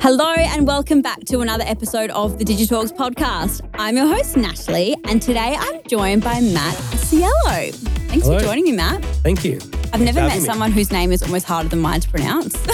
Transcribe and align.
Hello 0.00 0.32
and 0.32 0.66
welcome 0.66 1.02
back 1.02 1.24
to 1.24 1.40
another 1.40 1.64
episode 1.66 2.10
of 2.10 2.38
the 2.38 2.44
Digitalks 2.44 2.92
podcast. 2.92 3.68
I'm 3.74 3.96
your 3.96 4.06
host, 4.06 4.36
Natalie, 4.36 4.96
and 5.04 5.20
today 5.20 5.56
I'm 5.58 5.82
joined 5.88 6.22
by 6.22 6.40
Matt 6.40 6.74
Iasiello. 6.76 7.74
Thanks 8.08 8.24
Hello. 8.26 8.38
for 8.38 8.44
joining 8.44 8.64
me, 8.64 8.72
Matt. 8.72 9.04
Thank 9.22 9.44
you. 9.44 9.58
I've 9.92 10.00
never 10.00 10.20
met 10.20 10.38
me. 10.38 10.44
someone 10.44 10.70
whose 10.70 10.92
name 10.92 11.10
is 11.10 11.22
almost 11.22 11.46
harder 11.46 11.68
than 11.68 11.80
mine 11.80 12.00
to 12.00 12.08
pronounce. 12.08 12.54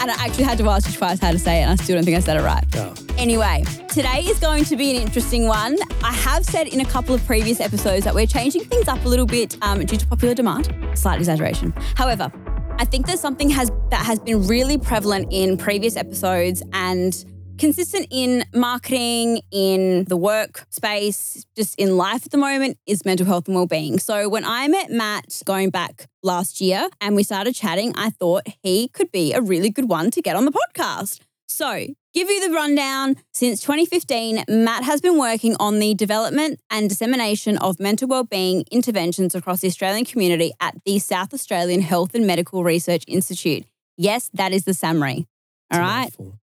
and 0.00 0.10
I 0.10 0.14
actually 0.18 0.44
had 0.44 0.58
to 0.58 0.68
ask 0.70 0.88
you 0.88 0.96
twice 0.96 1.20
how 1.20 1.32
to 1.32 1.38
say 1.38 1.58
it, 1.58 1.62
and 1.62 1.72
I 1.72 1.82
still 1.82 1.96
don't 1.96 2.04
think 2.04 2.16
I 2.16 2.20
said 2.20 2.38
it 2.38 2.42
right. 2.42 2.64
Oh, 2.76 2.94
Anyway, 3.18 3.64
today 3.88 4.20
is 4.24 4.38
going 4.40 4.64
to 4.64 4.76
be 4.76 4.96
an 4.96 5.02
interesting 5.02 5.46
one. 5.46 5.76
I 6.02 6.12
have 6.12 6.44
said 6.44 6.66
in 6.66 6.80
a 6.80 6.84
couple 6.84 7.14
of 7.14 7.24
previous 7.26 7.60
episodes 7.60 8.04
that 8.04 8.14
we're 8.14 8.26
changing 8.26 8.64
things 8.64 8.88
up 8.88 9.04
a 9.04 9.08
little 9.08 9.26
bit 9.26 9.56
um, 9.62 9.84
due 9.84 9.96
to 9.96 10.06
popular 10.06 10.34
demand. 10.34 10.74
Slight 10.94 11.18
exaggeration. 11.18 11.72
However, 11.94 12.32
I 12.76 12.84
think 12.84 13.06
there's 13.06 13.20
something 13.20 13.50
has 13.50 13.70
that 13.90 14.04
has 14.04 14.18
been 14.18 14.46
really 14.46 14.78
prevalent 14.78 15.28
in 15.30 15.56
previous 15.56 15.96
episodes 15.96 16.62
and 16.72 17.24
consistent 17.56 18.08
in 18.10 18.44
marketing, 18.52 19.40
in 19.52 20.04
the 20.04 20.16
work 20.16 20.66
space, 20.70 21.46
just 21.56 21.78
in 21.78 21.96
life 21.96 22.26
at 22.26 22.32
the 22.32 22.36
moment 22.36 22.78
is 22.86 23.04
mental 23.04 23.26
health 23.26 23.46
and 23.46 23.54
well-being. 23.54 23.98
So 24.00 24.28
when 24.28 24.44
I 24.44 24.66
met 24.66 24.90
Matt 24.90 25.40
going 25.44 25.70
back 25.70 26.08
last 26.22 26.60
year 26.60 26.88
and 27.00 27.14
we 27.14 27.22
started 27.22 27.54
chatting, 27.54 27.92
I 27.96 28.10
thought 28.10 28.48
he 28.62 28.88
could 28.88 29.12
be 29.12 29.32
a 29.32 29.40
really 29.40 29.70
good 29.70 29.88
one 29.88 30.10
to 30.10 30.20
get 30.20 30.34
on 30.34 30.44
the 30.44 30.52
podcast. 30.52 31.20
So, 31.46 31.86
give 32.14 32.30
you 32.30 32.48
the 32.48 32.54
rundown. 32.54 33.16
Since 33.32 33.60
2015, 33.62 34.44
Matt 34.48 34.84
has 34.84 35.00
been 35.00 35.18
working 35.18 35.56
on 35.60 35.78
the 35.80 35.94
development 35.94 36.60
and 36.70 36.88
dissemination 36.88 37.58
of 37.58 37.78
mental 37.80 38.08
wellbeing 38.08 38.64
interventions 38.70 39.34
across 39.34 39.60
the 39.60 39.68
Australian 39.68 40.04
community 40.04 40.52
at 40.60 40.76
the 40.84 40.98
South 40.98 41.34
Australian 41.34 41.82
Health 41.82 42.14
and 42.14 42.26
Medical 42.26 42.64
Research 42.64 43.04
Institute. 43.06 43.64
Yes, 43.96 44.30
that 44.34 44.52
is 44.52 44.64
the 44.64 44.74
summary. 44.74 45.26
it's 45.70 45.78
All 45.78 45.80
a 45.80 45.82
right. 45.82 46.02
mouthful. 46.04 46.38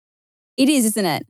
It 0.57 0.69
is, 0.69 0.85
isn't 0.85 1.05
it? 1.05 1.25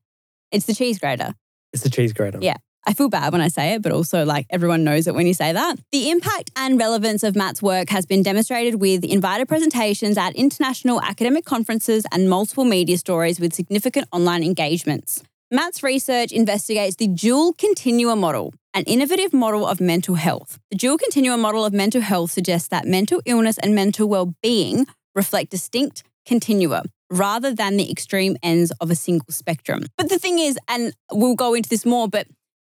It's 0.51 0.65
the 0.65 0.73
cheese 0.73 0.97
grater. 0.97 1.33
It's 1.71 1.83
the 1.83 1.89
cheese 1.89 2.13
grater. 2.13 2.39
Yeah. 2.41 2.57
I 2.85 2.93
feel 2.93 3.09
bad 3.09 3.31
when 3.31 3.41
I 3.41 3.49
say 3.49 3.73
it, 3.73 3.81
but 3.81 3.91
also 3.91 4.25
like 4.25 4.45
everyone 4.49 4.83
knows 4.83 5.07
it 5.07 5.13
when 5.13 5.27
you 5.27 5.33
say 5.33 5.51
that. 5.53 5.77
The 5.91 6.09
impact 6.09 6.51
and 6.55 6.79
relevance 6.79 7.23
of 7.23 7.35
Matt's 7.35 7.61
work 7.61 7.89
has 7.89 8.05
been 8.05 8.23
demonstrated 8.23 8.79
with 8.79 9.03
invited 9.03 9.47
presentations 9.47 10.17
at 10.17 10.35
international 10.35 11.01
academic 11.01 11.45
conferences 11.45 12.05
and 12.11 12.29
multiple 12.29 12.65
media 12.65 12.97
stories 12.97 13.39
with 13.39 13.53
significant 13.53 14.07
online 14.11 14.43
engagements. 14.43 15.23
Matt's 15.51 15.81
research 15.81 16.31
investigates 16.31 16.95
the 16.95 17.07
dual 17.07 17.53
continua 17.53 18.15
model, 18.15 18.53
an 18.73 18.83
innovative 18.83 19.33
model 19.33 19.65
of 19.65 19.81
mental 19.81 20.15
health. 20.15 20.59
The 20.69 20.77
dual 20.77 20.97
continua 20.97 21.37
model 21.37 21.65
of 21.65 21.73
mental 21.73 22.01
health 22.01 22.31
suggests 22.31 22.67
that 22.69 22.85
mental 22.85 23.21
illness 23.25 23.57
and 23.57 23.73
mental 23.73 24.07
well-being 24.07 24.85
reflect 25.15 25.49
distinct 25.49 26.03
continua 26.25 26.83
rather 27.09 27.53
than 27.53 27.77
the 27.77 27.89
extreme 27.91 28.37
ends 28.43 28.71
of 28.79 28.91
a 28.91 28.95
single 28.95 29.25
spectrum. 29.31 29.85
But 29.97 30.09
the 30.09 30.19
thing 30.19 30.37
is, 30.37 30.59
and 30.67 30.93
we'll 31.11 31.35
go 31.35 31.55
into 31.55 31.69
this 31.69 31.85
more, 31.85 32.07
but 32.07 32.27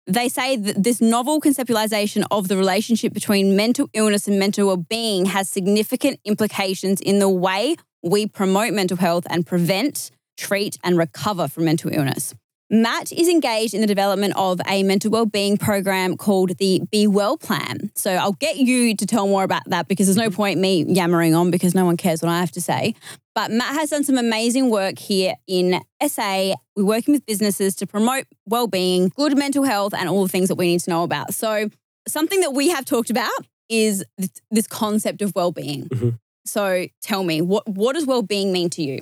they 0.07 0.29
say 0.29 0.57
that 0.57 0.83
this 0.83 1.01
novel 1.01 1.41
conceptualization 1.41 2.25
of 2.31 2.49
the 2.49 2.57
relationship 2.57 3.13
between 3.13 3.57
mental 3.57 3.89
illness 3.95 4.29
and 4.29 4.39
mental 4.39 4.67
well-being 4.67 5.27
has 5.27 5.49
significant 5.49 6.21
implications 6.25 7.01
in 7.01 7.19
the 7.19 7.29
way 7.29 7.77
we 8.03 8.27
promote 8.27 8.75
mental 8.75 8.99
health 8.99 9.27
and 9.31 9.47
prevent, 9.47 10.11
treat, 10.37 10.77
and 10.85 10.99
recover 10.99 11.49
from 11.49 11.65
mental 11.65 11.91
illness. 11.93 12.35
Matt 12.71 13.13
is 13.13 13.29
engaged 13.29 13.75
in 13.75 13.81
the 13.83 13.87
development 13.87 14.35
of 14.37 14.61
a 14.67 14.83
mental 14.83 15.11
well-being 15.11 15.59
program 15.59 16.17
called 16.17 16.57
the 16.59 16.81
Be 16.91 17.07
Well 17.07 17.37
Plan. 17.37 17.91
So 17.95 18.13
I'll 18.13 18.33
get 18.33 18.57
you 18.57 18.97
to 18.97 19.07
tell 19.07 19.27
more 19.27 19.45
about 19.45 19.63
that 19.67 19.87
because 19.87 20.07
there's 20.07 20.17
no 20.17 20.31
point 20.31 20.59
me 20.59 20.85
yammering 20.85 21.35
on 21.35 21.51
because 21.51 21.75
no 21.75 21.85
one 21.85 21.97
cares 21.97 22.23
what 22.23 22.31
I 22.31 22.41
have 22.41 22.53
to 22.53 22.61
say. 22.61 22.95
But 23.35 23.51
Matt 23.51 23.75
has 23.75 23.91
done 23.91 24.05
some 24.05 24.17
amazing 24.17 24.71
work 24.71 24.99
here 24.99 25.35
in 25.47 25.81
SA. 26.07 26.55
We're 26.75 26.85
working 26.85 27.13
with 27.13 27.27
businesses 27.27 27.75
to 27.77 27.87
promote 27.87 28.25
well-being, 28.47 29.13
good 29.15 29.37
mental 29.37 29.65
health, 29.65 29.93
and 29.93 30.09
all 30.09 30.23
the 30.23 30.29
things 30.29 30.49
that 30.49 30.55
we 30.55 30.67
need 30.67 30.81
to 30.81 30.91
know 30.91 31.03
about. 31.03 31.35
So 31.35 31.69
something 32.09 32.41
that 32.41 32.55
we 32.55 32.71
have 32.71 32.85
talked 32.85 33.11
about 33.11 33.31
is 33.69 34.05
this, 34.51 34.67
concept 34.69 35.21
of 35.21 35.35
well-being. 35.35 35.89
Mhm. 35.89 36.19
So 36.47 36.87
tell 37.03 37.25
me, 37.25 37.41
what 37.41 37.69
what 37.69 37.95
does 37.95 38.07
well-being 38.07 38.53
mean 38.53 38.71
to 38.71 38.83
you? 38.83 39.01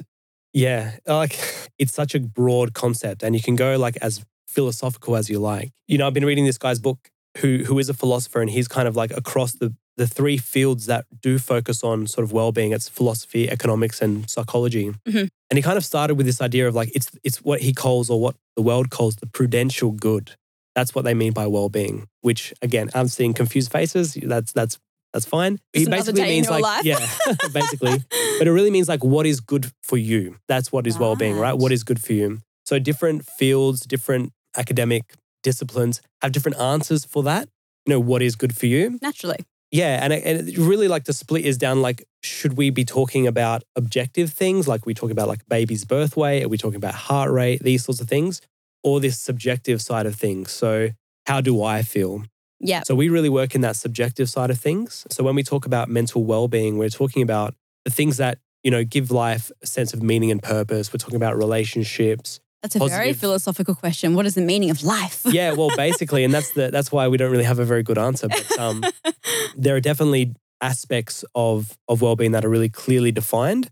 Yeah. 0.53 0.93
Like 1.07 1.39
it's 1.79 1.95
such 1.95 2.15
a 2.15 2.21
broad 2.21 2.75
concept 2.75 3.23
and 3.23 3.35
you 3.35 3.43
can 3.43 3.57
go 3.57 3.77
like 3.79 3.97
as 4.03 4.25
philosophical 4.47 5.17
as 5.17 5.31
you 5.31 5.39
like. 5.39 5.71
You 5.89 5.99
know, 5.99 6.07
I've 6.07 6.15
been 6.15 6.25
reading 6.27 6.45
this 6.45 6.59
guy's 6.59 6.79
book 6.79 7.11
who 7.39 7.65
who 7.65 7.79
is 7.79 7.89
a 7.89 7.95
philosopher 7.95 8.41
and 8.41 8.51
he's 8.51 8.69
kind 8.69 8.87
of 8.87 8.97
like 8.97 9.11
across 9.17 9.53
the 9.53 9.75
the 9.97 10.07
three 10.07 10.39
fields 10.39 10.87
that 10.87 11.05
do 11.21 11.39
focus 11.39 11.85
on 11.85 12.07
sort 12.07 12.25
of 12.25 12.33
well-being. 12.33 12.73
It's 12.73 12.89
philosophy, 12.89 13.51
economics, 13.51 14.01
and 14.01 14.29
psychology. 14.29 14.91
Mhm. 15.07 15.29
And 15.51 15.59
he 15.59 15.63
kind 15.63 15.77
of 15.77 15.85
started 15.85 16.15
with 16.15 16.25
this 16.25 16.41
idea 16.41 16.67
of 16.69 16.75
like 16.75 16.91
it's 16.95 17.11
it's 17.23 17.43
what 17.43 17.61
he 17.61 17.73
calls 17.73 18.09
or 18.11 18.21
what 18.21 18.37
the 18.57 18.63
world 18.63 18.91
calls 18.91 19.17
the 19.17 19.27
prudential 19.27 19.91
good. 19.93 20.37
That's 20.75 20.95
what 20.95 21.05
they 21.05 21.13
mean 21.15 21.33
by 21.33 21.47
well-being. 21.47 22.07
Which 22.23 22.55
again, 22.63 22.91
I'm 22.95 23.09
seeing 23.09 23.35
confused 23.35 23.71
faces. 23.71 24.15
That's 24.23 24.53
that's 24.53 24.79
that's 25.13 25.27
fine. 25.27 25.59
Another 25.75 26.13
day 26.13 26.39
in 26.39 26.45
your 26.45 26.53
like 26.53 26.63
life. 26.63 26.85
yeah, 26.85 27.07
basically. 27.53 28.03
But 28.39 28.47
it 28.47 28.53
really 28.53 28.71
means 28.71 28.89
like 28.89 29.05
what 29.05 29.27
is 29.27 29.41
good 29.41 29.71
for 29.83 29.97
you. 29.97 30.37
That's 30.49 30.73
what 30.73 30.87
is 30.87 30.99
well-being, 30.99 31.35
right? 31.37 31.53
Right. 31.53 31.59
What 31.59 31.73
is 31.73 31.85
good 31.85 32.03
for 32.03 32.13
you. 32.13 32.39
So 32.65 32.79
different 32.79 33.27
fields, 33.27 33.81
different 33.81 34.33
academic 34.57 35.15
disciplines 35.43 36.01
have 36.23 36.33
different 36.33 36.59
answers 36.59 37.05
for 37.05 37.23
that. 37.25 37.49
You 37.87 37.95
know, 37.95 38.01
what 38.01 38.23
is 38.23 38.37
good 38.37 38.57
for 38.57 38.67
you? 38.67 38.99
Naturally. 39.03 39.39
Yeah, 39.71 39.99
and 40.03 40.13
it, 40.13 40.23
and 40.25 40.49
it 40.49 40.59
really 40.59 40.87
like 40.87 41.05
the 41.05 41.15
split 41.15 41.45
is 41.45 41.57
down 41.57 41.81
like 41.81 42.05
should 42.23 42.57
we 42.57 42.71
be 42.71 42.85
talking 42.85 43.27
about 43.27 43.65
objective 43.75 44.31
things 44.31 44.69
like 44.69 44.85
we 44.87 44.95
talk 44.95 45.11
about 45.11 45.29
like 45.29 45.41
baby's 45.49 45.85
birth 45.85 46.17
weight, 46.17 46.45
are 46.45 46.49
we 46.49 46.59
talking 46.59 46.77
about 46.77 46.95
heart 46.95 47.31
rate, 47.31 47.63
these 47.63 47.85
sorts 47.85 48.01
of 48.01 48.07
things, 48.07 48.43
or 48.85 49.01
this 49.01 49.19
subjective 49.19 49.81
side 49.81 50.05
of 50.05 50.15
things? 50.15 50.53
So 50.53 50.91
how 51.27 51.41
do 51.41 51.63
I 51.63 51.83
feel? 51.83 52.25
Yeah. 52.63 52.83
So 52.85 52.95
we 52.95 53.09
really 53.09 53.29
work 53.29 53.55
in 53.55 53.61
that 53.63 53.77
subjective 53.77 54.31
side 54.31 54.51
of 54.51 54.59
things. 54.59 55.05
So 55.11 55.25
when 55.25 55.35
we 55.35 55.43
talk 55.43 55.67
about 55.67 55.89
mental 55.89 56.25
well-being, 56.25 56.79
we're 56.79 56.89
talking 56.89 57.23
about 57.23 57.55
the 57.85 57.91
things 57.91 58.17
that, 58.19 58.39
you 58.63 58.71
know, 58.71 58.85
give 58.85 59.11
life 59.11 59.51
a 59.63 59.67
sense 59.67 59.93
of 59.93 60.03
meaning 60.03 60.31
and 60.31 60.43
purpose. 60.43 60.93
We're 60.93 60.99
talking 60.99 61.17
about 61.17 61.37
relationships. 61.37 62.41
That's 62.63 62.77
a 62.77 62.87
very 62.87 63.13
philosophical 63.13 63.75
question. 63.75 64.15
What 64.15 64.25
is 64.25 64.37
the 64.37 64.41
meaning 64.41 64.71
of 64.71 64.85
life? 64.85 65.23
Yeah, 65.33 65.53
well, 65.55 65.71
basically, 65.77 66.23
and 66.23 66.33
that's 66.33 66.53
the 66.53 66.71
that's 66.71 66.93
why 66.93 67.09
we 67.09 67.17
don't 67.17 67.33
really 67.33 67.45
have 67.45 67.59
a 67.59 67.65
very 67.65 67.83
good 67.83 67.99
answer. 67.99 68.29
But 68.29 68.59
um, 68.59 68.85
there 69.57 69.75
are 69.75 69.81
definitely 69.81 70.35
aspects 70.61 71.25
of 71.35 71.77
of 71.89 72.01
well-being 72.03 72.31
that 72.33 72.45
are 72.45 72.49
really 72.49 72.69
clearly 72.69 73.11
defined. 73.11 73.69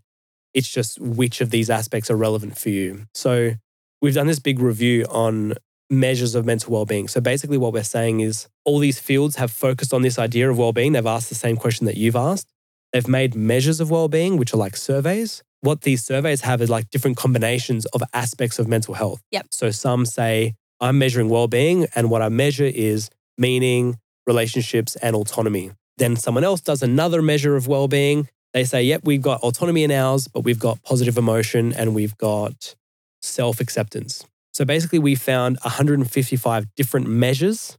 It's 0.53 0.67
just 0.67 0.99
which 0.99 1.39
of 1.39 1.51
these 1.51 1.69
aspects 1.69 2.11
are 2.11 2.17
relevant 2.17 2.57
for 2.57 2.69
you. 2.69 3.05
So 3.13 3.53
we've 4.01 4.15
done 4.15 4.27
this 4.27 4.39
big 4.39 4.59
review 4.59 5.05
on 5.09 5.53
measures 5.91 6.33
of 6.35 6.45
mental 6.45 6.71
well-being. 6.73 7.07
So 7.09 7.19
basically 7.19 7.57
what 7.57 7.73
we're 7.73 7.83
saying 7.83 8.21
is 8.21 8.47
all 8.63 8.79
these 8.79 8.97
fields 8.97 9.35
have 9.35 9.51
focused 9.51 9.93
on 9.93 10.01
this 10.01 10.17
idea 10.17 10.49
of 10.49 10.57
well-being. 10.57 10.93
They've 10.93 11.05
asked 11.05 11.29
the 11.29 11.35
same 11.35 11.57
question 11.57 11.85
that 11.85 11.97
you've 11.97 12.15
asked. 12.15 12.47
They've 12.93 13.07
made 13.07 13.35
measures 13.35 13.81
of 13.81 13.91
well-being, 13.91 14.37
which 14.37 14.53
are 14.53 14.57
like 14.57 14.77
surveys. 14.77 15.43
What 15.59 15.81
these 15.81 16.03
surveys 16.03 16.41
have 16.41 16.61
is 16.61 16.69
like 16.69 16.89
different 16.89 17.17
combinations 17.17 17.85
of 17.87 18.01
aspects 18.13 18.57
of 18.57 18.67
mental 18.67 18.93
health. 18.93 19.21
Yep. 19.31 19.47
So 19.51 19.69
some 19.69 20.05
say 20.05 20.53
I'm 20.79 20.97
measuring 20.97 21.29
well-being 21.29 21.87
and 21.93 22.09
what 22.09 22.21
I 22.21 22.29
measure 22.29 22.65
is 22.65 23.09
meaning, 23.37 23.99
relationships 24.25 24.95
and 24.95 25.15
autonomy. 25.15 25.71
Then 25.97 26.15
someone 26.15 26.43
else 26.43 26.61
does 26.61 26.81
another 26.81 27.21
measure 27.21 27.55
of 27.55 27.67
well-being. 27.67 28.29
They 28.53 28.63
say, 28.63 28.83
"Yep, 28.83 29.01
we've 29.03 29.21
got 29.21 29.41
autonomy 29.41 29.83
in 29.83 29.91
ours, 29.91 30.27
but 30.27 30.41
we've 30.41 30.59
got 30.59 30.81
positive 30.83 31.17
emotion 31.17 31.73
and 31.73 31.93
we've 31.93 32.17
got 32.17 32.75
self-acceptance." 33.21 34.25
So 34.53 34.65
basically 34.65 34.99
we 34.99 35.15
found 35.15 35.57
155 35.63 36.65
different 36.75 37.07
measures 37.07 37.77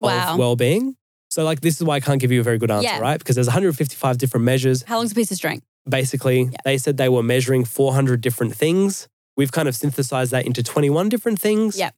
Wow. 0.00 0.32
of 0.34 0.38
well-being. 0.38 0.96
So 1.30 1.44
like 1.44 1.60
this 1.60 1.76
is 1.76 1.84
why 1.84 1.96
I 1.96 2.00
can't 2.00 2.20
give 2.20 2.32
you 2.32 2.40
a 2.40 2.44
very 2.44 2.58
good 2.58 2.70
answer, 2.70 2.84
Yeah. 2.88 3.00
right? 3.00 3.18
Because 3.18 3.34
there's 3.34 3.48
155 3.48 4.18
different 4.18 4.44
measures. 4.44 4.82
How 4.86 4.96
long's 4.98 5.12
a 5.12 5.14
piece 5.14 5.30
of 5.30 5.36
string? 5.36 5.62
Basically, 5.88 6.42
Yeah. 6.44 6.58
they 6.64 6.78
said 6.78 6.96
they 6.96 7.08
were 7.08 7.22
measuring 7.22 7.64
400 7.64 8.20
different 8.20 8.54
things. 8.54 9.08
We've 9.36 9.52
kind 9.52 9.68
of 9.68 9.76
synthesized 9.76 10.30
that 10.32 10.46
into 10.46 10.62
21 10.62 11.08
different 11.08 11.40
things. 11.40 11.76
Yep. 11.78 11.94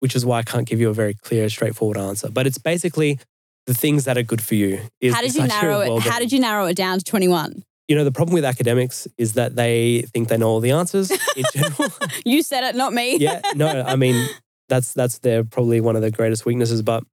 Which 0.00 0.14
is 0.14 0.24
why 0.24 0.38
I 0.38 0.42
can't 0.42 0.66
give 0.66 0.80
you 0.80 0.88
a 0.90 0.94
very 0.94 1.14
clear, 1.14 1.48
straightforward 1.48 1.96
answer. 1.98 2.28
But 2.30 2.46
it's 2.46 2.58
basically 2.58 3.18
the 3.66 3.74
things 3.74 4.04
that 4.04 4.16
are 4.16 4.22
good 4.22 4.40
for 4.40 4.54
you. 4.54 4.80
Is 5.00 5.14
How 5.14 5.20
did 5.20 5.34
you 5.34 5.46
narrow 5.46 5.80
it? 5.80 6.02
How 6.02 6.18
did 6.18 6.32
you 6.32 6.38
narrow 6.40 6.66
it 6.66 6.74
down 6.76 6.98
to 6.98 7.04
21? 7.04 7.64
You 7.88 7.96
know, 7.96 8.04
the 8.04 8.12
problem 8.12 8.34
with 8.34 8.44
academics 8.44 9.08
is 9.16 9.32
that 9.32 9.56
they 9.56 10.02
think 10.12 10.28
they 10.28 10.36
know 10.36 10.48
all 10.48 10.60
the 10.60 10.72
answers 10.72 11.10
in 11.10 11.44
general. 11.54 11.88
You 12.24 12.42
said 12.42 12.62
it, 12.64 12.76
not 12.76 12.92
me. 12.92 13.16
yeah, 13.16 13.40
no, 13.54 13.82
I 13.86 13.96
mean 13.96 14.28
that's 14.68 14.92
that's 14.92 15.18
their 15.20 15.42
probably 15.42 15.80
one 15.80 15.96
of 15.96 16.02
the 16.02 16.10
greatest 16.10 16.44
weaknesses. 16.44 16.82
But 16.82 17.04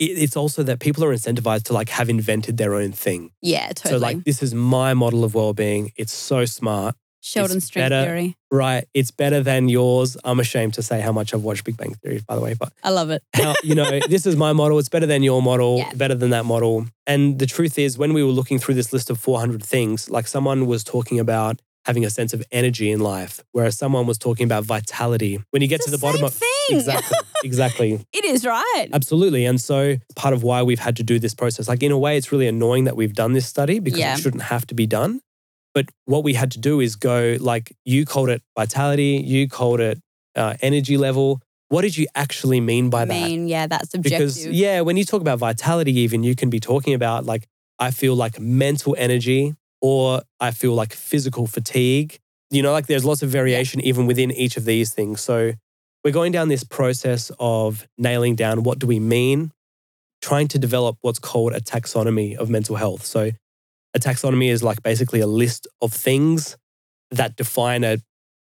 it, 0.00 0.18
it's 0.18 0.36
also 0.36 0.62
that 0.64 0.80
people 0.80 1.04
are 1.04 1.14
incentivized 1.14 1.64
to 1.64 1.72
like 1.72 1.88
have 1.90 2.08
invented 2.10 2.56
their 2.56 2.74
own 2.74 2.90
thing. 2.92 3.30
Yeah, 3.42 3.68
totally. 3.68 3.92
So 3.92 3.98
like 3.98 4.24
this 4.24 4.42
is 4.42 4.54
my 4.54 4.92
model 4.94 5.22
of 5.24 5.34
well-being. 5.34 5.92
It's 5.96 6.12
so 6.12 6.44
smart, 6.44 6.96
Sheldon 7.24 7.60
string 7.60 7.84
better- 7.84 8.04
theory. 8.04 8.36
right? 8.50 8.84
It's 8.92 9.10
better 9.10 9.40
than 9.42 9.68
yours. 9.68 10.16
I'm 10.24 10.38
ashamed 10.40 10.74
to 10.74 10.82
say 10.82 11.00
how 11.00 11.10
much 11.10 11.32
I've 11.32 11.42
watched 11.42 11.64
Big 11.64 11.76
Bang 11.76 11.94
Theory, 11.94 12.20
by 12.28 12.34
the 12.34 12.40
way, 12.42 12.54
but 12.54 12.72
I 12.82 12.90
love 12.90 13.08
it. 13.10 13.22
how, 13.34 13.54
you 13.62 13.74
know, 13.74 13.98
this 14.08 14.26
is 14.26 14.36
my 14.36 14.52
model. 14.52 14.78
It's 14.78 14.90
better 14.90 15.06
than 15.06 15.22
your 15.22 15.40
model, 15.42 15.78
Yeah. 15.78 15.92
better 15.94 16.14
than 16.14 16.30
that 16.30 16.44
model. 16.44 16.86
And 17.06 17.38
the 17.38 17.46
truth 17.46 17.78
is, 17.78 17.96
when 17.96 18.12
we 18.12 18.22
were 18.22 18.30
looking 18.30 18.58
through 18.58 18.74
this 18.74 18.92
list 18.92 19.08
of 19.10 19.18
400 19.18 19.62
things, 19.64 20.10
like 20.10 20.26
someone 20.26 20.66
was 20.66 20.84
talking 20.84 21.18
about 21.18 21.60
having 21.86 22.04
a 22.04 22.10
sense 22.10 22.32
of 22.32 22.42
energy 22.52 22.90
in 22.90 23.00
life, 23.00 23.42
whereas 23.52 23.76
someone 23.76 24.06
was 24.06 24.16
talking 24.18 24.44
about 24.44 24.64
vitality. 24.64 25.38
When 25.50 25.60
you 25.62 25.68
get 25.68 25.76
It's 25.76 25.84
to 25.86 25.90
the, 25.90 25.96
the 25.98 26.00
bottom 26.00 26.24
of 26.24 26.32
thing. 26.32 26.48
exactly, 26.70 27.18
exactly, 27.44 28.06
It 28.12 28.24
is 28.24 28.46
right. 28.46 28.86
absolutely, 28.92 29.44
and 29.44 29.60
so 29.60 29.96
part 30.16 30.32
of 30.32 30.42
why 30.42 30.62
we've 30.62 30.78
had 30.78 30.96
to 30.96 31.02
do 31.02 31.18
this 31.18 31.34
process, 31.34 31.68
like 31.68 31.82
in 31.82 31.92
a 31.92 31.98
way, 31.98 32.16
it's 32.16 32.32
really 32.32 32.46
annoying 32.48 32.84
that 32.84 32.96
we've 32.96 33.12
done 33.14 33.32
this 33.34 33.46
study 33.46 33.80
because 33.80 33.98
Yeah. 34.00 34.14
it 34.14 34.20
shouldn't 34.20 34.44
have 34.44 34.66
to 34.68 34.74
be 34.74 34.86
done. 34.86 35.20
But 35.74 35.86
what 36.04 36.22
we 36.22 36.34
had 36.34 36.52
to 36.52 36.58
do 36.60 36.80
is 36.80 36.94
go 36.96 37.36
like 37.40 37.76
you 37.84 38.06
called 38.06 38.30
it 38.30 38.42
vitality, 38.56 39.20
you 39.24 39.48
called 39.48 39.80
it 39.80 40.00
uh, 40.36 40.54
energy 40.62 40.96
level. 40.96 41.40
What 41.68 41.82
did 41.82 41.96
you 41.96 42.06
actually 42.14 42.60
mean 42.60 42.90
by 42.90 43.02
I 43.02 43.04
that? 43.06 43.14
mean, 43.14 43.48
yeah, 43.48 43.66
that's 43.66 43.90
subjective. 43.90 44.20
because 44.20 44.46
yeah 44.46 44.80
when 44.82 44.96
you 44.96 45.04
talk 45.04 45.20
about 45.20 45.38
vitality 45.38 45.98
even 46.00 46.22
you 46.22 46.36
can 46.36 46.48
be 46.50 46.60
talking 46.60 46.94
about 46.94 47.24
like 47.24 47.48
i 47.80 47.90
feel 47.90 48.14
like 48.14 48.38
mental 48.38 48.94
energy 48.98 49.54
or 49.80 50.22
i 50.38 50.50
feel 50.52 50.74
like 50.74 50.92
physical 50.92 51.46
fatigue 51.48 52.18
you 52.50 52.62
know 52.62 52.70
like 52.70 52.86
there's 52.86 53.04
lots 53.04 53.22
of 53.22 53.30
variation 53.30 53.80
even 53.80 54.06
within 54.06 54.30
each 54.30 54.56
of 54.56 54.64
these 54.66 54.92
things 54.94 55.20
so 55.20 55.52
we're 56.04 56.12
going 56.12 56.30
down 56.30 56.48
this 56.48 56.62
process 56.62 57.32
of 57.40 57.88
nailing 57.98 58.36
down 58.36 58.62
what 58.62 58.78
do 58.78 58.86
we 58.86 59.00
mean 59.00 59.50
trying 60.22 60.46
to 60.48 60.58
develop 60.58 60.96
what's 61.00 61.18
called 61.18 61.52
a 61.54 61.60
taxonomy 61.60 62.36
of 62.36 62.48
mental 62.48 62.76
health 62.76 63.04
so 63.04 63.30
a 63.94 63.98
taxonomy 63.98 64.50
is 64.50 64.62
like 64.62 64.82
basically 64.82 65.20
a 65.20 65.26
list 65.26 65.66
of 65.80 65.92
things 65.92 66.56
that 67.10 67.36
define 67.36 67.84
a, 67.84 67.98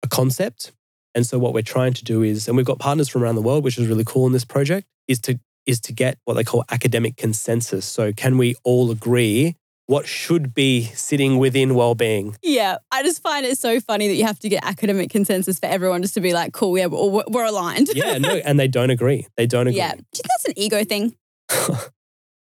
a 0.03 0.07
concept 0.07 0.71
and 1.15 1.25
so 1.25 1.39
what 1.39 1.53
we're 1.53 1.61
trying 1.61 1.93
to 1.93 2.03
do 2.03 2.23
is, 2.23 2.47
and 2.47 2.55
we've 2.55 2.65
got 2.65 2.79
partners 2.79 3.09
from 3.09 3.23
around 3.23 3.35
the 3.35 3.41
world, 3.41 3.63
which 3.63 3.77
is 3.77 3.87
really 3.87 4.03
cool 4.05 4.27
in 4.27 4.33
this 4.33 4.45
project, 4.45 4.87
is 5.07 5.19
to 5.21 5.39
is 5.65 5.79
to 5.81 5.93
get 5.93 6.17
what 6.25 6.35
they 6.35 6.43
call 6.43 6.63
academic 6.71 7.15
consensus. 7.15 7.85
So 7.85 8.11
can 8.13 8.37
we 8.37 8.55
all 8.63 8.89
agree 8.89 9.55
what 9.85 10.07
should 10.07 10.53
be 10.53 10.83
sitting 10.95 11.37
within 11.37 11.75
well-being? 11.75 12.35
yeah, 12.41 12.77
I 12.91 13.03
just 13.03 13.21
find 13.21 13.45
it 13.45 13.57
so 13.57 13.79
funny 13.79 14.07
that 14.07 14.15
you 14.15 14.23
have 14.23 14.39
to 14.39 14.49
get 14.49 14.63
academic 14.63 15.09
consensus 15.09 15.59
for 15.59 15.65
everyone 15.65 16.01
just 16.01 16.13
to 16.13 16.21
be 16.21 16.33
like, 16.33 16.53
cool, 16.53 16.77
yeah, 16.77 16.85
we're, 16.85 17.23
we're 17.27 17.45
aligned. 17.45 17.89
Yeah, 17.93 18.17
no, 18.19 18.35
and 18.35 18.59
they 18.59 18.67
don't 18.67 18.91
agree. 18.91 19.27
They 19.35 19.47
don't 19.47 19.67
agree. 19.67 19.77
Yeah. 19.77 19.93
Do 19.93 19.97
you 19.97 20.05
think 20.13 20.27
that's 20.27 20.45
an 20.45 20.53
ego 20.57 20.83
thing? 20.83 21.15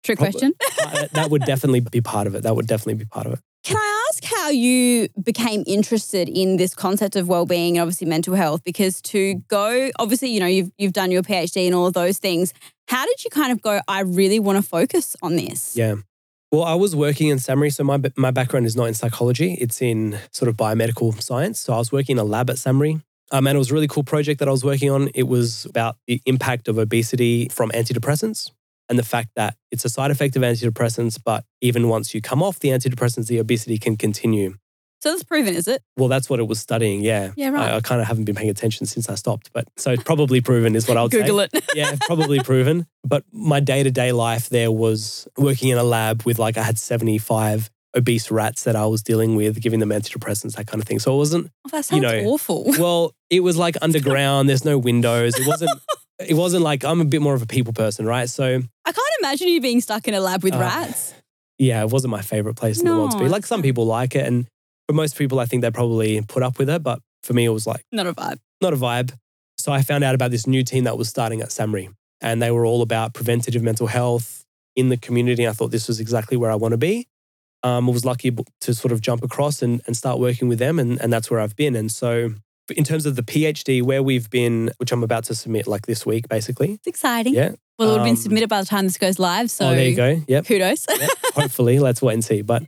Trick 0.03 0.19
Probably. 0.19 0.33
question. 0.33 0.53
Uh, 0.83 1.07
that 1.13 1.31
would 1.31 1.43
definitely 1.43 1.81
be 1.81 2.01
part 2.01 2.27
of 2.27 2.35
it. 2.35 2.43
That 2.43 2.57
would 2.57 2.67
definitely 2.67 2.95
be 2.95 3.05
part 3.05 3.27
of 3.27 3.35
it. 3.35 3.39
Can 3.63 3.77
I 3.77 4.07
ask 4.09 4.25
how 4.25 4.49
you 4.49 5.09
became 5.23 5.63
interested 5.67 6.29
in 6.29 6.57
this 6.57 6.75
concept 6.75 7.15
of 7.15 7.29
well-being 7.29 7.77
and 7.77 7.83
obviously 7.83 8.07
mental 8.07 8.35
health? 8.35 8.65
Because 8.65 9.01
to 9.03 9.35
go, 9.49 9.91
obviously, 9.99 10.31
you 10.31 10.41
know, 10.41 10.47
you've 10.47 10.73
you've 10.79 10.95
done 10.95 11.11
your 11.11 11.23
PhD 11.23 11.67
and 11.67 11.75
all 11.75 11.87
of 11.87 11.93
those 11.93 12.19
things. 12.19 12.55
How 12.89 13.05
did 13.05 13.23
you 13.23 13.31
kind 13.31 13.53
of 13.53 13.61
go? 13.61 13.81
I 13.87 14.01
really 14.01 14.41
want 14.41 14.57
to 14.57 14.63
focus 14.63 15.15
on 15.23 15.37
this. 15.37 15.77
Yeah. 15.77 15.97
Well, 16.51 16.65
I 16.65 16.75
was 16.75 16.97
working 16.97 17.29
in 17.29 17.37
SAHMRI, 17.39 17.73
so 17.73 17.85
my 17.85 18.01
my 18.17 18.31
background 18.31 18.67
is 18.67 18.75
not 18.75 18.87
in 18.87 18.95
psychology; 18.95 19.55
it's 19.61 19.83
in 19.83 20.19
sort 20.33 20.49
of 20.49 20.57
biomedical 20.57 21.23
science. 21.23 21.61
So 21.61 21.75
I 21.75 21.79
was 21.79 21.93
working 21.93 22.15
in 22.15 22.19
a 22.19 22.25
lab 22.25 22.51
at 22.51 22.57
SAHMRI, 22.57 23.03
um, 23.31 23.47
and 23.47 23.55
it 23.55 23.59
was 23.59 23.71
a 23.71 23.75
really 23.75 23.89
cool 23.89 24.05
project 24.05 24.41
that 24.41 24.49
I 24.49 24.51
was 24.51 24.65
working 24.65 24.91
on. 24.91 25.11
It 25.15 25.29
was 25.29 25.67
about 25.67 25.99
the 26.07 26.21
impact 26.27 26.67
of 26.67 26.79
obesity 26.79 27.49
from 27.51 27.71
antidepressants 27.71 28.51
and 28.91 28.99
the 28.99 29.03
fact 29.05 29.31
that 29.37 29.57
it's 29.71 29.85
a 29.87 29.89
side 29.89 30.11
effect 30.11 30.37
of 30.37 30.43
antidepressants, 30.43 31.19
but 31.25 31.45
even 31.63 31.89
once 31.89 32.13
you 32.13 32.21
come 32.21 32.43
off 32.43 32.59
the 32.61 32.69
antidepressants, 32.69 33.29
the 33.29 33.39
obesity 33.39 33.79
can 33.79 33.97
continue. 33.97 34.57
So 35.01 35.11
that's 35.13 35.23
proven, 35.25 35.55
is 35.55 35.67
it? 35.67 35.83
Well, 35.97 36.09
that's 36.09 36.29
what 36.29 36.41
it 36.41 36.47
was 36.47 36.61
studying. 36.61 37.01
Yeah, 37.01 37.33
Yeah, 37.35 37.49
right. 37.49 37.73
I, 37.73 37.77
I 37.77 37.81
kind 37.81 38.03
of 38.03 38.07
haven't 38.07 38.25
been 38.27 38.35
paying 38.35 38.51
attention 38.51 38.85
since 38.85 39.09
I 39.09 39.15
stopped, 39.15 39.49
but 39.55 39.65
so 39.79 39.93
it's 39.93 40.03
probably 40.03 40.43
proven 40.43 40.77
is 40.77 40.87
what 40.87 40.99
I 40.99 41.03
would 41.05 41.13
say 41.13 41.23
Google 41.23 41.41
it. 41.41 41.51
yeah, 41.75 41.95
probably 42.03 42.41
proven. 42.41 42.87
But 43.03 43.25
my 43.33 43.61
day 43.61 43.83
to 43.83 43.91
day 43.91 44.13
life 44.13 44.51
there 44.51 44.71
was 44.71 45.27
working 45.39 45.71
in 45.71 45.79
a 45.79 45.85
lab 45.85 46.25
with 46.25 46.39
like 46.39 46.59
I 46.59 46.63
had 46.63 46.79
75 46.79 47.71
obese 47.97 48.31
rats 48.31 48.65
that 48.65 48.77
I 48.77 48.85
was 48.87 49.03
dealing 49.03 49.37
with, 49.37 49.61
giving 49.63 49.81
them 49.81 49.89
antidepressants, 49.89 50.57
that 50.57 50.67
kind 50.67 50.83
of 50.83 50.87
thing. 50.87 50.99
So 50.99 51.15
it 51.15 51.17
wasn't, 51.17 51.51
Oh, 51.65 51.71
that 51.71 51.79
You 51.79 51.83
sounds 51.83 52.03
know, 52.03 52.21
awful. 52.27 52.65
well, 52.79 53.15
it 53.31 53.41
was 53.41 53.57
like 53.57 53.77
underground, 53.83 54.49
there's 54.51 54.65
no 54.67 54.77
windows. 54.77 55.35
It 55.39 55.47
wasn't, 55.47 55.71
it 56.29 56.35
wasn't 56.35 56.63
like 56.63 56.85
I'm 56.85 57.01
a 57.01 57.05
bit 57.05 57.23
more 57.23 57.35
of 57.35 57.43
a 57.43 57.47
people 57.47 57.73
person, 57.73 58.07
right? 58.07 58.29
So 58.29 58.45
I 58.85 58.93
can't 58.93 59.15
imagine 59.21 59.49
you 59.49 59.61
being 59.61 59.81
stuck 59.81 60.07
in 60.09 60.15
a 60.15 60.21
lab 60.21 60.43
with 60.43 60.55
Uh, 60.55 60.59
rats. 60.61 61.15
yeah, 61.59 61.83
it 61.83 61.91
wasn't 61.91 62.11
my 62.11 62.23
favorite 62.23 62.55
place 62.57 62.81
in 62.81 62.87
the 62.87 62.93
world 62.97 63.13
to 63.13 63.19
be. 63.19 63.29
Like 63.29 63.47
some 63.47 63.63
people 63.63 63.87
like 63.87 64.15
it. 64.15 64.27
And 64.27 64.47
for 64.89 64.95
most 64.95 65.17
people, 65.17 65.39
I 65.41 65.47
think 65.47 65.63
they 65.63 65.71
probably 65.71 66.21
put 66.23 66.43
up 66.43 66.59
with 66.59 66.69
it. 66.71 66.83
But 66.83 67.01
for 67.23 67.33
me, 67.33 67.45
it 67.45 67.51
was 67.51 67.67
like, 67.67 67.83
Not 67.93 68.07
a 68.07 68.13
vibe. 68.15 68.39
not 68.61 68.73
a 68.73 68.77
vibe. 68.77 69.13
So 69.59 69.73
I 69.73 69.83
found 69.83 70.05
out 70.05 70.15
about 70.15 70.31
this 70.31 70.47
new 70.47 70.63
team 70.65 70.85
that 70.85 70.97
was 70.97 71.09
starting 71.09 71.43
at 71.43 71.49
SAHMRI, 71.51 71.93
and 72.23 72.41
they 72.41 72.51
were 72.51 72.65
all 72.65 72.81
about 72.83 73.13
preventative 73.13 73.63
mental 73.63 73.87
health 73.89 74.45
in 74.75 74.89
the 74.89 74.97
community. 74.97 75.47
I 75.47 75.53
thought 75.53 75.71
this 75.71 75.87
was 75.87 76.01
exactly 76.01 76.37
where 76.39 76.51
I 76.51 76.55
want 76.55 76.73
to 76.73 76.79
be. 76.79 77.07
Um, 77.63 77.87
I 77.91 77.93
was 77.93 78.07
lucky 78.07 78.35
to 78.63 78.75
sort 78.75 78.91
of 78.91 79.03
jump 79.03 79.23
across 79.23 79.61
and, 79.61 79.83
and 79.87 79.95
start 79.95 80.19
working 80.19 80.49
with 80.49 80.59
them, 80.59 80.79
and, 80.79 80.99
and 80.99 81.13
that's 81.13 81.31
where 81.31 81.41
I've 81.41 81.55
been. 81.57 81.77
And 81.77 81.93
so, 81.93 82.33
in 82.71 82.85
terms 82.85 83.07
of 83.07 83.17
the 83.17 83.23
PhD, 83.23 83.83
where 83.83 84.03
we've 84.03 84.29
been, 84.31 84.71
which 84.79 84.93
I'm 84.93 85.03
about 85.03 85.25
to 85.25 85.35
submit 85.35 85.67
like 85.67 85.87
this 85.87 86.05
week, 86.07 86.29
basically. 86.29 86.73
It's 86.73 86.87
exciting. 86.87 87.35
Yeah. 87.35 87.53
Well, 87.79 87.89
it 87.89 87.93
would 87.93 87.99
have 87.99 88.05
been 88.07 88.11
Um, 88.13 88.17
submitted 88.17 88.49
by 88.49 88.61
the 88.61 88.67
time 88.67 88.85
this 88.85 88.99
goes 88.99 89.19
live. 89.19 89.51
So 89.51 89.69
oh, 89.69 89.71
there 89.75 89.89
you 89.89 89.97
go. 89.97 90.23
Yep. 90.29 90.47
kudos. 90.47 90.87
Yeah, 90.89 91.07
hopefully, 91.35 91.79
let's 91.79 92.03
wait 92.03 92.15
and 92.15 92.25
see. 92.25 92.43
But 92.43 92.65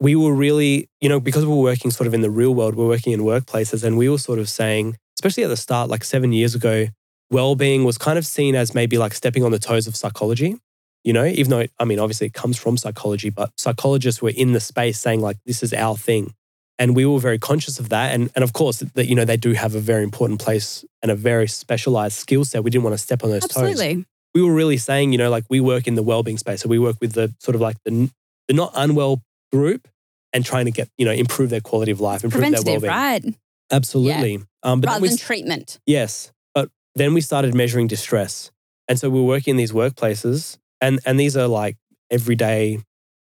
we 0.00 0.14
were 0.16 0.32
really, 0.34 0.88
you 1.00 1.08
know, 1.08 1.20
because 1.20 1.44
we're 1.46 1.54
working 1.56 1.90
sort 1.90 2.06
of 2.06 2.14
in 2.14 2.20
the 2.20 2.30
real 2.30 2.54
world, 2.54 2.74
we're 2.76 2.86
working 2.86 3.12
in 3.12 3.20
workplaces, 3.20 3.82
and 3.84 3.96
we 3.98 4.08
were 4.08 4.18
sort 4.18 4.38
of 4.38 4.48
saying, 4.48 4.96
especially 5.18 5.42
at 5.44 5.48
the 5.48 5.56
start, 5.56 5.88
like 5.90 6.04
seven 6.04 6.32
years 6.32 6.54
ago, 6.54 6.86
well-being 7.30 7.84
was 7.84 7.98
kind 7.98 8.18
of 8.18 8.26
seen 8.26 8.54
as 8.54 8.74
maybe 8.74 8.98
like 8.98 9.14
stepping 9.14 9.42
on 9.44 9.50
the 9.52 9.58
toes 9.58 9.86
of 9.86 9.96
psychology. 9.96 10.56
You 11.04 11.12
know, 11.12 11.24
even 11.24 11.50
though 11.50 11.66
I 11.80 11.84
mean, 11.84 11.98
obviously 11.98 12.28
it 12.28 12.32
comes 12.34 12.56
from 12.56 12.76
psychology, 12.76 13.30
but 13.30 13.50
psychologists 13.56 14.22
were 14.22 14.30
in 14.36 14.52
the 14.52 14.60
space 14.60 15.00
saying 15.00 15.20
like, 15.20 15.38
this 15.46 15.62
is 15.62 15.72
our 15.72 15.96
thing. 15.96 16.34
And 16.78 16.96
we 16.96 17.06
were 17.06 17.20
very 17.20 17.38
conscious 17.38 17.78
of 17.78 17.90
that. 17.90 18.14
And, 18.14 18.30
and 18.34 18.42
of 18.42 18.52
course, 18.52 18.78
that, 18.80 19.06
you 19.06 19.14
know, 19.14 19.24
they 19.24 19.36
do 19.36 19.52
have 19.52 19.74
a 19.74 19.80
very 19.80 20.02
important 20.02 20.40
place 20.40 20.84
and 21.02 21.12
a 21.12 21.14
very 21.14 21.46
specialized 21.46 22.16
skill 22.16 22.44
set. 22.44 22.64
We 22.64 22.70
didn't 22.70 22.84
want 22.84 22.94
to 22.94 22.98
step 22.98 23.22
on 23.22 23.30
those 23.30 23.42
toes 23.42 23.62
Absolutely. 23.62 24.04
we 24.34 24.42
were 24.42 24.52
really 24.54 24.78
saying, 24.78 25.12
you 25.12 25.18
know, 25.18 25.30
like 25.30 25.44
we 25.48 25.60
work 25.60 25.86
in 25.86 25.94
the 25.94 26.02
well-being 26.02 26.38
space. 26.38 26.62
So 26.62 26.68
we 26.68 26.78
work 26.78 26.96
with 27.00 27.12
the 27.12 27.32
sort 27.38 27.54
of 27.54 27.60
like 27.60 27.76
the, 27.84 28.10
the 28.48 28.54
not 28.54 28.72
unwell 28.74 29.22
group 29.52 29.86
and 30.32 30.44
trying 30.44 30.64
to 30.64 30.70
get, 30.70 30.88
you 30.96 31.04
know, 31.04 31.12
improve 31.12 31.50
their 31.50 31.60
quality 31.60 31.92
of 31.92 32.00
life, 32.00 32.24
improve 32.24 32.42
their 32.42 32.62
well-being. 32.62 32.82
right? 32.82 33.24
Absolutely. 33.70 34.40
Um, 34.62 34.80
but 34.80 34.88
Rather 34.88 35.02
we, 35.02 35.08
than 35.08 35.18
treatment. 35.18 35.78
yes, 35.86 36.32
but 36.54 36.70
then 36.94 37.14
we 37.14 37.20
started 37.20 37.54
measuring 37.54 37.86
distress. 37.86 38.50
And 38.88 38.98
so 38.98 39.08
we 39.08 39.20
were 39.20 39.26
working 39.26 39.52
in 39.52 39.56
these 39.56 39.72
workplaces 39.72 40.58
and, 40.80 41.00
and 41.06 41.20
these 41.20 41.36
are 41.36 41.46
like 41.46 41.76
everyday 42.10 42.80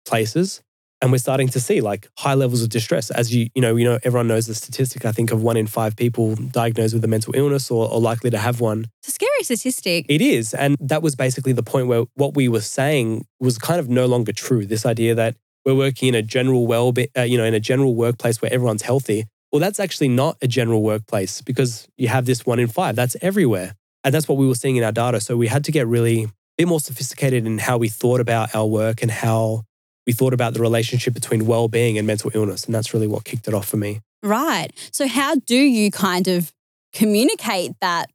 places. 0.06 0.62
And 1.00 1.12
we're 1.12 1.18
starting 1.18 1.48
to 1.48 1.60
see 1.60 1.80
like 1.80 2.08
high 2.18 2.34
levels 2.34 2.62
of 2.62 2.70
distress. 2.70 3.10
As 3.10 3.32
you, 3.32 3.48
you 3.54 3.62
know, 3.62 3.76
you 3.76 3.84
know, 3.84 3.98
everyone 4.02 4.26
knows 4.26 4.46
the 4.46 4.54
statistic, 4.54 5.04
I 5.04 5.12
think, 5.12 5.30
of 5.30 5.42
one 5.42 5.56
in 5.56 5.66
five 5.66 5.94
people 5.94 6.34
diagnosed 6.34 6.94
with 6.94 7.04
a 7.04 7.08
mental 7.08 7.34
illness 7.36 7.70
or, 7.70 7.88
or 7.88 8.00
likely 8.00 8.30
to 8.30 8.38
have 8.38 8.61
one. 8.61 8.87
It's 9.00 9.08
a 9.08 9.12
scary 9.12 9.42
statistic. 9.42 10.06
It 10.08 10.20
is. 10.20 10.54
And 10.54 10.76
that 10.80 11.02
was 11.02 11.14
basically 11.14 11.52
the 11.52 11.62
point 11.62 11.87
where 11.87 12.04
what 12.14 12.34
we 12.34 12.49
were 12.49 12.61
saying 12.61 13.26
was 13.38 13.58
kind 13.58 13.78
of 13.78 13.88
no 13.88 14.06
longer 14.06 14.32
true. 14.32 14.66
This 14.66 14.84
idea 14.84 15.14
that 15.14 15.37
we're 15.64 15.76
working 15.76 16.08
in 16.08 16.14
a 16.14 16.23
general 16.23 16.66
well, 16.66 16.92
uh, 17.16 17.23
you 17.23 17.38
know, 17.38 17.44
in 17.44 17.54
a 17.54 17.61
general 17.61 17.94
workplace 17.94 18.42
where 18.42 18.52
everyone's 18.52 18.82
healthy. 18.82 19.26
Well, 19.52 19.61
that's 19.61 19.80
actually 19.80 20.08
not 20.08 20.37
a 20.42 20.49
general 20.49 20.82
workplace 20.82 21.42
because 21.42 21.87
you 21.96 22.08
have 22.08 22.26
this 22.26 22.44
one 22.44 22.58
in 22.58 22.68
five. 22.68 22.96
That's 22.96 23.16
everywhere. 23.23 23.75
And 24.02 24.14
that's 24.14 24.28
what 24.28 24.38
we 24.38 24.46
were 24.49 24.54
seeing 24.54 24.76
in 24.76 24.84
our 24.84 24.92
data. 24.92 25.20
So 25.20 25.37
we 25.37 25.46
had 25.46 25.64
to 25.64 25.73
get 25.73 25.87
really 25.87 26.25
a 26.25 26.28
bit 26.56 26.68
more 26.68 26.80
sophisticated 26.80 27.46
in 27.46 27.58
how 27.58 27.78
we 27.78 27.88
thought 27.88 28.20
about 28.20 28.54
our 28.54 28.66
work 28.66 29.02
and 29.02 29.11
how 29.11 29.64
we 30.08 30.14
thought 30.14 30.32
about 30.32 30.54
the 30.54 30.60
relationship 30.60 31.12
between 31.12 31.44
well-being 31.44 31.98
and 31.98 32.06
mental 32.06 32.30
illness. 32.32 32.64
And 32.64 32.74
that's 32.74 32.94
really 32.94 33.06
what 33.06 33.24
kicked 33.24 33.46
it 33.46 33.52
off 33.52 33.68
for 33.68 33.76
me. 33.76 34.00
Right. 34.22 34.70
So, 34.90 35.06
how 35.06 35.34
do 35.34 35.54
you 35.54 35.90
kind 35.90 36.28
of 36.28 36.50
communicate 36.94 37.72
that 37.82 38.08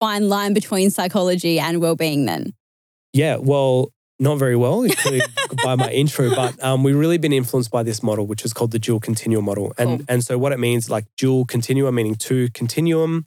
fine 0.00 0.28
line 0.28 0.54
between 0.54 0.90
psychology 0.90 1.60
and 1.60 1.80
well-being 1.80 2.26
then? 2.26 2.52
Yeah, 3.12 3.36
well, 3.36 3.92
not 4.18 4.40
very 4.40 4.56
well, 4.56 4.88
by 5.64 5.76
my 5.76 5.88
intro, 5.92 6.34
but 6.34 6.60
um, 6.64 6.82
we've 6.82 6.96
really 6.96 7.16
been 7.16 7.32
influenced 7.32 7.70
by 7.70 7.84
this 7.84 8.02
model, 8.02 8.26
which 8.26 8.44
is 8.44 8.52
called 8.52 8.72
the 8.72 8.80
dual 8.80 8.98
continuum 8.98 9.44
model. 9.44 9.72
And 9.78 10.00
Cool. 10.00 10.06
and 10.08 10.24
so 10.24 10.36
what 10.38 10.50
it 10.50 10.58
means, 10.58 10.90
like 10.90 11.04
dual 11.16 11.44
continuum, 11.44 11.94
meaning 11.94 12.16
two 12.16 12.48
continuum. 12.54 13.24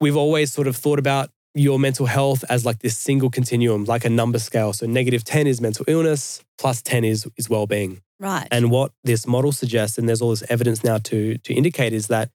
We've 0.00 0.16
always 0.16 0.52
sort 0.52 0.66
of 0.66 0.74
thought 0.74 0.98
about 0.98 1.30
your 1.54 1.78
mental 1.78 2.06
health 2.06 2.44
as 2.48 2.64
like 2.64 2.78
this 2.80 2.96
single 2.96 3.30
continuum, 3.30 3.84
like 3.84 4.04
a 4.04 4.10
number 4.10 4.38
scale. 4.38 4.72
So 4.72 4.86
negative 4.86 5.24
10 5.24 5.46
is 5.46 5.60
mental 5.60 5.84
illness, 5.88 6.42
plus 6.58 6.82
10 6.82 7.04
is 7.04 7.26
is 7.36 7.48
well-being. 7.50 8.00
Right. 8.20 8.46
And 8.50 8.70
what 8.70 8.92
this 9.04 9.26
model 9.26 9.50
suggests, 9.52 9.98
and 9.98 10.08
there's 10.08 10.20
all 10.22 10.30
this 10.30 10.44
evidence 10.48 10.84
now 10.84 10.98
to 10.98 11.38
to 11.38 11.54
indicate, 11.54 11.92
is 11.92 12.06
that 12.08 12.30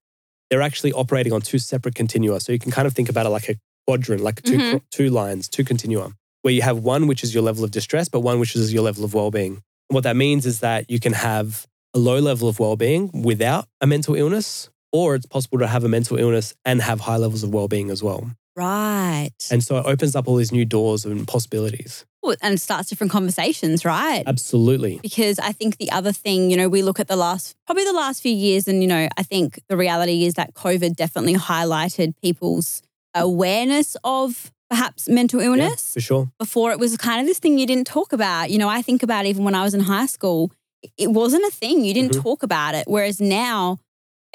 they're 0.50 0.62
actually 0.62 0.94
operating 0.94 1.34
on 1.34 1.42
two 1.42 1.60
separate 1.60 1.96
continua. 1.96 2.40
So 2.40 2.52
you 2.52 2.60
can 2.60 2.72
kind 2.72 2.88
of 2.88 2.94
think 2.94 3.10
about 3.10 3.26
it 3.26 3.30
like 3.30 3.50
a 3.50 3.56
quadrant, 3.88 4.22
like 4.24 4.42
2 4.44 4.58
Mhm. 4.58 4.82
two 4.92 5.10
lines, 5.10 5.48
two 5.48 5.64
continua, 5.64 6.14
where 6.42 6.54
you 6.54 6.62
have 6.64 6.80
one 6.80 7.08
which 7.08 7.24
is 7.24 7.34
your 7.34 7.44
level 7.44 7.64
of 7.64 7.72
distress, 7.72 8.10
but 8.10 8.20
one 8.22 8.40
which 8.40 8.56
is 8.56 8.74
your 8.74 8.84
level 8.84 9.04
of 9.06 9.14
well-being. 9.14 9.62
What 9.90 10.04
that 10.04 10.16
means 10.16 10.46
is 10.46 10.60
that 10.60 10.90
you 10.90 11.00
can 11.00 11.14
have 11.14 11.68
a 11.94 12.00
low 12.00 12.20
level 12.20 12.48
of 12.50 12.60
well-being 12.60 13.10
without 13.24 13.68
a 13.80 13.88
mental 13.88 14.16
illness, 14.16 14.70
or 14.92 15.16
it's 15.16 15.26
possible 15.28 15.60
to 15.60 15.68
have 15.68 15.84
a 15.84 15.88
mental 15.88 16.18
illness 16.18 16.54
and 16.66 16.82
have 16.82 17.02
high 17.02 17.18
levels 17.18 17.44
of 17.44 17.54
well-being 17.54 17.90
as 17.92 18.02
well. 18.04 18.32
Right. 18.56 19.32
And 19.52 19.64
so 19.64 19.78
it 19.78 19.86
opens 19.86 20.16
up 20.16 20.28
all 20.28 20.36
these 20.36 20.52
new 20.52 20.66
doors 20.66 21.06
and 21.06 21.28
possibilities. 21.28 22.06
Well, 22.24 22.36
and 22.42 22.60
starts 22.60 22.90
different 22.90 23.12
conversations, 23.12 23.86
right? 23.86 24.24
Absolutely. 24.26 25.00
Because 25.02 25.38
I 25.40 25.52
think 25.52 25.78
the 25.78 25.92
other 25.92 26.12
thing, 26.12 26.50
you 26.50 26.58
know, 26.58 26.68
we 26.68 26.82
look 26.82 27.00
at 27.00 27.08
the 27.08 27.16
last, 27.16 27.56
probably 27.68 27.84
the 27.86 27.94
last 27.94 28.22
few 28.22 28.34
years, 28.34 28.68
and, 28.68 28.82
you 28.82 28.88
know, 28.88 29.08
I 29.18 29.24
think 29.24 29.60
the 29.70 29.78
reality 29.78 30.26
is 30.26 30.34
that 30.36 30.54
COVID 30.56 30.96
definitely 30.96 31.36
highlighted 31.36 32.16
people's 32.24 32.82
awareness 33.14 33.96
of 34.04 34.52
perhaps 34.70 35.08
mental 35.08 35.40
illness. 35.40 35.92
Yeah, 35.92 35.94
for 35.94 36.02
sure. 36.02 36.32
Before 36.40 36.72
it 36.72 36.80
was 36.80 36.98
kind 36.98 37.22
of 37.22 37.28
this 37.28 37.38
thing 37.40 37.60
you 37.60 37.68
didn't 37.68 37.86
talk 37.88 38.12
about. 38.12 38.50
You 38.50 38.58
know, 38.58 38.70
I 38.70 38.82
think 38.82 39.04
about 39.04 39.26
even 39.26 39.44
when 39.44 39.54
I 39.56 39.64
was 39.64 39.74
in 39.76 39.82
high 39.82 40.08
school, 40.08 40.52
it 40.98 41.12
wasn't 41.12 41.46
a 41.46 41.52
thing. 41.52 41.86
You 41.86 41.94
didn't 41.94 42.14
Mhm. 42.14 42.24
talk 42.24 42.44
about 42.44 42.74
it. 42.76 42.86
Whereas 42.88 43.20
now, 43.22 43.78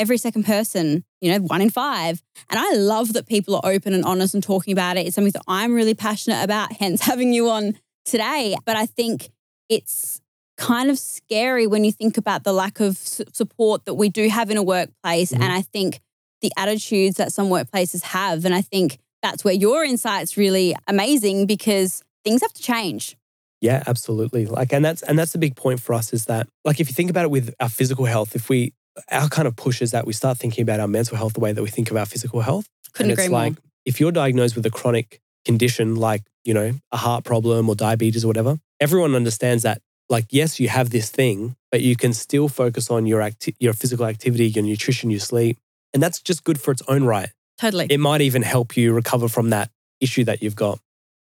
every 0.00 0.16
second 0.19 0.45
person, 0.45 1.04
you 1.21 1.30
know, 1.30 1.38
one 1.38 1.61
in 1.61 1.71
five. 1.71 2.23
And 2.49 2.59
I 2.59 2.73
love 2.73 3.12
that 3.12 3.26
people 3.26 3.57
are 3.57 3.71
open 3.71 3.92
and 3.92 4.04
honest 4.04 4.35
and 4.35 4.42
talking 4.42 4.73
about 4.73 4.97
it. 4.97 5.07
It's 5.07 5.14
something 5.14 5.33
that 5.33 5.42
I'm 5.47 5.75
really 5.75 5.95
passionate 5.95 6.42
about, 6.42 6.73
hence 6.80 7.02
having 7.02 7.33
you 7.33 7.50
on 7.50 7.78
today. 8.07 8.57
But 8.64 8.76
I 8.76 8.87
think 8.87 9.28
it's 9.69 10.21
kind 10.57 10.90
of 10.90 10.99
scary 10.99 11.66
when 11.66 11.85
you 11.85 11.92
think 11.92 12.16
about 12.16 12.45
the 12.45 12.52
lack 12.52 12.80
of 12.80 12.97
support 12.97 13.85
that 13.85 13.95
we 13.95 14.09
do 14.09 14.28
have 14.28 14.50
in 14.50 14.57
a 14.57 14.62
workplace. 14.62 15.33
Mhm. 15.33 15.42
And 15.42 15.52
I 15.52 15.62
think 15.62 16.00
the 16.40 16.50
attitudes 16.57 17.19
that 17.19 17.33
some 17.33 17.49
workplaces 17.49 18.02
have. 18.02 18.45
And 18.45 18.54
I 18.54 18.62
think 18.62 18.99
that's 19.23 19.45
where 19.45 19.54
your 19.54 19.85
insight's 19.85 20.37
really 20.38 20.75
amazing 20.88 21.47
because 21.47 22.02
things 22.25 22.40
have 22.40 22.52
to 22.54 22.62
change. 22.62 23.16
Yeah, 23.61 23.83
absolutely. 23.87 24.47
Like, 24.47 24.73
and 24.73 24.83
that's 24.83 25.02
and 25.02 25.19
that's 25.19 25.33
the 25.33 25.38
big 25.38 25.54
point 25.54 25.80
for 25.80 25.92
us 25.92 26.14
is 26.14 26.25
that, 26.25 26.49
like, 26.64 26.80
if 26.80 26.88
you 26.88 26.95
think 26.95 27.11
about 27.11 27.26
it 27.26 27.30
with 27.30 27.54
our 27.61 27.69
physical 27.69 28.07
health, 28.07 28.35
if 28.35 28.49
we 28.49 28.73
our 29.11 29.28
kind 29.28 29.49
of 29.49 29.57
push 29.57 29.83
is 29.83 29.90
that 29.92 30.07
we 30.07 30.12
start 30.12 30.38
thinking 30.38 30.62
about 30.62 30.80
our 30.80 30.88
mental 30.88 31.16
health 31.16 31.35
the 31.35 31.40
way 31.40 31.52
that 31.52 31.62
we 31.62 31.69
think 31.69 31.90
about 31.90 32.00
our 32.00 32.07
physical 32.07 32.40
health. 32.40 32.66
Couldn't 32.92 33.11
and 33.11 33.12
agree 33.12 33.25
it's 33.25 33.30
more. 33.30 33.40
like 33.40 33.54
if 33.85 34.00
you're 34.00 34.12
diagnosed 34.12 34.57
with 34.57 34.66
a 34.66 34.71
chronic 34.71 35.21
condition 35.45 35.95
like 35.97 36.23
you 36.45 36.54
know 36.54 36.73
a 36.92 36.97
heart 36.97 37.25
problem 37.25 37.69
or 37.69 37.75
diabetes 37.75 38.25
or 38.25 38.28
whatever, 38.28 38.59
everyone 38.80 39.14
understands 39.14 39.62
that. 39.62 39.80
Like, 40.09 40.26
yes, 40.30 40.59
you 40.59 40.69
have 40.69 40.90
this 40.90 41.09
thing, 41.09 41.54
but 41.71 41.83
you 41.83 41.95
can 41.95 42.12
still 42.12 42.49
focus 42.49 42.90
on 42.90 43.07
your 43.07 43.21
acti- 43.21 43.54
your 43.61 43.73
physical 43.73 44.07
activity, 44.07 44.49
your 44.49 44.64
nutrition, 44.64 45.09
your 45.11 45.21
sleep, 45.21 45.57
and 45.95 46.02
that's 46.02 46.21
just 46.21 46.42
good 46.42 46.61
for 46.61 46.73
its 46.73 46.83
own 46.88 47.04
right. 47.04 47.30
Totally. 47.59 47.87
It 47.88 48.00
might 48.00 48.21
even 48.21 48.42
help 48.42 48.76
you 48.76 48.92
recover 48.92 49.28
from 49.28 49.50
that 49.50 49.71
issue 50.00 50.25
that 50.25 50.42
you've 50.42 50.57
got. 50.57 50.80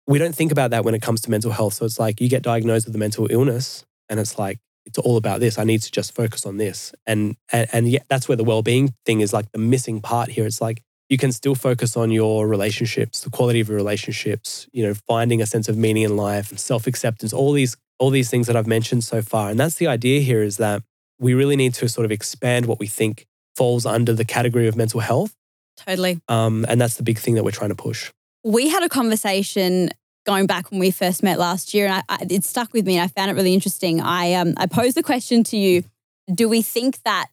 We 0.06 0.18
don't 0.18 0.34
think 0.34 0.52
about 0.52 0.70
that 0.72 0.84
when 0.84 0.94
it 0.94 1.00
comes 1.00 1.22
to 1.22 1.30
mental 1.30 1.52
health. 1.52 1.74
So 1.74 1.86
it's 1.86 1.98
like 1.98 2.20
you 2.20 2.28
get 2.28 2.42
diagnosed 2.42 2.86
with 2.86 2.94
a 2.94 2.98
mental 2.98 3.26
illness, 3.30 3.86
and 4.10 4.20
it's 4.20 4.38
like 4.38 4.58
it's 4.86 4.98
all 4.98 5.16
about 5.16 5.40
this. 5.40 5.58
I 5.58 5.64
need 5.64 5.82
to 5.82 5.90
just 5.90 6.14
focus 6.14 6.46
on 6.46 6.56
this, 6.56 6.92
and 7.06 7.36
and, 7.52 7.68
and 7.72 7.88
yeah, 7.88 8.00
that's 8.08 8.28
where 8.28 8.36
the 8.36 8.44
well-being 8.44 8.94
thing 9.04 9.20
is 9.20 9.32
like 9.32 9.50
the 9.52 9.58
missing 9.58 10.00
part 10.00 10.30
here. 10.30 10.46
It's 10.46 10.60
like 10.60 10.82
you 11.08 11.18
can 11.18 11.32
still 11.32 11.54
focus 11.54 11.96
on 11.96 12.10
your 12.10 12.48
relationships, 12.48 13.20
the 13.20 13.30
quality 13.30 13.60
of 13.60 13.68
your 13.68 13.76
relationships. 13.76 14.66
You 14.72 14.86
know, 14.86 14.94
finding 15.06 15.40
a 15.42 15.46
sense 15.46 15.68
of 15.68 15.76
meaning 15.76 16.02
in 16.02 16.16
life, 16.16 16.56
self-acceptance, 16.58 17.32
all 17.32 17.52
these 17.52 17.76
all 17.98 18.10
these 18.10 18.30
things 18.30 18.46
that 18.46 18.56
I've 18.56 18.66
mentioned 18.66 19.04
so 19.04 19.22
far. 19.22 19.50
And 19.50 19.58
that's 19.58 19.76
the 19.76 19.86
idea 19.86 20.20
here 20.20 20.42
is 20.42 20.56
that 20.56 20.82
we 21.18 21.32
really 21.34 21.56
need 21.56 21.74
to 21.74 21.88
sort 21.88 22.04
of 22.04 22.10
expand 22.10 22.66
what 22.66 22.80
we 22.80 22.86
think 22.86 23.26
falls 23.54 23.86
under 23.86 24.12
the 24.12 24.24
category 24.24 24.66
of 24.66 24.76
mental 24.76 25.00
health. 25.00 25.34
totally. 25.76 26.20
Um, 26.28 26.66
and 26.68 26.80
that's 26.80 26.96
the 26.96 27.04
big 27.04 27.18
thing 27.18 27.34
that 27.36 27.44
we're 27.44 27.52
trying 27.52 27.70
to 27.70 27.76
push. 27.76 28.10
we 28.42 28.68
had 28.68 28.82
a 28.82 28.88
conversation 28.88 29.90
going 30.24 30.46
back 30.46 30.70
when 30.70 30.80
we 30.80 30.90
first 30.90 31.22
met 31.22 31.38
last 31.38 31.74
year, 31.74 31.86
and 31.86 31.94
I, 31.94 32.02
I, 32.08 32.26
it 32.28 32.44
stuck 32.44 32.72
with 32.72 32.86
me. 32.86 32.96
And 32.96 33.04
I 33.04 33.08
found 33.08 33.30
it 33.30 33.34
really 33.34 33.54
interesting. 33.54 34.00
I 34.00 34.34
um, 34.34 34.54
I 34.56 34.66
posed 34.66 34.96
the 34.96 35.02
question 35.02 35.44
to 35.44 35.56
you: 35.56 35.84
Do 36.32 36.48
we 36.48 36.62
think 36.62 37.02
that 37.02 37.26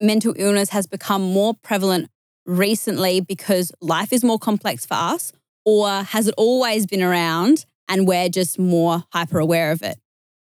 mental 0.00 0.34
illness 0.36 0.70
has 0.70 0.86
become 0.86 1.22
more 1.22 1.54
prevalent 1.54 2.10
recently 2.46 3.20
because 3.20 3.72
life 3.80 4.12
is 4.12 4.22
more 4.22 4.38
complex 4.38 4.86
for 4.86 4.94
us, 4.94 5.32
or 5.64 5.88
has 5.88 6.28
it 6.28 6.34
always 6.36 6.86
been 6.86 7.02
around 7.02 7.66
and 7.88 8.06
we're 8.06 8.28
just 8.28 8.58
more 8.58 9.04
hyper 9.12 9.38
aware 9.38 9.72
of 9.72 9.82
it? 9.82 9.98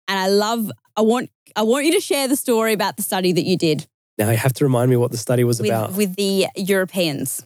And 0.07 0.17
I 0.19 0.27
love. 0.27 0.71
I 0.95 1.01
want. 1.01 1.29
I 1.55 1.63
want 1.63 1.86
you 1.86 1.91
to 1.93 2.00
share 2.00 2.27
the 2.29 2.38
story 2.38 2.71
about 2.71 2.95
the 2.95 3.03
study 3.03 3.33
that 3.33 3.43
you 3.43 3.57
did 3.57 3.86
Now 4.17 4.29
you 4.29 4.38
have 4.38 4.53
to 4.53 4.63
remind 4.63 4.89
me 4.89 4.95
what 4.95 5.12
the 5.12 5.17
study 5.17 5.43
was 5.43 5.60
about. 5.60 5.89
with, 5.89 5.98
with 5.98 6.15
the 6.15 6.48
Europeans 6.55 7.45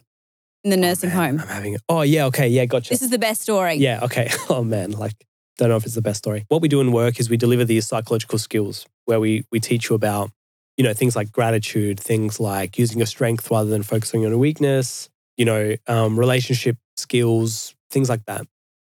in 0.66 0.70
the 0.80 0.86
Oh, 0.86 0.88
nursing 0.90 1.10
man, 1.10 1.16
home. 1.38 1.40
I'm 1.40 1.48
having. 1.48 1.74
It. 1.74 1.80
Oh 1.88 2.02
yeah, 2.02 2.26
okay, 2.26 2.48
yeah, 2.48 2.64
gotcha. 2.66 2.90
This 2.90 3.02
is 3.02 3.10
the 3.10 3.18
best 3.18 3.40
story. 3.42 3.74
yeah, 3.74 4.00
okay. 4.04 4.28
Oh 4.50 4.62
man, 4.64 4.92
like 4.92 5.12
don't 5.58 5.68
know 5.70 5.76
if 5.76 5.84
it's 5.86 5.94
the 5.94 6.02
best 6.02 6.18
story. 6.18 6.44
What 6.48 6.60
we 6.60 6.68
do 6.68 6.80
in 6.80 6.92
work 6.92 7.18
is 7.20 7.30
we 7.30 7.36
deliver 7.36 7.64
these 7.64 7.86
psychological 7.86 8.38
skills 8.38 8.86
where 9.06 9.20
we 9.20 9.44
we 9.52 9.60
teach 9.60 9.88
you 9.88 9.96
about 9.96 10.30
you 10.76 10.84
know 10.84 10.92
things 10.92 11.14
like 11.16 11.32
gratitude, 11.32 11.98
things 12.00 12.38
like 12.40 12.78
using 12.78 12.98
your 12.98 13.06
strength 13.06 13.50
rather 13.50 13.70
than 13.70 13.82
focusing 13.82 14.26
on 14.26 14.32
a 14.32 14.38
weakness. 14.38 15.08
You 15.36 15.44
know, 15.44 15.74
um, 15.86 16.18
relationship 16.18 16.76
skills, 16.96 17.74
things 17.90 18.08
like 18.08 18.24
that. 18.26 18.46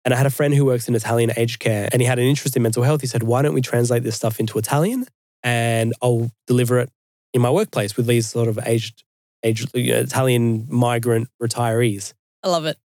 And 0.06 0.14
I 0.14 0.18
had 0.18 0.26
a 0.26 0.30
friend 0.30 0.54
who 0.54 0.66
works 0.66 0.90
in 0.90 0.96
Italian 0.96 1.32
aged 1.38 1.60
care 1.60 1.88
and 1.92 2.02
he 2.02 2.06
had 2.08 2.20
an 2.20 2.26
interest 2.26 2.58
in 2.58 2.62
mental 2.64 2.84
health. 2.84 3.00
He 3.00 3.08
said, 3.08 3.24
Why 3.24 3.42
don't 3.42 3.54
we 3.54 3.62
translate 3.62 4.04
this 4.04 4.18
stuff 4.18 4.40
into 4.42 4.58
Italian 4.60 5.06
and 5.42 5.94
I'll 6.02 6.30
deliver 6.48 6.80
it 6.80 6.90
in 7.34 7.42
my 7.42 7.50
workplace 7.50 7.96
with 7.96 8.06
these 8.08 8.28
sort 8.30 8.50
of 8.50 8.60
aged, 8.66 9.04
you 9.44 9.94
uh, 9.94 9.98
know, 9.98 10.02
Italian 10.02 10.68
migrant 10.70 11.30
retirees? 11.42 12.14
I 12.44 12.50
love 12.50 12.66
it. 12.66 12.78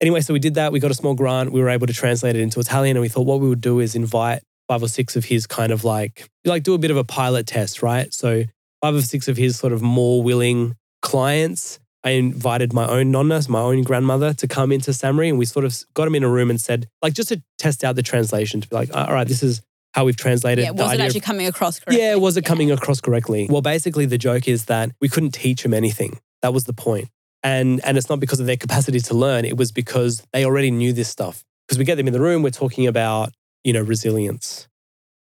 Anyway, 0.00 0.20
so 0.20 0.32
we 0.32 0.38
did 0.38 0.54
that. 0.54 0.72
We 0.72 0.80
got 0.80 0.90
a 0.90 0.94
small 0.94 1.14
grant. 1.14 1.52
We 1.52 1.60
were 1.60 1.68
able 1.68 1.86
to 1.86 1.92
translate 1.92 2.36
it 2.36 2.40
into 2.40 2.60
Italian. 2.60 2.96
And 2.96 3.02
we 3.02 3.08
thought 3.08 3.26
what 3.26 3.40
we 3.40 3.48
would 3.48 3.60
do 3.60 3.80
is 3.80 3.94
invite 3.94 4.42
five 4.68 4.82
or 4.82 4.88
six 4.88 5.16
of 5.16 5.24
his 5.24 5.46
kind 5.46 5.72
of 5.72 5.82
like, 5.82 6.28
like 6.44 6.62
do 6.62 6.74
a 6.74 6.78
bit 6.78 6.90
of 6.90 6.96
a 6.96 7.04
pilot 7.04 7.46
test, 7.46 7.82
right? 7.82 8.12
So 8.12 8.44
five 8.80 8.94
or 8.94 9.02
six 9.02 9.26
of 9.26 9.36
his 9.36 9.58
sort 9.58 9.72
of 9.72 9.82
more 9.82 10.22
willing 10.22 10.76
clients. 11.02 11.80
I 12.04 12.10
invited 12.10 12.72
my 12.72 12.86
own 12.86 13.10
nonna, 13.10 13.42
my 13.48 13.60
own 13.60 13.82
grandmother, 13.82 14.32
to 14.34 14.46
come 14.46 14.70
into 14.70 14.92
SAHMRI, 14.92 15.30
and 15.30 15.38
we 15.38 15.44
sort 15.44 15.64
of 15.64 15.76
got 15.94 16.06
him 16.06 16.14
in 16.14 16.22
a 16.22 16.28
room 16.28 16.48
and 16.48 16.60
said, 16.60 16.88
like, 17.02 17.12
just 17.12 17.30
to 17.30 17.42
test 17.58 17.82
out 17.82 17.96
the 17.96 18.04
translation, 18.04 18.60
to 18.60 18.68
be 18.68 18.76
like, 18.76 18.94
all 18.94 19.12
right, 19.12 19.26
this 19.26 19.42
is 19.42 19.62
how 19.94 20.04
we've 20.04 20.16
translated. 20.16 20.64
Yeah, 20.64 20.70
was 20.72 20.80
it 20.80 20.84
idea 20.84 20.94
of- 20.94 21.06
actually 21.08 21.20
coming 21.20 21.46
across 21.46 21.80
correctly? 21.80 22.02
yeah, 22.04 22.14
was 22.16 22.36
it 22.36 22.44
coming 22.44 22.70
across 22.70 23.00
correctly? 23.00 23.46
Well, 23.50 23.62
basically, 23.62 24.06
the 24.06 24.18
joke 24.18 24.46
is 24.48 24.66
that 24.66 24.90
we 25.00 25.08
couldn't 25.08 25.32
teach 25.32 25.62
them 25.62 25.74
anything. 25.74 26.18
That 26.42 26.52
was 26.54 26.64
the 26.64 26.72
point. 26.72 27.08
And, 27.42 27.80
and 27.84 27.96
it's 27.96 28.08
not 28.08 28.20
because 28.20 28.40
of 28.40 28.46
their 28.46 28.56
capacity 28.56 29.00
to 29.00 29.14
learn, 29.14 29.44
it 29.44 29.56
was 29.56 29.72
because 29.72 30.22
they 30.32 30.44
already 30.44 30.70
knew 30.70 30.92
this 30.92 31.08
stuff. 31.08 31.44
Because 31.66 31.78
we 31.78 31.84
get 31.84 31.96
them 31.96 32.06
in 32.06 32.12
the 32.12 32.20
room, 32.20 32.42
we're 32.42 32.50
talking 32.50 32.86
about, 32.86 33.32
you 33.64 33.72
know, 33.72 33.82
resilience. 33.82 34.66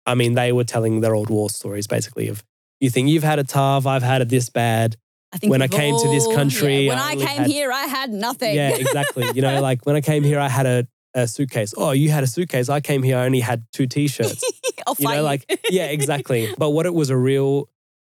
I 0.07 0.14
mean, 0.14 0.35
they 0.35 0.52
were 0.52 0.64
telling 0.64 1.00
their 1.00 1.14
old 1.14 1.28
war 1.31 1.50
stories 1.50 1.87
basically 1.87 2.28
of, 2.28 2.43
you 2.81 2.88
think 2.90 3.09
you've 3.09 3.25
had 3.25 3.38
a 3.38 3.45
tough, 3.45 3.87
I've 3.87 4.02
had 4.02 4.23
it 4.23 4.28
this 4.28 4.49
bad. 4.49 4.97
I 5.33 5.37
think 5.38 5.50
when 5.50 5.61
I 5.61 5.69
came 5.69 5.99
to 5.99 6.09
this 6.09 6.26
country, 6.35 6.83
yeah, 6.87 6.90
when 6.90 6.99
I 6.99 7.09
I, 7.11 7.17
came 7.17 7.26
had- 7.26 7.47
here, 7.47 7.73
I 7.73 7.83
had 7.87 8.11
nothing. 8.11 8.55
Yeah, 8.55 8.71
exactly. 8.76 9.26
you 9.35 9.43
know, 9.43 9.61
like 9.69 9.85
when 9.85 9.97
I 9.97 10.00
came 10.00 10.23
here, 10.25 10.38
I 10.40 10.49
had 10.49 10.67
a, 10.67 10.87
a 11.19 11.29
suitcase. 11.29 11.75
Oh, 11.77 11.91
you 11.91 12.11
had 12.11 12.25
a 12.25 12.27
suitcase. 12.27 12.69
I 12.69 12.81
came 12.81 13.03
here, 13.03 13.19
I 13.19 13.27
only 13.27 13.41
had 13.41 13.65
two 13.73 13.87
t 13.87 14.09
shirts. 14.09 14.45
You 14.99 15.07
know, 15.07 15.23
like 15.23 15.45
yeah, 15.69 15.87
exactly. 15.87 16.49
But 16.59 16.71
what 16.71 16.87
it 16.87 16.95
was 16.95 17.11
a 17.11 17.17
real, 17.17 17.69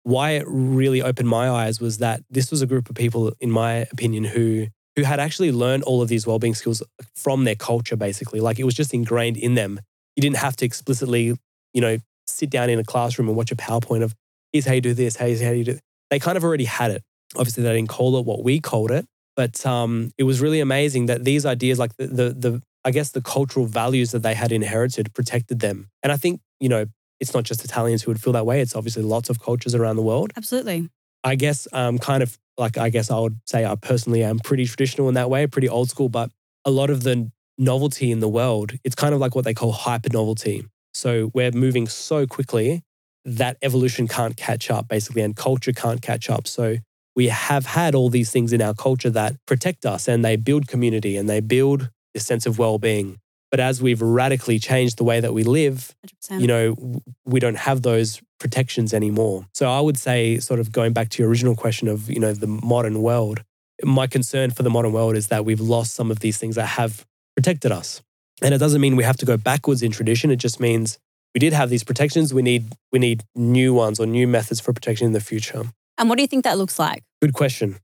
why 0.04 0.32
it 0.32 0.46
really 0.48 1.02
opened 1.02 1.28
my 1.28 1.50
eyes 1.50 1.82
was 1.82 1.98
that 1.98 2.24
this 2.30 2.50
was 2.50 2.62
a 2.62 2.66
group 2.66 2.90
of 2.90 2.96
people, 2.96 3.34
in 3.42 3.52
my 3.52 3.88
opinion, 3.92 4.24
who 4.24 4.68
who 4.96 5.04
had 5.04 5.20
actually 5.20 5.52
learned 5.52 5.84
all 5.84 6.02
of 6.02 6.08
these 6.08 6.26
well-being 6.26 6.56
skills 6.56 6.82
from 7.14 7.44
their 7.44 7.56
culture, 7.56 7.98
basically. 7.98 8.40
Like 8.40 8.58
it 8.58 8.64
was 8.64 8.74
just 8.74 8.94
ingrained 8.94 9.38
in 9.38 9.56
them. 9.56 9.80
You 10.16 10.22
didn't 10.22 10.38
have 10.38 10.56
to 10.58 10.66
explicitly, 10.66 11.38
you 11.74 11.82
know, 11.82 11.98
sit 12.28 12.50
down 12.50 12.70
in 12.70 12.80
a 12.80 12.84
classroom 12.84 13.28
and 13.28 13.38
watch 13.38 13.52
a 13.52 13.56
PowerPoint 13.56 14.04
of 14.04 14.16
here's 14.52 14.66
how 14.66 14.74
you 14.74 14.82
do 14.82 14.94
this, 14.94 15.18
here's 15.18 15.42
how 15.42 15.52
you 15.52 15.64
do. 15.64 15.80
They 16.10 16.20
kind 16.20 16.38
of 16.38 16.44
already 16.44 16.66
had 16.66 16.92
it. 16.92 17.04
Obviously, 17.36 17.64
they 17.64 17.74
didn't 17.74 17.90
call 17.90 18.18
it 18.18 18.26
what 18.26 18.44
we 18.44 18.60
called 18.60 18.92
it, 18.92 19.06
but 19.36 19.66
um, 19.66 20.12
it 20.18 20.24
was 20.24 20.42
really 20.42 20.60
amazing 20.60 21.06
that 21.06 21.24
these 21.24 21.46
ideas, 21.46 21.80
like 21.80 21.96
the, 21.98 22.08
the 22.08 22.30
the 22.30 22.62
I 22.84 22.92
guess 22.92 23.12
the 23.12 23.22
cultural 23.22 23.66
values 23.66 24.12
that 24.12 24.24
they 24.24 24.34
had 24.34 24.52
inherited, 24.52 25.14
protected 25.14 25.60
them. 25.60 25.90
And 26.04 26.12
I 26.12 26.18
think 26.18 26.42
you 26.60 26.70
know 26.70 26.86
it's 27.20 27.34
not 27.34 27.44
just 27.44 27.64
Italians 27.64 28.04
who 28.04 28.12
would 28.12 28.22
feel 28.22 28.34
that 28.34 28.46
way. 28.46 28.62
It's 28.62 28.76
obviously 28.76 29.04
lots 29.04 29.30
of 29.30 29.40
cultures 29.40 29.76
around 29.76 29.96
the 29.96 30.02
world. 30.02 30.32
Absolutely. 30.36 30.90
I 31.24 31.36
guess 31.36 31.68
um, 31.72 32.00
kind 32.00 32.24
of 32.24 32.38
like 32.58 32.78
I 32.78 32.90
guess 32.90 33.12
I 33.12 33.20
would 33.20 33.40
say 33.46 33.66
I 33.66 33.76
personally 33.76 34.24
am 34.24 34.40
pretty 34.40 34.66
traditional 34.66 35.08
in 35.08 35.14
that 35.16 35.30
way, 35.30 35.48
pretty 35.48 35.70
old 35.70 35.90
school, 35.90 36.10
but 36.10 36.32
a 36.66 36.72
lot 36.72 36.90
of 36.90 37.04
the 37.04 37.32
novelty 37.58 38.12
in 38.12 38.20
the 38.20 38.30
world, 38.30 38.74
it's 38.84 38.96
kind 38.96 39.14
of 39.14 39.20
like 39.20 39.36
what 39.36 39.46
they 39.46 39.54
call 39.54 39.72
hyper 39.72 40.10
novelty. 40.12 40.66
So 40.94 41.32
we're 41.34 41.52
moving 41.52 41.88
so 41.88 42.28
quickly 42.28 42.84
that 43.24 43.58
evolution 43.62 44.08
can't 44.08 44.36
catch 44.36 44.72
up, 44.72 44.88
basically, 44.88 45.22
and 45.22 45.36
culture 45.36 45.72
can't 45.72 46.02
catch 46.02 46.30
up. 46.30 46.48
So 46.48 46.78
we 47.16 47.28
have 47.28 47.66
had 47.68 47.94
all 47.94 48.10
these 48.10 48.32
things 48.32 48.52
in 48.52 48.62
our 48.62 48.74
culture 48.74 49.10
that 49.12 49.36
protect 49.46 49.86
us 49.86 50.08
and 50.08 50.26
they 50.26 50.36
build 50.36 50.68
community 50.68 51.18
and 51.18 51.30
they 51.30 51.40
build 51.40 51.90
this 52.14 52.26
sense 52.26 52.46
of 52.46 52.58
well-being. 52.58 53.20
But 53.50 53.60
as 53.60 53.82
we've 53.82 54.02
radically 54.02 54.60
changed 54.60 54.98
the 54.98 55.04
way 55.04 55.20
that 55.20 55.34
we 55.34 55.44
live, 55.44 55.94
100%. 56.30 56.40
you 56.42 56.48
know, 56.48 57.02
we 57.26 57.40
don't 57.40 57.58
have 57.58 57.82
those 57.82 58.22
protections 58.40 58.94
anymore. 58.94 59.46
So 59.54 59.70
I 59.70 59.82
would 59.82 59.98
say, 59.98 60.40
sort 60.40 60.60
of 60.60 60.72
going 60.72 60.94
back 60.94 61.10
to 61.10 61.22
your 61.22 61.30
original 61.30 61.56
question 61.56 61.88
of, 61.90 62.10
you 62.10 62.20
know, 62.20 62.34
the 62.34 62.48
modern 62.48 63.02
world, 63.02 63.44
my 63.84 64.08
concern 64.08 64.52
for 64.52 64.64
the 64.64 64.70
modern 64.70 64.94
world 64.94 65.16
is 65.18 65.28
that 65.28 65.44
we've 65.44 65.60
lost 65.60 65.96
some 65.96 66.12
of 66.12 66.20
these 66.20 66.38
things 66.38 66.56
that 66.56 66.68
have 66.68 67.06
protected 67.36 67.72
us. 67.72 68.02
And 68.42 68.54
it 68.54 68.58
doesn't 68.58 68.82
mean 68.82 68.96
we 68.96 69.04
have 69.04 69.18
to 69.18 69.26
go 69.26 69.38
backwards 69.38 69.84
in 69.84 69.92
tradition. 69.92 70.32
It 70.32 70.38
just 70.38 70.60
means 70.60 70.98
we 71.36 71.40
did 71.40 71.54
have 71.54 71.70
these 71.70 71.84
protections. 71.84 72.34
We 72.34 72.42
need 72.42 72.74
we 72.92 73.00
need 73.00 73.24
new 73.36 73.74
ones 73.74 74.00
or 74.00 74.06
new 74.06 74.28
methods 74.28 74.60
for 74.60 74.74
protection 74.74 75.08
in 75.08 75.14
the 75.14 75.20
future. 75.22 75.64
and 75.98 76.10
what 76.10 76.18
do 76.18 76.24
you 76.24 76.28
think 76.28 76.44
that 76.46 76.58
looks 76.58 76.80
like? 76.80 77.04
Good 77.22 77.34
question. 77.34 77.78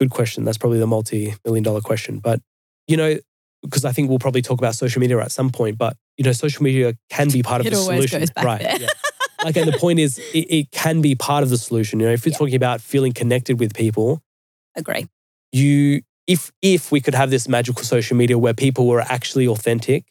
Good 0.00 0.10
question. 0.10 0.44
That's 0.44 0.58
probably 0.58 0.78
the 0.78 0.86
multi-million 0.86 1.62
dollar 1.62 1.80
question. 1.80 2.18
But 2.18 2.40
you 2.86 2.96
know, 2.96 3.18
because 3.62 3.84
I 3.84 3.92
think 3.92 4.08
we'll 4.08 4.18
probably 4.18 4.42
talk 4.42 4.58
about 4.58 4.74
social 4.74 5.00
media 5.00 5.18
at 5.20 5.32
some 5.32 5.50
point. 5.50 5.78
But 5.78 5.96
you 6.16 6.24
know, 6.24 6.32
social 6.32 6.62
media 6.62 6.94
can 7.10 7.30
be 7.30 7.42
part 7.42 7.60
of 7.60 7.66
the 7.70 7.76
solution. 7.76 8.24
right. 8.42 8.60
yeah. 8.80 8.88
Like, 9.44 9.56
and 9.56 9.68
the 9.72 9.78
point 9.78 9.98
is, 10.00 10.18
it, 10.34 10.46
it 10.50 10.70
can 10.72 11.00
be 11.00 11.14
part 11.14 11.42
of 11.44 11.50
the 11.50 11.58
solution. 11.58 12.00
You 12.00 12.06
know, 12.06 12.12
if 12.12 12.24
you're 12.26 12.32
Yeah. 12.32 12.38
talking 12.38 12.54
about 12.56 12.80
feeling 12.80 13.12
connected 13.12 13.60
with 13.60 13.72
people, 13.74 14.20
Agree. 14.76 15.06
you 15.52 16.02
if 16.26 16.50
if 16.62 16.92
we 16.92 17.00
could 17.00 17.14
have 17.14 17.30
this 17.30 17.48
magical 17.48 17.82
social 17.84 18.16
media 18.16 18.36
where 18.38 18.54
people 18.54 18.86
were 18.86 19.00
actually 19.00 19.46
authentic 19.48 20.04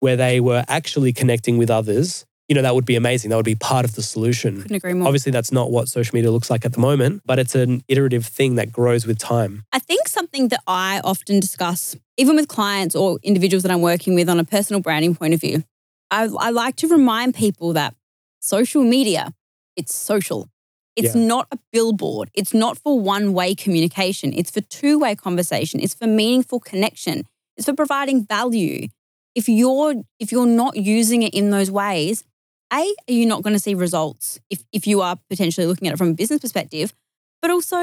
where 0.00 0.16
they 0.16 0.40
were 0.40 0.64
actually 0.68 1.12
connecting 1.12 1.58
with 1.58 1.70
others 1.70 2.24
you 2.48 2.54
know 2.56 2.62
that 2.62 2.74
would 2.74 2.84
be 2.84 2.96
amazing 2.96 3.30
that 3.30 3.36
would 3.36 3.44
be 3.44 3.54
part 3.54 3.84
of 3.84 3.94
the 3.94 4.02
solution 4.02 4.62
Couldn't 4.62 4.76
agree 4.76 4.94
more. 4.94 5.06
obviously 5.06 5.30
that's 5.30 5.52
not 5.52 5.70
what 5.70 5.88
social 5.88 6.14
media 6.16 6.30
looks 6.32 6.50
like 6.50 6.64
at 6.64 6.72
the 6.72 6.80
moment 6.80 7.22
but 7.24 7.38
it's 7.38 7.54
an 7.54 7.82
iterative 7.88 8.26
thing 8.26 8.56
that 8.56 8.72
grows 8.72 9.06
with 9.06 9.18
time 9.18 9.64
I 9.72 9.78
think 9.78 10.08
something 10.08 10.48
that 10.48 10.60
I 10.66 11.00
often 11.04 11.38
discuss, 11.40 11.96
even 12.20 12.36
with 12.36 12.48
clients 12.48 12.94
or 12.94 13.18
individuals 13.22 13.62
that 13.62 13.72
I'm 13.72 13.80
working 13.80 14.14
with 14.14 14.28
on 14.28 14.38
a 14.38 14.44
personal 14.44 14.80
branding 14.80 15.14
point 15.14 15.32
of 15.34 15.40
view, 15.40 15.64
I, 16.10 16.24
I 16.38 16.50
like 16.50 16.76
to 16.76 16.88
remind 16.88 17.34
people 17.34 17.72
that 17.72 17.94
social 18.40 18.82
media, 18.82 19.32
it's 19.76 19.94
social. 19.94 20.48
It's 20.96 21.14
Yeah. 21.14 21.26
not 21.34 21.46
a 21.50 21.58
billboard. 21.72 22.30
It's 22.34 22.52
not 22.52 22.76
for 22.76 22.98
one 23.00 23.32
way 23.32 23.54
communication. 23.54 24.34
It's 24.34 24.50
for 24.50 24.60
two 24.60 24.98
way 24.98 25.14
conversation. 25.14 25.80
It's 25.80 25.94
for 25.94 26.06
meaningful 26.06 26.60
connection. 26.60 27.24
It's 27.56 27.66
for 27.66 27.74
providing 27.74 28.26
value. 28.26 28.88
If 29.34 29.48
you're 29.48 29.94
if 30.18 30.28
you're 30.32 30.52
not 30.62 30.76
using 30.76 31.22
it 31.22 31.32
in 31.32 31.50
those 31.50 31.70
ways, 31.70 32.24
a 32.72 32.82
are 33.08 33.12
you 33.20 33.24
not 33.24 33.42
going 33.42 33.56
to 33.58 33.64
see 33.66 33.74
results 33.74 34.40
if 34.50 34.60
if 34.72 34.86
you 34.86 35.00
are 35.00 35.16
potentially 35.32 35.66
looking 35.66 35.88
at 35.88 35.94
it 35.94 35.96
from 35.96 36.10
a 36.10 36.14
business 36.22 36.40
perspective, 36.40 36.92
but 37.40 37.50
also 37.50 37.78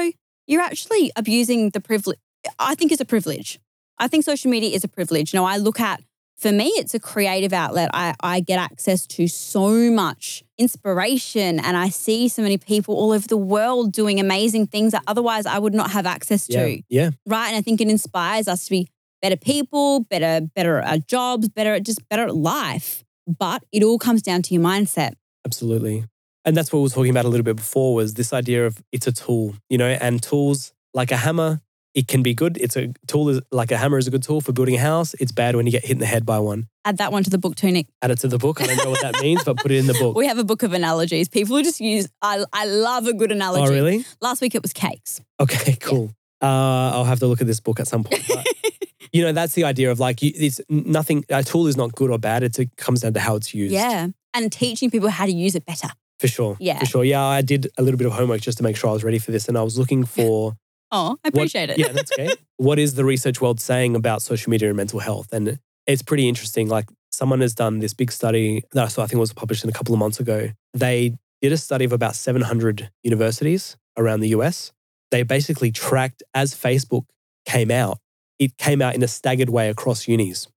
you're 0.46 0.66
actually 0.70 1.10
abusing 1.16 1.70
the 1.70 1.80
privilege. 1.80 2.18
I 2.58 2.74
think 2.76 2.92
it's 2.92 3.00
a 3.00 3.10
privilege. 3.16 3.58
I 3.98 4.08
think 4.08 4.24
social 4.24 4.50
media 4.50 4.74
is 4.74 4.84
a 4.84 4.88
privilege. 4.88 5.32
You 5.32 5.40
know, 5.40 5.44
I 5.44 5.56
look 5.56 5.80
at, 5.80 6.02
for 6.36 6.52
me, 6.52 6.66
it's 6.76 6.94
a 6.94 7.00
creative 7.00 7.52
outlet. 7.52 7.90
I, 7.92 8.14
I 8.20 8.40
get 8.40 8.58
access 8.58 9.06
to 9.08 9.26
so 9.26 9.90
much 9.90 10.44
inspiration 10.56 11.58
and 11.58 11.76
I 11.76 11.88
see 11.88 12.28
so 12.28 12.42
many 12.42 12.58
people 12.58 12.94
all 12.94 13.12
over 13.12 13.26
the 13.26 13.36
world 13.36 13.92
doing 13.92 14.20
amazing 14.20 14.68
things 14.68 14.92
that 14.92 15.02
otherwise 15.06 15.46
I 15.46 15.58
would 15.58 15.74
not 15.74 15.90
have 15.90 16.06
access 16.06 16.48
yeah 16.48 16.64
to. 16.64 16.82
yeah 16.88 17.10
Right. 17.26 17.48
And 17.48 17.56
I 17.56 17.62
think 17.62 17.80
it 17.80 17.88
inspires 17.88 18.48
us 18.48 18.64
to 18.64 18.70
be 18.70 18.88
better 19.20 19.36
people, 19.36 20.00
better, 20.00 20.46
better 20.54 20.78
at 20.78 20.88
our 20.88 20.98
jobs, 20.98 21.48
better 21.48 21.74
at 21.74 21.82
just 21.82 22.08
better 22.08 22.22
at 22.22 22.36
life. 22.36 23.04
But 23.26 23.62
it 23.72 23.82
all 23.82 23.98
comes 23.98 24.22
down 24.22 24.42
to 24.42 24.54
your 24.54 24.62
mindset. 24.62 25.12
absolutely 25.44 26.04
and 26.44 26.56
that's 26.56 26.72
what 26.72 26.78
we 26.78 26.84
were 26.84 26.88
talking 26.88 27.10
about 27.10 27.26
a 27.26 27.28
little 27.28 27.44
bit 27.44 27.56
before 27.56 27.94
was 27.94 28.14
this 28.14 28.32
idea 28.32 28.66
of 28.66 28.82
it's 28.90 29.06
a 29.06 29.12
tool 29.12 29.54
you 29.68 29.76
know 29.76 29.86
and 29.86 30.22
tools 30.22 30.72
like 30.94 31.12
a 31.12 31.16
hammer 31.16 31.60
it 31.94 32.06
can 32.08 32.22
be 32.22 32.34
good 32.34 32.56
it's 32.58 32.76
a 32.76 32.92
tool 33.06 33.28
is 33.28 33.40
like 33.50 33.70
a 33.72 33.76
hammer 33.76 33.98
is 33.98 34.06
a 34.06 34.10
good 34.10 34.22
tool 34.22 34.40
for 34.40 34.52
building 34.52 34.74
a 34.74 34.78
house 34.80 35.14
it's 35.14 35.32
bad 35.32 35.56
when 35.56 35.66
you 35.66 35.72
get 35.72 35.82
hit 35.84 35.92
in 35.92 35.98
the 35.98 36.06
head 36.06 36.24
by 36.26 36.38
one 36.38 36.68
Add 36.84 36.98
that 36.98 37.12
one 37.12 37.22
to 37.24 37.28
the 37.30 37.36
book 37.38 37.54
too, 37.54 37.70
Nick. 37.70 37.86
add 38.00 38.10
it 38.10 38.18
to 38.20 38.28
the 38.28 38.38
book 38.38 38.60
i 38.62 38.66
don't 38.66 38.82
know 38.84 38.90
what 38.90 39.02
that 39.02 39.20
means 39.22 39.44
but 39.44 39.56
put 39.58 39.70
it 39.70 39.76
in 39.78 39.86
the 39.86 39.94
book 39.94 40.16
We 40.16 40.26
have 40.26 40.38
a 40.38 40.44
book 40.44 40.62
of 40.62 40.72
analogies. 40.72 41.28
People 41.28 41.56
who 41.56 41.62
just 41.62 41.80
use, 41.80 42.08
I, 42.22 42.44
I 42.52 42.64
love 42.66 43.06
a 43.06 43.12
good 43.12 43.30
analogy. 43.32 43.62
oh 43.62 43.74
really 43.74 44.04
Last 44.20 44.40
week 44.40 44.54
it 44.54 44.62
was 44.62 44.72
cakes. 44.72 45.20
Okay, 45.40 45.76
cool. 45.80 46.10
Uh, 46.42 46.46
I'll 46.94 47.04
have 47.04 47.18
to 47.20 47.26
look 47.26 47.40
at 47.40 47.46
this 47.46 47.60
book 47.60 47.78
at 47.80 47.88
some 47.88 48.04
point. 48.04 48.24
But, 48.28 48.46
you 49.12 49.22
know, 49.22 49.32
that's 49.32 49.54
the 49.54 49.64
idea 49.64 49.90
of 49.90 49.98
like, 50.00 50.22
you, 50.22 50.32
it's 50.34 50.60
nothing, 50.68 51.24
a 51.28 51.42
tool 51.42 51.66
is 51.66 51.76
not 51.76 51.94
good 51.94 52.10
or 52.10 52.18
bad. 52.18 52.42
It's, 52.42 52.58
it 52.58 52.70
comes 52.76 53.00
down 53.02 53.14
to 53.14 53.20
how 53.20 53.36
it's 53.36 53.52
used. 53.54 53.72
Yeah. 53.74 54.08
And 54.34 54.52
teaching 54.52 54.90
people 54.90 55.08
how 55.08 55.26
to 55.26 55.32
use 55.32 55.54
it 55.54 55.66
better. 55.66 55.88
For 56.20 56.28
sure. 56.28 56.56
Yeah. 56.60 56.78
For 56.78 56.86
sure. 56.86 57.04
Yeah, 57.04 57.22
I 57.22 57.42
did 57.42 57.68
a 57.78 57.82
little 57.82 57.98
bit 57.98 58.06
of 58.06 58.12
homework 58.12 58.40
just 58.40 58.58
to 58.58 58.64
make 58.64 58.76
sure 58.76 58.90
I 58.90 58.92
was 58.92 59.04
ready 59.04 59.18
for 59.18 59.30
this. 59.30 59.48
And 59.48 59.56
I 59.58 59.62
was 59.62 59.78
looking 59.78 60.04
for 60.04 60.54
Oh, 60.90 61.16
I 61.24 61.28
appreciate 61.28 61.70
it. 61.70 61.78
Yeah, 61.78 61.92
that's 61.92 62.12
okay. 62.12 62.32
what 62.56 62.78
is 62.78 62.94
the 62.94 63.04
research 63.04 63.40
world 63.40 63.60
saying 63.60 63.94
about 63.94 64.22
social 64.22 64.50
media 64.50 64.68
and 64.68 64.76
mental 64.76 65.00
health? 65.00 65.28
And 65.32 65.58
it's 65.86 66.02
pretty 66.02 66.28
interesting. 66.28 66.68
Like, 66.68 66.86
someone 67.10 67.40
has 67.40 67.54
done 67.54 67.80
this 67.80 67.94
big 67.94 68.12
study 68.12 68.62
that 68.72 68.84
I 68.84 68.88
saw, 68.88 69.02
I 69.02 69.06
think 69.06 69.20
was 69.20 69.32
published 69.32 69.64
in 69.64 69.70
a 69.70 69.72
couple 69.72 69.94
of 69.94 69.98
months 69.98 70.20
ago. 70.20 70.50
They 70.72 71.16
did 71.42 71.52
a 71.52 71.56
study 71.56 71.84
of 71.84 71.92
about 71.92 72.14
700 72.14 72.90
universities 73.02 73.76
around 73.96 74.20
the 74.20 74.28
US. 74.30 74.72
They 75.10 75.22
basically 75.22 75.72
tracked 75.72 76.22
as 76.34 76.54
Facebook 76.54 77.04
came 77.46 77.70
out, 77.70 77.98
it 78.38 78.56
came 78.56 78.82
out 78.82 78.94
in 78.94 79.02
a 79.02 79.08
staggered 79.08 79.48
way 79.48 79.68
across 79.68 80.06
unis. 80.06 80.48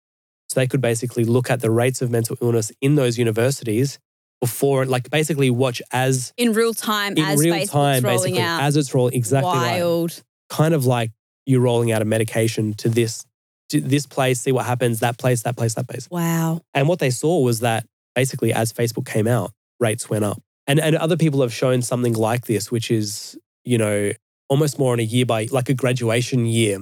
So 0.49 0.59
they 0.59 0.67
could 0.67 0.81
basically 0.81 1.23
look 1.23 1.49
at 1.49 1.61
the 1.61 1.71
rates 1.71 2.01
of 2.01 2.11
mental 2.11 2.37
illness 2.41 2.71
in 2.81 2.95
those 2.95 3.17
universities 3.17 3.97
before, 4.41 4.85
like 4.85 5.09
basically 5.09 5.49
watch 5.49 5.81
as 5.91 6.33
In 6.35 6.53
real 6.53 6.73
time, 6.73 7.13
in 7.13 7.23
as 7.23 7.39
real 7.39 7.53
Facebook's 7.55 7.69
time, 7.69 8.03
rolling 8.03 8.33
basically, 8.33 8.41
out. 8.41 8.63
as 8.63 8.75
it's 8.75 8.93
rolling. 8.93 9.13
Exactly 9.13 9.51
right 9.51 9.79
Wild. 9.79 10.23
kind 10.49 10.73
of 10.73 10.85
like 10.85 11.11
you're 11.45 11.61
rolling 11.61 11.91
out 11.91 12.01
a 12.01 12.05
medication 12.05 12.73
to 12.75 12.89
this 12.89 13.23
to 13.69 13.79
this 13.79 14.05
place, 14.05 14.41
see 14.41 14.51
what 14.51 14.65
happens, 14.65 14.99
that 14.99 15.17
place, 15.17 15.43
that 15.43 15.55
place, 15.55 15.75
that 15.75 15.87
place. 15.87 16.09
Wow. 16.11 16.61
And 16.73 16.89
what 16.89 16.99
they 16.99 17.09
saw 17.09 17.39
was 17.39 17.61
that 17.61 17.85
basically 18.15 18.51
as 18.51 18.73
Facebook 18.73 19.05
came 19.05 19.27
out, 19.27 19.51
rates 19.79 20.09
went 20.09 20.25
up. 20.25 20.41
And 20.67 20.79
and 20.79 20.95
other 20.95 21.15
people 21.17 21.41
have 21.41 21.53
shown 21.53 21.81
something 21.81 22.13
like 22.13 22.47
this, 22.47 22.71
which 22.71 22.91
is, 22.91 23.37
you 23.63 23.77
know, 23.77 24.11
almost 24.49 24.77
more 24.77 24.91
on 24.91 24.99
a 24.99 25.03
year 25.03 25.25
by 25.25 25.47
like 25.51 25.69
a 25.69 25.73
graduation 25.73 26.45
year. 26.45 26.79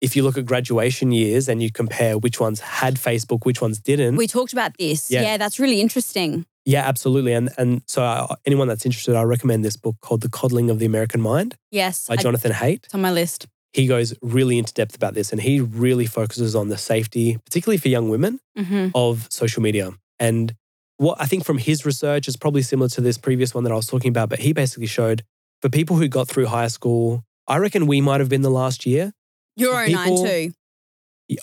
If 0.00 0.16
you 0.16 0.22
look 0.22 0.38
at 0.38 0.46
graduation 0.46 1.12
years 1.12 1.48
and 1.48 1.62
you 1.62 1.70
compare 1.70 2.16
which 2.18 2.40
ones 2.40 2.60
had 2.60 2.94
Facebook, 2.96 3.44
which 3.44 3.60
ones 3.60 3.78
didn't. 3.78 4.16
We 4.16 4.26
talked 4.26 4.52
about 4.52 4.72
this. 4.78 5.10
Yeah. 5.10 5.22
Yeah, 5.22 5.36
that's 5.36 5.58
really 5.58 5.80
interesting. 5.80 6.46
yeah, 6.64 6.82
absolutely. 6.88 7.32
And 7.34 7.50
and 7.58 7.82
so 7.86 8.02
uh, 8.02 8.34
anyone 8.46 8.68
that's 8.68 8.86
interested, 8.86 9.14
I 9.16 9.22
recommend 9.22 9.64
this 9.64 9.76
book 9.76 9.96
called 10.00 10.20
The 10.22 10.28
Coddling 10.30 10.70
of 10.70 10.78
the 10.78 10.86
American 10.86 11.20
Mind 11.20 11.54
Yes. 11.70 12.06
by 12.08 12.14
I- 12.14 12.22
Jonathan 12.22 12.52
Haidt. 12.52 12.84
it's 12.86 12.94
on 12.94 13.00
my 13.02 13.12
list. 13.12 13.46
he 13.72 13.86
goes 13.86 14.14
really 14.22 14.56
into 14.58 14.72
depth 14.72 14.94
about 14.96 15.14
this 15.14 15.32
and 15.32 15.40
he 15.40 15.60
really 15.60 16.06
focuses 16.06 16.54
on 16.56 16.68
the 16.68 16.78
safety, 16.78 17.36
particularly 17.44 17.78
for 17.78 17.88
young 17.88 18.08
women, 18.10 18.40
hmm 18.56 18.88
of 18.94 19.26
social 19.30 19.62
media. 19.62 19.92
And 20.18 20.54
what 20.96 21.16
I 21.20 21.26
think 21.26 21.44
from 21.44 21.58
his 21.58 21.84
research 21.86 22.26
is 22.28 22.36
probably 22.36 22.62
similar 22.62 22.88
to 22.96 23.00
this 23.00 23.16
previous 23.18 23.54
one 23.54 23.64
that 23.64 23.72
I 23.72 23.76
was 23.76 23.86
talking 23.86 24.08
about, 24.14 24.28
but 24.28 24.38
he 24.40 24.52
basically 24.52 24.86
showed 24.98 25.22
for 25.62 25.68
people 25.68 25.96
who 25.96 26.08
got 26.08 26.26
through 26.28 26.46
high 26.46 26.68
school, 26.68 27.22
I 27.46 27.56
reckon 27.58 27.86
we 27.86 28.00
might 28.00 28.20
have 28.20 28.28
been 28.28 28.42
the 28.42 28.50
last 28.62 28.84
year. 28.86 29.12
You're 29.56 29.74
For 29.74 29.88
09 29.90 30.04
people- 30.08 30.24
too. 30.24 30.52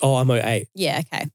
Oh, 0.02 0.16
I'm 0.16 0.30
08. 0.30 0.68
Yeah, 0.74 1.00
okay. 1.12 1.26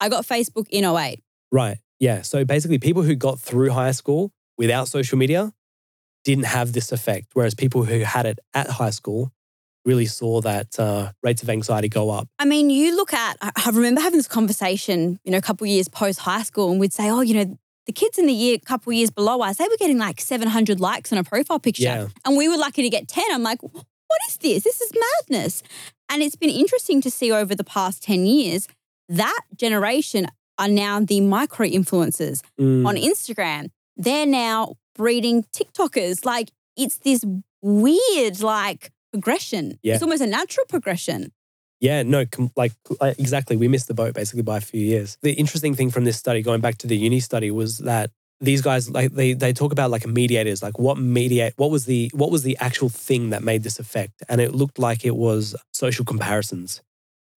I 0.00 0.08
got 0.08 0.24
Facebook 0.26 0.66
in 0.70 0.84
08. 0.84 1.22
Right. 1.50 1.78
Yeah. 1.98 2.22
So 2.22 2.44
basically, 2.44 2.78
people 2.78 3.02
who 3.02 3.14
got 3.14 3.40
through 3.40 3.70
high 3.70 3.90
school 3.92 4.32
without 4.58 4.88
social 4.88 5.18
media 5.18 5.52
didn't 6.24 6.44
have 6.44 6.72
this 6.72 6.92
effect, 6.92 7.28
whereas 7.32 7.54
people 7.54 7.84
who 7.84 8.00
had 8.00 8.26
it 8.26 8.38
at 8.54 8.68
high 8.68 8.90
school 8.90 9.32
really 9.84 10.06
saw 10.06 10.40
that 10.40 10.78
uh, 10.78 11.12
rates 11.22 11.42
of 11.42 11.48
anxiety 11.48 11.88
go 11.88 12.10
up. 12.10 12.28
I 12.38 12.44
mean, 12.44 12.70
you 12.70 12.96
look 12.96 13.14
at, 13.14 13.36
I 13.40 13.70
remember 13.72 14.00
having 14.00 14.18
this 14.18 14.26
conversation, 14.28 15.20
you 15.24 15.30
know, 15.30 15.38
a 15.38 15.42
couple 15.42 15.64
of 15.64 15.70
years 15.70 15.88
post 15.88 16.18
high 16.20 16.42
school, 16.42 16.70
and 16.70 16.80
we'd 16.80 16.92
say, 16.92 17.08
oh, 17.08 17.20
you 17.20 17.34
know, 17.34 17.58
the 17.86 17.92
kids 17.92 18.18
in 18.18 18.26
the 18.26 18.32
year, 18.32 18.56
a 18.56 18.58
couple 18.66 18.90
of 18.90 18.96
years 18.96 19.10
below 19.10 19.40
us, 19.42 19.58
they 19.58 19.64
were 19.64 19.76
getting 19.78 19.98
like 19.98 20.20
700 20.20 20.80
likes 20.80 21.12
on 21.12 21.18
a 21.18 21.24
profile 21.24 21.60
picture. 21.60 21.84
Yeah. 21.84 22.08
And 22.24 22.36
we 22.36 22.48
were 22.48 22.56
lucky 22.56 22.82
to 22.82 22.90
get 22.90 23.06
10. 23.06 23.24
I'm 23.30 23.44
like, 23.44 23.62
what 23.62 24.20
is 24.28 24.36
this? 24.38 24.64
This 24.64 24.80
is 24.80 24.92
madness. 25.28 25.62
And 26.08 26.22
it's 26.22 26.36
been 26.36 26.50
interesting 26.50 27.00
to 27.02 27.10
see 27.10 27.32
over 27.32 27.54
the 27.54 27.64
past 27.64 28.02
10 28.02 28.26
years 28.26 28.68
that 29.08 29.40
generation 29.56 30.26
are 30.58 30.68
now 30.68 31.00
the 31.00 31.20
micro 31.20 31.66
influencers 31.66 32.42
Mm. 32.58 32.86
on 32.86 32.96
Instagram. 32.96 33.70
They're 33.96 34.26
now 34.26 34.74
breeding 34.94 35.44
TikTokers. 35.52 36.24
Like 36.24 36.50
it's 36.76 36.98
this 36.98 37.24
weird, 37.62 38.40
like 38.42 38.90
progression. 39.12 39.78
Yeah. 39.82 39.94
It's 39.94 40.02
almost 40.02 40.22
a 40.22 40.26
natural 40.26 40.66
progression. 40.66 41.32
Yeah, 41.80 42.02
no, 42.02 42.24
com- 42.24 42.52
like 42.56 42.72
uh, 43.00 43.12
exactly. 43.18 43.56
We 43.56 43.68
missed 43.68 43.86
the 43.88 43.94
boat 43.94 44.14
basically 44.14 44.42
by 44.42 44.56
a 44.56 44.60
few 44.62 44.80
years. 44.80 45.18
The 45.20 45.32
interesting 45.32 45.74
thing 45.74 45.90
from 45.90 46.04
this 46.04 46.16
study, 46.16 46.40
going 46.40 46.60
back 46.62 46.78
to 46.78 46.86
the 46.86 46.96
uni 46.96 47.20
study, 47.20 47.50
was 47.50 47.78
that 47.78 48.10
these 48.40 48.60
guys 48.62 48.90
like 48.90 49.12
they 49.12 49.32
they 49.32 49.52
talk 49.52 49.72
about 49.72 49.90
like 49.90 50.06
mediators, 50.06 50.62
like 50.62 50.78
what 50.78 50.98
mediate, 50.98 51.54
what 51.56 51.70
was 51.70 51.86
the 51.86 52.10
what 52.14 52.30
was 52.30 52.42
the 52.42 52.56
actual 52.58 52.88
thing 52.88 53.30
that 53.30 53.42
made 53.42 53.62
this 53.62 53.78
effect, 53.78 54.22
and 54.28 54.40
it 54.40 54.54
looked 54.54 54.78
like 54.78 55.04
it 55.04 55.16
was 55.16 55.54
social 55.72 56.04
comparisons. 56.04 56.82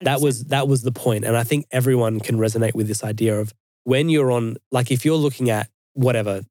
That 0.02 0.22
was 0.22 0.46
that 0.46 0.68
was 0.68 0.82
the 0.84 0.92
point, 0.92 1.26
and 1.26 1.36
I 1.38 1.44
think 1.44 1.66
everyone 1.72 2.20
can 2.20 2.38
resonate 2.38 2.74
with 2.76 2.88
this 2.88 3.04
idea 3.04 3.40
of 3.40 3.54
when 3.84 4.10
you're 4.10 4.32
on, 4.32 4.58
like 4.72 4.92
if 4.92 5.04
you're 5.06 5.16
looking 5.18 5.50
at 5.50 5.70
whatever 5.94 6.44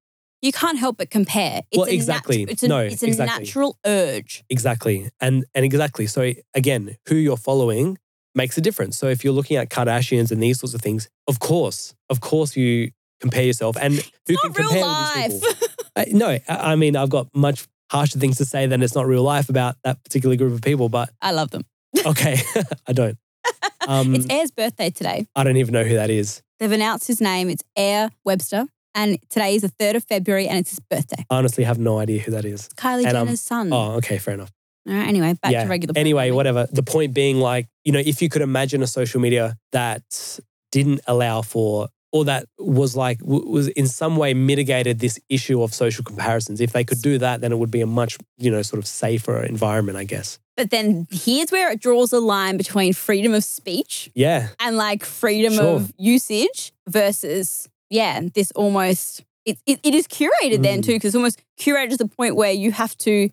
You 0.43 0.53
can't 0.53 0.79
help 0.79 0.97
but 0.99 1.11
compare. 1.11 1.63
It's 1.71 1.77
Well, 1.79 1.87
nat- 1.87 1.93
exactly. 1.93 2.43
it's 2.49 2.63
a, 2.63 2.69
No, 2.69 2.79
it's 2.81 3.03
a 3.03 3.07
exactly. 3.07 3.45
natural 3.45 3.79
urge. 3.85 4.45
Exactly. 4.51 5.11
And 5.21 5.45
and 5.55 5.65
exactly. 5.65 6.07
So 6.07 6.33
again, 6.55 6.97
who 7.09 7.17
you're 7.17 7.37
following 7.37 7.99
makes 8.35 8.57
a 8.59 8.61
difference. 8.61 8.97
So 8.99 9.09
if 9.09 9.25
you're 9.25 9.33
looking 9.33 9.57
at 9.57 9.69
Kardashians 9.71 10.31
and 10.31 10.43
these 10.43 10.61
sorts 10.61 10.75
of 10.75 10.81
things, 10.81 11.09
of 11.27 11.39
course, 11.41 11.95
of 12.09 12.21
course 12.21 12.57
you 12.57 12.91
compare 13.21 13.45
yourself. 13.45 13.77
And 13.81 13.95
who 13.95 14.01
It's 14.29 14.41
can 14.43 14.51
not 14.51 14.59
real 14.59 14.69
compare 14.69 14.87
life. 14.87 15.33
with 15.33 15.43
these 15.43 15.55
people? 15.55 15.69
Uh, 15.97 16.05
no, 16.13 16.29
I 16.29 16.73
I 16.73 16.77
mean 16.77 16.97
I've 16.97 17.11
got 17.11 17.29
much 17.35 17.67
harsher 17.91 18.19
things 18.19 18.37
to 18.39 18.45
say 18.45 18.67
than 18.67 18.83
it's 18.83 18.95
not 18.95 19.07
real 19.07 19.23
life 19.23 19.49
about 19.49 19.77
that 19.85 20.03
particular 20.05 20.37
group 20.37 20.53
of 20.53 20.63
people, 20.63 20.89
but 20.89 21.11
I 21.23 21.33
love 21.33 21.51
them. 21.51 21.63
okay, 22.05 22.41
I 22.87 22.93
don't. 22.93 23.19
Um, 23.87 24.15
it's 24.15 24.27
Aire's 24.29 24.51
birthday 24.51 24.91
today. 24.91 25.27
I 25.35 25.45
don't 25.45 25.57
even 25.57 25.73
know 25.73 25.85
who 25.85 25.95
that 25.95 26.11
is. 26.11 26.43
They've 26.59 26.71
announced 26.71 27.07
his 27.07 27.21
name. 27.21 27.49
It's 27.49 27.63
Aire 27.77 28.11
Webster. 28.25 28.67
And 28.95 29.19
today 29.31 29.55
is 29.55 29.63
the 29.63 29.69
3rd 29.69 29.97
of 29.97 30.05
February 30.05 30.49
and 30.49 30.59
it's 30.59 30.71
his 30.71 30.81
birthday. 30.81 31.25
I 31.31 31.37
honestly 31.37 31.63
have 31.65 31.79
no 31.79 31.99
idea 31.99 32.21
who 32.21 32.33
that 32.33 32.45
is. 32.45 32.69
Kylie 32.71 33.07
And, 33.07 33.17
um, 33.17 33.27
Jenner's 33.27 33.41
son. 33.41 33.73
Oh, 33.73 33.93
okay, 33.93 34.19
fair 34.19 34.35
enough. 34.35 34.51
All 34.89 34.95
right, 34.95 35.07
anyway, 35.07 35.35
back 35.41 35.53
yeah. 35.53 35.65
to 35.65 35.71
regular. 35.71 35.93
Anyway, 35.97 36.31
whatever. 36.33 36.67
The 36.73 36.83
point 36.83 37.15
being, 37.15 37.39
like, 37.39 37.69
you 37.85 37.93
know, 37.93 38.01
if 38.05 38.21
you 38.23 38.29
could 38.29 38.43
imagine 38.43 38.83
a 38.83 38.87
social 38.87 39.21
media 39.21 39.57
that 39.73 40.41
didn't 40.73 41.01
allow 41.07 41.43
for 41.43 41.89
or 42.13 42.25
that 42.25 42.47
was 42.59 42.97
like 42.97 43.19
was 43.23 43.69
in 43.69 43.87
some 43.87 44.17
way 44.17 44.35
mitigated 44.35 44.99
this 45.01 45.19
issue 45.29 45.63
of 45.63 45.75
social 45.75 46.03
comparisons. 46.05 46.61
If 46.61 46.73
they 46.73 46.85
could 46.85 47.03
do 47.03 47.19
that, 47.19 47.41
then 47.41 47.53
it 47.53 47.59
would 47.59 47.71
be 47.71 47.81
a 47.81 47.87
much 47.87 48.17
you 48.39 48.51
know 48.51 48.63
sort 48.63 48.79
of 48.79 48.87
safer 48.87 49.43
environment, 49.43 49.99
I 49.99 50.05
guess. 50.05 50.39
But 50.57 50.71
then 50.71 51.07
here's 51.11 51.53
where 51.53 51.71
it 51.71 51.81
draws 51.81 52.13
a 52.13 52.19
line 52.19 52.57
between 52.57 52.93
freedom 52.93 53.33
of 53.35 53.45
speech 53.45 54.11
Yeah, 54.15 54.49
and 54.59 54.77
like 54.77 55.05
freedom 55.05 55.53
Sure. 55.53 55.77
of 55.77 55.93
usage 55.99 56.73
versus, 56.89 57.69
yeah, 57.91 58.21
this 58.35 58.51
almost, 58.57 59.23
it, 59.45 59.59
it, 59.67 59.79
it 59.85 59.95
is 59.95 60.09
curated 60.09 60.63
then 60.63 60.81
Mm. 60.81 60.87
too, 60.87 60.93
because 60.95 61.11
it's 61.11 61.15
almost 61.15 61.41
curated 61.61 61.91
to 61.91 61.97
the 61.99 62.09
point 62.09 62.35
where 62.35 62.51
you 62.51 62.73
have 62.73 62.97
to 62.99 63.31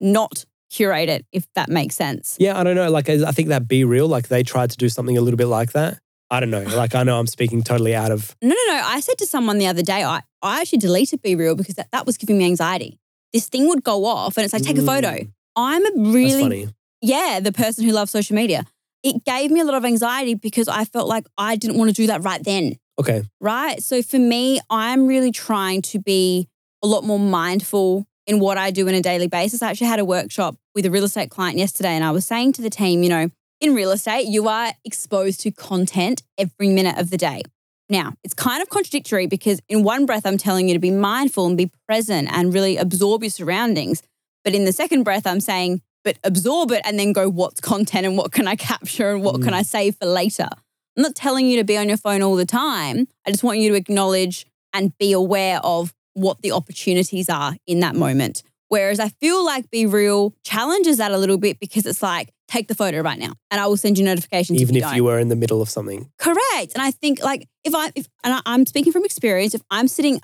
not 0.00 0.46
curate 0.70 1.10
it, 1.10 1.26
if 1.32 1.44
that 1.54 1.68
makes 1.68 1.94
sense. 1.94 2.36
yeah. 2.40 2.58
I 2.58 2.64
don't 2.64 2.74
know. 2.76 2.90
Like 2.90 3.10
I 3.10 3.30
think 3.32 3.48
that 3.48 3.68
BeReal. 3.68 4.08
Like 4.08 4.28
they 4.28 4.42
tried 4.42 4.70
to 4.70 4.76
do 4.78 4.88
something 4.88 5.18
a 5.18 5.20
little 5.20 5.36
bit 5.36 5.48
like 5.48 5.72
that. 5.72 5.98
I 6.32 6.40
don't 6.40 6.48
know. 6.48 6.62
Like 6.62 6.94
I 6.94 7.02
know 7.02 7.18
I'm 7.18 7.26
speaking 7.26 7.62
totally 7.62 7.94
out 7.94 8.10
of. 8.10 8.34
No, 8.40 8.48
no, 8.48 8.72
no. 8.72 8.80
I 8.84 9.00
said 9.00 9.18
to 9.18 9.26
someone 9.26 9.58
the 9.58 9.66
other 9.66 9.82
day, 9.82 10.02
I, 10.02 10.22
I 10.40 10.62
actually 10.62 10.78
deleted 10.78 11.22
BeReal 11.22 11.56
because 11.58 11.74
that, 11.74 11.90
that 11.92 12.06
was 12.06 12.16
giving 12.16 12.38
me 12.38 12.46
anxiety. 12.46 12.98
This 13.34 13.50
thing 13.50 13.68
would 13.68 13.84
go 13.84 14.06
off 14.06 14.38
and 14.38 14.44
it's 14.44 14.54
like, 14.54 14.62
take 14.62 14.78
a 14.78 14.82
photo. 14.82 15.10
Mm, 15.10 15.32
I'm 15.56 15.84
a 15.84 15.90
That's 15.90 16.14
really, 16.14 16.42
funny. 16.42 16.68
yeah, 17.02 17.38
the 17.40 17.52
person 17.52 17.84
who 17.84 17.92
loves 17.92 18.10
social 18.10 18.34
media. 18.34 18.64
It 19.02 19.24
gave 19.26 19.50
me 19.50 19.60
a 19.60 19.64
lot 19.64 19.74
of 19.74 19.84
anxiety 19.84 20.34
because 20.34 20.68
I 20.68 20.86
felt 20.86 21.06
like 21.06 21.26
I 21.36 21.56
didn't 21.56 21.76
want 21.76 21.90
to 21.90 21.94
do 21.94 22.06
that 22.06 22.24
right 22.24 22.42
then. 22.42 22.78
Okay. 22.98 23.24
right? 23.40 23.82
So 23.82 24.00
for 24.02 24.18
me, 24.18 24.60
I'm 24.70 25.06
really 25.06 25.32
trying 25.32 25.82
to 25.82 25.98
be 25.98 26.48
a 26.82 26.86
lot 26.86 27.04
more 27.04 27.18
mindful 27.18 28.06
in 28.26 28.38
what 28.38 28.56
I 28.56 28.70
do 28.70 28.88
on 28.88 28.94
a 28.94 29.02
daily 29.02 29.28
basis. 29.28 29.60
I 29.62 29.70
actually 29.70 29.88
had 29.88 29.98
a 29.98 30.04
workshop 30.04 30.56
with 30.74 30.86
a 30.86 30.90
real 30.90 31.04
estate 31.04 31.30
client 31.30 31.58
yesterday, 31.58 31.90
and 31.90 32.04
I 32.04 32.10
was 32.10 32.24
saying 32.24 32.52
to 32.54 32.62
the 32.62 32.70
team, 32.70 33.02
you 33.02 33.08
know, 33.08 33.30
in 33.62 33.74
real 33.74 33.92
estate, 33.92 34.26
you 34.26 34.48
are 34.48 34.72
exposed 34.84 35.40
to 35.40 35.52
content 35.52 36.22
every 36.36 36.68
minute 36.68 36.98
of 36.98 37.10
the 37.10 37.16
day. 37.16 37.42
Now, 37.88 38.14
it's 38.24 38.34
kind 38.34 38.60
of 38.60 38.68
contradictory 38.68 39.28
because 39.28 39.60
in 39.68 39.84
one 39.84 40.04
breath, 40.04 40.26
I'm 40.26 40.36
telling 40.36 40.66
you 40.66 40.74
to 40.74 40.80
be 40.80 40.90
mindful 40.90 41.46
and 41.46 41.56
be 41.56 41.70
present 41.86 42.28
and 42.32 42.52
really 42.52 42.76
absorb 42.76 43.22
your 43.22 43.30
surroundings. 43.30 44.02
But 44.44 44.54
in 44.54 44.64
the 44.64 44.72
second 44.72 45.04
breath, 45.04 45.26
I'm 45.28 45.38
saying, 45.38 45.80
but 46.02 46.18
absorb 46.24 46.72
it 46.72 46.82
and 46.84 46.98
then 46.98 47.12
go, 47.12 47.28
what's 47.28 47.60
content 47.60 48.04
and 48.04 48.16
what 48.16 48.32
can 48.32 48.48
I 48.48 48.56
capture 48.56 49.12
and 49.12 49.22
what 49.22 49.40
can 49.42 49.52
Mm. 49.52 49.58
I 49.58 49.62
save 49.62 49.96
for 49.96 50.06
later? 50.06 50.48
I'm 50.96 51.02
not 51.04 51.14
telling 51.14 51.46
you 51.46 51.56
to 51.58 51.64
be 51.64 51.76
on 51.76 51.86
your 51.86 51.96
phone 51.98 52.20
all 52.20 52.34
the 52.34 52.44
time. 52.44 53.06
I 53.24 53.30
just 53.30 53.44
want 53.44 53.58
you 53.60 53.68
to 53.70 53.76
acknowledge 53.76 54.44
and 54.74 54.96
be 54.98 55.12
aware 55.12 55.60
of 55.62 55.94
what 56.14 56.42
the 56.42 56.50
opportunities 56.50 57.28
are 57.28 57.54
in 57.68 57.78
that 57.80 57.94
moment. 57.94 58.42
Whereas 58.68 58.98
I 58.98 59.10
feel 59.10 59.44
like 59.44 59.70
BeReal 59.70 60.32
challenges 60.44 60.96
that 60.96 61.12
a 61.12 61.18
little 61.18 61.38
bit 61.38 61.60
because 61.60 61.86
it's 61.86 62.02
like, 62.02 62.30
take 62.52 62.68
the 62.68 62.74
photo 62.74 63.00
right 63.00 63.18
now 63.18 63.32
and 63.50 63.60
I 63.60 63.66
will 63.66 63.76
send 63.84 63.98
you 63.98 64.04
notifications. 64.04 64.60
Even 64.60 64.76
if 64.76 64.84
if 64.84 64.90
you, 64.90 64.96
you 64.96 65.04
were 65.04 65.18
in 65.18 65.28
the 65.28 65.36
middle 65.42 65.60
of 65.62 65.68
something. 65.76 66.10
Correct. 66.18 66.70
And 66.74 66.82
I 66.88 66.90
think 66.90 67.22
like 67.30 67.48
if 67.64 67.74
I, 67.74 67.90
if, 67.94 68.06
and 68.24 68.34
I- 68.34 68.42
I'm 68.44 68.66
speaking 68.66 68.92
from 68.92 69.04
experience, 69.04 69.54
if 69.54 69.62
I'm 69.70 69.88
sitting 69.88 70.20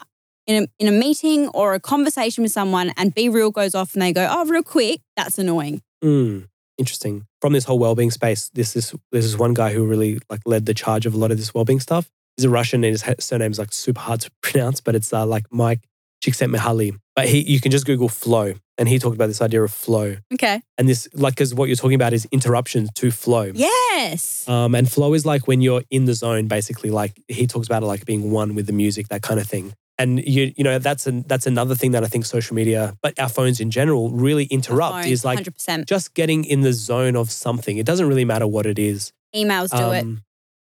in 0.46 0.64
a, 0.64 0.66
in 0.82 0.88
a 0.88 0.96
meeting 1.06 1.48
or 1.48 1.74
a 1.74 1.80
conversation 1.80 2.42
with 2.42 2.52
someone 2.52 2.92
and 2.96 3.14
BeReal 3.14 3.52
goes 3.52 3.74
off 3.74 3.94
and 3.94 4.02
they 4.02 4.12
go, 4.12 4.26
oh, 4.30 4.44
real 4.46 4.62
quick, 4.62 5.00
that's 5.16 5.38
annoying. 5.38 5.82
Mm, 6.04 6.48
interesting. 6.76 7.26
From 7.40 7.52
this 7.52 7.64
whole 7.64 7.78
well-being 7.78 8.10
space, 8.10 8.50
this 8.54 8.74
is 8.76 8.94
this 9.12 9.24
is 9.24 9.36
one 9.36 9.54
guy 9.54 9.72
who 9.72 9.84
really 9.86 10.18
like 10.30 10.40
led 10.46 10.66
the 10.66 10.74
charge 10.74 11.06
of 11.06 11.14
a 11.14 11.18
lot 11.18 11.30
of 11.30 11.36
this 11.38 11.52
well-being 11.54 11.80
stuff. 11.80 12.10
He's 12.36 12.44
a 12.44 12.50
Russian 12.50 12.84
and 12.84 12.92
his 12.92 13.04
surname 13.20 13.52
is 13.52 13.58
like 13.58 13.72
super 13.72 14.00
hard 14.00 14.20
to 14.22 14.30
pronounce, 14.42 14.80
but 14.80 14.94
it's 14.94 15.12
uh, 15.12 15.26
like 15.26 15.44
Mike 15.50 15.80
Csikszentmihalyi. 16.22 16.98
But 17.16 17.28
he, 17.28 17.40
you 17.40 17.60
can 17.60 17.70
just 17.70 17.86
Google 17.86 18.08
flow, 18.08 18.54
and 18.78 18.88
he 18.88 18.98
talked 18.98 19.14
about 19.16 19.26
this 19.26 19.42
idea 19.42 19.62
of 19.62 19.70
flow, 19.72 20.16
Okay. 20.32 20.62
and 20.78 20.88
this 20.88 21.08
like 21.12 21.34
because 21.34 21.54
what 21.54 21.68
you're 21.68 21.76
talking 21.76 21.96
about 21.96 22.12
is 22.12 22.26
interruptions 22.30 22.88
to 22.94 23.10
flow. 23.10 23.50
Yes. 23.54 24.48
Um, 24.48 24.74
and 24.74 24.90
flow 24.90 25.12
is 25.14 25.26
like 25.26 25.46
when 25.48 25.60
you're 25.60 25.82
in 25.90 26.04
the 26.06 26.14
zone, 26.14 26.46
basically. 26.48 26.90
Like 26.90 27.20
he 27.28 27.46
talks 27.46 27.66
about 27.66 27.82
it 27.82 27.86
like 27.86 28.06
being 28.06 28.30
one 28.30 28.54
with 28.54 28.66
the 28.66 28.72
music, 28.72 29.08
that 29.08 29.22
kind 29.22 29.40
of 29.40 29.46
thing. 29.46 29.74
And 30.00 30.24
you, 30.24 30.52
you 30.56 30.62
know, 30.62 30.78
that's 30.78 31.08
an, 31.08 31.24
that's 31.26 31.46
another 31.48 31.74
thing 31.74 31.90
that 31.90 32.04
I 32.04 32.06
think 32.06 32.24
social 32.24 32.54
media, 32.54 32.96
but 33.02 33.18
our 33.18 33.28
phones 33.28 33.58
in 33.58 33.72
general, 33.72 34.10
really 34.12 34.44
interrupt. 34.44 35.02
Phone, 35.02 35.12
Is 35.12 35.24
like 35.24 35.40
100%. 35.40 35.86
just 35.86 36.14
getting 36.14 36.44
in 36.44 36.60
the 36.60 36.72
zone 36.72 37.16
of 37.16 37.32
something. 37.32 37.78
It 37.78 37.84
doesn't 37.84 38.06
really 38.06 38.24
matter 38.24 38.46
what 38.46 38.64
it 38.64 38.78
is. 38.78 39.12
Emails 39.34 39.76
do 39.76 39.90
it. 39.90 40.02
Um, 40.04 40.22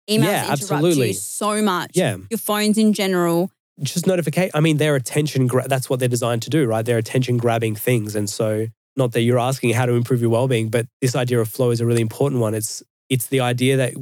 Emails 0.10 0.24
yeah, 0.24 0.42
interrupt 0.44 0.62
absolutely. 0.62 1.08
you 1.10 1.14
so 1.16 1.62
much. 1.62 1.92
Yeah, 1.96 2.16
Your 2.30 2.38
phones 2.38 2.78
in 2.78 2.94
general. 2.94 3.52
Just 3.82 4.08
notification. 4.08 4.52
I 4.54 4.62
mean, 4.62 4.78
they're 4.78 4.96
attention. 4.96 5.48
Gra- 5.48 5.68
that's 5.68 5.90
what 5.90 6.00
they're 6.00 6.10
designed 6.10 6.44
to 6.44 6.50
do, 6.50 6.66
right? 6.66 6.86
They're 6.86 6.98
attention 6.98 7.38
grabbing 7.38 7.76
things. 7.76 8.16
And 8.16 8.30
so, 8.30 8.68
not 8.96 9.12
that 9.12 9.22
you're 9.22 9.40
asking 9.40 9.72
how 9.72 9.86
to 9.86 9.94
improve 9.94 10.22
your 10.22 10.30
well-being, 10.30 10.70
but 10.70 10.88
this 11.02 11.16
idea 11.16 11.40
of 11.42 11.50
flow 11.50 11.72
is 11.72 11.82
a 11.82 11.86
really 11.86 12.02
important 12.02 12.42
one. 12.42 12.54
It's 12.54 12.82
it's 13.10 13.28
the 13.28 13.42
idea 13.42 13.78
that 13.78 13.94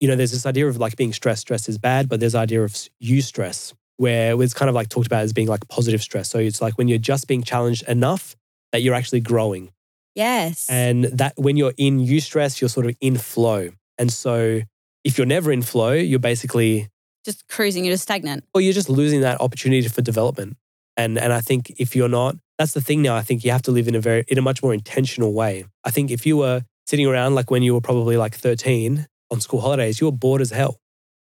you 0.00 0.08
know 0.08 0.16
there's 0.16 0.32
this 0.32 0.46
idea 0.46 0.66
of 0.66 0.78
like 0.78 0.96
being 0.96 1.12
stressed. 1.12 1.42
Stress 1.42 1.68
is 1.68 1.76
bad, 1.78 2.08
but 2.08 2.20
there's 2.20 2.34
idea 2.34 2.62
of 2.62 2.72
eustress 3.02 3.74
where 4.00 4.40
it's 4.40 4.54
kind 4.54 4.70
of 4.70 4.74
like 4.74 4.88
talked 4.88 5.06
about 5.06 5.22
as 5.22 5.34
being 5.34 5.46
like 5.46 5.68
positive 5.68 6.00
stress. 6.00 6.30
So 6.30 6.38
it's 6.38 6.62
like 6.62 6.78
when 6.78 6.88
you're 6.88 6.96
just 6.96 7.28
being 7.28 7.42
challenged 7.42 7.86
enough 7.86 8.34
that 8.72 8.80
you're 8.80 8.94
actually 8.94 9.20
growing. 9.20 9.72
Yes. 10.14 10.68
And 10.70 11.04
that 11.04 11.34
when 11.36 11.58
you're 11.58 11.74
in 11.76 12.00
eustress, 12.00 12.62
you're 12.62 12.70
sort 12.70 12.86
of 12.86 12.96
in 13.02 13.18
flow. 13.18 13.70
And 13.98 14.10
so 14.10 14.62
if 15.04 15.18
you're 15.18 15.26
never 15.26 15.52
in 15.52 15.60
flow, 15.60 15.92
you're 15.92 16.18
basically, 16.18 16.88
just 17.24 17.46
cruising, 17.48 17.84
you're 17.84 17.94
just 17.94 18.04
stagnant. 18.04 18.44
or 18.54 18.60
you're 18.60 18.72
just 18.72 18.88
losing 18.88 19.20
that 19.22 19.40
opportunity 19.40 19.86
for 19.88 20.02
development. 20.02 20.56
And 20.96 21.18
and 21.18 21.32
I 21.32 21.40
think 21.40 21.70
if 21.78 21.94
you're 21.96 22.08
not, 22.08 22.36
that's 22.58 22.72
the 22.72 22.80
thing 22.80 23.00
now. 23.02 23.16
I 23.16 23.22
think 23.22 23.44
you 23.44 23.50
have 23.52 23.62
to 23.62 23.70
live 23.70 23.88
in 23.88 23.94
a 23.94 24.00
very 24.00 24.24
in 24.28 24.38
a 24.38 24.42
much 24.42 24.62
more 24.62 24.74
intentional 24.74 25.32
way. 25.32 25.64
I 25.84 25.90
think 25.90 26.10
if 26.10 26.26
you 26.26 26.36
were 26.36 26.62
sitting 26.86 27.06
around 27.06 27.34
like 27.34 27.50
when 27.50 27.62
you 27.62 27.72
were 27.74 27.80
probably 27.80 28.16
like 28.16 28.34
13 28.34 29.06
on 29.30 29.40
school 29.40 29.60
holidays, 29.60 30.00
you 30.00 30.06
were 30.08 30.12
bored 30.12 30.40
as 30.40 30.50
hell, 30.50 30.80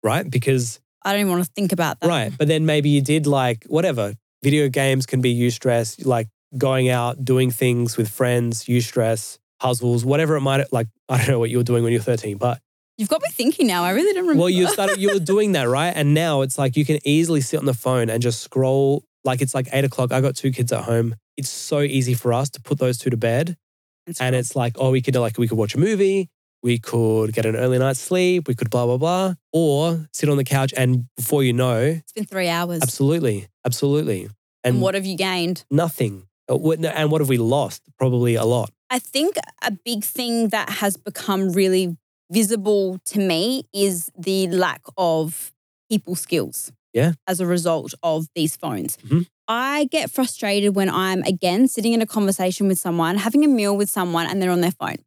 right? 0.04 0.30
Because 0.30 0.80
I 1.04 1.12
don't 1.12 1.22
even 1.22 1.32
want 1.32 1.46
to 1.46 1.52
think 1.56 1.72
about 1.72 2.00
that. 2.02 2.08
right, 2.08 2.32
but 2.38 2.48
then 2.48 2.66
maybe 2.66 2.90
you 2.90 3.02
did 3.02 3.26
like 3.26 3.64
whatever. 3.68 4.14
Video 4.44 4.68
games 4.68 5.06
can 5.06 5.22
be 5.22 5.34
eustress, 5.34 6.06
like 6.06 6.28
going 6.58 6.90
out, 6.90 7.24
doing 7.24 7.50
things 7.50 7.96
with 7.98 8.10
friends, 8.10 8.66
eustress, 8.66 9.40
puzzles, 9.60 10.04
whatever 10.04 10.36
it 10.36 10.42
might 10.42 10.72
like. 10.74 10.88
I 11.10 11.18
don't 11.18 11.30
know 11.30 11.40
what 11.40 11.50
you 11.50 11.58
were 11.58 11.64
doing 11.64 11.84
when 11.84 11.94
you 11.94 12.00
were 12.00 12.04
13, 12.04 12.38
but 12.38 12.60
You've 12.98 13.10
got 13.10 13.22
me 13.22 13.30
thinking 13.32 13.68
now. 13.68 13.84
I 13.84 13.92
really 13.92 14.14
don't 14.14 14.24
remember. 14.24 14.40
well, 14.42 14.50
you 14.50 14.68
started, 14.68 15.00
you 15.00 15.12
were 15.14 15.20
doing 15.20 15.54
that, 15.54 15.64
right? 15.68 15.92
And 15.96 16.14
now 16.14 16.42
it's 16.42 16.58
like 16.58 16.78
you 16.78 16.86
can 16.86 17.00
easily 17.04 17.42
sit 17.42 17.58
on 17.60 17.66
the 17.66 17.74
phone 17.74 18.10
and 18.10 18.22
just 18.22 18.42
scroll. 18.42 19.04
Like 19.24 19.42
it's 19.42 19.56
like 19.56 19.68
eight 19.74 19.84
o'clock. 19.86 20.12
I 20.12 20.22
got 20.22 20.36
two 20.36 20.52
kids 20.52 20.72
at 20.72 20.84
home. 20.84 21.16
It's 21.38 21.50
so 21.50 21.80
easy 21.82 22.14
for 22.14 22.34
us 22.34 22.50
to 22.52 22.62
put 22.62 22.78
those 22.78 22.98
two 23.00 23.10
to 23.10 23.18
bed. 23.18 23.58
It's 24.06 24.20
And 24.22 24.34
cool. 24.34 24.40
it's 24.40 24.56
like, 24.56 24.74
oh, 24.78 24.92
we 24.92 25.02
could 25.02 25.16
like 25.16 25.38
we 25.38 25.48
could 25.48 25.58
watch 25.58 25.74
a 25.76 25.80
movie, 25.80 26.30
we 26.62 26.78
could 26.78 27.34
get 27.34 27.46
an 27.46 27.56
early 27.56 27.80
night's 27.80 28.00
sleep, 28.02 28.48
we 28.48 28.54
could 28.54 28.70
blah 28.70 28.86
blah 28.86 28.98
blah, 28.98 29.34
or 29.54 30.08
sit 30.14 30.30
on 30.30 30.38
the 30.38 30.44
couch 30.44 30.74
and 30.78 31.06
before 31.16 31.42
you 31.44 31.54
know, 31.54 31.80
it's 31.82 32.12
been 32.12 32.26
three 32.26 32.50
hours. 32.50 32.82
absolutely, 32.84 33.48
absolutely, 33.66 34.24
And 34.64 34.76
and 34.76 34.82
what 34.82 34.94
have 34.94 35.06
you 35.06 35.18
gained? 35.18 35.64
nothing. 35.72 36.28
Uh, 36.50 36.58
And 36.72 37.10
what 37.10 37.22
have 37.22 37.30
we 37.30 37.38
lost? 37.38 37.82
Probably 37.98 38.36
a 38.36 38.44
lot. 38.46 38.70
I 38.90 39.00
think 39.00 39.38
a 39.64 39.72
big 39.72 40.04
thing 40.04 40.50
that 40.50 40.70
has 40.70 40.98
become 40.98 41.52
really 41.54 41.98
visible 42.34 43.00
to 43.06 43.20
me 43.20 43.64
is 43.74 44.10
the 44.18 44.48
lack 44.48 44.82
of 44.98 45.52
people 45.90 46.16
skills. 46.16 46.72
Yeah. 46.94 47.14
As 47.28 47.40
a 47.40 47.46
result 47.46 47.94
of 48.04 48.28
these 48.36 48.56
phones. 48.56 48.98
Mhm. 48.98 49.26
I 49.48 49.86
get 49.92 50.12
frustrated 50.12 50.76
when 50.76 50.90
I'm 50.90 51.22
again 51.24 51.68
sitting 51.68 51.94
in 51.94 52.02
a 52.02 52.06
conversation 52.06 52.68
with 52.68 52.80
someone, 52.80 53.18
having 53.18 53.44
a 53.44 53.48
meal 53.48 53.76
with 53.76 53.90
someone, 53.90 54.26
and 54.28 54.42
they're 54.42 54.52
on 54.52 54.62
their 54.62 54.72
phone. 54.82 54.98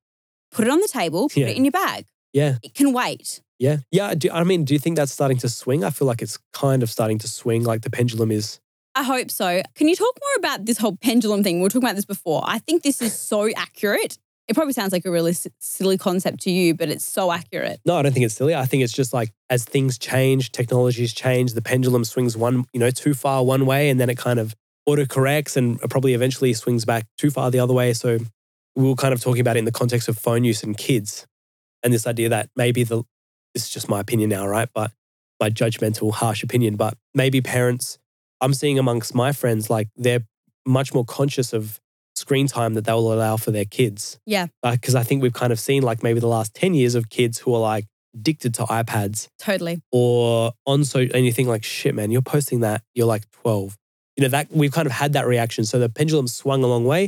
Put 0.53 0.67
it 0.67 0.71
on 0.71 0.81
the 0.81 0.89
table, 0.89 1.29
put 1.29 1.37
Yeah. 1.43 1.49
it 1.49 1.57
in 1.57 1.65
your 1.65 1.73
bag. 1.73 2.07
Yeah. 2.33 2.59
It 2.63 2.75
can 2.75 2.93
wait. 2.93 3.41
Yeah, 3.59 3.79
yeah. 3.91 4.15
Do, 4.15 4.29
I 4.31 4.45
mean, 4.45 4.65
do 4.65 4.75
you 4.75 4.81
think 4.81 4.97
that's 4.97 5.13
starting 5.13 5.39
to 5.39 5.49
swing? 5.49 5.83
I 5.85 5.91
feel 5.91 6.07
like 6.07 6.21
it's 6.21 6.39
kind 6.53 6.83
of 6.83 6.91
starting 6.91 7.19
to 7.21 7.29
swing. 7.29 7.65
Like 7.65 7.81
the 7.83 7.91
pendulum 7.91 8.31
is. 8.31 8.61
I 8.95 9.03
hope 9.03 9.31
so. 9.31 9.63
Can 9.75 9.89
you 9.89 9.97
talk 9.97 10.15
more 10.25 10.37
about 10.39 10.67
this 10.67 10.79
whole 10.79 10.97
pendulum 10.97 11.43
thing? 11.43 11.57
We 11.57 11.63
were 11.63 11.69
talking 11.71 11.85
about 11.89 11.97
this 11.97 12.05
before. 12.05 12.43
I 12.45 12.59
think 12.59 12.83
this 12.83 13.01
is 13.01 13.15
so 13.19 13.49
accurate. 13.57 14.19
It 14.49 14.55
probably 14.55 14.73
sounds 14.73 14.93
like 14.93 15.05
a 15.05 15.11
really 15.11 15.33
s- 15.33 15.49
silly 15.59 15.99
concept 15.99 16.41
to 16.43 16.51
you, 16.51 16.75
but 16.75 16.89
it's 16.89 17.07
so 17.07 17.33
accurate. 17.33 17.81
No, 17.85 17.97
I 17.97 18.03
don't 18.03 18.13
think 18.13 18.25
it's 18.25 18.35
silly. 18.35 18.55
I 18.55 18.65
think 18.65 18.85
it's 18.85 18.93
just 18.93 19.13
like 19.13 19.33
as 19.51 19.65
things 19.65 19.99
change, 19.99 20.53
technologies 20.53 21.13
change, 21.13 21.55
the 21.55 21.63
pendulum 21.63 22.05
swings 22.05 22.37
one, 22.37 22.65
you 22.73 22.79
know, 22.79 22.91
too 22.91 23.13
far 23.15 23.45
one 23.45 23.67
way, 23.67 23.91
and 23.91 23.99
then 23.99 24.09
it 24.09 24.19
kind 24.19 24.39
of 24.39 24.55
autocorrects 24.89 25.57
and 25.57 25.81
probably 25.91 26.15
eventually 26.15 26.53
swings 26.53 26.85
back 26.85 27.07
too 27.19 27.31
far 27.31 27.51
the 27.51 27.59
other 27.59 27.75
way. 27.75 27.93
So 27.93 28.19
we 28.77 28.85
were 28.85 28.95
kind 28.95 29.13
of 29.13 29.21
talking 29.21 29.41
about 29.41 29.57
it 29.57 29.61
in 29.61 29.65
the 29.65 29.73
context 29.73 30.09
of 30.09 30.17
phone 30.17 30.45
use 30.45 30.63
and 30.63 30.77
kids, 30.79 31.27
and 31.83 31.93
this 31.93 32.07
idea 32.07 32.29
that 32.29 32.49
maybe 32.55 32.85
the 32.85 33.03
this 33.53 33.65
is 33.65 33.71
just 33.71 33.89
my 33.89 34.01
opinion 34.01 34.31
now, 34.31 34.47
right? 34.47 34.69
But 34.75 34.93
my 35.41 35.51
judgmental, 35.51 36.13
harsh 36.13 36.43
opinion, 36.43 36.77
but 36.77 36.97
maybe 37.15 37.41
parents, 37.41 37.99
I'm 38.41 38.55
seeing 38.55 38.79
amongst 38.79 39.15
my 39.15 39.33
friends, 39.33 39.71
like 39.71 39.89
they're 39.97 40.25
much 40.67 40.95
more 40.95 41.05
conscious 41.05 41.53
of 41.53 41.81
screen 42.27 42.49
time 42.49 42.75
that 42.75 42.85
they 42.85 42.93
will 42.93 43.13
allow 43.13 43.37
for 43.37 43.53
their 43.53 43.65
kids. 43.65 44.19
Yeah. 44.27 44.47
Because 44.63 44.97
I 44.97 45.05
think 45.05 45.23
we've 45.23 45.33
kind 45.33 45.53
of 45.53 45.61
seen 45.61 45.83
like 45.83 46.03
maybe 46.03 46.19
the 46.19 46.27
last 46.27 46.55
10 46.55 46.75
years 46.75 46.97
of 46.97 47.09
kids 47.09 47.39
who 47.39 47.55
are 47.55 47.61
like 47.61 47.87
addicted 48.15 48.55
to 48.55 48.65
iPads 48.65 49.29
Totally. 49.39 49.81
or 49.93 50.53
on 50.67 50.85
so 50.85 51.01
and 51.01 51.25
you 51.27 51.33
think 51.33 51.49
like 51.49 51.63
shit 51.63 51.95
man 51.95 52.11
you're 52.11 52.23
posting 52.23 52.61
that 52.61 52.83
you're 52.95 53.07
like 53.07 53.31
12 53.43 53.77
you 54.17 54.23
know 54.23 54.29
that 54.29 54.51
we've 54.51 54.73
kind 54.73 54.87
of 54.87 54.93
had 54.93 55.13
that 55.13 55.27
reaction 55.27 55.67
so 55.67 55.79
the 55.79 55.91
pendulum 55.91 56.27
swung 56.27 56.65
a 56.65 56.67
long 56.67 56.87
way 56.87 57.05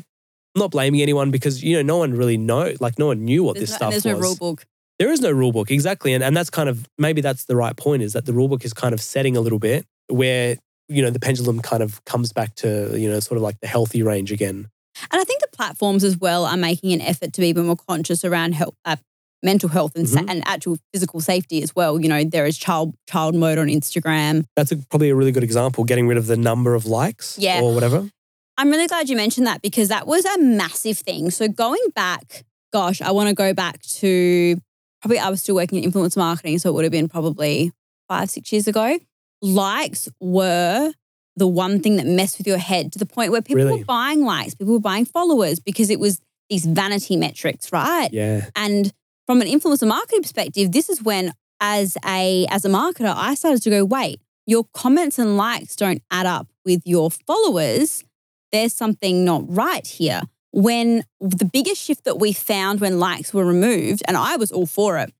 i'm 0.54 0.60
not 0.60 0.70
blaming 0.70 1.00
anyone 1.00 1.30
because 1.30 1.64
you 1.64 1.74
know 1.76 1.80
no 1.80 1.96
one 1.96 2.12
really 2.12 2.36
know 2.36 2.74
like 2.78 2.98
no 2.98 3.06
one 3.06 3.24
knew 3.24 3.42
what 3.42 3.54
There's 3.54 3.70
this 3.70 3.70
no, 3.70 3.76
stuff 3.76 3.90
there's 3.92 4.04
was 4.04 4.14
no 4.14 4.20
rule 4.20 4.36
book. 4.36 4.66
There 4.98 5.12
is 5.12 5.20
no 5.20 5.30
rule 5.30 5.52
book, 5.52 5.70
exactly. 5.70 6.12
And, 6.12 6.24
and 6.24 6.36
that's 6.36 6.50
kind 6.50 6.68
of 6.68 6.88
maybe 6.98 7.20
that's 7.20 7.44
the 7.44 7.54
right 7.54 7.76
point 7.76 8.02
is 8.02 8.14
that 8.14 8.26
the 8.26 8.32
rule 8.32 8.48
book 8.48 8.64
is 8.64 8.72
kind 8.72 8.92
of 8.92 9.00
setting 9.00 9.36
a 9.36 9.40
little 9.40 9.60
bit 9.60 9.86
where, 10.08 10.56
you 10.88 11.02
know, 11.02 11.10
the 11.10 11.20
pendulum 11.20 11.60
kind 11.60 11.82
of 11.82 12.04
comes 12.04 12.32
back 12.32 12.54
to, 12.56 12.98
you 12.98 13.08
know, 13.08 13.20
sort 13.20 13.36
of 13.36 13.42
like 13.42 13.60
the 13.60 13.68
healthy 13.68 14.02
range 14.02 14.32
again. 14.32 14.68
And 15.10 15.20
I 15.20 15.24
think 15.24 15.40
the 15.40 15.48
platforms 15.52 16.04
as 16.04 16.16
well 16.18 16.44
are 16.44 16.56
making 16.56 16.92
an 16.92 17.00
effort 17.00 17.32
to 17.34 17.40
be 17.40 17.52
bit 17.52 17.64
more 17.64 17.76
conscious 17.76 18.24
around 18.24 18.52
health, 18.54 18.74
uh, 18.84 18.96
mental 19.42 19.68
health 19.68 19.92
and, 19.94 20.08
sa- 20.08 20.20
Mhm. 20.20 20.30
and 20.30 20.42
actual 20.46 20.76
physical 20.92 21.20
safety 21.20 21.62
as 21.62 21.74
well. 21.74 22.00
You 22.00 22.08
know, 22.08 22.24
there 22.24 22.46
is 22.46 22.58
child 22.58 22.94
child 23.08 23.34
mode 23.34 23.58
on 23.58 23.68
Instagram. 23.68 24.44
That's 24.56 24.72
a, 24.72 24.76
probably 24.76 25.10
a 25.10 25.14
really 25.14 25.32
good 25.32 25.44
example, 25.44 25.84
getting 25.84 26.08
rid 26.08 26.18
of 26.18 26.26
the 26.26 26.36
number 26.36 26.74
of 26.74 26.86
likes 26.86 27.36
Yeah. 27.38 27.60
or 27.60 27.72
whatever. 27.74 28.10
I'm 28.56 28.70
really 28.70 28.88
glad 28.88 29.08
you 29.08 29.14
mentioned 29.16 29.46
that 29.46 29.62
because 29.62 29.88
that 29.88 30.06
was 30.08 30.24
a 30.24 30.38
massive 30.38 30.98
thing. 30.98 31.30
So 31.30 31.46
going 31.46 31.78
back, 31.94 32.44
gosh, 32.72 33.00
I 33.00 33.12
want 33.12 33.28
to 33.28 33.34
go 33.34 33.54
back 33.54 33.80
to 34.00 34.60
probably 35.00 35.20
I 35.20 35.28
was 35.28 35.40
still 35.40 35.54
working 35.54 35.80
in 35.82 35.88
influencer 35.92 36.16
marketing, 36.16 36.58
so 36.58 36.68
it 36.70 36.72
would 36.72 36.82
have 36.84 36.90
been 36.90 37.08
probably 37.08 37.70
five, 38.08 38.28
six 38.30 38.50
years 38.50 38.66
ago. 38.66 38.98
Likes 39.40 40.08
were 40.20 40.92
the 41.38 41.46
one 41.46 41.80
thing 41.80 41.96
that 41.96 42.06
messed 42.06 42.38
with 42.38 42.46
your 42.46 42.58
head 42.58 42.92
to 42.92 42.98
the 42.98 43.06
point 43.06 43.32
where 43.32 43.42
people 43.42 43.64
Really? 43.64 43.78
were 43.80 43.84
buying 43.84 44.24
likes, 44.24 44.54
people 44.54 44.74
were 44.74 44.80
buying 44.80 45.04
followers 45.04 45.60
because 45.60 45.90
it 45.90 46.00
was 46.00 46.20
these 46.50 46.64
vanity 46.66 47.16
metrics, 47.16 47.72
right? 47.72 48.08
Yeah. 48.12 48.46
And 48.56 48.92
from 49.26 49.40
an 49.42 49.48
influencer 49.48 49.86
marketing 49.86 50.22
perspective, 50.22 50.72
this 50.72 50.88
is 50.88 51.02
when 51.02 51.32
as 51.60 51.96
a 52.06 52.46
as 52.50 52.64
a 52.64 52.68
marketer, 52.68 53.12
I 53.14 53.34
started 53.34 53.62
to 53.62 53.70
go, 53.70 53.84
wait, 53.84 54.20
your 54.46 54.64
comments 54.72 55.18
and 55.18 55.36
likes 55.36 55.76
don't 55.76 56.02
add 56.10 56.26
up 56.26 56.48
with 56.64 56.82
your 56.84 57.10
followers. 57.10 58.04
There's 58.52 58.72
something 58.72 59.24
not 59.24 59.42
right 59.46 59.86
here. 59.86 60.22
When 60.52 61.02
the 61.20 61.44
biggest 61.44 61.82
shift 61.82 62.04
that 62.04 62.18
we 62.18 62.32
found 62.32 62.80
when 62.80 62.98
likes 62.98 63.34
were 63.34 63.44
removed, 63.44 64.02
and 64.08 64.16
I 64.16 64.36
was 64.36 64.50
all 64.50 64.64
for 64.66 64.96
it, 64.98 65.12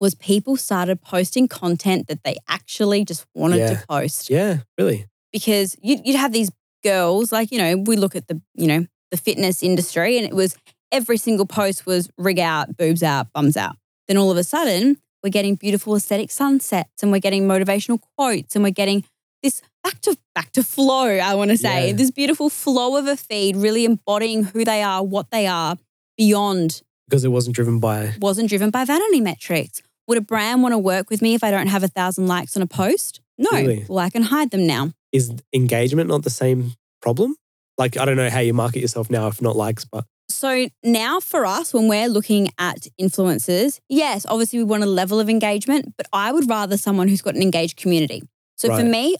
was 0.00 0.16
people 0.16 0.56
started 0.56 1.00
posting 1.00 1.46
content 1.46 2.08
that 2.08 2.24
they 2.24 2.36
actually 2.48 3.04
just 3.04 3.24
wanted 3.36 3.58
Yeah. 3.58 3.74
to 3.74 3.86
post 3.86 4.28
Yeah. 4.28 4.58
Really. 4.76 5.06
Because 5.32 5.76
you'd, 5.82 6.06
you'd 6.06 6.16
have 6.16 6.32
these 6.32 6.50
girls 6.82 7.32
like 7.32 7.50
you 7.52 7.58
know 7.58 7.76
we 7.76 7.96
look 7.96 8.16
at 8.16 8.26
the 8.28 8.40
you 8.54 8.66
know 8.66 8.86
the 9.10 9.16
fitness 9.16 9.62
industry 9.62 10.16
and 10.18 10.26
it 10.26 10.34
was 10.34 10.56
every 10.90 11.16
single 11.16 11.46
post 11.46 11.86
was 11.86 12.10
rig 12.18 12.38
out 12.38 12.76
boobs 12.76 13.02
out 13.02 13.32
bums 13.32 13.56
out. 13.56 13.76
Then 14.08 14.16
all 14.16 14.30
of 14.30 14.36
a 14.36 14.44
sudden 14.44 14.98
we're 15.22 15.30
getting 15.30 15.54
beautiful 15.54 15.94
aesthetic 15.94 16.30
sunsets 16.30 17.02
and 17.02 17.12
we're 17.12 17.20
getting 17.20 17.46
motivational 17.46 18.00
quotes 18.16 18.54
and 18.56 18.64
we're 18.64 18.70
getting 18.70 19.04
this 19.42 19.62
back 19.84 20.00
to 20.00 20.16
back 20.34 20.50
to 20.52 20.62
flow 20.62 21.06
i 21.06 21.34
want 21.34 21.50
to 21.50 21.56
say. 21.56 21.88
Yeah. 21.88 21.92
this 21.92 22.10
beautiful 22.10 22.48
flow 22.48 22.96
of 22.96 23.06
a 23.06 23.16
feed 23.16 23.56
really 23.56 23.84
embodying 23.84 24.44
who 24.44 24.64
they 24.64 24.82
are 24.82 25.02
what 25.02 25.30
they 25.30 25.46
are 25.46 25.76
beyond 26.16 26.82
Because 27.08 27.24
it 27.24 27.28
wasn't 27.28 27.56
driven 27.56 27.78
by, 27.80 28.14
wasn't 28.20 28.48
driven 28.48 28.70
by 28.70 28.84
vanity 28.84 29.20
metrics. 29.20 29.82
Would 30.08 30.18
a 30.18 30.20
brand 30.20 30.62
want 30.62 30.72
to 30.72 30.78
work 30.78 31.10
with 31.10 31.22
me 31.22 31.34
if 31.34 31.44
i 31.44 31.50
don't 31.50 31.68
have 31.68 31.82
a 31.82 31.88
thousand 31.88 32.26
likes 32.26 32.56
on 32.56 32.62
a 32.62 32.66
post? 32.66 33.20
No. 33.38 33.50
Really? 33.52 33.84
well 33.88 33.98
i 33.98 34.10
can 34.10 34.22
hide 34.24 34.50
them 34.50 34.66
now 34.66 34.92
is 35.12 35.32
engagement 35.52 36.08
not 36.08 36.22
the 36.22 36.30
same 36.30 36.72
problem? 37.00 37.36
Like, 37.78 37.96
I 37.96 38.04
don't 38.04 38.16
know 38.16 38.30
how 38.30 38.40
you 38.40 38.54
market 38.54 38.80
yourself 38.80 39.10
now 39.10 39.26
if 39.28 39.40
not 39.42 39.56
likes, 39.56 39.84
but 39.84 40.04
So 40.28 40.68
now 40.82 41.20
for 41.20 41.44
us, 41.46 41.72
when 41.74 41.88
we're 41.88 42.08
looking 42.08 42.48
at 42.58 42.86
influencers, 43.00 43.80
yes, 43.88 44.24
obviously 44.28 44.58
we 44.58 44.64
want 44.64 44.82
a 44.82 44.86
level 44.86 45.20
of 45.20 45.28
engagement, 45.28 45.94
but 45.96 46.06
I 46.12 46.32
would 46.32 46.48
rather 46.48 46.76
someone 46.76 47.08
who's 47.08 47.22
got 47.22 47.34
an 47.34 47.42
engaged 47.42 47.76
community. 47.76 48.22
So 48.56 48.74
for 48.76 48.84
me, 48.84 49.16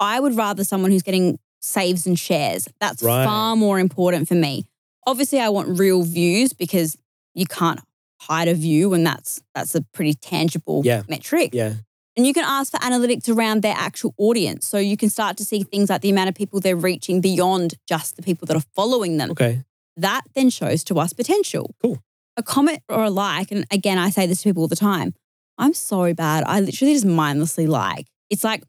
I 0.00 0.18
would 0.20 0.36
rather 0.36 0.64
someone 0.64 0.90
who's 0.90 1.02
getting 1.02 1.38
saves 1.60 2.06
and 2.06 2.18
shares. 2.18 2.68
That's 2.80 3.02
Right. 3.02 3.24
far 3.24 3.56
more 3.56 3.78
important 3.80 4.28
for 4.28 4.34
me. 4.36 4.64
Obviously, 5.06 5.40
I 5.40 5.48
want 5.48 5.78
real 5.78 6.02
views 6.02 6.52
because 6.52 6.96
you 7.34 7.46
can't 7.46 7.80
hide 8.20 8.48
a 8.48 8.54
view 8.54 8.94
and 8.94 9.06
that's 9.06 9.40
that's 9.54 9.74
a 9.74 9.82
pretty 9.92 10.14
tangible 10.14 10.82
Yeah. 10.84 11.02
metric. 11.08 11.50
yeah. 11.52 11.74
And 12.18 12.26
you 12.26 12.34
can 12.34 12.42
ask 12.44 12.72
for 12.72 12.78
analytics 12.78 13.28
around 13.28 13.62
their 13.62 13.76
actual 13.78 14.12
audience. 14.18 14.66
So 14.66 14.76
you 14.76 14.96
can 14.96 15.08
start 15.08 15.36
to 15.36 15.44
see 15.44 15.62
things 15.62 15.88
like 15.88 16.00
the 16.00 16.10
amount 16.10 16.28
of 16.28 16.34
people 16.34 16.58
they're 16.58 16.74
reaching 16.74 17.20
beyond 17.20 17.74
just 17.86 18.16
the 18.16 18.22
people 18.22 18.44
that 18.46 18.56
are 18.56 18.64
following 18.74 19.18
them 19.18 19.30
Okay. 19.30 19.62
that 19.96 20.22
then 20.34 20.50
shows 20.50 20.82
to 20.84 20.98
us 20.98 21.12
potential. 21.12 21.76
Cool. 21.80 22.02
A 22.36 22.42
comment 22.42 22.80
or 22.88 23.04
a 23.04 23.10
like, 23.10 23.52
and 23.52 23.64
again, 23.70 23.98
I 23.98 24.10
say 24.10 24.26
this 24.26 24.42
to 24.42 24.48
people 24.48 24.62
all 24.64 24.68
the 24.68 24.74
time 24.74 25.14
I'm 25.58 25.74
so 25.74 26.12
bad. 26.12 26.42
I 26.44 26.58
literally 26.58 26.92
just 26.94 27.06
mindlessly 27.06 27.68
like. 27.68 28.08
It's 28.30 28.42
like 28.42 28.64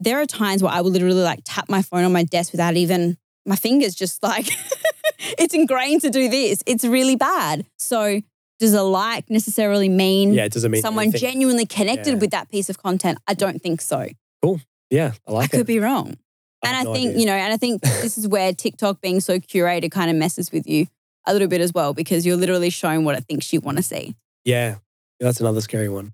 there 0.00 0.18
are 0.22 0.26
times 0.26 0.62
where 0.62 0.72
I 0.72 0.80
will 0.80 0.90
literally 0.90 1.22
like 1.22 1.40
tap 1.44 1.68
my 1.68 1.82
phone 1.82 2.04
on 2.04 2.12
my 2.12 2.24
desk 2.24 2.52
without 2.52 2.74
even 2.74 3.18
my 3.44 3.56
fingers 3.56 3.94
just 3.94 4.22
like 4.22 4.48
it's 5.38 5.52
ingrained 5.52 6.00
to 6.02 6.10
do 6.10 6.30
this. 6.30 6.62
It's 6.66 6.84
really 6.84 7.16
bad. 7.16 7.66
So, 7.76 8.22
does 8.58 8.74
a 8.74 8.82
like 8.82 9.28
necessarily 9.30 9.88
mean 9.88 10.32
Yeah. 10.32 10.44
It 10.44 10.52
doesn't 10.52 10.70
mean 10.70 10.82
someone 10.82 11.04
anything. 11.04 11.20
genuinely 11.20 11.66
connected 11.66 12.14
Yeah. 12.14 12.18
with 12.20 12.30
that 12.30 12.50
piece 12.50 12.68
of 12.70 12.78
content? 12.82 13.18
I 13.26 13.34
don't 13.34 13.60
think 13.60 13.80
so. 13.80 14.08
Cool. 14.42 14.60
Yeah. 14.90 15.12
I 15.26 15.32
like 15.32 15.32
I 15.32 15.32
like 15.32 15.50
could 15.50 15.66
be 15.66 15.78
wrong. 15.80 16.16
I 16.62 16.68
And 16.68 16.76
I 16.76 16.82
no 16.84 16.94
think, 16.94 17.10
idea. 17.10 17.20
you 17.20 17.26
know, 17.26 17.34
and 17.34 17.52
I 17.52 17.56
think 17.56 17.82
this 18.02 18.16
is 18.16 18.26
where 18.28 18.52
TikTok 18.52 19.00
being 19.00 19.20
so 19.20 19.38
curated 19.38 19.90
kind 19.90 20.10
of 20.10 20.16
messes 20.16 20.50
with 20.52 20.66
you 20.66 20.86
a 21.26 21.32
little 21.32 21.48
bit 21.48 21.60
as 21.60 21.72
well, 21.74 21.94
because 21.94 22.24
you're 22.26 22.36
literally 22.36 22.70
showing 22.70 23.04
what 23.04 23.16
it 23.16 23.24
thinks 23.24 23.52
you 23.52 23.60
want 23.60 23.76
to 23.78 23.82
see. 23.82 24.14
Yeah. 24.44 24.76
That's 25.20 25.40
another 25.40 25.60
scary 25.60 25.88
one. 25.88 26.12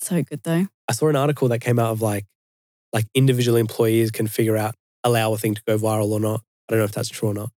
So 0.00 0.22
good 0.22 0.42
though. 0.44 0.66
I 0.88 0.92
saw 0.92 1.08
an 1.08 1.16
article 1.16 1.48
that 1.48 1.58
came 1.60 1.78
out 1.78 1.90
of 1.90 2.00
like, 2.00 2.24
like 2.92 3.04
individual 3.14 3.56
employees 3.58 4.10
can 4.10 4.26
figure 4.26 4.56
out, 4.56 4.74
allow 5.04 5.32
a 5.32 5.38
thing 5.38 5.54
to 5.54 5.62
go 5.66 5.76
viral 5.76 6.10
or 6.10 6.20
not. 6.20 6.40
I 6.68 6.72
don't 6.72 6.78
know 6.78 6.84
if 6.84 6.92
that's 6.92 7.08
true 7.08 7.30
or 7.30 7.34
not. 7.34 7.50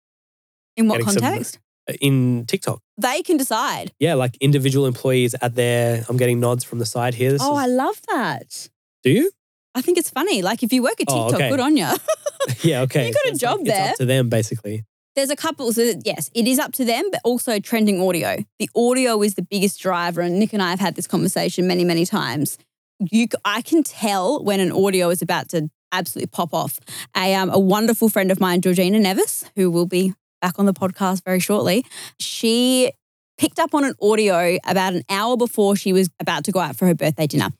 In 0.77 0.87
what 0.89 1.01
Getting 1.01 1.21
context? 1.21 1.57
Uh, 1.57 1.59
In 2.01 2.45
TikTok. 2.47 2.81
They 3.01 3.23
can 3.23 3.37
decide. 3.37 3.93
Yeah. 3.99 4.15
Like 4.15 4.37
individual 4.41 4.87
employees 4.87 5.35
at 5.41 5.55
their, 5.55 6.05
I'm 6.09 6.17
getting 6.17 6.41
nods 6.41 6.65
from 6.65 6.79
the 6.79 6.87
side 6.87 7.15
here. 7.15 7.33
This 7.33 7.43
Oh, 7.43 7.55
I 7.57 7.67
love 7.67 8.01
that. 8.09 8.69
do 9.03 9.11
you? 9.11 9.31
I 9.75 9.81
think 9.83 9.97
it's 9.99 10.11
funny. 10.11 10.43
Like 10.43 10.63
if 10.63 10.73
you 10.73 10.83
work 10.83 11.01
at 11.01 11.07
Oh, 11.09 11.25
TikTok, 11.31 11.35
okay. 11.41 11.51
good 11.51 11.61
on 11.61 11.77
you. 11.77 11.87
Yeah. 12.63 12.83
Okay. 12.83 13.07
You 13.09 13.13
got 13.13 13.33
a 13.35 13.37
job 13.37 13.59
like- 13.61 13.69
it's 13.69 13.77
there. 13.79 13.91
up 13.91 13.97
to 13.97 14.05
them 14.07 14.29
basically. 14.29 14.85
There's 15.17 15.31
a 15.31 15.37
couple. 15.37 15.73
So 15.73 15.95
yes, 16.05 16.31
it 16.35 16.47
is 16.47 16.59
up 16.61 16.73
to 16.75 16.85
them, 16.85 17.05
but 17.11 17.21
also 17.25 17.59
trending 17.59 18.01
audio. 18.01 18.45
The 18.61 18.71
audio 18.77 19.21
is 19.23 19.35
the 19.35 19.43
biggest 19.43 19.81
driver, 19.81 20.21
and 20.21 20.39
Nick 20.39 20.53
and 20.53 20.63
I 20.63 20.71
have 20.71 20.79
had 20.79 20.95
this 20.95 21.09
conversation 21.09 21.67
many, 21.67 21.83
many 21.85 22.07
times. 22.07 22.57
You, 23.11 23.27
I 23.45 23.63
can 23.63 23.83
tell 23.83 24.45
when 24.45 24.61
an 24.61 24.71
audio 24.71 25.09
is 25.11 25.21
about 25.21 25.49
to 25.49 25.69
absolutely 25.91 26.29
pop 26.29 26.55
off. 26.55 26.79
A, 27.17 27.35
um, 27.35 27.51
a 27.51 27.59
wonderful 27.59 28.09
friend 28.09 28.31
of 28.31 28.39
mine, 28.39 28.61
Georgina 28.61 29.01
Nevis, 29.01 29.45
who 29.57 29.73
will 29.73 29.87
be 29.87 30.15
back 30.41 30.59
on 30.59 30.67
the 30.67 30.75
podcast 30.75 31.25
very 31.25 31.41
shortly, 31.41 31.85
she 32.19 32.93
picked 33.39 33.59
up 33.59 33.75
on 33.75 33.85
an 33.85 33.95
audio 34.03 34.59
about 34.67 34.95
an 34.95 35.03
hour 35.09 35.37
before 35.37 35.77
she 35.77 35.93
was 35.93 36.11
about 36.21 36.45
to 36.45 36.53
go 36.53 36.61
out 36.61 36.77
for 36.77 36.87
her 36.87 36.95
birthday 36.95 37.27
dinner. 37.27 37.51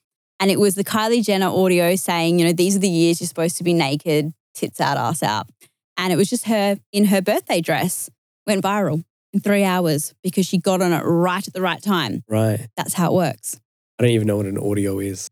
And 0.41 0.51
it 0.51 0.61
was 0.61 0.75
the 0.75 0.85
Kylie 0.85 1.25
Jenner 1.25 1.49
audio 1.49 1.97
saying, 1.97 2.39
you 2.39 2.47
know, 2.47 2.53
these 2.53 2.77
are 2.77 2.81
the 2.81 2.89
years 2.89 3.21
you're 3.21 3.29
supposed 3.29 3.57
to 3.59 3.65
be 3.65 3.73
naked, 3.73 4.33
tits 4.55 4.81
out, 4.81 4.97
ass 4.97 5.23
out. 5.23 5.49
And 5.97 6.13
it 6.13 6.17
was 6.17 6.31
just 6.31 6.47
her 6.47 6.79
in 6.93 7.07
her 7.07 7.21
birthday 7.21 7.61
dress, 7.61 8.09
went 8.47 8.63
viral 8.63 9.05
in 9.33 9.41
three 9.41 9.65
hours 9.65 10.15
because 10.23 10.47
she 10.47 10.59
got 10.59 10.81
on 10.81 10.93
it 10.93 11.03
right 11.03 11.47
at 11.47 11.53
the 11.53 11.61
right 11.61 11.83
time. 11.83 12.23
Right. 12.29 12.69
That's 12.77 12.95
how 12.95 13.13
it 13.13 13.15
works. 13.15 13.61
I 13.99 14.05
don't 14.05 14.13
even 14.13 14.29
know 14.29 14.37
what 14.37 14.47
an 14.47 14.59
audio 14.59 15.01
is. 15.01 15.29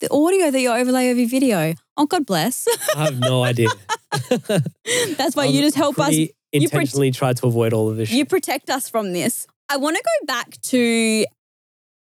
The 0.00 0.10
audio 0.12 0.50
that 0.50 0.60
you 0.60 0.70
overlay 0.70 1.10
over 1.10 1.20
your 1.20 1.28
video. 1.28 1.74
Oh, 1.96 2.06
God 2.06 2.26
bless. 2.26 2.66
I 2.96 3.04
have 3.04 3.18
no 3.18 3.44
idea. 3.44 3.68
That's 5.16 5.36
why 5.36 5.44
you 5.44 5.62
just 5.62 5.76
help 5.76 5.98
us. 5.98 6.14
You 6.52 6.68
pre- 6.68 6.80
intentionally 6.80 7.10
tried 7.10 7.36
to 7.38 7.46
avoid 7.46 7.72
all 7.72 7.88
of 7.88 7.96
this. 7.96 8.10
You 8.10 8.18
shit. 8.18 8.28
protect 8.28 8.70
us 8.70 8.88
from 8.88 9.12
this. 9.12 9.46
I 9.68 9.76
want 9.76 9.96
to 9.96 10.02
go 10.02 10.26
back 10.26 10.60
to, 10.62 11.24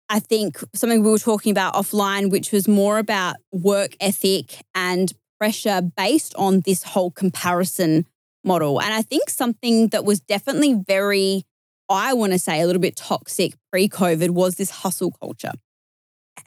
I 0.09 0.19
think, 0.19 0.57
something 0.73 1.03
we 1.03 1.11
were 1.11 1.19
talking 1.19 1.51
about 1.51 1.75
offline, 1.75 2.31
which 2.31 2.51
was 2.51 2.67
more 2.67 2.97
about 2.97 3.35
work 3.51 3.95
ethic 3.99 4.61
and 4.73 5.13
pressure 5.39 5.81
based 5.81 6.33
on 6.35 6.61
this 6.61 6.83
whole 6.83 7.11
comparison 7.11 8.05
model. 8.43 8.81
And 8.81 8.93
I 8.93 9.01
think 9.01 9.29
something 9.29 9.89
that 9.89 10.05
was 10.05 10.19
definitely 10.19 10.73
very, 10.73 11.43
I 11.89 12.13
want 12.13 12.33
to 12.33 12.39
say, 12.39 12.61
a 12.61 12.65
little 12.65 12.81
bit 12.81 12.95
toxic 12.95 13.53
pre 13.71 13.87
COVID 13.87 14.31
was 14.31 14.55
this 14.55 14.71
hustle 14.71 15.11
culture. 15.11 15.53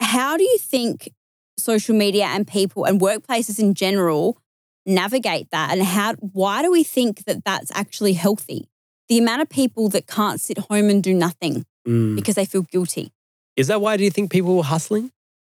How 0.01 0.37
do 0.37 0.43
you 0.43 0.59
think 0.59 1.11
social 1.57 1.95
media 1.95 2.25
and 2.27 2.47
people 2.47 2.85
and 2.85 3.01
workplaces 3.01 3.59
in 3.59 3.75
general 3.75 4.39
navigate 4.87 5.49
that? 5.51 5.73
And 5.73 5.83
how, 5.83 6.15
why 6.15 6.63
do 6.63 6.71
we 6.71 6.85
think 6.85 7.25
that 7.25 7.45
that's 7.45 7.71
actually 7.75 8.15
healthy? 8.15 8.69
the 9.11 9.19
amount 9.19 9.43
of 9.43 9.51
people 9.51 9.91
that 9.91 10.07
can't 10.07 10.41
sit 10.41 10.57
home 10.57 10.89
and 10.89 11.03
do 11.03 11.13
nothing 11.13 11.67
Mm. 11.87 12.17
because 12.17 12.37
they 12.37 12.47
feel 12.47 12.63
guilty. 12.63 13.13
Is 13.55 13.67
that 13.67 13.83
why 13.83 13.99
do 13.99 14.03
you 14.05 14.11
think 14.11 14.33
people 14.33 14.57
were 14.57 14.63
hustling? 14.63 15.11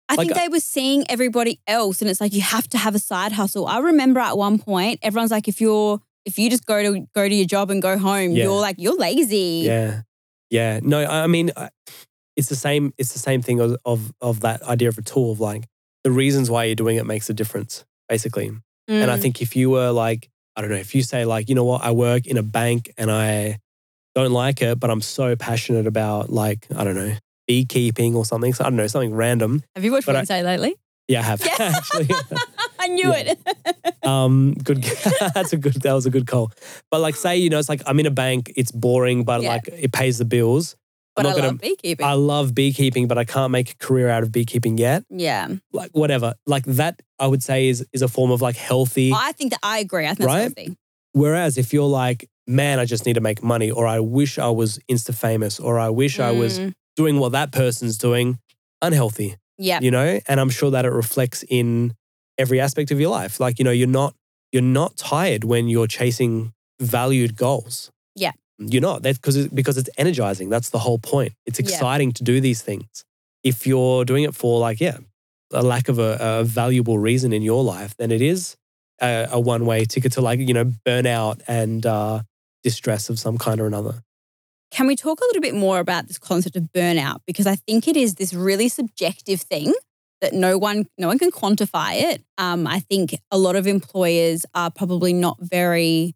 I 0.07 0.15
Like, 0.15 0.27
think 0.29 0.39
they 0.39 0.47
were 0.47 0.61
seeing 0.61 1.03
everybody 1.09 1.59
else 1.67 2.01
and 2.01 2.09
it's 2.09 2.21
like 2.21 2.31
you 2.33 2.39
have 2.39 2.69
to 2.69 2.77
have 2.77 2.95
a 2.95 2.99
side 2.99 3.33
hustle. 3.33 3.67
I 3.67 3.79
remember 3.79 4.21
at 4.21 4.37
one 4.37 4.57
point 4.57 4.99
everyone's 5.03 5.31
like 5.31 5.49
if 5.49 5.59
you're 5.59 5.99
if 6.23 6.39
you 6.39 6.49
just 6.49 6.65
go 6.65 6.81
to 6.81 7.05
go 7.13 7.27
to 7.27 7.35
your 7.35 7.45
job 7.45 7.69
and 7.71 7.81
go 7.81 7.97
home, 7.97 8.31
Yeah. 8.31 8.45
you're 8.45 8.61
like 8.61 8.77
you're 8.79 8.95
lazy. 8.95 9.63
Yeah. 9.65 10.03
Yeah. 10.49 10.79
No, 10.81 11.01
I 11.01 11.23
I 11.23 11.27
mean, 11.27 11.51
it's 12.37 12.47
the 12.47 12.55
same. 12.55 12.93
It's 12.97 13.11
the 13.11 13.19
same 13.19 13.41
thing 13.41 13.59
of, 13.59 13.75
of 13.83 14.13
of 14.21 14.39
that 14.39 14.61
idea 14.63 14.87
of 14.87 14.97
a 14.97 15.01
tool 15.01 15.33
of 15.33 15.41
like 15.41 15.65
the 16.05 16.11
reasons 16.11 16.49
why 16.49 16.63
you're 16.63 16.75
doing 16.75 16.95
it 16.95 17.05
makes 17.05 17.29
a 17.29 17.33
difference, 17.33 17.83
basically. 18.07 18.51
And 18.91 19.10
I 19.10 19.17
Mm. 19.17 19.21
think 19.21 19.41
if 19.41 19.56
you 19.56 19.69
were 19.69 19.91
like, 19.91 20.30
I 20.56 20.62
don't 20.62 20.69
know, 20.69 20.75
if 20.75 20.93
you 20.93 21.01
say 21.04 21.23
like, 21.25 21.47
you 21.49 21.56
know 21.56 21.63
what, 21.63 21.82
I 21.84 21.91
work 21.91 22.27
in 22.27 22.38
a 22.38 22.43
bank 22.43 22.91
and 22.97 23.10
I 23.10 23.58
don't 24.15 24.32
like 24.34 24.62
it, 24.62 24.80
but 24.80 24.89
I'm 24.89 24.99
so 25.01 25.36
passionate 25.38 25.88
about 25.88 26.30
like, 26.30 26.67
I 26.75 26.84
don't 26.84 26.95
know, 26.95 27.13
beekeeping 27.47 28.15
or 28.15 28.25
something. 28.25 28.54
So 28.54 28.65
I 28.65 28.69
don't 28.69 28.75
know, 28.75 28.88
something 28.88 29.13
random. 29.13 29.63
Have 29.75 29.86
you 29.86 29.91
watched 29.93 30.08
But 30.08 30.15
I- 30.15 30.19
Wednesday 30.19 30.43
lately? 30.43 30.75
Yeah, 31.08 31.19
I 31.19 31.23
have 31.23 31.41
Yeah. 31.45 31.56
actually. 31.75 32.10
I 32.80 32.88
knew 32.88 33.10
Yeah. 33.10 33.34
it. 33.34 33.39
um, 34.06 34.54
good. 34.63 34.84
That's 35.36 35.54
a 35.54 35.58
good. 35.58 35.73
That 35.84 35.93
was 35.93 36.06
a 36.06 36.10
good 36.10 36.25
call. 36.27 36.51
But 36.89 36.99
like, 37.01 37.15
say 37.15 37.38
you 37.38 37.49
know, 37.49 37.60
it's 37.60 37.69
like 37.69 37.82
I'm 37.86 37.99
in 37.99 38.06
a 38.06 38.12
bank. 38.12 38.51
It's 38.56 38.71
boring, 38.71 39.23
but 39.23 39.41
Yeah. 39.41 39.49
like 39.54 39.67
it 39.71 39.91
pays 39.91 40.17
the 40.17 40.25
bills. 40.25 40.75
But 41.23 41.27
I'm 41.29 41.34
I 41.34 41.36
not 41.36 41.36
love 41.43 41.45
gonna. 41.45 41.57
beekeeping. 41.57 42.05
I 42.05 42.13
love 42.13 42.55
beekeeping, 42.55 43.07
but 43.07 43.17
I 43.17 43.23
can't 43.25 43.51
make 43.51 43.71
a 43.71 43.75
career 43.75 44.10
out 44.10 44.23
of 44.23 44.31
beekeeping 44.31 44.77
yet. 44.77 45.03
yeah. 45.10 45.47
Like 45.73 45.91
whatever. 45.91 46.34
Like 46.45 46.65
that, 46.65 47.01
I 47.19 47.27
would 47.27 47.43
say 47.43 47.67
is 47.69 47.86
is 47.93 48.01
a 48.01 48.07
form 48.07 48.31
of 48.31 48.41
like 48.41 48.55
healthy. 48.55 49.12
I 49.15 49.31
think 49.34 49.51
that 49.51 49.60
I 49.63 49.79
agree. 49.79 50.05
I 50.05 50.13
think 50.15 50.27
Right? 50.27 50.43
that's 50.49 50.53
healthy. 50.57 50.77
Whereas 51.13 51.57
if 51.57 51.73
you're 51.73 51.89
like, 52.03 52.29
man, 52.47 52.79
I 52.79 52.86
just 52.86 53.05
need 53.05 53.13
to 53.15 53.21
make 53.21 53.43
money, 53.43 53.69
or 53.71 53.86
I 53.88 53.99
wish 53.99 54.39
I 54.39 54.49
was 54.49 54.79
insta 54.89 55.13
famous, 55.13 55.60
or 55.60 55.77
I 55.79 55.89
wish 55.89 56.19
I 56.19 56.31
was 56.31 56.60
Mm, 56.60 56.73
doing 56.95 57.19
what 57.19 57.31
that 57.34 57.51
person's 57.51 57.97
doing, 57.97 58.39
unhealthy. 58.81 59.36
Yeah. 59.57 59.79
you 59.79 59.91
know 59.91 60.19
and 60.27 60.39
i'm 60.39 60.49
sure 60.49 60.71
that 60.71 60.86
it 60.86 60.91
reflects 60.91 61.43
in 61.47 61.93
every 62.39 62.60
aspect 62.60 62.89
of 62.89 62.99
your 62.99 63.12
life 63.12 63.39
like 63.39 63.60
you 63.60 63.65
know 63.65 63.69
you're 63.69 63.88
not 64.01 64.15
you're 64.51 64.63
not 64.63 64.97
tired 64.97 65.43
when 65.43 65.67
you're 65.67 65.86
chasing 65.86 66.51
valued 66.79 67.36
goals 67.36 67.91
Yeah. 68.15 68.31
You're 68.69 68.82
not 68.82 69.02
that's 69.02 69.17
because 69.17 69.47
because 69.47 69.78
it's 69.78 69.89
energizing 69.97 70.50
that's 70.50 70.69
the 70.69 70.80
whole 70.80 71.00
point 71.00 71.34
it's 71.45 71.60
Yeah. 71.60 71.65
exciting 71.65 72.12
to 72.13 72.24
do 72.24 72.39
these 72.41 72.62
things 72.62 73.04
if 73.43 73.65
you're 73.65 74.06
doing 74.06 74.24
it 74.24 74.36
for 74.36 74.60
like 74.60 74.80
yeah 74.80 74.97
a 75.54 75.62
lack 75.63 75.89
of 75.89 76.00
a, 76.00 76.17
a 76.19 76.43
valuable 76.43 76.97
reason 77.00 77.34
in 77.34 77.41
your 77.41 77.63
life 77.63 77.95
then 77.97 78.12
it 78.12 78.21
is 78.21 78.56
a, 79.02 79.28
a 79.32 79.39
one-way 79.39 79.86
ticket 79.86 80.12
to 80.13 80.21
like 80.21 80.39
you 80.39 80.54
know 80.54 80.65
burnout 80.86 81.41
and 81.47 81.86
uh 81.86 82.21
distress 82.63 83.10
of 83.10 83.17
some 83.19 83.38
kind 83.38 83.60
or 83.60 83.65
another 83.67 84.04
Can 84.71 84.88
we 84.88 84.95
talk 84.95 85.19
a 85.19 85.26
little 85.26 85.41
bit 85.41 85.56
more 85.56 85.80
about 85.80 86.08
this 86.08 86.17
concept 86.17 86.56
of 86.56 86.63
burnout? 86.71 87.19
Because 87.28 87.45
I 87.47 87.56
think 87.67 87.88
it 87.88 87.97
is 87.97 88.15
this 88.15 88.34
really 88.34 88.69
subjective 88.69 89.41
thing 89.41 89.74
that 90.21 90.32
no 90.34 90.58
one 90.58 90.86
no 90.97 91.08
one 91.08 91.19
can 91.19 91.32
quantify 91.32 91.91
it. 92.10 92.24
Um, 92.38 92.65
I 92.67 92.80
think 92.80 93.15
a 93.32 93.38
lot 93.38 93.56
of 93.58 93.65
employers 93.67 94.45
are 94.54 94.71
probably 94.71 95.12
not 95.12 95.38
very 95.41 96.13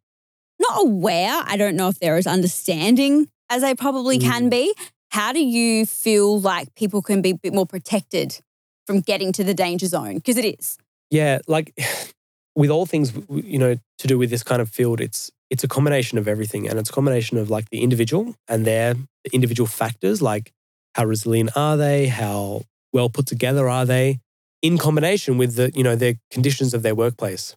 not 0.59 0.81
aware. 0.81 1.41
I 1.45 1.57
don't 1.57 1.75
know 1.75 1.87
if 1.87 1.99
they're 1.99 2.17
as 2.17 2.27
understanding 2.27 3.27
as 3.49 3.61
they 3.61 3.75
probably 3.75 4.19
can 4.19 4.47
mm. 4.47 4.51
be. 4.51 4.73
How 5.09 5.31
do 5.31 5.43
you 5.43 5.85
feel 5.85 6.39
like 6.39 6.73
people 6.75 7.01
can 7.01 7.21
be 7.21 7.31
a 7.31 7.35
bit 7.35 7.53
more 7.53 7.65
protected 7.65 8.39
from 8.85 9.01
getting 9.01 9.31
to 9.33 9.43
the 9.43 9.53
danger 9.53 9.87
zone? 9.87 10.15
Because 10.15 10.37
it 10.37 10.45
is. 10.45 10.77
Yeah, 11.09 11.39
like 11.47 11.73
with 12.55 12.69
all 12.69 12.85
things 12.85 13.13
you 13.29 13.57
know 13.57 13.77
to 13.99 14.07
do 14.07 14.17
with 14.17 14.29
this 14.29 14.43
kind 14.43 14.61
of 14.61 14.69
field, 14.69 15.01
it's 15.01 15.31
it's 15.49 15.63
a 15.63 15.67
combination 15.67 16.17
of 16.17 16.27
everything, 16.27 16.67
and 16.67 16.79
it's 16.79 16.89
a 16.89 16.93
combination 16.93 17.37
of 17.37 17.49
like 17.49 17.69
the 17.69 17.81
individual 17.81 18.35
and 18.47 18.65
their 18.65 18.95
individual 19.31 19.67
factors, 19.67 20.21
like 20.21 20.51
how 20.95 21.05
resilient 21.05 21.51
are 21.55 21.77
they, 21.77 22.07
how 22.07 22.63
well 22.91 23.09
put 23.09 23.25
together 23.25 23.69
are 23.69 23.85
they, 23.85 24.19
in 24.61 24.77
combination 24.77 25.37
with 25.37 25.55
the 25.55 25.71
you 25.75 25.83
know 25.83 25.95
the 25.95 26.17
conditions 26.31 26.73
of 26.73 26.81
their 26.81 26.95
workplace. 26.95 27.55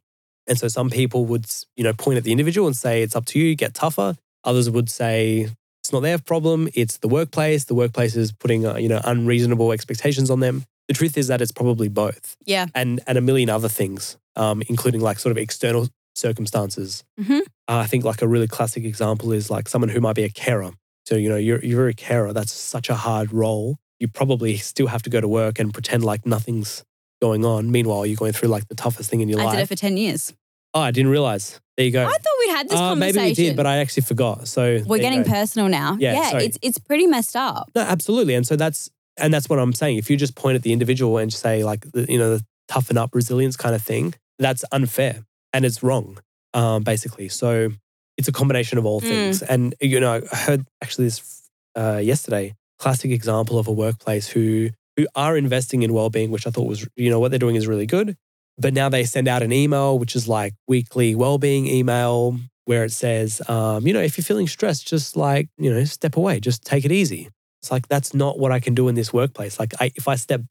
And 0.48 0.58
so 0.58 0.66
some 0.68 0.90
people 0.90 1.26
would 1.26 1.46
you 1.76 1.84
know 1.84 1.92
point 1.92 2.16
at 2.18 2.24
the 2.24 2.32
individual 2.32 2.66
and 2.66 2.76
say 2.76 3.02
it's 3.02 3.14
up 3.14 3.26
to 3.26 3.38
you, 3.38 3.54
get 3.54 3.74
tougher. 3.74 4.16
Others 4.44 4.70
would 4.70 4.88
say 4.90 5.48
it's 5.82 5.92
not 5.92 6.00
their 6.00 6.18
problem, 6.18 6.68
it's 6.74 6.98
the 6.98 7.08
workplace. 7.08 7.64
The 7.64 7.74
workplace 7.74 8.16
is 8.16 8.32
putting 8.32 8.66
uh, 8.66 8.76
you 8.76 8.88
know 8.88 9.00
unreasonable 9.04 9.72
expectations 9.72 10.30
on 10.30 10.40
them. 10.40 10.64
The 10.88 10.94
truth 10.94 11.18
is 11.18 11.28
that 11.28 11.42
it's 11.42 11.52
probably 11.52 11.88
both 11.88 12.34
Yeah. 12.46 12.66
and 12.74 13.00
and 13.06 13.18
a 13.18 13.20
million 13.20 13.50
other 13.50 13.68
things, 13.68 14.16
um, 14.36 14.62
including 14.68 15.02
like 15.02 15.18
sort 15.18 15.30
of 15.32 15.38
external 15.38 15.88
circumstances. 16.14 17.04
Mhm. 17.20 17.40
Uh, 17.68 17.78
I 17.84 17.86
think 17.86 18.04
like 18.04 18.22
a 18.22 18.28
really 18.28 18.46
classic 18.48 18.84
example 18.84 19.32
is 19.32 19.50
like 19.50 19.68
someone 19.68 19.88
who 19.90 20.00
might 20.00 20.16
be 20.16 20.24
a 20.24 20.28
carer. 20.30 20.72
So 21.06 21.14
you 21.16 21.28
know 21.28 21.36
you're 21.36 21.62
you're 21.64 21.88
a 21.88 21.94
carer. 21.94 22.32
That's 22.32 22.52
such 22.52 22.88
a 22.90 22.94
hard 22.94 23.32
role. 23.32 23.76
You 24.00 24.08
probably 24.08 24.56
still 24.56 24.86
have 24.88 25.02
to 25.02 25.10
go 25.10 25.20
to 25.20 25.28
work 25.28 25.58
and 25.58 25.72
pretend 25.72 26.04
like 26.04 26.24
nothing's 26.26 26.84
going 27.20 27.44
on. 27.44 27.70
Meanwhile, 27.72 28.06
you're 28.06 28.16
going 28.16 28.32
through 28.32 28.48
like 28.50 28.68
the 28.68 28.74
toughest 28.76 29.10
thing 29.10 29.20
in 29.20 29.28
your 29.28 29.40
I 29.40 29.44
did 29.46 29.54
it 29.54 29.58
life. 29.62 29.68
for 29.68 29.74
10 29.74 29.96
years. 29.96 30.32
Oh, 30.74 30.80
I 30.80 30.90
didn't 30.90 31.10
realize. 31.10 31.60
There 31.76 31.86
you 31.86 31.92
go. 31.92 32.04
I 32.04 32.10
thought 32.10 32.36
we'd 32.40 32.50
had 32.50 32.68
this 32.68 32.78
Uh, 32.78 32.94
maybe 32.96 33.18
we 33.20 33.34
did, 33.34 33.56
but 33.56 33.66
I 33.66 33.76
actually 33.78 34.02
forgot. 34.02 34.48
So 34.48 34.80
We're 34.86 34.98
getting 34.98 35.24
personal 35.24 35.68
now. 35.68 35.96
Yeah, 36.00 36.14
Yeah, 36.14 36.38
it's 36.38 36.58
it's 36.60 36.78
pretty 36.78 37.06
messed 37.06 37.36
up. 37.36 37.70
No, 37.74 37.82
absolutely. 37.82 38.34
And 38.34 38.46
so 38.46 38.56
that's 38.56 38.90
and 39.16 39.32
that's 39.32 39.48
what 39.48 39.58
I'm 39.58 39.72
saying. 39.72 39.98
If 39.98 40.10
you 40.10 40.16
just 40.16 40.34
point 40.34 40.56
at 40.56 40.62
the 40.62 40.72
individual 40.72 41.18
and 41.18 41.32
say 41.32 41.62
like 41.64 41.90
the, 41.92 42.06
you 42.10 42.18
know 42.18 42.36
the 42.38 42.44
toughen 42.68 42.98
up 42.98 43.14
resilience 43.14 43.56
kind 43.56 43.74
of 43.74 43.82
thing, 43.82 44.14
that's 44.38 44.64
unfair 44.72 45.24
and 45.52 45.64
it's 45.64 45.82
wrong, 45.82 46.18
um, 46.52 46.82
basically. 46.82 47.28
So 47.28 47.70
it's 48.16 48.28
a 48.28 48.32
combination 48.32 48.76
of 48.78 48.84
all 48.84 49.00
Mm. 49.00 49.08
things. 49.08 49.42
And 49.42 49.74
you 49.80 50.00
know, 50.00 50.20
I 50.32 50.36
heard 50.36 50.66
actually 50.82 51.04
this 51.06 51.48
uh, 51.76 52.00
yesterday. 52.02 52.54
Classic 52.80 53.10
example 53.10 53.58
of 53.58 53.66
a 53.68 53.72
workplace 53.72 54.26
who 54.28 54.70
who 54.96 55.06
are 55.14 55.36
investing 55.36 55.82
in 55.84 55.92
well-being, 55.92 56.30
which 56.32 56.46
I 56.46 56.50
thought 56.50 56.66
was 56.66 56.86
you 56.96 57.08
know 57.10 57.20
what 57.20 57.30
they're 57.30 57.38
doing 57.38 57.54
is 57.56 57.66
really 57.68 57.86
good. 57.86 58.16
But 58.58 58.74
now 58.74 58.88
they 58.88 59.04
send 59.04 59.28
out 59.28 59.42
an 59.42 59.52
email, 59.52 59.98
which 59.98 60.16
is 60.16 60.26
like 60.28 60.54
weekly 60.66 61.14
well-being 61.14 61.66
email, 61.66 62.38
where 62.64 62.84
it 62.84 62.92
says, 62.92 63.40
um, 63.48 63.86
you 63.86 63.92
know, 63.92 64.00
if 64.02 64.18
you're 64.18 64.24
feeling 64.24 64.48
stressed, 64.48 64.86
just 64.86 65.16
like 65.16 65.48
you 65.58 65.72
know, 65.72 65.84
step 65.84 66.16
away, 66.16 66.40
just 66.40 66.64
take 66.64 66.84
it 66.84 66.92
easy. 66.92 67.28
It's 67.62 67.70
like 67.70 67.88
that's 67.88 68.14
not 68.14 68.38
what 68.38 68.52
I 68.52 68.60
can 68.60 68.74
do 68.74 68.88
in 68.88 68.94
this 68.94 69.12
workplace. 69.12 69.58
Like 69.58 69.72
I, 69.80 69.90
if 69.96 70.06
I 70.08 70.16
step 70.16 70.42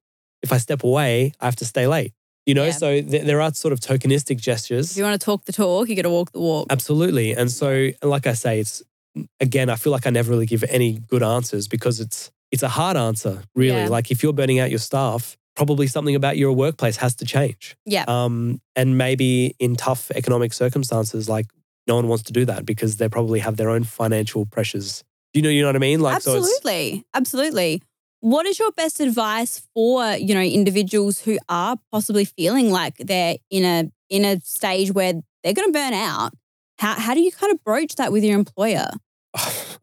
if 0.41 0.51
I 0.53 0.57
step 0.57 0.83
away, 0.83 1.33
I 1.39 1.45
have 1.45 1.55
to 1.57 1.65
stay 1.65 1.87
late. 1.87 2.13
You 2.45 2.53
know, 2.53 2.65
Yeah. 2.65 2.71
so 2.71 3.01
th- 3.01 3.23
there 3.25 3.41
are 3.41 3.53
sort 3.53 3.73
of 3.73 3.79
tokenistic 3.81 4.35
If 4.37 4.41
gestures. 4.41 4.97
you 4.97 5.03
want 5.03 5.19
to 5.19 5.25
talk 5.25 5.43
the 5.45 5.51
talk, 5.51 5.89
you 5.89 5.95
got 5.95 6.03
to 6.03 6.09
walk 6.09 6.31
the 6.31 6.39
walk. 6.39 6.67
Absolutely. 6.69 7.33
And 7.33 7.51
so 7.51 7.89
like 8.03 8.25
I 8.27 8.33
say, 8.33 8.59
it's 8.61 8.81
again, 9.39 9.69
I 9.69 9.75
feel 9.75 9.91
like 9.91 10.07
I 10.07 10.11
never 10.11 10.29
really 10.31 10.45
give 10.45 10.63
any 10.69 10.99
good 11.07 11.23
answers 11.23 11.67
because 11.67 11.99
it's 11.99 12.31
it's 12.51 12.63
a 12.63 12.69
hard 12.69 12.95
answer, 12.95 13.43
really. 13.55 13.81
Yeah. 13.81 13.89
Like 13.89 14.11
if 14.11 14.23
you're 14.23 14.31
burning 14.33 14.59
out 14.59 14.69
your 14.69 14.79
staff, 14.79 15.37
probably 15.57 15.87
something 15.87 16.15
about 16.15 16.37
your 16.37 16.53
workplace 16.53 16.97
has 16.97 17.15
to 17.15 17.25
change. 17.25 17.75
Yeah. 17.83 18.05
Um, 18.07 18.61
and 18.75 18.95
maybe 18.95 19.55
in 19.59 19.75
tough 19.75 20.11
economic 20.11 20.53
circumstances, 20.53 21.27
like 21.27 21.47
no 21.87 21.95
one 21.95 22.07
wants 22.07 22.25
to 22.25 22.33
do 22.33 22.45
that 22.45 22.63
because 22.63 22.97
they 22.97 23.09
probably 23.09 23.39
have 23.39 23.57
their 23.57 23.69
own 23.69 23.83
financial 23.83 24.45
pressures. 24.45 25.03
You 25.33 25.41
know, 25.41 25.49
you 25.49 25.61
know 25.61 25.69
what 25.69 25.75
I 25.75 25.79
mean? 25.79 25.99
Like, 25.99 26.21
so 26.21 26.37
absolutely, 26.37 27.05
absolutely. 27.13 27.81
What 28.19 28.45
is 28.45 28.59
your 28.59 28.71
best 28.71 28.99
advice 28.99 29.67
for 29.73 30.13
you 30.13 30.35
know 30.35 30.41
individuals 30.41 31.19
who 31.19 31.39
are 31.49 31.77
possibly 31.91 32.25
feeling 32.25 32.71
like 32.71 32.95
they're 32.97 33.37
in 33.49 33.65
a 33.65 33.91
in 34.09 34.25
a 34.25 34.39
stage 34.41 34.91
where 34.91 35.13
they're 35.43 35.53
going 35.53 35.67
to 35.67 35.73
burn 35.73 35.93
out? 35.93 36.33
How 36.77 36.93
how 36.99 37.13
do 37.15 37.21
you 37.21 37.31
kind 37.31 37.51
of 37.51 37.63
broach 37.63 37.95
that 37.95 38.11
with 38.11 38.23
your 38.23 38.35
employer? 38.35 38.89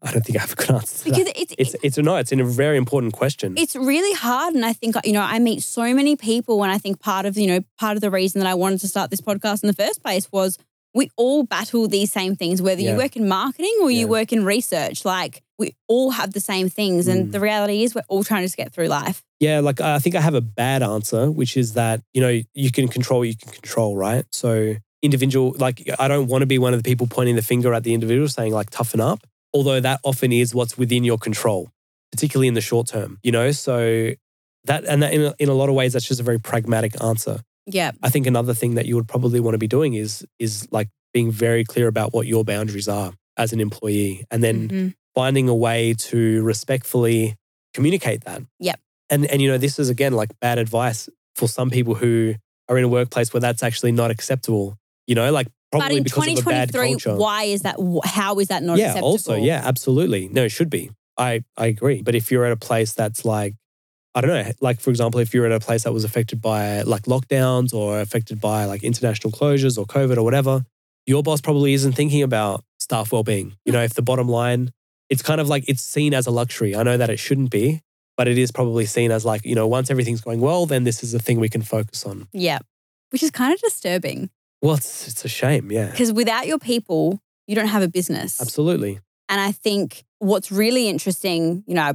I 0.01 0.11
don't 0.11 0.23
think 0.25 0.37
I 0.37 0.41
have 0.41 0.51
a 0.51 0.55
good 0.55 0.71
answer. 0.71 1.03
Because 1.09 1.27
it's 1.35 1.53
It's 1.57 1.75
it's 1.83 1.97
a 1.97 2.01
no, 2.01 2.15
it's 2.17 2.31
a 2.31 2.43
very 2.43 2.77
important 2.77 3.13
question. 3.13 3.53
it's 3.57 3.75
really 3.75 4.13
hard 4.15 4.53
and 4.55 4.65
i 4.65 4.73
think 4.73 4.95
you 5.05 5.13
know 5.13 5.21
i 5.21 5.39
meet 5.39 5.61
so 5.63 5.93
many 5.93 6.15
people 6.15 6.63
and 6.63 6.71
i 6.71 6.77
think 6.77 6.99
part 6.99 7.25
of 7.25 7.37
you 7.37 7.47
know 7.47 7.59
part 7.79 7.95
of 7.97 8.01
the 8.01 8.11
reason 8.11 8.39
that 8.41 8.47
i 8.47 8.53
wanted 8.53 8.79
to 8.81 8.87
start 8.87 9.09
this 9.09 9.21
podcast 9.21 9.63
in 9.63 9.67
the 9.67 9.73
first 9.73 10.01
place 10.03 10.25
was 10.31 10.57
we 10.93 11.09
all 11.17 11.43
battle 11.43 11.87
these 11.87 12.11
same 12.11 12.35
things 12.35 12.61
whether 12.61 12.81
Yeah. 12.81 12.91
you 12.91 12.97
work 12.97 13.15
in 13.15 13.27
marketing 13.27 13.75
or 13.81 13.89
you 13.91 14.07
work 14.07 14.31
in 14.31 14.45
research 14.45 15.03
like 15.05 15.41
we 15.57 15.73
all 15.87 16.11
have 16.11 16.33
the 16.33 16.39
same 16.51 16.67
things 16.69 17.07
and 17.07 17.27
Mm. 17.27 17.31
the 17.31 17.39
reality 17.39 17.83
is 17.83 17.95
we're 17.95 18.09
all 18.09 18.23
trying 18.23 18.41
to 18.41 18.45
just 18.47 18.57
get 18.57 18.73
through 18.73 18.87
life 18.87 19.23
Yeah, 19.39 19.59
like 19.69 19.79
I 19.81 19.99
think 19.99 20.15
I 20.15 20.21
have 20.21 20.33
a 20.43 20.45
bad 20.63 20.81
answer, 20.83 21.23
which 21.39 21.57
is 21.57 21.73
that, 21.73 21.97
you 22.15 22.21
know, 22.23 22.33
you 22.63 22.71
can 22.71 22.87
control 22.87 23.19
what 23.21 23.27
you 23.31 23.35
can 23.43 23.51
control, 23.51 23.91
right? 24.07 24.23
So 24.31 24.75
individual, 25.01 25.47
like 25.65 25.77
I 25.99 26.07
don't 26.07 26.27
want 26.31 26.41
to 26.41 26.45
be 26.55 26.57
one 26.57 26.73
of 26.75 26.79
the 26.81 26.87
people 26.89 27.05
pointing 27.07 27.35
the 27.35 27.41
finger 27.51 27.73
at 27.77 27.83
the 27.83 27.93
individual 27.93 28.27
saying 28.29 28.53
like 28.59 28.69
toughen 28.69 29.01
up, 29.11 29.19
although 29.55 29.79
that 29.79 29.99
often 30.03 30.31
is 30.31 30.53
what's 30.53 30.77
within 30.77 31.03
your 31.03 31.17
control, 31.27 31.61
particularly 32.11 32.47
in 32.47 32.55
the 32.59 32.61
short 32.69 32.85
term, 32.87 33.17
you 33.23 33.31
know? 33.31 33.51
So 33.51 34.11
that, 34.65 34.83
and 34.85 35.01
that 35.03 35.11
in 35.13 35.21
a, 35.29 35.33
in 35.39 35.49
a 35.49 35.53
lot 35.61 35.69
of 35.69 35.75
ways, 35.75 35.93
that's 35.93 36.07
just 36.11 36.19
a 36.19 36.23
very 36.31 36.39
pragmatic 36.39 36.93
answer. 37.01 37.39
yeah 37.79 37.91
I 38.03 38.09
think 38.13 38.27
another 38.27 38.53
thing 38.53 38.75
that 38.77 38.85
you 38.89 38.95
would 38.97 39.07
probably 39.07 39.39
want 39.39 39.53
to 39.55 39.61
be 39.67 39.71
doing 39.77 39.91
is, 40.05 40.11
is 40.39 40.53
like 40.77 40.89
being 41.15 41.31
very 41.31 41.63
clear 41.63 41.87
about 41.87 42.09
what 42.15 42.27
your 42.27 42.43
boundaries 42.43 42.87
are 42.99 43.13
as 43.43 43.49
an 43.53 43.59
employee 43.67 44.15
and 44.31 44.39
then 44.45 44.57
Mhm. 44.69 44.93
finding 45.19 45.47
a 45.49 45.55
way 45.67 45.93
to 46.09 46.19
respectfully 46.43 47.35
communicate 47.73 48.21
that. 48.25 48.41
Yep. 48.59 48.79
And 49.09 49.25
and 49.31 49.41
you 49.41 49.47
know, 49.51 49.57
this 49.65 49.77
is 49.79 49.89
again 49.89 50.13
like 50.21 50.31
bad 50.41 50.57
advice 50.57 51.01
for 51.35 51.47
some 51.47 51.69
people 51.69 51.95
who 51.95 52.35
are 52.69 52.77
in 52.79 52.83
a 52.83 52.87
workplace 52.97 53.33
where 53.33 53.41
that's 53.41 53.63
actually 53.63 53.91
not 53.91 54.09
acceptable. 54.11 54.67
You 55.07 55.15
know, 55.15 55.31
like 55.31 55.47
but 55.79 55.85
probably 55.85 55.97
in 55.97 56.03
because 56.03 56.39
of 56.39 56.47
a 56.47 56.49
bad 56.49 56.69
2023 56.69 56.89
culture. 56.89 57.15
why 57.15 57.43
is 57.43 57.61
that 57.61 57.77
how 58.05 58.39
is 58.39 58.47
that 58.47 58.63
not 58.63 58.77
yeah, 58.77 58.85
acceptable 58.87 59.09
also, 59.09 59.35
yeah, 59.35 59.61
absolutely. 59.63 60.27
No, 60.29 60.43
it 60.43 60.49
should 60.49 60.69
be. 60.69 60.91
I 61.17 61.43
I 61.57 61.67
agree. 61.67 62.01
But 62.01 62.15
if 62.15 62.31
you're 62.31 62.45
at 62.45 62.51
a 62.51 62.57
place 62.57 62.93
that's 62.93 63.25
like 63.25 63.55
I 64.13 64.21
don't 64.21 64.29
know, 64.29 64.51
like 64.61 64.79
for 64.79 64.89
example, 64.89 65.19
if 65.19 65.33
you're 65.33 65.45
at 65.45 65.51
a 65.51 65.59
place 65.59 65.83
that 65.83 65.93
was 65.93 66.03
affected 66.03 66.41
by 66.41 66.81
like 66.81 67.03
lockdowns 67.03 67.73
or 67.73 67.99
affected 67.99 68.39
by 68.39 68.65
like 68.65 68.83
international 68.83 69.31
closures 69.31 69.77
or 69.77 69.85
COVID 69.85 70.17
or 70.17 70.23
whatever, 70.23 70.65
your 71.05 71.21
boss 71.21 71.41
probably 71.41 71.73
isn't 71.73 71.93
thinking 71.93 72.23
about 72.23 72.63
staff 72.79 73.11
well-being. 73.11 73.55
You 73.65 73.73
know, 73.73 73.81
if 73.81 73.93
the 73.93 74.01
bottom 74.01 74.29
line, 74.29 74.71
it's 75.09 75.21
kind 75.21 75.41
of 75.41 75.49
like 75.49 75.65
it's 75.67 75.81
seen 75.81 76.13
as 76.13 76.27
a 76.27 76.31
luxury. 76.31 76.75
I 76.75 76.83
know 76.83 76.97
that 76.97 77.09
it 77.09 77.17
shouldn't 77.17 77.51
be, 77.51 77.81
but 78.15 78.27
it 78.27 78.37
is 78.37 78.51
probably 78.51 78.85
seen 78.85 79.11
as 79.11 79.25
like, 79.25 79.45
you 79.45 79.55
know, 79.55 79.67
once 79.67 79.91
everything's 79.91 80.21
going 80.21 80.39
well, 80.39 80.65
then 80.65 80.85
this 80.85 81.03
is 81.03 81.11
the 81.11 81.19
thing 81.19 81.39
we 81.39 81.49
can 81.49 81.61
focus 81.61 82.05
on. 82.05 82.27
yeah 82.31 82.59
which 83.15 83.23
is 83.23 83.31
kind 83.31 83.53
of 83.53 83.61
disturbing 83.61 84.29
Well, 84.65 84.75
it's 84.75 85.07
it's 85.07 85.23
a 85.25 85.29
shame, 85.29 85.71
yeah. 85.71 85.91
because 85.91 86.11
without 86.11 86.47
your 86.47 86.59
people 86.59 87.19
you 87.47 87.55
don't 87.55 87.67
have 87.67 87.83
a 87.83 87.87
business 87.87 88.41
Absolutely. 88.41 88.99
And 89.29 89.41
I 89.41 89.51
think 89.51 90.03
what's 90.19 90.51
really 90.51 90.87
interesting, 90.87 91.63
you 91.67 91.73
know, 91.75 91.93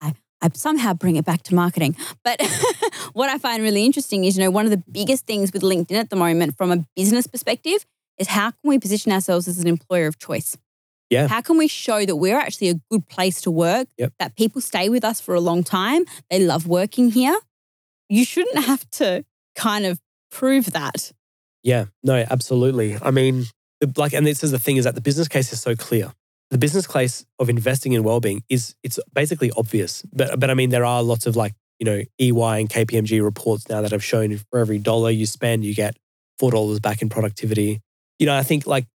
I, 0.00 0.14
I 0.42 0.50
somehow 0.54 0.94
bring 0.94 1.16
it 1.16 1.24
back 1.24 1.42
to 1.44 1.54
marketing. 1.54 1.96
But 2.24 2.40
what 3.12 3.28
I 3.30 3.38
find 3.38 3.62
really 3.62 3.84
interesting 3.84 4.24
is, 4.24 4.36
you 4.36 4.44
know, 4.44 4.50
one 4.50 4.64
of 4.64 4.70
the 4.70 4.82
biggest 4.90 5.26
things 5.26 5.52
with 5.52 5.62
LinkedIn 5.62 5.98
at 5.98 6.10
the 6.10 6.16
moment 6.16 6.56
from 6.56 6.72
a 6.72 6.84
business 6.96 7.26
perspective 7.26 7.86
is 8.18 8.28
how 8.28 8.50
can 8.50 8.68
we 8.68 8.78
position 8.78 9.12
ourselves 9.12 9.48
as 9.48 9.58
an 9.58 9.68
employer 9.68 10.06
of 10.06 10.18
choice? 10.18 10.56
Yeah. 11.08 11.26
How 11.28 11.40
can 11.40 11.56
we 11.56 11.66
show 11.66 12.04
that 12.04 12.16
we're 12.16 12.38
actually 12.38 12.68
a 12.68 12.80
good 12.90 13.08
place 13.08 13.40
to 13.42 13.50
work, 13.50 13.88
Yep. 13.98 14.12
that 14.18 14.36
people 14.36 14.60
stay 14.60 14.88
with 14.88 15.04
us 15.04 15.20
for 15.20 15.34
a 15.34 15.40
long 15.40 15.64
time, 15.64 16.04
they 16.30 16.38
love 16.38 16.66
working 16.66 17.10
here? 17.10 17.38
You 18.08 18.24
shouldn't 18.24 18.64
have 18.64 18.88
to 18.92 19.24
kind 19.56 19.86
of 19.86 20.00
prove 20.30 20.72
that. 20.72 21.12
Yeah, 21.62 21.86
no, 22.02 22.24
absolutely. 22.30 22.96
I 23.00 23.10
mean, 23.10 23.44
like, 23.96 24.12
and 24.12 24.26
this 24.26 24.42
is 24.42 24.50
the 24.50 24.58
thing 24.58 24.76
is 24.76 24.84
that 24.84 24.94
the 24.94 25.00
business 25.00 25.28
case 25.28 25.52
is 25.52 25.60
so 25.60 25.74
clear. 25.74 26.12
The 26.50 26.58
business 26.58 26.86
case 26.86 27.24
of 27.38 27.48
investing 27.48 27.92
in 27.92 28.02
well-being 28.02 28.42
is 28.48 28.74
it's 28.82 28.98
basically 29.14 29.52
obvious. 29.56 30.02
But 30.12 30.40
but 30.40 30.50
I 30.50 30.54
mean, 30.54 30.70
there 30.70 30.84
are 30.84 31.02
lots 31.02 31.26
of 31.26 31.36
like 31.36 31.54
you 31.78 31.84
know 31.84 32.02
EY 32.18 32.60
and 32.60 32.68
KPMG 32.68 33.22
reports 33.22 33.68
now 33.68 33.80
that 33.82 33.92
have 33.92 34.02
shown 34.02 34.36
for 34.36 34.58
every 34.58 34.78
dollar 34.78 35.10
you 35.10 35.26
spend, 35.26 35.64
you 35.64 35.74
get 35.74 35.96
four 36.38 36.50
dollars 36.50 36.80
back 36.80 37.02
in 37.02 37.08
productivity. 37.08 37.80
You 38.18 38.26
know, 38.26 38.34
I 38.34 38.42
think 38.42 38.66
like 38.66 38.86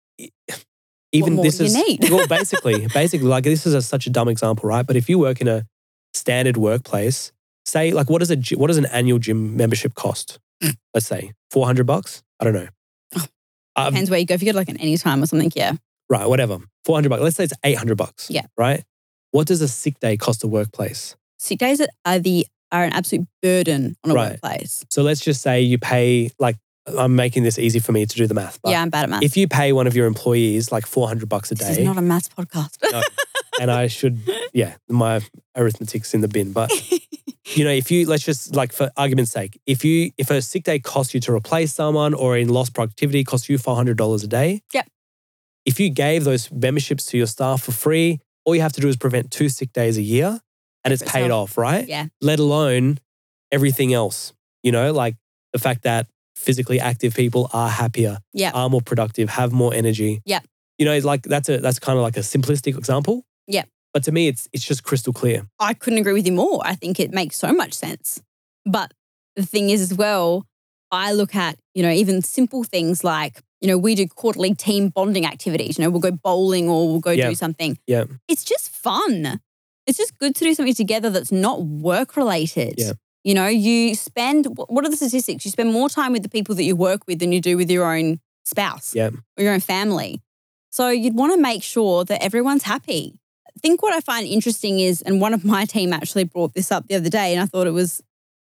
even 1.13 1.37
this 1.37 1.61
is 1.61 1.77
well, 2.11 2.27
basically, 2.29 2.89
basically, 2.89 3.29
like 3.29 3.45
this 3.45 3.67
is 3.67 3.75
a, 3.75 3.83
such 3.83 4.07
a 4.09 4.11
dumb 4.11 4.29
example, 4.29 4.69
right? 4.69 4.85
But 4.85 4.97
if 4.97 5.09
you 5.09 5.19
work 5.19 5.41
in 5.41 5.47
a 5.47 5.65
standard 6.13 6.57
workplace, 6.57 7.31
say 7.65 7.93
like 7.93 8.11
what 8.11 8.19
does 8.19 8.33
a 8.33 8.57
what 8.57 8.67
does 8.67 8.79
an 8.79 8.87
annual 8.87 9.21
gym 9.21 9.57
membership 9.57 9.95
cost? 9.95 10.41
Mm. 10.63 10.77
Let's 10.93 11.07
say 11.07 11.33
four 11.53 11.67
hundred 11.67 11.87
bucks. 11.87 12.24
I 12.41 12.45
don't 12.45 12.55
know. 12.55 12.69
Um, 13.77 13.87
Depends 13.87 14.09
where 14.11 14.21
you 14.21 14.27
go. 14.27 14.35
If 14.35 14.43
you 14.43 14.47
go 14.47 14.53
to 14.53 14.59
like 14.59 14.69
an 14.69 14.77
anytime 14.77 15.23
or 15.23 15.27
something, 15.27 15.51
yeah. 15.57 15.73
right, 16.09 16.29
whatever. 16.29 16.59
Four 16.85 16.97
hundred 16.97 17.09
bucks. 17.09 17.23
Let's 17.23 17.37
say 17.37 17.45
it's 17.45 17.53
eight 17.65 17.77
hundred 17.77 17.97
bucks. 17.97 18.31
Yeah. 18.31 18.47
Right. 18.57 18.85
What 19.33 19.49
does 19.49 19.61
a 19.63 19.69
sick 19.69 19.99
day 19.99 20.17
cost 20.17 20.45
a 20.45 20.47
workplace? 20.47 21.17
Sick 21.39 21.59
days 21.59 21.81
are 22.05 22.19
the 22.21 22.47
are 22.71 22.85
an 22.85 22.93
absolute 22.93 23.27
burden 23.43 23.97
on 24.05 24.11
a 24.13 24.15
Right. 24.15 24.31
workplace. 24.33 24.85
So 24.91 25.03
let's 25.03 25.21
just 25.21 25.43
say 25.43 25.61
you 25.63 25.79
pay 25.79 26.31
like 26.39 26.57
I'm 26.87 27.17
making 27.17 27.43
this 27.43 27.59
easy 27.59 27.81
for 27.81 27.91
me 27.93 28.07
to 28.07 28.17
do 28.17 28.27
the 28.29 28.35
math. 28.35 28.61
But 28.63 28.71
yeah, 28.71 28.83
I'm 28.83 28.91
bad 28.91 29.05
at 29.05 29.11
math. 29.11 29.23
If 29.23 29.37
you 29.37 29.49
pay 29.49 29.73
one 29.73 29.87
of 29.89 29.97
your 29.97 30.07
employees 30.07 30.71
like 30.71 30.87
four 30.87 31.09
hundred 31.09 31.29
bucks 31.29 31.51
a 31.51 31.57
day. 31.57 31.67
this 31.67 31.79
is 31.79 31.85
not 31.85 31.97
a 31.99 32.03
maths 32.03 32.29
podcast. 32.29 32.77
No. 32.93 33.03
and 33.61 33.71
I 33.73 33.89
should, 33.89 34.21
yeah, 34.53 34.77
my 34.89 35.21
arithmetic's 35.57 36.15
in 36.15 36.21
the 36.21 36.29
bin. 36.29 36.53
But 36.53 36.71
you 37.47 37.65
know, 37.65 37.71
if 37.71 37.91
you 37.91 38.07
let's 38.07 38.25
just 38.25 38.55
like 38.57 38.73
for 38.73 38.91
argument's 38.97 39.33
sake, 39.33 39.61
if 39.67 39.85
you 39.85 40.11
if 40.19 40.31
a 40.31 40.41
sick 40.41 40.65
day 40.65 40.79
costs 40.79 41.15
you 41.15 41.21
to 41.21 41.33
replace 41.33 41.75
someone 41.75 42.15
or 42.15 42.37
in 42.37 42.49
lost 42.49 42.75
productivity 42.75 43.23
costs 43.25 43.49
you 43.49 43.59
four 43.59 43.77
hundred 43.77 43.97
dollars 43.97 44.25
a 44.25 44.29
day, 44.29 44.63
Yep. 44.73 44.89
If 45.67 45.81
you 45.81 45.89
gave 45.91 46.25
those 46.25 46.51
memberships 46.53 47.07
to 47.07 47.17
your 47.17 47.27
staff 47.27 47.63
for 47.63 47.73
free, 47.73 48.21
all 48.45 48.55
you 48.55 48.61
have 48.61 48.73
to 48.75 48.81
do 48.83 48.89
is 48.89 48.97
prevent 48.97 49.31
two 49.31 49.49
sick 49.49 49.73
days 49.73 49.97
a 49.97 50.03
year, 50.03 50.41
and 50.85 50.93
it's 50.93 51.03
paid 51.03 51.31
off, 51.31 51.57
right? 51.57 51.89
yeah. 51.89 52.07
Let 52.21 52.39
alone 52.39 52.99
everything 53.51 53.95
else. 53.95 54.33
You 54.63 54.73
know, 54.73 54.93
like 54.93 55.17
the 55.55 55.59
fact 55.59 55.83
that 55.85 56.07
physically 56.37 56.81
active 56.81 57.15
people 57.15 57.49
are 57.53 57.69
happier, 57.71 58.19
Yeah. 58.35 58.51
are 58.53 58.69
more 58.69 58.83
productive, 58.83 59.31
have 59.31 59.53
more 59.53 59.73
energy. 59.73 60.21
Yep. 60.27 60.45
You 60.79 60.85
know, 60.85 60.93
it's 60.93 61.07
like 61.07 61.23
that's 61.23 61.49
a 61.49 61.59
that's 61.59 61.79
kind 61.79 61.97
of 61.99 62.03
like 62.03 62.17
a 62.17 62.21
simplistic 62.21 62.77
example. 62.77 63.25
Yep. 63.47 63.69
But 63.95 64.03
to 64.05 64.13
me, 64.13 64.27
it's 64.29 64.49
it's 64.53 64.65
just 64.67 64.83
crystal 64.83 65.13
clear. 65.13 65.47
I 65.61 65.73
couldn't 65.73 66.01
agree 66.01 66.13
with 66.13 66.27
you 66.27 66.33
more. 66.33 66.61
I 66.65 66.75
think 66.75 67.01
it 67.01 67.13
makes 67.13 67.37
so 67.37 67.53
much 67.53 67.73
sense. 67.73 68.21
But 68.67 68.93
the 69.37 69.47
thing 69.47 69.71
is, 69.71 69.81
as 69.81 69.95
well, 69.95 70.45
I 70.91 71.13
look 71.13 71.35
at, 71.35 71.59
you 71.75 71.83
know, 71.83 71.91
even 71.91 72.21
simple 72.23 72.65
things 72.65 73.03
like, 73.05 73.41
you 73.61 73.69
know, 73.69 73.79
we 73.79 73.95
do 73.95 74.07
quarterly 74.09 74.55
team 74.55 74.89
bonding 74.91 75.25
activities. 75.27 75.79
You 75.79 75.85
know, 75.85 75.91
we'll 75.91 76.01
go 76.01 76.11
bowling 76.13 76.69
or 76.69 76.89
we'll 76.89 77.01
go 77.01 77.11
Yeah. 77.13 77.29
do 77.29 77.35
something. 77.35 77.79
Yeah. 77.87 78.05
It's 78.29 78.45
just 78.45 78.69
fun. 78.69 79.41
It's 79.87 79.99
just 79.99 80.19
good 80.19 80.35
to 80.37 80.45
do 80.45 80.55
something 80.55 80.75
together 80.75 81.11
that's 81.11 81.33
not 81.33 81.63
work 81.65 82.17
related. 82.17 82.75
Yeah. 82.79 82.93
You 83.23 83.35
know, 83.35 83.47
you 83.49 83.95
spend, 83.95 84.47
what 84.57 84.85
are 84.85 84.91
the 84.91 84.97
statistics? 84.97 85.45
You 85.45 85.51
spend 85.51 85.73
more 85.73 85.89
time 85.89 86.13
with 86.13 86.23
the 86.23 86.29
people 86.29 86.55
that 86.57 86.65
you 86.65 86.77
work 86.77 87.03
with 87.07 87.19
than 87.21 87.33
you 87.33 87.41
do 87.41 87.57
with 87.57 87.71
your 87.71 87.93
own 87.97 88.21
spouse 88.45 88.95
Yeah. 88.95 89.11
or 89.37 89.43
your 89.45 89.53
own 89.53 89.61
family. 89.61 90.21
So 90.71 90.89
you'd 90.91 91.15
want 91.15 91.33
to 91.35 91.41
make 91.41 91.63
sure 91.63 92.05
that 92.05 92.23
everyone's 92.23 92.65
happy. 92.65 93.19
I 93.65 93.67
think 93.67 93.83
what 93.83 93.95
I 93.95 94.01
find 94.01 94.27
interesting 94.27 94.79
is, 94.79 95.01
and 95.01 95.23
one 95.23 95.33
of 95.33 95.43
my 95.43 95.65
team 95.65 95.95
actually 95.95 96.25
brought 96.25 96.53
this 96.53 96.71
up 96.71 96.87
the 96.87 96.97
other 96.97 97.09
day, 97.09 97.33
and 97.33 97.41
I 97.41 97.47
thought 97.47 97.67
it 97.67 97.71
was, 97.71 98.03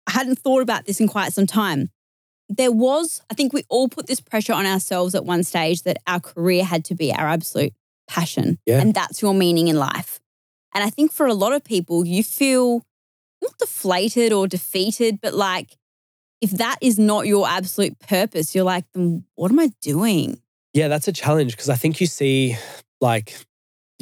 I 0.07 0.11
hadn't 0.11 0.39
thought 0.39 0.61
about 0.61 0.85
this 0.85 1.01
in 1.01 1.09
quite 1.09 1.33
some 1.33 1.45
time. 1.45 1.89
There 2.47 2.71
was, 2.71 3.21
I 3.29 3.33
think 3.33 3.51
we 3.51 3.65
all 3.67 3.89
put 3.89 4.07
this 4.07 4.21
pressure 4.21 4.53
on 4.53 4.65
ourselves 4.65 5.13
at 5.13 5.25
one 5.25 5.43
stage 5.43 5.83
that 5.83 5.97
our 6.07 6.21
career 6.21 6.63
had 6.63 6.85
to 6.85 6.95
be 6.95 7.13
our 7.13 7.27
absolute 7.27 7.73
passion. 8.07 8.57
Yeah. 8.65 8.79
And 8.79 8.93
that's 8.93 9.21
your 9.21 9.33
meaning 9.33 9.67
in 9.67 9.75
life. 9.75 10.21
And 10.73 10.81
I 10.81 10.89
think 10.89 11.11
for 11.11 11.25
a 11.25 11.33
lot 11.33 11.51
of 11.51 11.65
people, 11.65 12.05
you 12.05 12.23
feel 12.23 12.85
not 13.41 13.57
deflated 13.57 14.31
or 14.31 14.47
defeated, 14.47 15.19
but 15.21 15.33
like 15.33 15.75
if 16.39 16.51
that 16.51 16.77
is 16.81 16.97
not 16.97 17.27
your 17.27 17.49
absolute 17.49 17.99
purpose, 17.99 18.55
you're 18.55 18.63
like, 18.63 18.85
then 18.93 19.25
what 19.35 19.51
am 19.51 19.59
I 19.59 19.71
doing? 19.81 20.41
Yeah, 20.73 20.87
that's 20.87 21.09
a 21.09 21.13
challenge 21.13 21.51
because 21.57 21.69
I 21.69 21.75
think 21.75 21.99
you 21.99 22.07
see 22.07 22.55
like, 23.01 23.35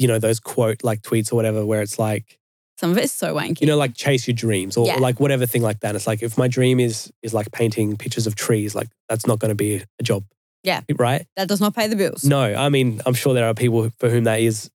you 0.00 0.08
know, 0.08 0.18
those 0.18 0.40
quote 0.40 0.82
like 0.82 1.02
tweets 1.02 1.32
or 1.32 1.36
whatever 1.36 1.64
where 1.64 1.82
it's 1.82 1.98
like, 1.98 2.38
Some 2.78 2.90
of 2.90 2.98
it's 2.98 3.12
so 3.12 3.34
wanky. 3.34 3.60
you 3.60 3.66
know, 3.66 3.76
like 3.76 3.94
chase 3.94 4.26
your 4.26 4.34
dreams 4.34 4.76
or 4.76 4.86
Yeah. 4.86 4.96
like 4.96 5.20
whatever 5.20 5.46
thing 5.46 5.62
like 5.62 5.80
that. 5.80 5.94
It's 5.96 6.06
like 6.06 6.22
if 6.22 6.36
my 6.38 6.48
dream 6.48 6.80
is 6.80 7.12
is 7.22 7.32
like 7.34 7.52
painting 7.52 7.96
pictures 7.96 8.26
of 8.26 8.34
trees, 8.34 8.74
like 8.74 8.88
that's 9.08 9.26
not 9.26 9.38
going 9.38 9.50
to 9.50 9.54
be 9.66 9.82
a 10.00 10.02
job. 10.02 10.24
Yeah. 10.62 10.80
Right? 10.98 11.26
that 11.36 11.48
does 11.48 11.60
not 11.60 11.74
pay 11.74 11.86
the 11.86 11.96
bills. 11.96 12.24
No, 12.24 12.40
I 12.42 12.68
mean, 12.70 13.00
I'm 13.06 13.14
sure 13.14 13.32
there 13.34 13.46
are 13.46 13.54
people 13.54 13.90
for 13.98 14.08
whom 14.10 14.24
that 14.24 14.40
is 14.40 14.70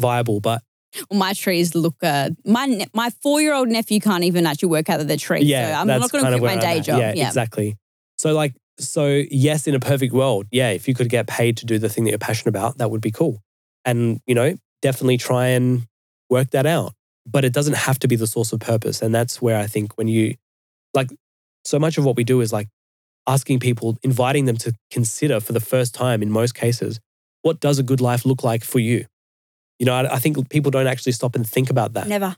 viable, 0.00 0.40
but 0.40 0.62
Well, 1.10 1.18
my 1.18 1.32
trees 1.32 1.74
look. 1.74 1.96
Uh, 2.02 2.30
my 2.44 2.86
my 2.94 3.10
four 3.22 3.40
year 3.40 3.54
old 3.54 3.68
nephew 3.68 3.98
can't 4.00 4.24
even 4.24 4.46
actually 4.46 4.70
work 4.70 4.88
out 4.90 4.98
that 4.98 5.08
they're 5.08 5.16
trees. 5.28 5.44
yeah, 5.44 5.74
so 5.74 5.80
I'm 5.80 5.86
not 5.86 6.10
going 6.12 6.24
to 6.24 6.38
quit 6.38 6.42
my 6.42 6.60
day 6.60 6.72
I'm 6.74 6.78
at. 6.78 6.84
job. 6.84 6.98
Yeah, 7.00 7.12
Yeah, 7.16 7.26
exactly. 7.28 7.76
So 8.18 8.32
like, 8.32 8.54
so 8.78 9.22
yes, 9.30 9.66
in 9.66 9.74
a 9.74 9.80
perfect 9.80 10.12
world, 10.12 10.46
yeah, 10.50 10.70
if 10.70 10.86
you 10.88 10.94
could 10.94 11.08
get 11.08 11.26
paid 11.26 11.56
to 11.58 11.66
do 11.66 11.78
the 11.78 11.88
thing 11.88 12.04
that 12.04 12.10
you're 12.10 12.18
passionate 12.30 12.50
about, 12.56 12.78
that 12.78 12.90
would 12.90 13.00
be 13.00 13.10
cool. 13.10 13.40
And 13.84 14.20
you 14.26 14.34
know, 14.34 14.54
definitely 14.84 15.16
try 15.16 15.46
and 15.48 15.86
work 16.28 16.50
that 16.50 16.66
out. 16.66 16.92
But 17.26 17.44
it 17.44 17.54
doesn't 17.54 17.78
have 17.86 17.98
to 18.00 18.08
be 18.08 18.16
the 18.16 18.26
source 18.26 18.52
of 18.52 18.60
purpose, 18.60 19.00
and 19.00 19.14
that's 19.14 19.40
where 19.40 19.58
I 19.58 19.66
think 19.66 19.96
when 19.96 20.08
you 20.08 20.34
like, 20.92 21.10
so 21.64 21.78
much 21.78 21.96
of 21.96 22.04
what 22.04 22.16
we 22.16 22.24
do 22.24 22.42
is 22.42 22.52
like 22.52 22.68
asking 23.26 23.60
people, 23.60 23.96
inviting 24.02 24.44
them 24.44 24.58
to 24.58 24.74
consider 24.90 25.40
for 25.40 25.54
the 25.54 25.60
first 25.60 25.94
time 25.94 26.22
in 26.22 26.30
most 26.30 26.54
cases, 26.54 27.00
what 27.40 27.60
does 27.60 27.78
a 27.78 27.82
good 27.82 28.02
life 28.02 28.26
look 28.26 28.44
like 28.44 28.62
for 28.62 28.78
you? 28.78 29.06
You 29.78 29.86
know, 29.86 29.94
I, 29.94 30.16
I 30.16 30.18
think 30.18 30.50
people 30.50 30.70
don't 30.70 30.86
actually 30.86 31.12
stop 31.12 31.34
and 31.34 31.48
think 31.48 31.70
about 31.70 31.94
that. 31.94 32.06
never. 32.06 32.36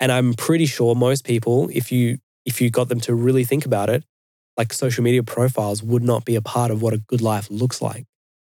And 0.00 0.12
I'm 0.12 0.34
pretty 0.34 0.66
sure 0.66 0.94
most 0.94 1.24
people, 1.24 1.68
if 1.72 1.90
you 1.90 2.18
if 2.46 2.60
you 2.60 2.70
got 2.70 2.88
them 2.88 3.00
to 3.00 3.14
really 3.14 3.44
think 3.44 3.66
about 3.66 3.90
it, 3.90 4.04
like 4.56 4.72
social 4.72 5.02
media 5.02 5.24
profiles 5.24 5.82
would 5.82 6.04
not 6.04 6.24
be 6.24 6.36
a 6.36 6.40
part 6.40 6.70
of 6.70 6.80
what 6.80 6.94
a 6.94 6.98
good 6.98 7.20
life 7.20 7.50
looks 7.50 7.82
like. 7.82 8.04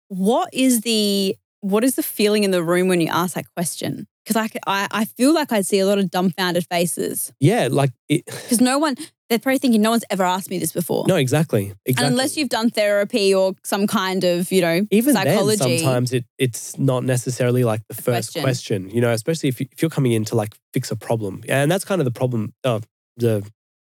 What 0.07 0.49
is 0.53 0.81
the 0.81 1.35
what 1.63 1.83
is 1.83 1.95
the 1.95 2.03
feeling 2.03 2.43
in 2.43 2.51
the 2.51 2.61
room 2.63 2.87
when 2.89 2.99
you 2.99 3.07
ask 3.07 3.35
that 3.35 3.45
question? 3.55 4.05
Because 4.25 4.35
I, 4.35 4.49
I, 4.67 4.87
I 4.91 5.05
feel 5.05 5.33
like 5.33 5.51
I 5.51 5.61
see 5.61 5.79
a 5.79 5.85
lot 5.85 5.97
of 5.97 6.09
dumbfounded 6.11 6.65
faces 6.69 7.33
Yeah, 7.39 7.67
like 7.71 7.91
it, 8.09 8.25
because 8.25 8.61
no 8.61 8.77
one 8.77 8.95
they're 9.29 9.39
probably 9.39 9.57
thinking 9.57 9.81
no 9.81 9.89
one's 9.91 10.03
ever 10.11 10.23
asked 10.23 10.49
me 10.49 10.59
this 10.59 10.71
before. 10.71 11.05
no, 11.07 11.15
exactly, 11.15 11.69
And 11.69 11.75
exactly. 11.85 12.07
unless 12.11 12.37
you've 12.37 12.49
done 12.49 12.69
therapy 12.69 13.33
or 13.33 13.53
some 13.63 13.87
kind 13.87 14.23
of 14.23 14.51
you 14.51 14.61
know 14.61 14.85
even 14.91 15.13
psychology. 15.13 15.57
then, 15.57 15.79
sometimes 15.79 16.13
it 16.13 16.25
it's 16.37 16.77
not 16.77 17.03
necessarily 17.03 17.63
like 17.63 17.81
the 17.87 17.95
first 17.95 18.33
question. 18.33 18.41
question. 18.43 18.89
You 18.89 19.01
know, 19.01 19.11
especially 19.11 19.49
if 19.49 19.59
you, 19.59 19.67
if 19.71 19.81
you're 19.81 19.89
coming 19.89 20.11
in 20.11 20.25
to 20.25 20.35
like 20.35 20.53
fix 20.73 20.91
a 20.91 20.95
problem, 20.95 21.43
and 21.47 21.71
that's 21.71 21.85
kind 21.85 21.99
of 22.01 22.05
the 22.05 22.11
problem. 22.11 22.53
Uh, 22.63 22.81
the 23.17 23.37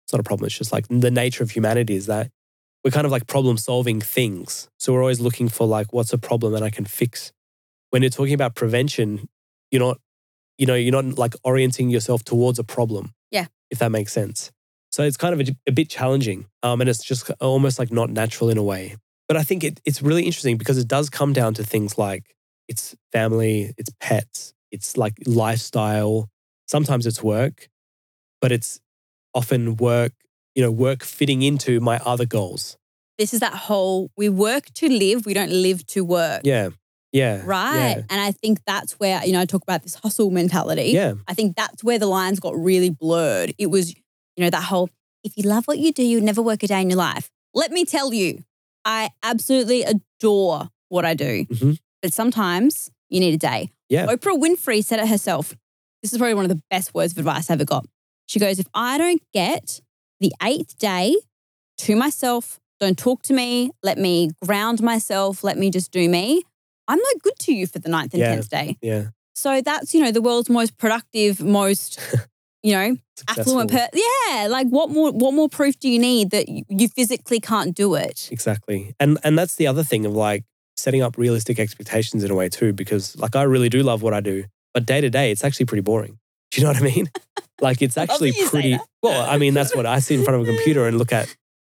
it's 0.06 0.14
not 0.14 0.20
a 0.20 0.24
problem. 0.24 0.48
It's 0.48 0.58
just 0.58 0.72
like 0.74 0.86
the 0.90 1.12
nature 1.12 1.44
of 1.44 1.52
humanity 1.52 1.96
is 1.96 2.08
that 2.08 2.32
we're 2.84 2.92
kind 2.92 3.06
of 3.06 3.12
like 3.12 3.28
problem 3.28 3.58
solving 3.58 4.02
things. 4.02 4.70
So 4.78 4.94
we're 4.94 5.02
always 5.02 5.20
looking 5.20 5.50
for 5.50 5.68
like 5.68 5.94
what's 5.94 6.14
a 6.14 6.18
problem 6.18 6.54
that 6.54 6.64
I 6.64 6.70
can 6.72 6.86
fix. 6.86 7.32
When 7.90 8.02
you're 8.02 8.10
talking 8.10 8.34
about 8.34 8.56
prevention, 8.56 9.28
you're 9.72 9.82
not, 9.82 10.00
you 10.58 10.66
know, 10.66 10.76
you're 10.76 10.92
not 10.92 11.18
like 11.18 11.36
orienting 11.44 11.90
yourself 11.90 12.24
towards 12.24 12.60
a 12.60 12.64
problem. 12.64 13.14
Yeah. 13.32 13.48
If 13.72 13.80
that 13.80 13.92
makes 13.92 14.14
sense. 14.14 14.52
So 14.92 15.04
it's 15.04 15.18
kind 15.18 15.40
of 15.40 15.48
a, 15.48 15.56
a 15.68 15.72
bit 15.72 15.90
challenging, 15.90 16.48
um, 16.64 16.82
and 16.82 16.90
it's 16.90 17.04
just 17.04 17.30
almost 17.40 17.78
like 17.78 17.92
not 17.92 18.10
natural 18.10 18.50
in 18.50 18.58
a 18.58 18.64
way. 18.64 18.96
But 19.28 19.38
I 19.38 19.44
think 19.44 19.64
it, 19.64 19.80
it's 19.86 20.02
really 20.02 20.24
interesting 20.24 20.58
because 20.58 20.80
it 20.80 20.88
does 20.88 21.10
come 21.10 21.32
down 21.34 21.54
to 21.56 21.64
things 21.64 21.98
like 21.98 22.36
it's 22.68 22.96
family, 23.12 23.74
it's 23.78 23.92
pets, 24.00 24.54
it's 24.72 24.98
like 24.98 25.14
lifestyle. 25.28 26.30
Sometimes 26.68 27.06
it's 27.06 27.22
work, 27.22 27.70
but 28.42 28.52
it's 28.52 28.80
often 29.36 29.76
work, 29.76 30.14
you 30.56 30.64
know, 30.64 30.72
work 30.72 31.04
fitting 31.04 31.44
into 31.44 31.80
my 31.80 32.00
other 32.06 32.26
goals. 32.26 32.78
this 33.20 33.34
is 33.34 33.42
that 33.42 33.54
whole 33.54 34.10
we 34.18 34.30
work 34.30 34.74
to 34.74 34.90
live, 34.90 35.26
we 35.26 35.34
don't 35.34 35.52
live 35.52 35.86
to 35.88 36.04
work. 36.04 36.42
Yeah. 36.44 36.70
Yeah. 37.12 37.42
Right. 37.44 37.96
Yeah. 37.98 38.04
And 38.10 38.22
I 38.22 38.32
think 38.32 38.60
that's 38.66 38.94
where, 39.00 39.24
you 39.26 39.34
know, 39.34 39.42
I 39.42 39.46
talk 39.46 39.64
about 39.64 39.84
this 39.84 39.96
hustle 39.96 40.30
mentality. 40.30 40.92
Yeah. 40.92 41.16
I 41.28 41.34
think 41.34 41.56
that's 41.56 41.84
where 41.84 41.98
the 42.00 42.06
lines 42.06 42.40
got 42.40 42.56
really 42.56 42.90
blurred. 42.90 43.54
It 43.58 43.68
was, 43.68 43.96
you 43.96 44.44
know, 44.44 44.50
that 44.50 44.64
whole, 44.64 44.90
if 45.24 45.36
you 45.36 45.44
love 45.44 45.66
what 45.66 45.80
you 45.80 45.92
do, 45.92 46.04
you'd 46.04 46.24
never 46.24 46.42
work 46.42 46.64
a 46.64 46.68
day 46.68 46.82
in 46.82 46.90
your 46.90 46.98
life. 46.98 47.30
Let 47.54 47.72
me 47.72 47.84
tell 47.86 48.14
you, 48.14 48.44
I 48.86 49.10
absolutely 49.24 49.84
adore 49.84 50.70
what 50.90 51.06
I 51.06 51.14
do. 51.14 51.46
Mhm. 51.46 51.78
But 52.02 52.14
sometimes 52.14 52.90
you 53.10 53.20
need 53.20 53.34
a 53.34 53.38
day. 53.38 53.72
Yeah. 53.90 54.06
Oprah 54.06 54.40
Winfrey 54.40 54.84
said 54.84 55.00
it 55.00 55.08
herself. 55.08 55.56
This 56.02 56.14
is 56.14 56.18
probably 56.20 56.36
one 56.36 56.46
of 56.46 56.50
the 56.50 56.62
best 56.70 56.94
words 56.94 57.14
of 57.14 57.18
advice 57.18 57.50
I 57.50 57.54
ever 57.54 57.66
got. 57.66 57.86
She 58.28 58.40
goes, 58.40 58.60
if 58.60 58.68
I 58.74 58.98
don't 58.98 59.22
get 59.34 59.82
the 60.20 60.32
eighth 60.44 60.78
day 60.78 61.16
to 61.80 61.96
myself, 61.96 62.60
don't 62.80 62.98
talk 62.98 63.24
to 63.24 63.34
me, 63.34 63.72
let 63.84 63.98
me 63.98 64.30
ground 64.46 64.82
myself, 64.82 65.44
let 65.44 65.58
me 65.58 65.70
just 65.72 65.92
do 65.92 66.08
me, 66.08 66.44
I'm 66.90 66.98
no 66.98 67.20
good 67.24 67.38
to 67.42 67.54
you 67.54 67.68
for 67.68 67.80
the 67.80 67.88
ninth 67.88 68.14
and 68.14 68.20
Yeah. 68.20 68.36
tenth 68.36 68.50
day. 68.50 68.78
Yeah. 68.82 69.04
So 69.36 69.62
that's, 69.62 69.94
you 69.94 70.04
know, 70.04 70.12
the 70.12 70.22
world's 70.22 70.50
most 70.50 70.78
productive, 70.78 71.40
most, 71.40 72.00
you 72.64 72.74
know, 72.74 72.98
affluent 73.28 73.72
person. 73.72 73.90
Yeah. 73.94 74.48
Like 74.48 74.68
what 74.68 74.90
more 74.90 75.12
what 75.12 75.34
more 75.34 75.48
proof 75.48 75.80
do 75.80 75.88
you 75.88 76.00
need 76.00 76.32
that 76.32 76.50
you 76.50 76.88
physically 76.90 77.40
can't 77.40 77.74
do 77.76 77.96
it? 77.96 78.28
Exactly. 78.32 78.94
And 79.00 79.18
and 79.24 79.38
that's 79.38 79.56
the 79.56 79.68
other 79.68 79.84
thing 79.84 80.06
of 80.06 80.14
like 80.14 80.44
setting 80.76 81.02
up 81.02 81.18
realistic 81.18 81.60
expectations 81.60 82.24
in 82.24 82.32
a 82.32 82.36
way 82.36 82.50
too, 82.50 82.74
because 82.74 83.16
like 83.18 83.36
I 83.36 83.44
really 83.44 83.70
do 83.70 83.84
love 83.84 84.02
what 84.02 84.14
I 84.14 84.20
do, 84.20 84.46
but 84.74 84.86
day 84.86 85.00
to 85.00 85.10
day 85.10 85.32
it's 85.32 85.44
actually 85.44 85.68
pretty 85.68 85.82
boring. 85.82 86.18
Do 86.52 86.60
you 86.60 86.66
know 86.66 86.74
what 86.74 86.82
I 86.82 86.86
mean? 86.86 87.08
like 87.62 87.82
it's 87.84 87.96
actually 87.96 88.32
that 88.32 88.38
you 88.38 88.46
say 88.46 88.50
pretty 88.50 88.80
well, 89.04 89.30
I 89.30 89.38
mean 89.38 89.54
that's 89.54 89.76
what 89.76 89.86
I 89.86 90.00
sit 90.00 90.18
in 90.18 90.26
front 90.26 90.42
of 90.42 90.48
a 90.48 90.52
computer 90.52 90.88
and 90.88 90.98
look 90.98 91.14
at 91.14 91.34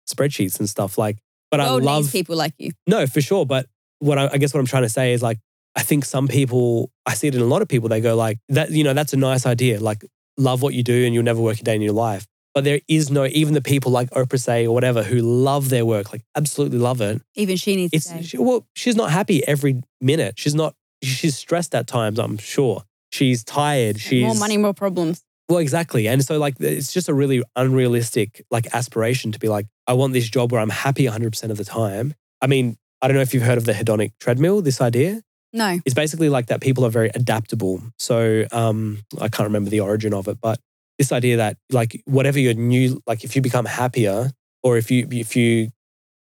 spreadsheets 0.10 0.60
and 0.60 0.70
stuff 0.70 0.98
like 0.98 1.18
but 1.52 1.60
I 1.60 1.70
love 1.70 2.10
people 2.12 2.38
like 2.38 2.54
you. 2.58 2.72
No, 2.88 3.06
for 3.06 3.20
sure. 3.20 3.46
But 3.46 3.68
what 4.02 4.18
I, 4.18 4.30
I 4.34 4.38
guess 4.38 4.54
what 4.54 4.60
I'm 4.60 4.66
trying 4.66 4.84
to 4.84 4.90
say 4.90 5.14
is 5.14 5.22
like, 5.24 5.40
I 5.76 5.84
think 5.84 6.04
some 6.04 6.28
people, 6.28 6.92
I 7.06 7.14
see 7.14 7.28
it 7.28 7.36
in 7.36 7.42
a 7.42 7.46
lot 7.46 7.62
of 7.62 7.68
people, 7.70 7.88
they 7.88 8.02
go 8.02 8.16
like, 8.16 8.40
that, 8.50 8.72
you 8.72 8.84
know, 8.84 8.94
that's 8.94 9.14
a 9.14 9.18
nice 9.18 9.46
idea. 9.46 9.80
Like, 9.80 10.04
love 10.38 10.62
what 10.62 10.74
you 10.74 10.84
do 10.84 11.06
and 11.06 11.14
you'll 11.14 11.24
never 11.24 11.40
work 11.42 11.60
a 11.60 11.64
day 11.64 11.76
in 11.76 11.82
your 11.82 11.94
life. 11.94 12.26
But 12.54 12.66
there 12.66 12.82
is 12.90 13.10
no, 13.10 13.26
even 13.28 13.54
the 13.54 13.62
people 13.62 13.92
like 13.94 14.10
Oprah 14.10 14.38
say 14.40 14.68
or 14.68 14.74
whatever 14.74 15.04
who 15.04 15.18
love 15.22 15.70
their 15.70 15.86
work, 15.86 16.12
like 16.12 16.24
absolutely 16.36 16.80
love 16.80 17.00
it. 17.00 17.22
Even 17.36 17.56
she 17.56 17.78
needs 17.78 17.94
It's, 17.94 18.08
to 18.12 18.22
she, 18.24 18.38
well, 18.38 18.68
she's 18.76 18.96
not 18.98 19.12
happy 19.12 19.48
every 19.48 19.82
minute. 20.02 20.34
She's 20.38 20.54
not, 20.56 20.76
she's 21.02 21.38
stressed 21.38 21.74
at 21.74 21.88
times, 21.88 22.20
I'm 22.20 22.38
sure. 22.38 22.84
She's 23.12 23.44
tired. 23.46 24.00
She's 24.00 24.24
more 24.26 24.36
money, 24.36 24.58
more 24.58 24.74
problems. 24.74 25.22
well, 25.48 25.60
exactly. 25.60 26.08
And 26.08 26.24
so, 26.24 26.38
like, 26.40 26.56
it's 26.60 26.92
just 26.94 27.08
a 27.08 27.14
really 27.14 27.42
unrealistic, 27.56 28.44
like, 28.52 28.68
aspiration 28.74 29.32
to 29.32 29.40
be 29.40 29.48
like, 29.48 29.68
I 29.88 29.94
want 29.94 30.14
this 30.14 30.30
job 30.30 30.52
where 30.52 30.60
I'm 30.62 30.70
happy 30.70 31.06
100% 31.06 31.50
of 31.52 31.58
the 31.58 31.66
time. 31.66 32.14
I 32.42 32.48
mean, 32.48 32.78
I 33.02 33.08
don't 33.08 33.16
know 33.16 33.22
if 33.22 33.34
you've 33.34 33.44
heard 33.44 33.58
of 33.58 33.66
the 33.66 33.74
hedonic 33.74 34.12
treadmill, 34.20 34.62
this 34.62 34.82
idea. 34.82 35.22
No. 35.54 35.80
It's 35.86 35.96
basically 35.96 36.30
like 36.30 36.48
that 36.48 36.62
people 36.62 36.86
are 36.86 36.90
very 36.90 37.10
adaptable. 37.14 37.82
So, 37.98 38.46
um, 38.52 39.00
I 39.20 39.28
can't 39.28 39.48
remember 39.48 39.70
the 39.70 39.82
origin 39.82 40.14
of 40.14 40.28
it, 40.28 40.40
but 40.42 40.60
this 40.98 41.12
idea 41.12 41.38
that, 41.38 41.58
like, 41.72 42.02
whatever 42.06 42.40
your 42.40 42.54
new, 42.54 43.02
like, 43.08 43.24
if 43.24 43.36
you 43.36 43.42
become 43.42 43.66
happier 43.66 44.32
or 44.64 44.78
if 44.78 44.92
you, 44.92 45.08
if 45.12 45.36
you 45.36 45.70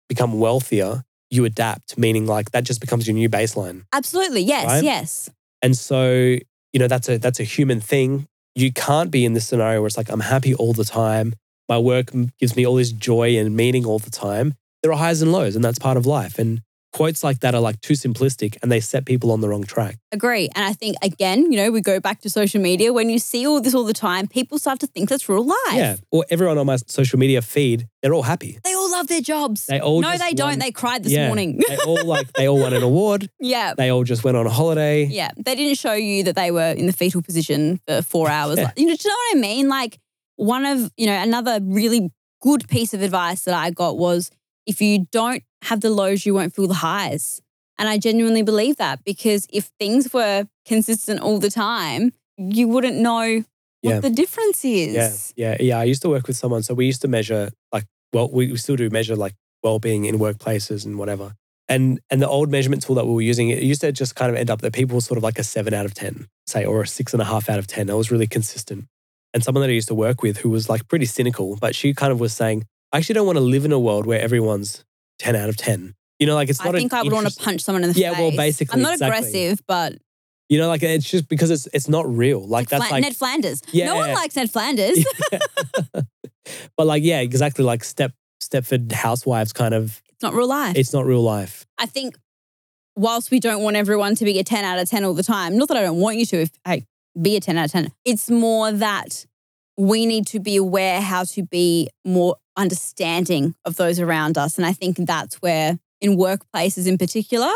become 0.09 0.39
wealthier, 0.39 1.05
you 1.31 1.45
adapt, 1.45 1.99
meaning 1.99 2.27
like 2.27 2.53
that 2.53 2.65
just 2.65 2.81
becomes 2.81 3.07
your 3.07 3.15
new 3.15 3.29
baseline. 3.29 3.85
Absolutely. 3.93 4.41
Yes. 4.43 4.67
Right? 4.67 4.85
Yes. 4.85 5.31
And 5.63 5.77
so, 5.77 6.39
you 6.73 6.79
know, 6.79 6.89
that's 6.89 7.09
a 7.09 7.19
that's 7.19 7.41
a 7.41 7.45
human 7.45 7.81
thing. 7.81 8.27
You 8.55 8.73
can't 8.73 9.11
be 9.11 9.25
in 9.25 9.35
this 9.35 9.47
scenario 9.47 9.81
where 9.81 9.87
it's 9.87 9.97
like 9.97 10.11
I'm 10.11 10.21
happy 10.21 10.55
all 10.55 10.73
the 10.73 10.85
time. 10.85 11.35
My 11.69 11.79
work 11.79 12.13
gives 12.39 12.57
me 12.57 12.67
all 12.67 12.77
this 12.77 12.93
joy 12.93 13.37
and 13.37 13.55
meaning 13.55 13.85
all 13.85 13.99
the 13.99 14.11
time. 14.11 14.55
There 14.83 14.93
are 14.93 14.99
highs 14.99 15.21
and 15.21 15.33
lows, 15.33 15.55
and 15.55 15.65
that's 15.65 15.79
part 15.79 15.97
of 15.97 16.07
life. 16.07 16.39
And 16.39 16.63
quotes 16.93 17.23
like 17.23 17.41
that 17.41 17.55
are 17.55 17.61
like 17.61 17.81
too 17.81 17.95
simplistic, 17.95 18.57
and 18.63 18.73
they 18.73 18.81
set 18.81 19.05
people 19.05 19.31
on 19.31 19.41
the 19.41 19.49
wrong 19.49 19.65
track. 19.65 19.99
Agree. 20.13 20.49
And 20.55 20.65
I 20.65 20.73
think, 20.73 20.97
again, 21.03 21.53
you 21.53 21.59
know, 21.59 21.71
we 21.71 21.81
go 21.81 22.01
back 22.01 22.21
to 22.23 22.31
social 22.31 22.61
media. 22.61 22.93
When 22.93 23.11
you 23.11 23.19
see 23.19 23.47
all 23.47 23.61
this 23.61 23.75
all 23.75 23.85
the 23.85 23.93
time, 23.93 24.27
people 24.27 24.59
start 24.59 24.81
to 24.81 24.87
think 24.87 25.09
that's 25.09 25.29
real 25.29 25.45
life. 25.45 25.57
Yeah. 25.75 25.97
Or 26.11 26.25
everyone 26.31 26.57
on 26.59 26.67
my 26.67 26.77
social 26.87 27.19
media 27.19 27.43
feed, 27.43 27.87
they're 28.03 28.15
all 28.15 28.23
happy. 28.23 28.59
They 28.65 28.73
all 28.75 28.91
love 28.91 29.07
their 29.09 29.21
jobs. 29.21 29.67
They 29.67 29.81
all 29.81 30.01
no, 30.01 30.17
they 30.17 30.33
don't. 30.33 30.59
They 30.59 30.73
cried 30.73 31.05
this 31.05 31.13
Yeah. 31.13 31.27
morning. 31.27 31.61
They 31.69 31.77
all 31.79 32.05
like 32.15 32.33
they 32.33 32.49
all 32.49 32.59
won 32.59 32.73
an 32.73 32.83
award. 32.83 33.29
yeah. 33.39 33.75
They 33.77 33.91
all 33.91 34.05
just 34.05 34.25
went 34.25 34.37
on 34.37 34.47
a 34.47 34.51
holiday. 34.51 35.05
Yeah. 35.05 35.31
They 35.37 35.55
didn't 35.55 35.79
show 35.79 35.93
you 35.93 36.25
that 36.25 36.37
they 36.37 36.51
were 36.51 36.71
in 36.73 36.87
the 36.87 36.93
fetal 36.93 37.21
position 37.23 37.81
for 37.87 38.03
four 38.03 38.29
hours. 38.39 38.59
Yeah. 38.59 38.71
You 38.77 38.87
know, 38.87 38.95
do 38.97 39.09
you 39.09 39.11
know 39.11 39.17
what 39.33 39.37
I 39.37 39.41
mean? 39.41 39.69
Like, 39.69 39.99
one 40.37 40.65
of, 40.65 40.91
you 40.97 41.07
know, 41.07 41.21
another 41.21 41.59
really 41.63 42.11
good 42.41 42.67
piece 42.69 42.95
of 42.95 43.03
advice 43.03 43.43
that 43.43 43.55
I 43.55 43.71
got 43.71 43.99
was 43.99 44.31
if 44.69 44.81
you 44.81 45.07
don't 45.11 45.43
have 45.63 45.81
the 45.81 45.91
lows, 45.91 46.25
you 46.25 46.35
won't 46.35 46.55
feel 46.55 46.69
the 46.69 46.75
highs. 46.75 47.41
And 47.79 47.89
I 47.89 47.99
genuinely 47.99 48.43
believe 48.43 48.77
that 48.77 49.03
because 49.05 49.47
if 49.53 49.71
things 49.81 50.13
were 50.13 50.47
consistent 50.67 51.21
all 51.21 51.39
the 51.39 51.51
time, 51.51 52.13
you 52.37 52.69
wouldn't 52.69 52.97
know 52.97 53.45
what 53.83 53.91
Yeah. 53.95 54.01
the 54.01 54.11
difference 54.11 54.65
is. 54.65 55.33
Yeah, 55.37 55.57
yeah, 55.57 55.57
yeah. 55.69 55.79
I 55.81 55.85
used 55.85 56.03
to 56.03 56.09
work 56.09 56.27
with 56.27 56.37
someone, 56.37 56.63
so 56.63 56.75
we 56.75 56.87
used 56.87 57.03
to 57.03 57.09
measure 57.09 57.51
like 57.73 57.85
well, 58.13 58.29
we, 58.33 58.57
still 58.57 58.77
do 58.77 58.89
measure 58.89 59.17
like 59.17 59.35
well-being 59.63 60.07
in 60.07 60.19
workplaces 60.19 60.87
and 60.87 60.99
whatever. 60.99 61.35
And 61.69 62.01
and 62.11 62.23
the 62.23 62.29
old 62.29 62.51
measurement 62.51 62.83
tool 62.83 62.95
that 62.97 63.07
we 63.07 63.13
were 63.13 63.21
using, 63.33 63.51
it 63.51 63.63
used 63.63 63.83
to 63.83 63.93
just 63.93 64.15
kind 64.15 64.31
of 64.31 64.37
end 64.37 64.51
up 64.51 64.61
that 64.63 64.73
people 64.73 64.95
were 64.95 65.01
sort 65.03 65.19
of 65.19 65.25
like 65.25 65.39
a 65.39 65.45
seven 65.45 65.75
out 65.75 65.85
of 65.87 65.95
ten, 65.95 66.27
say, 66.47 66.65
or 66.65 66.83
a 66.83 66.87
six 66.87 67.13
and 67.13 67.21
a 67.23 67.27
half 67.27 67.49
out 67.51 67.59
of 67.59 67.67
ten. 67.67 67.87
That 67.89 67.97
was 67.97 68.11
really 68.11 68.27
consistent. 68.27 68.87
And 69.35 69.45
someone 69.45 69.61
that 69.63 69.69
I 69.71 69.75
used 69.75 69.89
to 69.89 69.95
work 69.95 70.23
with 70.23 70.39
who 70.39 70.49
was 70.51 70.69
like 70.71 70.89
pretty 70.89 71.05
cynical, 71.05 71.57
but 71.61 71.75
she 71.75 71.93
kind 71.93 72.11
of 72.13 72.19
was 72.19 72.33
saying, 72.33 72.65
I 72.93 72.99
actually 72.99 73.15
don't 73.15 73.27
want 73.27 73.37
to 73.39 73.45
live 73.45 73.65
in 73.65 73.73
a 73.73 73.79
world 73.79 74.07
where 74.07 74.21
everyone's 74.21 74.85
ten 75.19 75.37
out 75.37 75.49
of 75.49 75.57
ten. 75.57 75.95
You 76.19 76.27
know, 76.27 76.35
like 76.35 76.49
it's 76.49 76.61
I 76.61 76.65
not. 76.65 76.75
an 76.75 76.81
think 76.81 76.93
I 76.93 77.03
would 77.03 77.13
want 77.13 77.29
to 77.29 77.41
punch 77.43 77.63
someone 77.63 77.85
in 77.85 77.93
the 77.93 77.99
Yeah, 78.01 78.11
face. 78.11 78.19
Yeah, 78.19 78.25
well, 78.25 78.37
basically, 78.37 78.75
I'm 78.75 78.83
not 78.83 78.95
exactly. 78.95 79.19
aggressive, 79.19 79.61
but 79.69 79.95
You 80.49 80.59
know, 80.59 80.69
like 80.69 80.83
it's 80.83 81.09
just 81.09 81.29
because 81.29 81.51
it's 81.51 81.69
it's 81.73 81.89
not 81.89 82.09
real. 82.09 82.47
Like 82.47 82.69
that's 82.69 82.87
Fla- 82.87 82.95
like 82.95 83.03
Ned 83.03 83.17
Flanders. 83.17 83.63
Yeah. 83.73 83.87
No 83.87 83.97
one 83.97 84.13
likes 84.15 84.35
Ned 84.37 84.51
Flanders. 84.51 85.05
but 86.77 86.87
like 86.87 87.03
yeah, 87.05 87.21
exactly 87.21 87.65
like 87.65 87.85
step 87.85 88.13
Stepford 88.43 88.91
housewives 88.93 89.53
kind 89.53 89.75
of 89.75 90.01
It's 90.13 90.23
not 90.23 90.35
real 90.35 90.49
life. 90.49 90.77
it's 90.77 90.93
not 90.93 91.05
real 91.07 91.23
life. 91.23 91.67
I 91.79 91.87
think 91.87 92.17
whilst 92.97 93.31
we 93.31 93.39
don't 93.41 93.63
want 93.63 93.77
everyone 93.77 94.15
to 94.17 94.25
be 94.25 94.39
a 94.39 94.45
10 94.45 94.65
out 94.65 94.79
of 94.79 94.89
10 94.89 95.05
all 95.05 95.15
the 95.15 95.23
time, 95.23 95.57
not 95.57 95.69
that 95.69 95.77
I 95.77 95.83
don't 95.83 95.99
want 96.01 96.17
you 96.17 96.27
to 96.27 96.43
if, 96.43 96.51
hey, 96.65 96.85
be 97.21 97.37
a 97.37 97.41
10 97.41 97.57
out 97.59 97.67
of 97.67 97.71
10, 97.73 97.93
it's 98.05 98.29
more 98.31 98.73
that 98.73 99.25
we 99.77 100.05
need 100.07 100.27
to 100.29 100.41
be 100.41 100.57
aware 100.57 101.01
how 101.01 101.23
to 101.25 101.43
be 101.45 101.89
more 102.05 102.37
understanding 102.59 103.55
of 103.65 103.77
those 103.77 103.99
around 103.99 104.37
us. 104.37 104.59
And 104.59 104.67
I 104.67 104.73
think 104.73 104.99
that's 104.99 105.37
where, 105.37 105.79
in 106.01 106.17
workplaces 106.17 106.87
in 106.87 106.99
particular, 106.99 107.51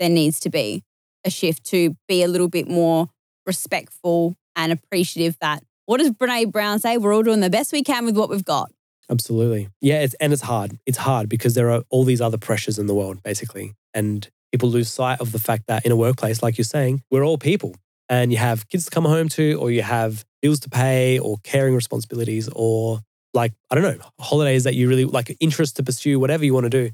there 0.00 0.08
needs 0.08 0.40
to 0.40 0.50
be 0.50 0.82
a 1.24 1.30
shift 1.30 1.64
to 1.64 1.96
be 2.08 2.22
a 2.22 2.28
little 2.28 2.48
bit 2.48 2.68
more 2.68 3.08
respectful 3.46 4.36
and 4.56 4.72
appreciative 4.72 5.36
that 5.40 5.62
what 5.86 5.98
does 5.98 6.10
Brene 6.10 6.50
Brown 6.50 6.78
say? 6.78 6.96
We're 6.96 7.14
all 7.14 7.22
doing 7.22 7.40
the 7.40 7.50
best 7.50 7.72
we 7.72 7.82
can 7.82 8.06
with 8.06 8.16
what 8.16 8.30
we've 8.30 8.44
got. 8.44 8.70
Absolutely. 9.10 9.68
Yeah, 9.82 10.00
it's 10.00 10.14
and 10.14 10.32
it's 10.32 10.42
hard. 10.42 10.78
It's 10.86 10.96
hard 10.96 11.28
because 11.28 11.54
there 11.54 11.70
are 11.70 11.82
all 11.90 12.04
these 12.04 12.22
other 12.22 12.38
pressures 12.38 12.78
in 12.78 12.86
the 12.86 12.94
world, 12.94 13.22
basically. 13.22 13.74
And 13.92 14.26
people 14.50 14.70
lose 14.70 14.88
sight 14.88 15.20
of 15.20 15.32
the 15.32 15.38
fact 15.38 15.64
that 15.66 15.84
in 15.84 15.92
a 15.92 15.96
workplace, 15.96 16.42
like 16.42 16.56
you're 16.56 16.64
saying, 16.64 17.02
we're 17.10 17.24
all 17.24 17.36
people. 17.36 17.74
And 18.08 18.32
you 18.32 18.38
have 18.38 18.68
kids 18.68 18.84
to 18.86 18.90
come 18.90 19.04
home 19.04 19.28
to, 19.30 19.58
or 19.60 19.70
you 19.70 19.82
have 19.82 20.24
bills 20.40 20.60
to 20.60 20.70
pay, 20.70 21.18
or 21.18 21.38
caring 21.42 21.74
responsibilities, 21.74 22.48
or 22.54 23.00
like, 23.34 23.52
I 23.70 23.74
don't 23.74 23.84
know, 23.84 24.04
holidays 24.18 24.64
that 24.64 24.74
you 24.74 24.88
really 24.88 25.04
like, 25.04 25.36
interests 25.40 25.74
to 25.74 25.82
pursue, 25.82 26.18
whatever 26.18 26.44
you 26.44 26.54
want 26.54 26.64
to 26.64 26.70
do. 26.70 26.90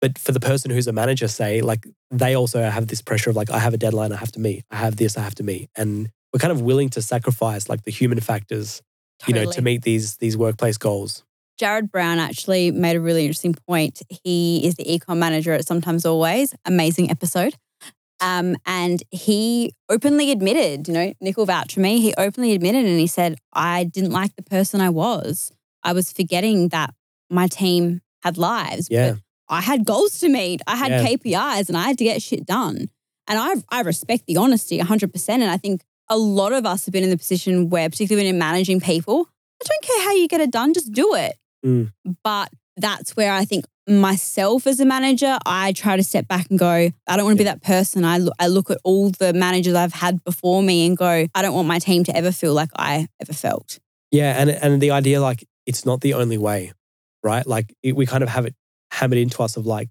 But 0.00 0.18
for 0.18 0.32
the 0.32 0.40
person 0.40 0.70
who's 0.70 0.86
a 0.86 0.92
manager, 0.92 1.28
say, 1.28 1.60
like, 1.60 1.86
they 2.10 2.34
also 2.34 2.62
have 2.62 2.86
this 2.88 3.02
pressure 3.02 3.30
of 3.30 3.36
like, 3.36 3.50
I 3.50 3.58
have 3.58 3.74
a 3.74 3.78
deadline 3.78 4.12
I 4.12 4.16
have 4.16 4.32
to 4.32 4.40
meet. 4.40 4.64
I 4.70 4.76
have 4.76 4.96
this 4.96 5.16
I 5.16 5.22
have 5.22 5.34
to 5.36 5.42
meet. 5.42 5.70
And 5.76 6.10
we're 6.32 6.40
kind 6.40 6.52
of 6.52 6.60
willing 6.60 6.90
to 6.90 7.02
sacrifice 7.02 7.68
like 7.68 7.84
the 7.84 7.90
human 7.90 8.20
factors, 8.20 8.82
you 9.26 9.34
know, 9.34 9.50
to 9.52 9.62
meet 9.62 9.82
these 9.82 10.16
these 10.16 10.36
workplace 10.36 10.76
goals. 10.76 11.24
Jared 11.56 11.90
Brown 11.90 12.18
actually 12.18 12.72
made 12.72 12.96
a 12.96 13.00
really 13.00 13.22
interesting 13.22 13.54
point. 13.68 14.02
He 14.24 14.66
is 14.66 14.74
the 14.74 14.84
econ 14.84 15.18
manager 15.18 15.52
at 15.52 15.66
Sometimes 15.66 16.04
Always. 16.04 16.54
Amazing 16.64 17.10
episode. 17.10 17.54
Um, 18.20 18.56
and 18.66 19.02
he 19.10 19.74
openly 19.88 20.32
admitted, 20.32 20.88
you 20.88 20.94
know, 20.94 21.12
Nickel 21.20 21.42
will 21.42 21.46
vouch 21.46 21.74
for 21.74 21.80
me. 21.80 22.00
He 22.00 22.14
openly 22.18 22.52
admitted 22.52 22.84
and 22.84 22.98
he 22.98 23.06
said, 23.06 23.38
I 23.52 23.84
didn't 23.84 24.10
like 24.10 24.34
the 24.36 24.42
person 24.42 24.80
I 24.80 24.90
was. 24.90 25.52
I 25.84 25.92
was 25.92 26.12
forgetting 26.12 26.68
that 26.70 26.94
my 27.30 27.46
team 27.46 28.00
had 28.22 28.38
lives. 28.38 28.88
Yeah. 28.90 29.16
I 29.48 29.60
had 29.60 29.84
goals 29.84 30.18
to 30.20 30.28
meet. 30.28 30.62
I 30.66 30.76
had 30.76 30.90
Yeah. 30.90 31.04
KPIs 31.04 31.68
and 31.68 31.76
I 31.76 31.82
had 31.82 31.98
to 31.98 32.04
get 32.04 32.22
shit 32.22 32.46
done. 32.46 32.88
And 33.26 33.38
I, 33.38 33.54
I 33.70 33.82
respect 33.82 34.24
the 34.26 34.36
honesty 34.38 34.78
100%. 34.78 35.28
And 35.28 35.44
I 35.44 35.56
think 35.56 35.82
a 36.08 36.16
lot 36.16 36.52
of 36.52 36.66
us 36.66 36.86
have 36.86 36.92
been 36.92 37.04
in 37.04 37.10
the 37.10 37.16
position 37.18 37.68
where, 37.70 37.88
particularly 37.88 38.26
when 38.26 38.34
you're 38.34 38.38
managing 38.38 38.80
people, 38.80 39.28
I 39.62 39.66
don't 39.66 39.82
care 39.82 40.04
how 40.04 40.12
you 40.12 40.28
get 40.28 40.40
it 40.40 40.50
done, 40.50 40.74
just 40.74 40.92
do 40.92 41.14
it. 41.14 41.34
Mm. 41.64 41.92
But 42.22 42.50
that's 42.76 43.16
where 43.16 43.32
I 43.32 43.44
think 43.44 43.64
myself 43.86 44.66
as 44.66 44.80
a 44.80 44.84
manager, 44.84 45.38
I 45.46 45.72
try 45.72 45.96
to 45.96 46.02
step 46.02 46.26
back 46.28 46.46
and 46.50 46.58
go, 46.58 46.90
I 47.06 47.16
don't 47.16 47.24
want 47.24 47.36
to 47.36 47.40
be 47.40 47.44
that 47.44 47.62
person. 47.62 48.04
I 48.04 48.18
look, 48.18 48.34
I 48.38 48.46
look 48.48 48.70
at 48.70 48.78
all 48.84 49.10
the 49.10 49.32
managers 49.32 49.74
I've 49.74 49.92
had 49.92 50.22
before 50.24 50.62
me 50.62 50.86
and 50.86 50.96
go, 50.96 51.26
I 51.34 51.42
don't 51.42 51.54
want 51.54 51.68
my 51.68 51.78
team 51.78 52.04
to 52.04 52.16
ever 52.16 52.32
feel 52.32 52.54
like 52.54 52.70
I 52.76 53.08
ever 53.20 53.32
felt. 53.32 53.78
Yeah, 54.10 54.40
and 54.40 54.50
and 54.50 54.80
the 54.80 54.90
idea 54.92 55.20
like 55.20 55.44
it's 55.66 55.84
not 55.86 56.00
the 56.00 56.14
only 56.14 56.38
way, 56.38 56.72
right? 57.22 57.46
Like 57.46 57.74
it, 57.82 57.96
we 57.96 58.06
kind 58.06 58.22
of 58.22 58.28
have 58.28 58.46
it 58.46 58.54
hammered 58.90 59.18
into 59.18 59.42
us 59.42 59.56
of 59.56 59.66
like 59.66 59.88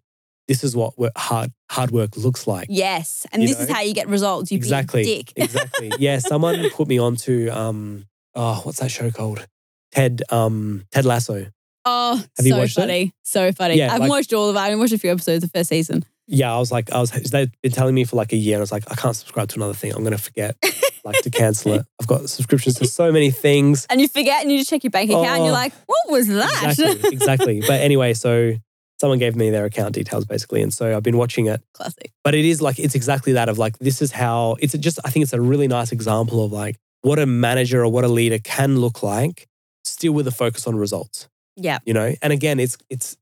this 0.47 0.63
is 0.63 0.76
what 0.76 0.97
work, 0.97 1.13
hard 1.17 1.51
hard 1.69 1.91
work 1.91 2.17
looks 2.17 2.47
like. 2.47 2.67
Yes. 2.69 3.26
And 3.32 3.41
this 3.41 3.59
is 3.59 3.69
how 3.69 3.82
you 3.82 3.93
get 3.93 4.07
results. 4.07 4.51
You 4.51 4.57
exactly, 4.57 5.03
big 5.03 5.26
dick. 5.28 5.34
exactly. 5.43 5.91
Yeah, 5.99 6.19
someone 6.19 6.69
put 6.71 6.88
me 6.88 6.97
on 6.99 7.15
to 7.17 7.47
um 7.49 8.05
oh 8.36 8.61
what's 8.63 8.80
that 8.80 8.91
show 8.91 9.09
called? 9.11 9.45
Ted 9.91 10.21
um 10.30 10.86
Ted 10.91 11.05
Lasso. 11.05 11.47
Oh, 11.86 12.15
Have 12.38 12.45
so 12.45 12.67
funny. 12.82 13.13
So 13.24 13.51
funny. 13.51 13.76
Yeah, 13.78 13.93
I've 13.93 13.99
like- 14.01 14.09
watched 14.09 14.34
all 14.34 14.49
of 14.49 14.55
it. 14.55 14.59
I've 14.59 14.78
watched 14.80 14.93
a 14.93 14.97
few 14.97 15.11
episodes 15.11 15.43
of 15.43 15.51
the 15.51 15.57
first 15.59 15.69
season. 15.69 16.05
Yeah, 16.28 16.53
I 16.53 16.57
was 16.59 16.71
like 16.71 16.91
I 16.91 16.99
was 16.99 17.11
they've 17.11 17.51
been 17.61 17.71
telling 17.71 17.93
me 17.95 18.05
for 18.05 18.15
like 18.15 18.32
a 18.32 18.38
year. 18.38 18.55
and 18.55 18.61
I 18.61 18.63
was 18.63 18.71
like 18.71 18.89
I 18.91 18.95
can't 18.95 19.15
subscribe 19.15 19.49
to 19.49 19.55
another 19.57 19.74
thing. 19.74 19.93
I'm 19.93 20.03
gonna 20.03 20.17
forget. 20.17 20.55
like 21.04 21.22
to 21.24 21.30
cancel 21.30 21.74
it. 21.74 21.86
I've 22.01 22.08
got 22.08 22.30
subscriptions 22.30 22.76
to 22.76 22.88
so 22.88 23.12
many 23.12 23.30
things. 23.32 23.86
And 23.89 23.99
you 24.01 24.08
forget 24.08 24.41
and 24.41 24.51
you 24.51 24.58
just 24.58 24.70
check 24.70 24.84
your 24.84 24.91
bank 24.91 25.10
account 25.10 25.28
and 25.28 25.41
Oh. 25.41 25.45
you're 25.45 25.54
like, 25.54 25.74
what 25.86 26.12
was 26.12 26.28
that? 26.28 26.64
Exactly, 26.78 27.10
exactly. 27.14 27.60
But 27.62 27.82
anyway, 27.82 28.14
so 28.14 28.54
someone 28.99 29.20
gave 29.20 29.36
me 29.36 29.49
their 29.49 29.66
account 29.66 29.93
details 29.95 30.26
basically, 30.26 30.62
and 30.62 30.74
so 30.74 30.95
I've 30.95 31.04
been 31.04 31.18
watching 31.18 31.47
it. 31.47 31.62
Classic. 31.74 32.12
But 32.24 32.36
it 32.36 32.45
is 32.45 32.62
like 32.62 32.80
it's 32.80 32.95
exactly 32.95 33.34
that 33.34 33.49
of 33.49 33.58
like 33.58 33.78
this 33.80 34.01
is 34.01 34.12
how 34.12 34.56
it's 34.60 34.78
just 34.78 34.99
I 35.04 35.10
think 35.10 35.24
it's 35.24 35.34
a 35.34 35.41
really 35.41 35.68
nice 35.68 35.91
example 35.91 36.43
of 36.45 36.51
like 36.51 36.78
what 37.01 37.20
a 37.20 37.26
manager 37.26 37.84
or 37.84 37.89
what 37.91 38.06
a 38.06 38.08
leader 38.08 38.39
can 38.39 38.80
look 38.80 39.04
like, 39.04 39.47
still 39.84 40.14
with 40.14 40.28
a 40.28 40.32
focus 40.32 40.68
on 40.68 40.76
results. 40.76 41.28
Yeah. 41.58 41.80
You 41.86 41.93
know, 41.93 42.14
and 42.22 42.32
again, 42.32 42.60
it's 42.60 42.78
it's 42.89 43.18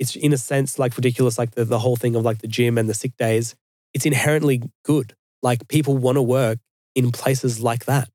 it's 0.00 0.16
in 0.16 0.32
a 0.32 0.38
sense 0.38 0.78
like 0.78 0.96
ridiculous, 0.96 1.38
like 1.38 1.52
the, 1.52 1.64
the 1.64 1.78
whole 1.78 1.94
thing 1.94 2.16
of 2.16 2.24
like 2.24 2.38
the 2.38 2.48
gym 2.48 2.76
and 2.76 2.88
the 2.88 2.94
sick 2.94 3.16
days. 3.18 3.54
It's 3.94 4.06
inherently 4.06 4.62
good. 4.84 5.14
Like 5.42 5.68
people 5.68 5.96
want 5.96 6.16
to 6.16 6.22
work 6.22 6.58
in 7.04 7.12
places 7.12 7.60
like 7.62 7.84
that. 7.86 8.08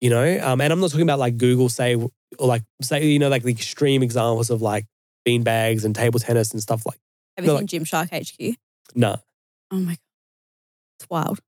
You 0.00 0.10
know, 0.10 0.40
um, 0.42 0.60
and 0.60 0.72
I'm 0.72 0.80
not 0.80 0.90
talking 0.90 1.02
about 1.02 1.18
like 1.18 1.36
Google 1.38 1.68
say 1.68 1.94
or 1.96 2.10
like 2.38 2.62
say 2.82 3.06
you 3.06 3.18
know 3.18 3.28
like 3.28 3.42
the 3.42 3.50
extreme 3.52 4.02
examples 4.02 4.50
of 4.50 4.60
like 4.60 4.84
bean 5.24 5.42
bags 5.42 5.84
and 5.84 5.94
table 5.94 6.18
tennis 6.20 6.52
and 6.52 6.60
stuff 6.60 6.84
like 6.84 6.98
Have 7.36 7.46
you 7.46 7.52
No, 7.52 7.58
seen 7.58 7.68
Gymshark 7.68 8.10
HQ? 8.12 8.56
nah. 8.94 9.16
Oh 9.70 9.76
my 9.76 9.92
God. 9.92 9.98
It's 11.00 11.08
wild. 11.10 11.40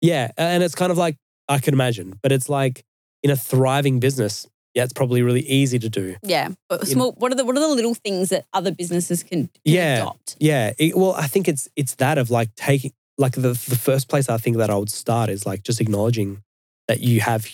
Yeah, 0.00 0.30
and 0.36 0.62
it's 0.62 0.74
kind 0.74 0.92
of 0.92 0.98
like 0.98 1.16
I 1.48 1.58
can 1.58 1.74
imagine, 1.74 2.18
but 2.22 2.30
it's 2.32 2.48
like 2.48 2.84
in 3.22 3.30
a 3.30 3.36
thriving 3.36 3.98
business, 3.98 4.46
yeah, 4.74 4.84
it's 4.84 4.92
probably 4.92 5.22
really 5.22 5.40
easy 5.40 5.78
to 5.80 5.88
do. 5.88 6.16
Yeah. 6.22 6.50
But 6.68 6.80
You 6.82 6.86
small 6.92 7.12
what 7.12 7.32
are 7.32 7.34
the 7.34 7.44
what 7.44 7.56
are 7.56 7.60
the 7.60 7.68
little 7.74 7.94
things 7.94 8.28
that 8.28 8.44
other 8.52 8.70
businesses 8.70 9.22
can, 9.24 9.46
can 9.48 9.50
Yeah. 9.64 9.96
adopt? 9.96 10.36
Yeah, 10.38 10.72
it, 10.78 10.96
well, 10.96 11.12
I 11.14 11.26
think 11.26 11.48
it's 11.48 11.68
it's 11.74 11.96
that 11.96 12.18
of 12.18 12.30
like 12.30 12.54
taking 12.54 12.92
like 13.18 13.32
the 13.34 13.52
the 13.68 13.76
first 13.88 14.08
place 14.08 14.28
I 14.28 14.38
think 14.38 14.56
that 14.58 14.70
I 14.70 14.76
would 14.76 14.90
start 14.90 15.30
is 15.30 15.46
like 15.46 15.62
just 15.62 15.80
acknowledging 15.80 16.42
that 16.88 17.00
you 17.00 17.20
have 17.20 17.46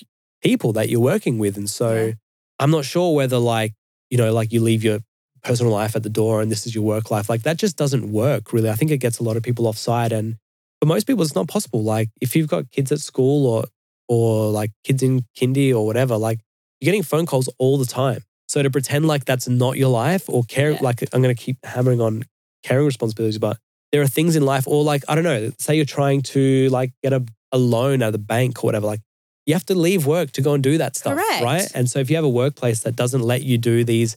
people 0.42 0.72
that 0.74 0.88
you're 0.88 1.00
working 1.00 1.38
with, 1.38 1.56
and 1.56 1.68
so 1.70 1.94
Yeah. 1.94 2.12
I'm 2.58 2.70
not 2.70 2.84
sure 2.84 3.14
whether 3.14 3.38
like 3.38 3.72
you 4.10 4.18
know 4.18 4.32
like 4.32 4.52
you 4.52 4.60
leave 4.60 4.82
your 4.84 5.00
personal 5.42 5.72
life 5.72 5.96
at 5.96 6.02
the 6.04 6.08
door 6.10 6.40
and 6.40 6.50
this 6.52 6.66
is 6.66 6.74
your 6.74 6.84
work 6.84 7.10
life 7.10 7.28
like 7.28 7.42
that 7.42 7.56
just 7.56 7.76
doesn't 7.76 8.12
work 8.12 8.52
really. 8.52 8.70
I 8.70 8.74
think 8.74 8.90
it 8.92 8.98
gets 8.98 9.18
a 9.18 9.24
lot 9.24 9.36
of 9.36 9.42
people 9.42 9.66
offside, 9.66 10.12
and 10.12 10.36
for 10.80 10.86
most 10.86 11.06
people 11.06 11.22
it's 11.22 11.34
not 11.34 11.48
possible. 11.48 11.82
Like 11.82 12.08
if 12.20 12.34
you've 12.36 12.48
got 12.48 12.70
kids 12.70 12.92
at 12.92 13.00
school 13.00 13.46
or 13.46 13.64
or 14.08 14.50
like 14.50 14.70
kids 14.84 15.02
in 15.02 15.24
kindy 15.38 15.72
or 15.74 15.86
whatever, 15.86 16.16
like 16.16 16.40
you're 16.80 16.86
getting 16.90 17.02
phone 17.02 17.26
calls 17.26 17.48
all 17.58 17.78
the 17.78 17.86
time. 17.86 18.22
So 18.48 18.62
to 18.62 18.70
pretend 18.70 19.06
like 19.06 19.24
that's 19.24 19.48
not 19.48 19.78
your 19.78 19.88
life 19.88 20.24
or 20.28 20.42
care, 20.44 20.72
Yeah. 20.72 20.78
like 20.82 21.02
I'm 21.12 21.22
going 21.22 21.34
to 21.34 21.40
keep 21.40 21.56
hammering 21.64 22.00
on 22.00 22.24
caring 22.62 22.84
responsibilities, 22.84 23.38
but 23.38 23.56
there 23.93 24.03
are 24.03 24.07
things 24.07 24.36
in 24.36 24.45
life, 24.45 24.66
or 24.66 24.82
like, 24.82 25.05
I 25.09 25.14
don't 25.14 25.24
know, 25.24 25.53
say 25.59 25.76
you're 25.76 25.84
trying 25.84 26.22
to 26.22 26.68
like 26.70 26.93
get 27.03 27.12
a, 27.12 27.24
a 27.53 27.59
loan 27.59 28.03
at 28.03 28.12
the 28.12 28.18
bank 28.18 28.64
or 28.64 28.66
whatever, 28.66 28.86
like 28.86 29.01
you 29.47 29.55
have 29.55 29.66
to 29.66 29.74
leave 29.74 30.07
work 30.07 30.32
to 30.32 30.40
go 30.43 30.55
and 30.55 30.62
do 30.62 30.78
that 30.78 30.97
stuff. 30.97 31.14
Correct. 31.14 31.43
Right. 31.45 31.68
And 31.74 31.90
so 31.90 31.99
if 31.99 32.09
you 32.11 32.16
have 32.16 32.24
a 32.24 32.28
workplace 32.30 32.80
that 32.82 32.97
doesn't 32.97 33.22
let 33.22 33.43
you 33.43 33.59
do 33.59 33.84
these 33.84 34.16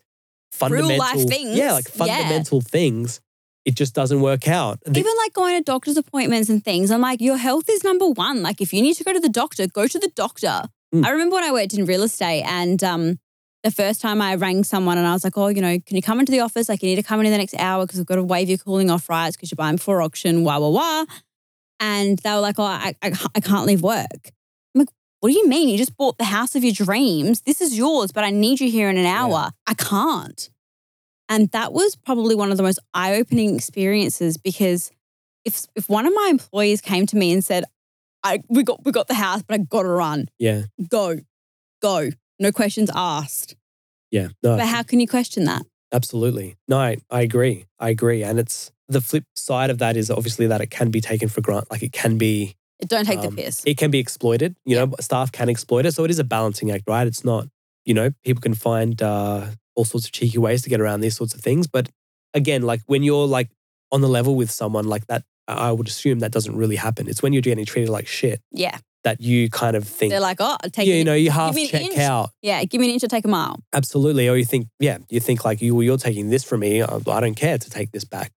fundamental 0.52 0.98
life 0.98 1.28
things, 1.28 1.58
Yeah, 1.58 1.74
like 1.74 1.88
yeah. 1.94 2.06
fundamental 2.06 2.62
things, 2.62 3.20
it 3.66 3.76
just 3.76 3.94
doesn't 3.96 4.22
work 4.22 4.48
out. 4.48 4.80
The- 4.86 5.00
Even 5.00 5.12
like 5.18 5.34
going 5.34 5.58
to 5.58 5.64
doctor's 5.64 5.98
appointments 5.98 6.50
and 6.50 6.64
things, 6.64 6.92
I'm 6.92 7.02
like, 7.02 7.20
your 7.20 7.38
health 7.38 7.68
is 7.70 7.84
number 7.84 8.08
one. 8.08 8.44
Like, 8.44 8.62
if 8.62 8.72
you 8.72 8.82
need 8.82 8.94
to 8.96 9.04
go 9.04 9.12
to 9.12 9.20
the 9.20 9.30
doctor, 9.30 9.68
go 9.68 9.88
to 9.88 10.00
the 10.00 10.12
doctor. 10.16 10.62
Mm. 10.94 11.04
I 11.06 11.10
remember 11.10 11.36
when 11.36 11.44
I 11.44 11.52
worked 11.52 11.74
in 11.74 11.86
real 11.86 12.04
estate 12.04 12.44
and 12.44 12.84
um, 12.84 13.20
the 13.66 13.72
first 13.72 14.00
time 14.00 14.22
I 14.22 14.36
rang 14.36 14.64
someone 14.64 15.00
and 15.00 15.08
I 15.08 15.14
was 15.14 15.24
like, 15.24 15.36
oh, 15.40 15.48
you 15.48 15.60
know, 15.60 15.80
can 15.80 15.96
you 15.96 16.04
come 16.04 16.20
into 16.20 16.32
the 16.32 16.42
office? 16.42 16.70
Like, 16.70 16.84
you 16.84 16.90
need 16.90 16.98
to 16.98 17.04
come 17.04 17.20
in 17.20 17.26
in 17.26 17.32
the 17.32 17.40
next 17.40 17.56
hour 17.56 17.84
because 17.84 17.98
we've 17.98 18.06
got 18.06 18.16
to 18.16 18.24
waive 18.24 18.48
your 18.48 18.60
cooling 18.60 18.92
off 18.92 19.10
rights 19.10 19.36
because 19.36 19.50
you're 19.50 19.58
buying 19.58 19.78
before 19.78 20.04
auction, 20.04 20.44
wah, 20.44 20.60
wah, 20.60 20.70
wah. 20.70 21.06
And 21.80 22.20
they 22.20 22.30
were 22.30 22.42
like, 22.42 22.60
oh, 22.60 22.64
I, 22.64 22.94
I, 23.02 23.12
I 23.34 23.40
can't 23.40 23.66
leave 23.66 23.82
work. 23.82 24.06
I'm 24.76 24.82
like, 24.82 24.90
what 25.20 25.30
do 25.32 25.36
you 25.36 25.48
mean? 25.48 25.68
You 25.68 25.80
just 25.80 25.98
bought 25.98 26.20
the 26.20 26.26
house 26.26 26.56
of 26.56 26.64
your 26.64 26.74
dreams. 26.74 27.42
This 27.42 27.60
is 27.60 27.76
yours, 27.76 28.12
but 28.12 28.24
I 28.24 28.30
need 28.30 28.60
you 28.62 28.70
here 28.70 28.88
in 28.88 28.98
an 28.98 29.08
hour. 29.08 29.50
I 29.66 29.74
can't. 29.74 30.48
And 31.28 31.50
that 31.50 31.74
was 31.74 31.96
probably 31.96 32.36
one 32.36 32.52
of 32.52 32.58
the 32.58 32.64
most 32.64 32.78
eye 32.94 33.16
opening 33.16 33.56
experiences 33.56 34.38
because 34.38 34.92
if, 35.44 35.66
if 35.76 35.90
one 35.90 36.06
of 36.06 36.14
my 36.14 36.28
employees 36.30 36.82
came 36.82 37.08
to 37.08 37.18
me 37.18 37.34
and 37.34 37.44
said, 37.44 37.64
I, 38.24 38.44
we, 38.48 38.62
got, 38.62 38.86
we 38.86 38.92
got 38.92 39.08
the 39.08 39.16
house, 39.16 39.42
but 39.42 39.56
I 39.56 39.64
got 39.64 39.82
to 39.82 39.90
run, 39.90 40.30
yeah. 40.38 40.64
go, 40.88 41.18
go, 41.82 42.12
no 42.40 42.52
questions 42.52 42.90
asked. 42.94 43.56
Yeah. 44.12 44.30
No. 44.44 44.58
But 44.58 44.68
how 44.68 44.84
can 44.84 45.00
you 45.00 45.08
question 45.08 45.46
that? 45.46 45.64
Absolutely. 45.92 46.58
No, 46.68 46.78
I, 46.78 46.98
I 47.10 47.22
agree. 47.22 47.66
I 47.80 47.90
agree. 47.90 48.24
And 48.24 48.40
it's 48.40 48.72
the 48.88 49.02
flip 49.02 49.24
side 49.36 49.70
of 49.70 49.80
that 49.80 49.98
is 49.98 50.12
obviously 50.12 50.48
that 50.48 50.62
it 50.62 50.70
can 50.70 50.92
be 50.92 51.02
taken 51.02 51.30
for 51.30 51.42
granted. 51.42 51.72
Like 51.72 51.84
it 51.84 51.92
can 51.92 52.18
be, 52.18 52.56
Don't 52.86 53.06
take 53.06 53.20
um, 53.20 53.36
the 53.36 53.44
piss. 53.44 53.64
It 53.66 53.78
can 53.78 53.92
be 53.92 54.00
exploited. 54.00 54.56
You 54.66 54.76
know, 54.76 54.96
staff 55.00 55.32
can 55.32 55.50
exploit 55.50 55.86
it. 55.86 55.94
So 55.94 56.04
it 56.04 56.12
is 56.12 56.20
a 56.20 56.24
balancing 56.24 56.72
act, 56.72 56.84
right? 56.88 57.08
It's 57.08 57.24
not, 57.24 57.48
you 57.86 57.94
know, 57.94 58.12
people 58.24 58.42
can 58.42 58.54
find 58.54 59.02
uh, 59.02 59.48
all 59.76 59.86
sorts 59.86 60.06
of 60.06 60.12
cheeky 60.12 60.38
ways 60.38 60.62
to 60.64 60.70
get 60.70 60.82
around 60.82 61.02
these 61.02 61.16
sorts 61.16 61.34
of 61.34 61.42
things. 61.42 61.68
But 61.68 61.90
again, 62.34 62.64
like 62.64 62.82
when 62.88 63.04
you're 63.04 63.28
like 63.28 63.50
on 63.92 64.02
the 64.02 64.10
level 64.10 64.36
with 64.36 64.52
someone 64.52 64.88
like 64.88 65.08
that, 65.08 65.24
I 65.48 65.72
would 65.72 65.88
assume 65.88 66.20
that 66.20 66.32
doesn't 66.32 66.56
really 66.56 66.76
happen. 66.76 67.08
It's 67.08 67.22
when 67.22 67.34
you're 67.34 67.42
getting 67.42 67.66
treated 67.66 67.90
like 67.90 68.08
shit 68.08 68.42
yeah. 68.52 68.80
That 69.06 69.22
you 69.22 69.50
kind 69.50 69.78
of 69.78 69.88
think, 69.88 70.12
They're 70.12 70.20
like, 70.20 70.38
oh, 70.42 70.58
I'll 70.62 70.70
take 70.70 70.88
yeah, 70.88 70.96
you 70.96 71.04
know, 71.06 71.14
you 71.14 71.32
half 71.32 71.56
check 71.56 71.82
inch. 71.82 71.98
out. 71.98 72.32
Yeah, 72.42 72.62
give 72.66 72.82
me 72.82 72.88
an 72.88 72.94
inch 72.94 73.02
to 73.02 73.08
take 73.08 73.24
a 73.24 73.30
mile. 73.30 73.60
Absolutely. 73.72 74.28
Or 74.28 74.36
you 74.36 74.44
think, 74.44 74.68
yeah, 74.80 74.98
you 75.10 75.20
think 75.22 75.46
like, 75.46 75.62
you, 75.62 75.74
well, 75.74 75.84
you're 75.84 75.98
taking 75.98 76.30
this 76.30 76.44
from 76.44 76.60
me. 76.60 76.82
I 76.82 76.96
I 77.08 77.20
don't 77.22 77.36
care 77.36 77.58
to 77.58 77.70
take 77.70 77.92
this 77.92 78.04
back. 78.04 78.34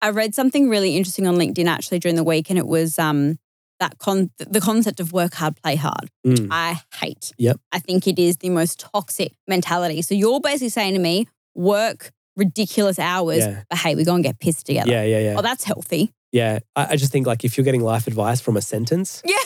I 0.00 0.10
read 0.10 0.34
something 0.34 0.68
really 0.70 0.96
interesting 0.96 1.26
on 1.26 1.36
LinkedIn 1.36 1.66
actually 1.66 1.98
during 1.98 2.16
the 2.16 2.24
week, 2.24 2.48
and 2.50 2.58
it 2.58 2.66
was 2.66 2.98
um, 2.98 3.38
that 3.80 3.98
con- 3.98 4.30
the 4.38 4.60
concept 4.60 5.00
of 5.00 5.12
work 5.12 5.34
hard, 5.34 5.56
play 5.62 5.76
hard. 5.76 6.10
Mm. 6.26 6.48
I 6.50 6.80
hate. 6.94 7.32
Yep. 7.38 7.58
I 7.72 7.78
think 7.80 8.06
it 8.06 8.18
is 8.18 8.36
the 8.38 8.50
most 8.50 8.80
toxic 8.80 9.32
mentality. 9.48 10.00
So 10.02 10.14
you're 10.14 10.40
basically 10.40 10.68
saying 10.70 10.94
to 10.94 11.00
me, 11.00 11.26
work 11.54 12.12
ridiculous 12.36 12.98
hours, 12.98 13.38
Yeah. 13.38 13.62
but 13.70 13.78
hey, 13.78 13.94
we 13.94 14.04
go 14.04 14.14
and 14.14 14.22
get 14.24 14.38
pissed 14.40 14.66
together. 14.66 14.90
Yeah, 14.90 15.04
yeah, 15.04 15.18
yeah. 15.20 15.34
Oh, 15.38 15.42
that's 15.42 15.64
healthy. 15.64 16.12
Yeah, 16.32 16.58
I, 16.74 16.86
I 16.90 16.96
just 16.96 17.12
think 17.12 17.26
like 17.28 17.44
if 17.44 17.56
you're 17.56 17.64
getting 17.64 17.80
life 17.82 18.06
advice 18.08 18.40
from 18.40 18.56
a 18.56 18.60
sentence, 18.62 19.22
Yeah. 19.26 19.36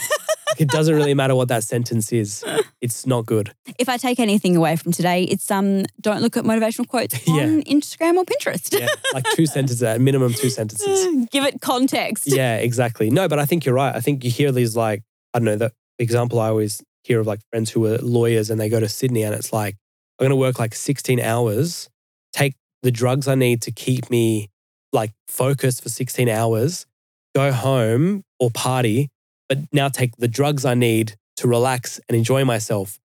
It 0.59 0.69
doesn't 0.69 0.95
really 0.95 1.15
matter 1.15 1.35
what 1.35 1.49
that 1.49 1.65
sentence 1.65 2.13
is. 2.13 2.45
It's 2.81 3.07
not 3.07 3.27
good. 3.27 3.53
if 3.79 3.89
I 3.89 3.97
take 3.97 4.19
anything 4.21 4.57
away 4.57 4.77
from 4.77 4.93
today, 4.93 5.25
it's 5.25 5.51
um, 5.51 5.85
don't 6.01 6.21
look 6.23 6.37
at 6.37 6.45
motivational 6.45 6.87
quotes 6.89 7.15
Yeah. 7.27 7.43
on 7.45 7.63
Instagram 7.63 8.17
or 8.17 8.25
Pinterest. 8.25 8.79
Yeah, 8.79 8.89
like 9.15 9.25
two 9.35 9.47
sentences, 9.57 9.83
at 9.83 10.01
minimum 10.01 10.33
two 10.35 10.51
sentences. 10.51 11.27
Give 11.31 11.45
it 11.45 11.61
context. 11.61 12.25
Yeah, 12.27 12.57
exactly. 12.57 13.11
No, 13.11 13.29
but 13.29 13.39
I 13.39 13.45
think 13.47 13.65
you're 13.65 13.75
right. 13.75 13.95
I 13.95 14.01
think 14.01 14.25
you 14.25 14.31
hear 14.31 14.53
these 14.53 14.77
like 14.77 15.03
I 15.35 15.39
don't 15.39 15.47
know 15.47 15.57
the 15.57 15.73
example 15.99 16.39
I 16.41 16.49
always 16.49 16.83
hear 17.05 17.21
of 17.21 17.27
like 17.27 17.41
friends 17.51 17.71
who 17.71 17.87
are 17.87 17.99
lawyers 17.99 18.51
and 18.51 18.61
they 18.61 18.69
go 18.69 18.81
to 18.81 18.89
Sydney 18.89 19.23
and 19.23 19.35
it's 19.35 19.53
like 19.53 19.75
I'm 20.19 20.25
going 20.25 20.31
to 20.31 20.37
work 20.37 20.59
like 20.59 20.75
16 20.75 21.21
hours, 21.21 21.89
take 22.33 22.55
the 22.83 22.91
drugs 22.91 23.29
I 23.29 23.35
need 23.35 23.63
to 23.63 23.73
keep 23.73 24.11
me 24.11 24.49
like 24.93 25.13
focused 25.27 25.83
for 25.83 25.89
16 25.89 26.29
hours, 26.29 26.87
go 27.35 27.53
home 27.53 28.23
or 28.41 28.51
party, 28.51 29.09
but 29.49 29.59
now 29.73 29.89
take 29.89 30.17
the 30.17 30.29
drugs 30.29 30.65
I 30.65 30.75
need 30.75 31.17
to 31.37 31.49
relax 31.49 32.01
and 32.09 32.17
enjoy 32.17 32.45
myself. 32.45 32.99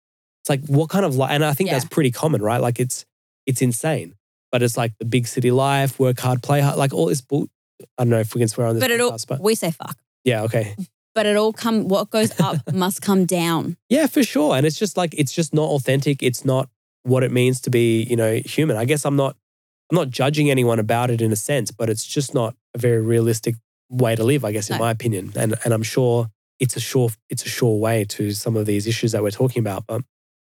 It's 0.42 0.50
like 0.50 0.66
what 0.68 0.90
kind 0.90 1.06
of 1.06 1.16
life? 1.16 1.32
And 1.32 1.44
I 1.46 1.54
think 1.54 1.68
Yeah. 1.70 1.74
that's 1.76 1.86
pretty 1.86 2.12
common, 2.12 2.42
right? 2.42 2.62
Like 2.62 2.80
it's 2.80 3.06
it's 3.46 3.62
insane. 3.62 4.16
But 4.52 4.62
it's 4.62 4.76
like 4.78 4.92
the 5.00 5.06
big 5.06 5.28
city 5.28 5.50
life, 5.52 5.98
work 6.00 6.20
hard, 6.20 6.44
play 6.44 6.60
hard, 6.62 6.78
like 6.78 6.94
all 6.94 7.06
this 7.08 7.22
bull. 7.22 7.48
I 7.98 8.04
don't 8.04 8.10
know 8.10 8.20
if 8.20 8.36
we 8.36 8.40
can 8.40 8.48
swear 8.48 8.68
on 8.68 8.76
this 8.76 8.84
But 8.84 8.92
it 8.92 9.00
all, 9.02 9.16
but 9.28 9.40
we 9.42 9.56
say 9.56 9.72
fuck. 9.72 9.98
yeah, 10.24 10.44
okay. 10.44 10.76
But 11.16 11.26
it 11.26 11.36
all 11.36 11.52
come, 11.52 11.88
what 11.88 12.10
goes 12.10 12.40
up 12.40 12.58
must 12.74 13.02
come 13.02 13.26
down. 13.26 13.76
Yeah, 13.90 14.08
for 14.08 14.24
sure. 14.24 14.56
And 14.56 14.66
it's 14.66 14.78
just 14.80 14.96
like 14.98 15.14
it's 15.18 15.32
just 15.34 15.54
not 15.54 15.70
authentic. 15.70 16.22
It's 16.24 16.46
not 16.46 16.70
what 17.04 17.24
it 17.24 17.32
means 17.32 17.60
to 17.62 17.70
be, 17.70 18.04
you 18.04 18.16
know, 18.16 18.36
human. 18.46 18.78
I 18.78 18.86
guess 18.86 19.06
I'm 19.06 19.16
not 19.16 19.36
I'm 19.92 19.96
not 19.96 20.10
judging 20.10 20.50
anyone 20.50 20.80
about 20.80 21.10
it 21.12 21.22
in 21.22 21.32
a 21.32 21.36
sense, 21.36 21.70
but 21.72 21.90
it's 21.90 22.06
just 22.06 22.34
not 22.34 22.56
a 22.74 22.78
very 22.78 23.02
realistic 23.02 23.56
way 23.92 24.16
to 24.16 24.24
live, 24.24 24.44
I 24.46 24.52
guess, 24.52 24.70
in 24.70 24.78
No. 24.78 24.84
my 24.86 24.92
opinion. 24.92 25.34
And 25.36 25.56
and 25.64 25.74
I'm 25.74 25.84
sure 25.84 26.28
it's 26.60 26.76
a 26.76 26.80
sure 26.80 27.10
it's 27.30 27.46
a 27.46 27.50
sure 27.50 27.78
way 27.80 28.06
to 28.06 28.32
some 28.32 28.56
of 28.56 28.66
these 28.66 28.88
issues 28.88 29.12
that 29.12 29.22
we're 29.22 29.32
talking 29.32 29.60
about. 29.60 29.86
But 29.88 30.02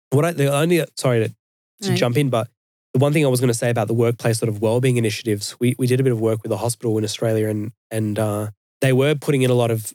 what 0.09 0.25
I 0.25 0.31
the 0.31 0.51
only 0.53 0.83
sorry 0.95 1.19
to, 1.27 1.35
to 1.83 1.89
No. 1.91 1.95
jump 1.95 2.17
in, 2.17 2.29
but 2.29 2.47
the 2.93 2.99
one 2.99 3.13
thing 3.13 3.23
I 3.25 3.29
was 3.29 3.39
going 3.39 3.49
to 3.49 3.53
say 3.63 3.69
about 3.69 3.87
the 3.87 3.93
workplace 3.93 4.39
sort 4.39 4.49
of 4.49 4.61
well-being 4.61 4.97
initiatives, 4.97 5.55
we 5.59 5.75
we 5.77 5.85
did 5.87 5.99
a 5.99 6.03
bit 6.03 6.11
of 6.13 6.19
work 6.19 6.41
with 6.43 6.51
a 6.51 6.57
hospital 6.57 6.97
in 6.97 7.03
Australia, 7.03 7.47
and 7.49 7.71
and 7.91 8.17
uh, 8.17 8.49
they 8.81 8.93
were 8.93 9.13
putting 9.15 9.41
in 9.43 9.51
a 9.51 9.53
lot 9.53 9.69
of 9.71 9.93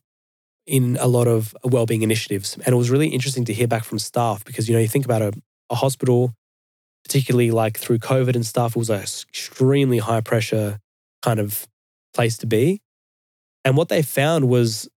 in 0.66 0.96
a 1.00 1.08
lot 1.08 1.26
of 1.26 1.56
well-being 1.64 2.02
initiatives, 2.02 2.54
and 2.54 2.68
it 2.68 2.76
was 2.76 2.90
really 2.90 3.08
interesting 3.08 3.44
to 3.46 3.52
hear 3.52 3.66
back 3.66 3.82
from 3.84 3.98
staff 3.98 4.44
because 4.44 4.68
you 4.68 4.74
know 4.74 4.80
you 4.80 4.88
think 4.88 5.04
about 5.04 5.22
a, 5.22 5.32
a 5.70 5.74
hospital, 5.74 6.32
particularly 7.04 7.50
like 7.50 7.78
through 7.78 7.98
COVID 7.98 8.36
and 8.36 8.46
stuff, 8.46 8.76
it 8.76 8.78
was 8.78 8.90
an 8.90 9.00
extremely 9.00 9.98
high 9.98 10.20
pressure 10.20 10.78
kind 11.22 11.40
of 11.40 11.66
place 12.14 12.36
to 12.38 12.46
be, 12.46 12.81
and 13.64 13.76
what 13.76 13.88
they 13.88 14.02
found 14.02 14.48
was 14.48 14.88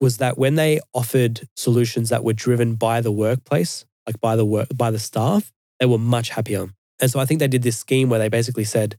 was 0.00 0.16
that 0.16 0.36
when 0.36 0.56
they 0.56 0.80
offered 0.92 1.48
solutions 1.56 2.08
that 2.08 2.24
were 2.24 2.32
driven 2.32 2.74
by 2.74 3.00
the 3.00 3.12
workplace, 3.12 3.84
like 4.06 4.20
by 4.20 4.34
the 4.36 4.44
work 4.44 4.68
by 4.74 4.90
the 4.90 4.98
staff, 4.98 5.52
they 5.78 5.86
were 5.86 5.98
much 5.98 6.30
happier. 6.30 6.68
And 7.00 7.10
so 7.10 7.20
I 7.20 7.24
think 7.24 7.40
they 7.40 7.48
did 7.48 7.62
this 7.62 7.78
scheme 7.78 8.08
where 8.08 8.18
they 8.18 8.28
basically 8.28 8.64
said, 8.64 8.96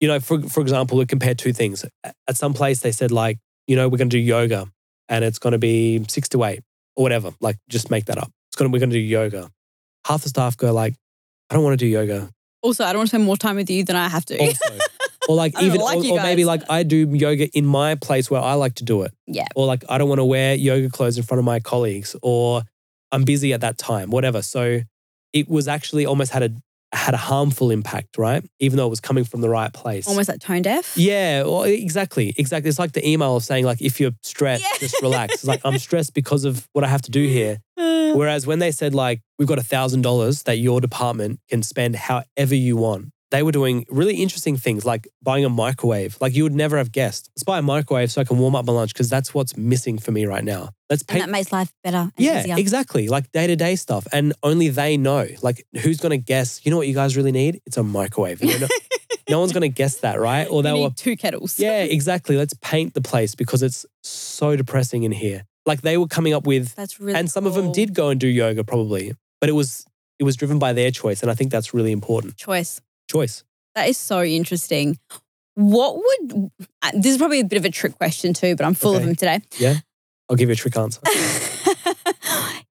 you 0.00 0.08
know, 0.08 0.20
for 0.20 0.42
for 0.42 0.60
example, 0.60 1.00
it 1.00 1.08
compared 1.08 1.38
two 1.38 1.52
things. 1.52 1.84
At 2.04 2.36
some 2.36 2.54
place 2.54 2.80
they 2.80 2.92
said 2.92 3.10
like, 3.10 3.38
you 3.66 3.76
know, 3.76 3.88
we're 3.88 3.98
going 3.98 4.10
to 4.10 4.16
do 4.16 4.20
yoga 4.20 4.66
and 5.08 5.24
it's 5.24 5.38
going 5.38 5.52
to 5.52 5.58
be 5.58 6.04
6 6.08 6.28
to 6.30 6.44
8. 6.44 6.62
or 6.96 7.02
whatever. 7.02 7.32
Like 7.40 7.56
just 7.68 7.90
make 7.90 8.06
that 8.06 8.18
up. 8.18 8.30
It's 8.48 8.56
gonna 8.56 8.70
we're 8.70 8.80
gonna 8.80 8.92
do 8.92 8.98
yoga. 8.98 9.50
Half 10.06 10.22
the 10.22 10.28
staff 10.28 10.56
go 10.56 10.72
like, 10.72 10.94
I 11.50 11.54
don't 11.54 11.64
want 11.64 11.78
to 11.78 11.84
do 11.84 11.86
yoga. 11.86 12.30
Also, 12.62 12.84
I 12.84 12.92
don't 12.92 13.00
want 13.00 13.08
to 13.08 13.10
spend 13.10 13.24
more 13.24 13.36
time 13.36 13.56
with 13.56 13.70
you 13.70 13.84
than 13.84 13.96
I 13.96 14.08
have 14.08 14.24
to. 14.26 14.38
Also. 14.38 14.78
Or 15.28 15.34
like 15.36 15.60
even 15.60 15.80
like 15.80 15.98
or, 15.98 16.18
or 16.18 16.22
maybe 16.22 16.44
like 16.44 16.62
I 16.70 16.82
do 16.82 17.08
yoga 17.12 17.48
in 17.50 17.66
my 17.66 17.94
place 17.96 18.30
where 18.30 18.40
I 18.40 18.54
like 18.54 18.74
to 18.76 18.84
do 18.84 19.02
it. 19.02 19.12
Yeah. 19.26 19.46
Or 19.56 19.66
like 19.66 19.84
I 19.88 19.98
don't 19.98 20.08
want 20.08 20.20
to 20.20 20.24
wear 20.24 20.54
yoga 20.54 20.88
clothes 20.88 21.16
in 21.18 21.24
front 21.24 21.38
of 21.40 21.44
my 21.44 21.60
colleagues 21.60 22.14
or 22.22 22.62
I'm 23.12 23.24
busy 23.24 23.52
at 23.52 23.60
that 23.62 23.78
time, 23.78 24.10
whatever. 24.10 24.42
So 24.42 24.80
it 25.32 25.48
was 25.48 25.68
actually 25.68 26.06
almost 26.06 26.32
had 26.32 26.42
a 26.42 26.50
had 26.92 27.14
a 27.14 27.18
harmful 27.18 27.70
impact, 27.72 28.16
right? 28.16 28.44
Even 28.60 28.76
though 28.76 28.86
it 28.86 28.90
was 28.90 29.00
coming 29.00 29.24
from 29.24 29.40
the 29.40 29.48
right 29.48 29.72
place. 29.72 30.06
Almost 30.06 30.28
like 30.28 30.40
tone 30.40 30.62
deaf. 30.62 30.96
Yeah, 30.96 31.42
well, 31.42 31.64
exactly, 31.64 32.32
exactly. 32.38 32.68
It's 32.68 32.78
like 32.78 32.92
the 32.92 33.06
email 33.06 33.36
of 33.36 33.42
saying 33.44 33.64
like, 33.64 33.82
if 33.82 33.98
you're 34.00 34.12
stressed, 34.22 34.62
Yeah. 34.62 34.78
just 34.78 35.02
relax. 35.02 35.34
It's 35.34 35.44
like 35.44 35.60
I'm 35.64 35.78
stressed 35.78 36.14
because 36.14 36.44
of 36.44 36.68
what 36.72 36.84
I 36.84 36.88
have 36.88 37.02
to 37.02 37.10
do 37.10 37.26
here. 37.26 37.58
Whereas 37.76 38.46
when 38.46 38.60
they 38.60 38.70
said 38.70 38.94
like, 38.94 39.20
we've 39.38 39.48
got 39.48 39.58
a 39.58 39.64
thousand 39.64 40.02
dollars 40.02 40.44
that 40.44 40.58
your 40.58 40.80
department 40.80 41.40
can 41.50 41.62
spend 41.62 41.96
however 41.96 42.54
you 42.54 42.76
want, 42.76 43.10
they 43.36 43.42
were 43.42 43.52
doing 43.52 43.84
really 43.90 44.14
interesting 44.16 44.56
things 44.56 44.86
like 44.86 45.06
buying 45.22 45.44
a 45.44 45.50
microwave. 45.50 46.16
Like 46.22 46.34
you 46.34 46.42
would 46.44 46.54
never 46.54 46.78
have 46.78 46.90
guessed. 46.90 47.28
Let's 47.36 47.42
buy 47.44 47.58
a 47.58 47.62
microwave 47.62 48.10
so 48.10 48.22
I 48.22 48.24
can 48.24 48.38
warm 48.38 48.56
up 48.56 48.64
my 48.64 48.72
lunch 48.72 48.94
because 48.94 49.10
that's 49.10 49.34
what's 49.34 49.58
missing 49.58 49.98
for 49.98 50.10
me 50.10 50.24
right 50.24 50.42
now. 50.42 50.70
Let's 50.88 51.04
and 51.10 51.20
that 51.20 51.28
makes 51.28 51.52
life 51.52 51.70
better. 51.84 51.98
And 51.98 52.12
Yeah, 52.16 52.40
easier. 52.40 52.54
exactly. 52.56 53.08
Like 53.08 53.30
day 53.32 53.46
to 53.46 53.54
day 53.54 53.76
stuff. 53.76 54.06
And 54.10 54.32
only 54.42 54.68
they 54.70 54.96
know. 54.96 55.26
Like, 55.42 55.66
who's 55.82 55.98
going 55.98 56.12
to 56.18 56.24
guess? 56.24 56.64
You 56.64 56.70
know 56.70 56.78
what 56.78 56.88
you 56.88 56.94
guys 56.94 57.14
really 57.14 57.32
need? 57.32 57.60
It's 57.66 57.76
a 57.76 57.82
microwave. 57.82 58.42
You 58.42 58.58
know, 58.58 58.68
no 59.28 59.40
one's 59.40 59.52
going 59.52 59.62
to 59.62 59.68
guess 59.68 59.98
that, 59.98 60.18
right? 60.18 60.46
Or 60.48 60.62
they 60.62 60.72
were, 60.72 60.88
two 60.96 61.16
kettles. 61.16 61.58
yeah, 61.58 61.82
exactly. 61.98 62.38
Let's 62.38 62.54
paint 62.62 62.94
the 62.94 63.02
place 63.02 63.34
because 63.34 63.62
it's 63.62 63.84
so 64.02 64.56
depressing 64.56 65.02
in 65.02 65.12
here. 65.12 65.44
Like, 65.66 65.82
they 65.82 65.98
were 65.98 66.06
coming 66.06 66.32
up 66.32 66.46
with, 66.46 66.74
That's 66.76 66.98
really 67.00 67.18
and 67.18 67.30
some 67.30 67.44
of 67.44 67.52
them 67.54 67.72
did 67.72 67.92
go 67.92 68.08
and 68.08 68.18
do 68.18 68.28
yoga 68.28 68.64
probably, 68.64 69.12
but 69.40 69.50
it 69.50 69.52
was, 69.52 69.84
it 70.18 70.24
was 70.24 70.36
driven 70.36 70.58
by 70.58 70.72
their 70.72 70.90
choice. 70.92 71.20
And 71.22 71.30
I 71.30 71.34
think 71.34 71.50
that's 71.50 71.74
really 71.74 71.90
important. 71.92 72.36
choice. 72.36 72.80
Choice. 73.08 73.44
That 73.74 73.88
is 73.88 73.98
so 73.98 74.22
interesting. 74.22 74.98
What 75.54 75.96
would 75.96 76.50
uh, 76.82 76.90
this 76.94 77.12
is 77.12 77.18
probably 77.18 77.40
a 77.40 77.44
bit 77.44 77.58
of 77.58 77.64
a 77.64 77.70
trick 77.70 77.96
question 77.96 78.34
too, 78.34 78.56
but 78.56 78.66
I'm 78.66 78.74
full 78.74 78.96
of 78.96 79.02
them 79.02 79.14
today. 79.14 79.40
Yeah. 79.58 79.76
I'll 80.28 80.36
give 80.36 80.48
you 80.48 80.54
a 80.54 80.56
trick 80.56 80.76
answer. 80.76 81.00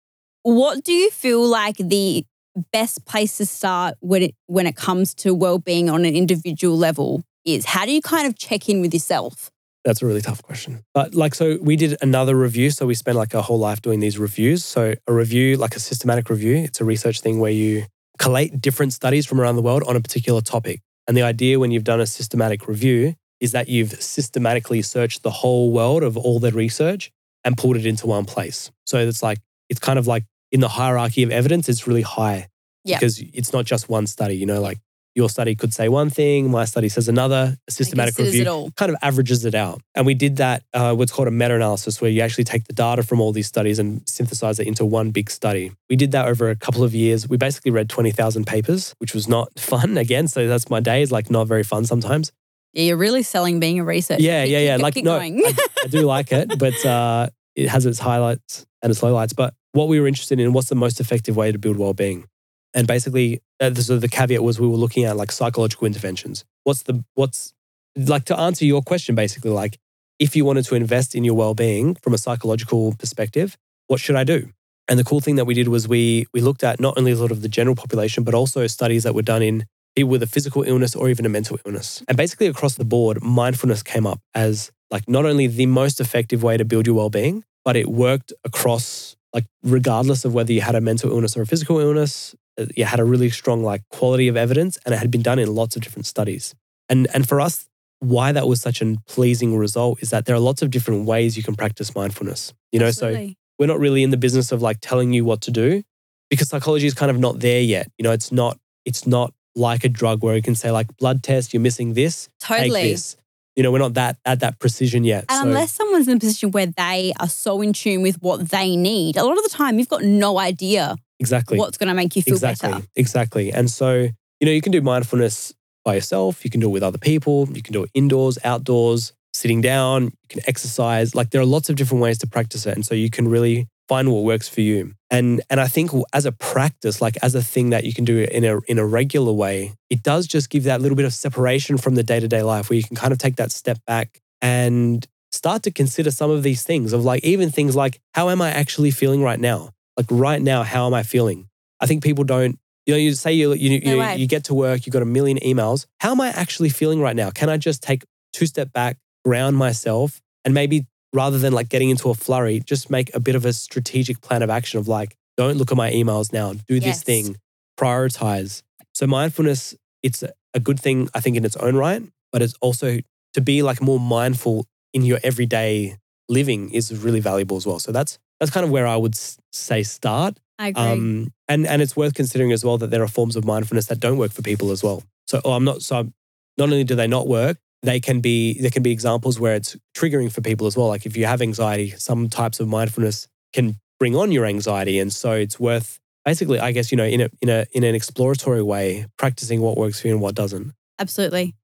what 0.43 0.83
do 0.83 0.91
you 0.91 1.09
feel 1.09 1.45
like 1.45 1.77
the 1.77 2.25
best 2.71 3.05
place 3.05 3.37
to 3.37 3.45
start 3.45 3.95
when 4.01 4.23
it 4.23 4.35
when 4.47 4.67
it 4.67 4.75
comes 4.75 5.13
to 5.15 5.33
well-being 5.33 5.89
on 5.89 6.05
an 6.05 6.15
individual 6.15 6.77
level 6.77 7.23
is? 7.45 7.65
How 7.65 7.85
do 7.85 7.91
you 7.91 8.01
kind 8.01 8.27
of 8.27 8.37
check 8.37 8.69
in 8.69 8.81
with 8.81 8.93
yourself? 8.93 9.51
That's 9.85 10.01
a 10.01 10.07
really 10.07 10.21
tough 10.21 10.41
question. 10.41 10.83
But 10.95 11.13
like, 11.13 11.35
so 11.35 11.59
we 11.61 11.75
did 11.75 11.95
another 12.01 12.35
review. 12.35 12.71
So 12.71 12.87
we 12.87 12.95
spent 12.95 13.17
like 13.17 13.35
a 13.35 13.43
whole 13.43 13.59
life 13.59 13.83
doing 13.83 13.99
these 13.99 14.17
reviews. 14.17 14.65
So 14.65 14.95
a 15.07 15.13
review, 15.13 15.57
like 15.57 15.75
a 15.75 15.79
systematic 15.79 16.29
review, 16.29 16.55
it's 16.55 16.81
a 16.81 16.85
research 16.85 17.21
thing 17.21 17.39
where 17.39 17.51
you 17.51 17.85
collate 18.17 18.61
different 18.61 18.93
studies 18.93 19.25
from 19.25 19.39
around 19.39 19.55
the 19.55 19.61
world 19.61 19.83
on 19.87 19.95
a 19.95 20.01
particular 20.01 20.41
topic. 20.41 20.81
And 21.07 21.15
the 21.15 21.21
idea 21.21 21.59
when 21.59 21.71
you've 21.71 21.83
done 21.83 22.01
a 22.01 22.05
systematic 22.05 22.67
review 22.67 23.15
is 23.39 23.51
that 23.51 23.67
you've 23.69 24.01
systematically 24.01 24.81
searched 24.81 25.23
the 25.23 25.29
whole 25.29 25.71
world 25.71 26.03
of 26.03 26.17
all 26.17 26.39
the 26.39 26.51
research 26.51 27.11
and 27.43 27.57
pulled 27.57 27.77
it 27.77 27.85
into 27.85 28.07
one 28.07 28.25
place. 28.25 28.71
So 28.85 28.97
it's 28.97 29.21
like, 29.21 29.39
it's 29.69 29.79
kind 29.79 29.99
of 29.99 30.07
like 30.07 30.23
in 30.51 30.61
the 30.61 30.69
hierarchy 30.69 31.23
of 31.23 31.31
evidence, 31.31 31.69
it's 31.69 31.87
really 31.87 32.01
high. 32.01 32.47
Yeah. 32.83 32.97
Because 32.97 33.19
it's 33.19 33.51
not 33.51 33.65
just 33.65 33.89
one 33.89 34.07
study, 34.07 34.35
you 34.35 34.45
know, 34.45 34.61
like 34.61 34.79
your 35.15 35.29
study 35.29 35.55
could 35.55 35.73
say 35.73 35.87
one 35.87 36.09
thing, 36.09 36.51
my 36.51 36.65
study 36.65 36.89
says 36.89 37.07
another. 37.07 37.57
A 37.67 37.71
systematic 37.71 38.15
review 38.17 38.43
kind 38.75 38.91
of 38.91 38.97
averages 39.01 39.45
it 39.45 39.55
out. 39.55 39.81
And 39.95 40.05
we 40.05 40.13
did 40.13 40.35
that, 40.37 40.63
uh, 40.73 40.93
what's 40.93 41.11
called 41.11 41.29
a 41.29 41.31
meta 41.31 41.55
analysis, 41.55 42.01
where 42.01 42.11
you 42.11 42.21
actually 42.21 42.43
take 42.43 42.65
the 42.65 42.73
data 42.73 43.01
from 43.01 43.21
all 43.21 43.31
these 43.31 43.47
studies 43.47 43.79
and 43.79 44.01
synthesize 44.07 44.59
it 44.59 44.67
into 44.67 44.83
one 44.85 45.11
big 45.11 45.29
study. 45.31 45.71
We 45.89 45.95
did 45.95 46.11
that 46.11 46.27
over 46.27 46.49
a 46.49 46.55
couple 46.55 46.83
of 46.83 46.93
years. 46.93 47.29
We 47.29 47.37
basically 47.37 47.71
read 47.71 47.89
20,000 47.89 48.45
papers, 48.45 48.93
which 48.99 49.13
was 49.13 49.27
not 49.27 49.57
fun 49.59 49.97
again. 49.97 50.27
So 50.27 50.47
that's 50.47 50.69
my 50.69 50.81
days, 50.81 51.11
like 51.11 51.29
not 51.31 51.47
very 51.47 51.63
fun 51.63 51.85
sometimes. 51.85 52.31
Yeah, 52.73 52.83
you're 52.83 52.97
really 52.97 53.23
selling 53.23 53.61
being 53.61 53.79
a 53.79 53.85
researcher. 53.85 54.21
Yeah, 54.21 54.43
yeah, 54.43 54.59
yeah. 54.59 54.75
keep- 54.75 54.83
Like, 54.83 54.93
keep 54.95 55.05
no. 55.05 55.17
I, 55.17 55.53
I 55.83 55.87
do 55.87 56.01
like 56.01 56.33
it, 56.33 56.59
but 56.59 56.85
uh, 56.85 57.29
it 57.55 57.69
has 57.69 57.85
its 57.85 57.99
highlights 57.99 58.65
and 58.81 58.91
its 58.91 58.99
lowlights. 58.99 59.33
But 59.33 59.53
what 59.71 59.87
we 59.87 60.01
were 60.01 60.07
interested 60.07 60.41
in, 60.41 60.51
what's 60.51 60.67
the 60.67 60.75
most 60.75 60.99
effective 60.99 61.37
way 61.37 61.53
to 61.53 61.57
build 61.57 61.77
well-being? 61.77 62.27
And 62.75 62.85
basically, 62.87 63.41
uh, 63.59 63.69
the- 63.71 63.81
so 63.81 63.97
the 63.97 64.07
caveat 64.09 64.43
was 64.43 64.59
we 64.59 64.67
were 64.67 64.75
looking 64.85 65.05
at 65.05 65.17
like 65.17 65.31
psychological 65.31 65.87
interventions. 65.87 66.43
What's 66.65 66.83
the 66.83 67.03
what's 67.15 67.53
like 67.95 68.25
to 68.25 68.37
answer 68.37 68.65
your 68.65 68.83
question? 68.83 69.15
Basically, 69.15 69.49
like 69.49 69.79
if 70.19 70.35
you 70.35 70.45
wanted 70.45 70.65
to 70.65 70.75
invest 70.75 71.15
in 71.15 71.23
your 71.23 71.35
well-being 71.35 71.95
from 72.03 72.13
a 72.13 72.17
psychological 72.17 72.93
perspective, 72.99 73.57
what 73.87 73.99
should 73.99 74.15
I 74.17 74.23
do? 74.25 74.49
And 74.87 74.99
the 74.99 75.03
cool 75.03 75.21
thing 75.21 75.35
that 75.37 75.45
we 75.45 75.53
did 75.55 75.69
was 75.69 75.87
we 75.87 76.25
we 76.33 76.41
looked 76.41 76.63
at 76.63 76.79
not 76.79 76.97
only 76.97 77.15
sort 77.15 77.31
of 77.31 77.41
the 77.41 77.49
general 77.49 77.75
population, 77.75 78.23
but 78.23 78.33
also 78.35 78.67
studies 78.67 79.03
that 79.03 79.15
were 79.15 79.23
done 79.33 79.41
in 79.41 79.65
people 79.95 80.09
with 80.11 80.21
a 80.21 80.27
physical 80.27 80.61
illness 80.63 80.93
or 80.95 81.09
even 81.09 81.25
a 81.25 81.29
mental 81.29 81.57
illness. 81.65 82.03
And 82.07 82.17
basically 82.17 82.47
across 82.47 82.75
the 82.75 82.85
board, 82.85 83.23
mindfulness 83.23 83.81
came 83.81 84.05
up 84.05 84.19
as 84.35 84.71
like 84.91 85.07
not 85.07 85.25
only 85.25 85.47
the 85.47 85.65
most 85.65 86.01
effective 86.01 86.43
way 86.43 86.57
to 86.57 86.65
build 86.65 86.85
your 86.85 86.95
well-being, 86.95 87.43
but 87.63 87.75
it 87.77 87.87
worked 87.87 88.33
across 88.43 89.15
like 89.33 89.45
regardless 89.63 90.25
of 90.25 90.33
whether 90.33 90.53
you 90.53 90.61
had 90.61 90.75
a 90.75 90.81
mental 90.81 91.09
illness 91.11 91.35
or 91.37 91.41
a 91.41 91.45
physical 91.47 91.79
illness, 91.79 92.35
you 92.75 92.85
had 92.85 92.99
a 92.99 93.05
really 93.05 93.29
strong 93.29 93.63
like 93.63 93.87
quality 93.89 94.27
of 94.27 94.37
evidence 94.37 94.77
and 94.85 94.93
it 94.93 94.97
had 94.97 95.11
been 95.11 95.21
done 95.21 95.39
in 95.39 95.53
lots 95.53 95.75
of 95.75 95.81
different 95.81 96.05
studies. 96.05 96.55
And 96.89 97.07
and 97.13 97.27
for 97.27 97.41
us 97.41 97.67
why 97.99 98.31
that 98.31 98.47
was 98.47 98.61
such 98.61 98.81
a 98.81 98.95
pleasing 99.07 99.57
result 99.57 100.01
is 100.01 100.09
that 100.11 100.25
there 100.25 100.35
are 100.35 100.39
lots 100.39 100.61
of 100.61 100.69
different 100.69 101.05
ways 101.05 101.37
you 101.37 101.43
can 101.43 101.55
practice 101.55 101.95
mindfulness. 101.95 102.53
You 102.71 102.79
know, 102.79 102.91
so 102.91 103.29
we're 103.57 103.67
not 103.67 103.79
really 103.79 104.03
in 104.03 104.09
the 104.09 104.17
business 104.17 104.51
of 104.51 104.61
like 104.61 104.79
telling 104.81 105.13
you 105.13 105.25
what 105.25 105.41
to 105.41 105.51
do 105.51 105.81
because 106.29 106.49
psychology 106.49 106.87
is 106.87 106.93
kind 106.93 107.09
of 107.09 107.17
not 107.17 107.39
there 107.39 107.61
yet. 107.61 107.91
You 107.97 108.03
know, 108.03 108.11
it's 108.11 108.31
not 108.31 108.57
it's 108.85 109.07
not 109.07 109.33
like 109.55 109.83
a 109.83 109.89
drug 109.89 110.23
where 110.23 110.35
you 110.35 110.41
can 110.41 110.55
say 110.55 110.71
like 110.71 110.95
blood 110.97 111.23
test, 111.23 111.53
you're 111.53 111.61
missing 111.61 111.93
this, 111.93 112.29
take 112.39 112.57
totally. 112.57 112.91
this. 112.91 113.17
You 113.55 113.63
know, 113.63 113.71
we're 113.71 113.79
not 113.79 113.93
that 113.93 114.17
at 114.25 114.41
that 114.41 114.59
precision 114.59 115.05
yet. 115.05 115.25
And 115.29 115.43
so 115.43 115.47
unless 115.47 115.71
someone's 115.71 116.09
in 116.09 116.17
a 116.17 116.19
position 116.19 116.51
where 116.51 116.65
they 116.65 117.13
are 117.19 117.29
so 117.29 117.61
in 117.61 117.71
tune 117.71 118.01
with 118.01 118.21
what 118.21 118.49
they 118.49 118.75
need, 118.75 119.15
a 119.15 119.23
lot 119.23 119.37
of 119.37 119.43
the 119.43 119.49
time 119.49 119.79
you've 119.79 119.87
got 119.87 120.03
no 120.03 120.37
idea 120.37 120.97
exactly, 121.19 121.57
what's 121.57 121.77
going 121.77 121.89
to 121.89 121.93
make 121.93 122.15
you 122.15 122.21
feel 122.21 122.35
exactly, 122.35 122.71
better. 122.71 122.85
exactly. 122.95 123.51
And 123.51 123.69
so 123.69 124.09
you 124.39 124.45
know, 124.45 124.51
you 124.51 124.61
can 124.61 124.71
do 124.71 124.81
mindfulness 124.81 125.53
by 125.83 125.95
yourself. 125.95 126.43
You 126.43 126.51
can 126.51 126.59
do 126.59 126.67
it 126.67 126.71
with 126.73 126.83
other 126.83 126.97
people. 126.97 127.47
You 127.53 127.61
can 127.61 127.73
do 127.73 127.83
it 127.83 127.91
indoors, 127.93 128.37
outdoors, 128.43 129.13
sitting 129.33 129.61
down. 129.61 130.05
You 130.05 130.27
can 130.29 130.41
exercise. 130.47 131.15
Like 131.15 131.29
there 131.29 131.41
are 131.41 131.45
lots 131.45 131.69
of 131.69 131.75
different 131.75 132.01
ways 132.01 132.17
to 132.19 132.27
practice 132.27 132.65
it, 132.65 132.75
and 132.75 132.85
so 132.85 132.95
you 132.95 133.09
can 133.09 133.27
really 133.27 133.67
find 133.87 134.11
what 134.11 134.23
works 134.23 134.49
for 134.49 134.61
you. 134.61 134.93
And 135.11 135.41
and 135.49 135.59
I 135.59 135.67
think 135.67 135.91
as 136.13 136.25
a 136.25 136.31
practice, 136.31 137.01
like 137.01 137.17
as 137.21 137.35
a 137.35 137.43
thing 137.43 137.69
that 137.69 137.85
you 137.85 137.93
can 137.93 138.03
do 138.03 138.19
in 138.19 138.43
a 138.43 138.59
in 138.67 138.79
a 138.79 138.85
regular 138.85 139.31
way, 139.31 139.73
it 139.89 140.03
does 140.03 140.27
just 140.27 140.49
give 140.49 140.63
that 140.63 140.81
little 140.81 140.95
bit 140.95 141.05
of 141.05 141.13
separation 141.13 141.77
from 141.77 141.95
the 141.95 142.03
day 142.03 142.19
to 142.19 142.27
day 142.27 142.41
life, 142.41 142.69
where 142.69 142.77
you 142.77 142.83
can 142.83 142.95
kind 142.95 143.13
of 143.13 143.19
take 143.19 143.37
that 143.37 143.51
step 143.51 143.77
back 143.85 144.19
and 144.41 145.07
start 145.31 145.63
to 145.63 145.71
consider 145.71 146.11
some 146.11 146.31
of 146.31 146.43
these 146.43 146.63
things 146.63 146.93
of 146.93 147.03
like 147.03 147.23
even 147.23 147.51
things 147.51 147.75
like 147.75 147.99
how 148.13 148.29
am 148.29 148.41
I 148.41 148.51
actually 148.51 148.91
feeling 148.91 149.21
right 149.21 149.39
now? 149.39 149.69
Like 149.97 150.07
right 150.09 150.41
now, 150.41 150.63
how 150.63 150.87
am 150.87 150.93
I 150.93 151.03
feeling? 151.03 151.49
I 151.79 151.85
think 151.85 152.03
people 152.03 152.23
don't. 152.23 152.59
You 152.85 152.93
know, 152.93 152.99
you 152.99 153.13
say 153.13 153.33
you 153.33 153.53
you 153.53 153.79
No 153.79 154.11
you, 154.13 154.19
you 154.19 154.27
get 154.27 154.43
to 154.45 154.53
work, 154.53 154.85
you've 154.85 154.93
got 154.93 155.01
a 155.01 155.05
million 155.05 155.39
emails. 155.39 155.85
How 155.99 156.11
am 156.11 156.21
I 156.21 156.29
actually 156.29 156.69
feeling 156.69 157.01
right 157.01 157.15
now? 157.15 157.31
Can 157.31 157.49
I 157.49 157.57
just 157.57 157.81
take 157.81 158.03
two 158.33 158.45
step 158.45 158.71
back, 158.73 158.97
ground 159.23 159.57
myself, 159.57 160.21
and 160.43 160.53
maybe 160.53 160.85
rather 161.13 161.39
than 161.39 161.53
like 161.53 161.69
getting 161.69 161.89
into 161.89 162.09
a 162.09 162.13
flurry, 162.13 162.59
just 162.59 162.89
make 162.91 163.13
a 163.15 163.19
bit 163.19 163.35
of 163.35 163.45
a 163.45 163.53
strategic 163.53 164.21
plan 164.21 164.43
of 164.43 164.49
action 164.49 164.79
of 164.79 164.87
like, 164.87 165.15
don't 165.37 165.57
look 165.57 165.71
at 165.71 165.77
my 165.77 165.89
emails 165.91 166.31
now, 166.33 166.53
do 166.53 166.75
this 166.79 166.85
Yes. 167.01 167.03
thing, 167.03 167.37
prioritize. 167.79 168.61
So 168.93 169.07
mindfulness, 169.07 169.75
it's 170.03 170.23
a 170.53 170.59
good 170.59 170.79
thing, 170.79 171.09
I 171.13 171.21
think, 171.21 171.37
in 171.37 171.45
its 171.45 171.55
own 171.57 171.75
right, 171.75 172.03
but 172.31 172.41
it's 172.41 172.53
also 172.61 172.99
to 173.33 173.41
be 173.41 173.61
like 173.63 173.81
more 173.81 173.99
mindful 173.99 174.67
in 174.93 175.03
your 175.03 175.19
everyday 175.23 175.97
living 176.29 176.69
is 176.71 176.95
really 176.95 177.19
valuable 177.19 177.57
as 177.57 177.65
well. 177.65 177.79
So 177.79 177.91
that's 177.91 178.17
that's 178.39 178.51
kind 178.51 178.63
of 178.65 178.71
where 178.71 178.87
I 178.87 178.95
would 178.95 179.15
say 179.51 179.83
start. 179.83 180.39
I 180.57 180.69
agree. 180.69 180.83
Um, 180.83 181.33
and 181.47 181.67
and 181.67 181.81
it's 181.81 181.95
worth 181.95 182.13
considering 182.13 182.51
as 182.51 182.63
well 182.63 182.77
that 182.77 182.89
there 182.89 183.03
are 183.03 183.07
forms 183.07 183.35
of 183.35 183.45
mindfulness 183.45 183.87
that 183.87 183.99
don't 183.99 184.17
work 184.17 184.31
for 184.31 184.41
people 184.41 184.71
as 184.71 184.83
well. 184.83 185.03
So 185.27 185.41
oh, 185.43 185.53
I'm 185.53 185.63
not 185.63 185.81
so 185.81 185.95
I'm- 185.97 186.13
not 186.57 186.65
only 186.65 186.85
do 186.85 186.95
they 186.95 187.07
not 187.07 187.27
work, 187.27 187.57
they 187.83 187.99
can 187.99 188.21
be 188.21 188.59
there 188.61 188.71
can 188.71 188.81
be 188.83 188.91
examples 188.91 189.39
where 189.39 189.55
it's 189.55 189.75
triggering 189.93 190.31
for 190.31 190.39
people 190.41 190.67
as 190.67 190.77
well. 190.77 190.87
Like 190.87 191.05
if 191.05 191.17
you 191.17 191.25
have 191.25 191.41
anxiety, 191.41 191.89
some 191.91 192.29
types 192.29 192.59
of 192.61 192.67
mindfulness 192.69 193.27
can 193.51 193.75
bring 193.99 194.15
on 194.15 194.31
your 194.31 194.45
anxiety, 194.45 194.99
and 194.99 195.11
so 195.11 195.33
it's 195.33 195.59
worth 195.59 195.99
basically, 196.23 196.59
I 196.59 196.71
guess 196.71 196.91
you 196.91 196.97
know, 196.97 197.05
in 197.05 197.21
a 197.21 197.29
in 197.41 197.49
a 197.49 197.65
in 197.73 197.83
an 197.83 197.93
exploratory 197.95 198.63
way, 198.63 199.05
practicing 199.17 199.59
what 199.61 199.77
works 199.77 199.99
for 199.99 200.07
you 200.07 200.13
and 200.13 200.21
what 200.21 200.35
doesn't. 200.35 200.73
Absolutely. 200.99 201.55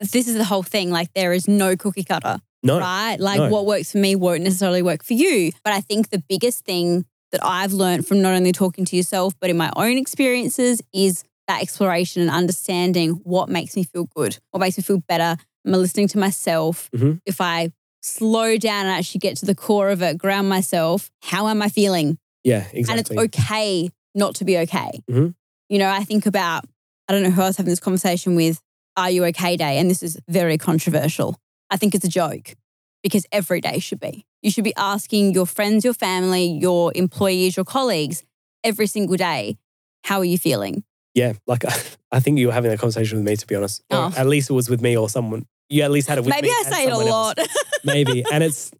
This 0.00 0.28
is 0.28 0.34
the 0.34 0.44
whole 0.44 0.62
thing. 0.62 0.90
Like 0.90 1.12
there 1.14 1.32
is 1.32 1.46
no 1.46 1.76
cookie 1.76 2.04
cutter. 2.04 2.38
No, 2.62 2.78
right? 2.80 3.18
Like 3.18 3.38
no. 3.38 3.48
what 3.50 3.66
works 3.66 3.92
for 3.92 3.98
me 3.98 4.16
won't 4.16 4.42
necessarily 4.42 4.82
work 4.82 5.02
for 5.04 5.14
you. 5.14 5.52
But 5.64 5.72
I 5.72 5.80
think 5.80 6.10
the 6.10 6.22
biggest 6.28 6.64
thing 6.64 7.04
that 7.32 7.44
I've 7.44 7.72
learned 7.72 8.06
from 8.06 8.22
not 8.22 8.34
only 8.34 8.52
talking 8.52 8.84
to 8.86 8.96
yourself, 8.96 9.34
but 9.40 9.50
in 9.50 9.56
my 9.56 9.70
own 9.76 9.96
experiences 9.96 10.82
is 10.92 11.24
that 11.46 11.62
exploration 11.62 12.22
and 12.22 12.30
understanding 12.30 13.12
what 13.22 13.48
makes 13.48 13.76
me 13.76 13.84
feel 13.84 14.04
good, 14.14 14.38
what 14.50 14.60
makes 14.60 14.76
me 14.76 14.82
feel 14.82 14.98
better. 15.08 15.36
Am 15.66 15.74
I 15.74 15.76
listening 15.76 16.08
to 16.08 16.18
myself? 16.18 16.90
Mhm. 16.94 17.20
If 17.26 17.40
I 17.40 17.72
slow 18.02 18.56
down 18.56 18.86
and 18.86 18.94
actually 18.94 19.18
get 19.20 19.36
to 19.38 19.46
the 19.46 19.54
core 19.54 19.90
of 19.90 20.02
it, 20.02 20.18
ground 20.18 20.48
myself. 20.48 21.10
How 21.22 21.48
am 21.48 21.62
I 21.62 21.68
feeling? 21.68 22.18
Yeah, 22.44 22.64
exactly. 22.72 22.90
And 22.90 23.00
it's 23.00 23.10
okay 23.38 23.90
not 24.14 24.34
to 24.36 24.44
be 24.44 24.58
okay. 24.58 25.02
Mhm. 25.10 25.34
You 25.68 25.78
know, 25.78 25.88
I 25.90 26.04
think 26.04 26.24
about, 26.26 26.64
I 27.08 27.12
don't 27.12 27.22
know 27.22 27.30
who 27.30 27.42
I 27.42 27.46
was 27.46 27.56
having 27.56 27.70
this 27.70 27.80
conversation 27.80 28.34
with, 28.34 28.60
Are 28.96 29.10
You 29.10 29.24
Okay 29.26 29.56
Day? 29.56 29.78
And 29.78 29.90
this 29.90 30.02
is 30.02 30.18
very 30.28 30.58
controversial. 30.58 31.36
I 31.70 31.76
think 31.76 31.94
it's 31.94 32.04
a 32.04 32.08
joke 32.08 32.54
because 33.02 33.26
every 33.32 33.60
day 33.60 33.78
should 33.78 34.00
be. 34.00 34.24
You 34.42 34.50
should 34.50 34.64
be 34.64 34.74
asking 34.76 35.34
your 35.34 35.46
friends, 35.46 35.84
your 35.84 35.94
family, 35.94 36.46
your 36.46 36.92
employees, 36.94 37.56
your 37.56 37.64
colleagues 37.64 38.22
every 38.64 38.86
single 38.86 39.16
day, 39.16 39.56
How 40.04 40.18
are 40.18 40.24
you 40.24 40.38
feeling? 40.38 40.84
Yeah, 41.14 41.32
like 41.46 41.64
I 42.12 42.20
think 42.20 42.38
you 42.38 42.46
were 42.48 42.52
having 42.52 42.70
that 42.70 42.78
conversation 42.78 43.18
with 43.18 43.26
me, 43.26 43.36
to 43.36 43.46
be 43.46 43.54
honest. 43.54 43.82
Oh. 43.90 44.12
at 44.16 44.26
least 44.26 44.50
it 44.50 44.52
was 44.52 44.68
with 44.70 44.80
me 44.80 44.96
or 44.96 45.08
someone. 45.08 45.46
You 45.68 45.82
at 45.82 45.90
least 45.90 46.08
had 46.08 46.18
it 46.18 46.22
with 46.24 46.30
Maybe 46.34 46.48
me. 46.48 46.54
I 46.58 46.62
say 46.70 46.84
it 46.86 46.92
a 46.92 46.96
lot. 46.98 47.38
Maybe, 47.84 48.24
and 48.32 48.42
it's 48.42 48.70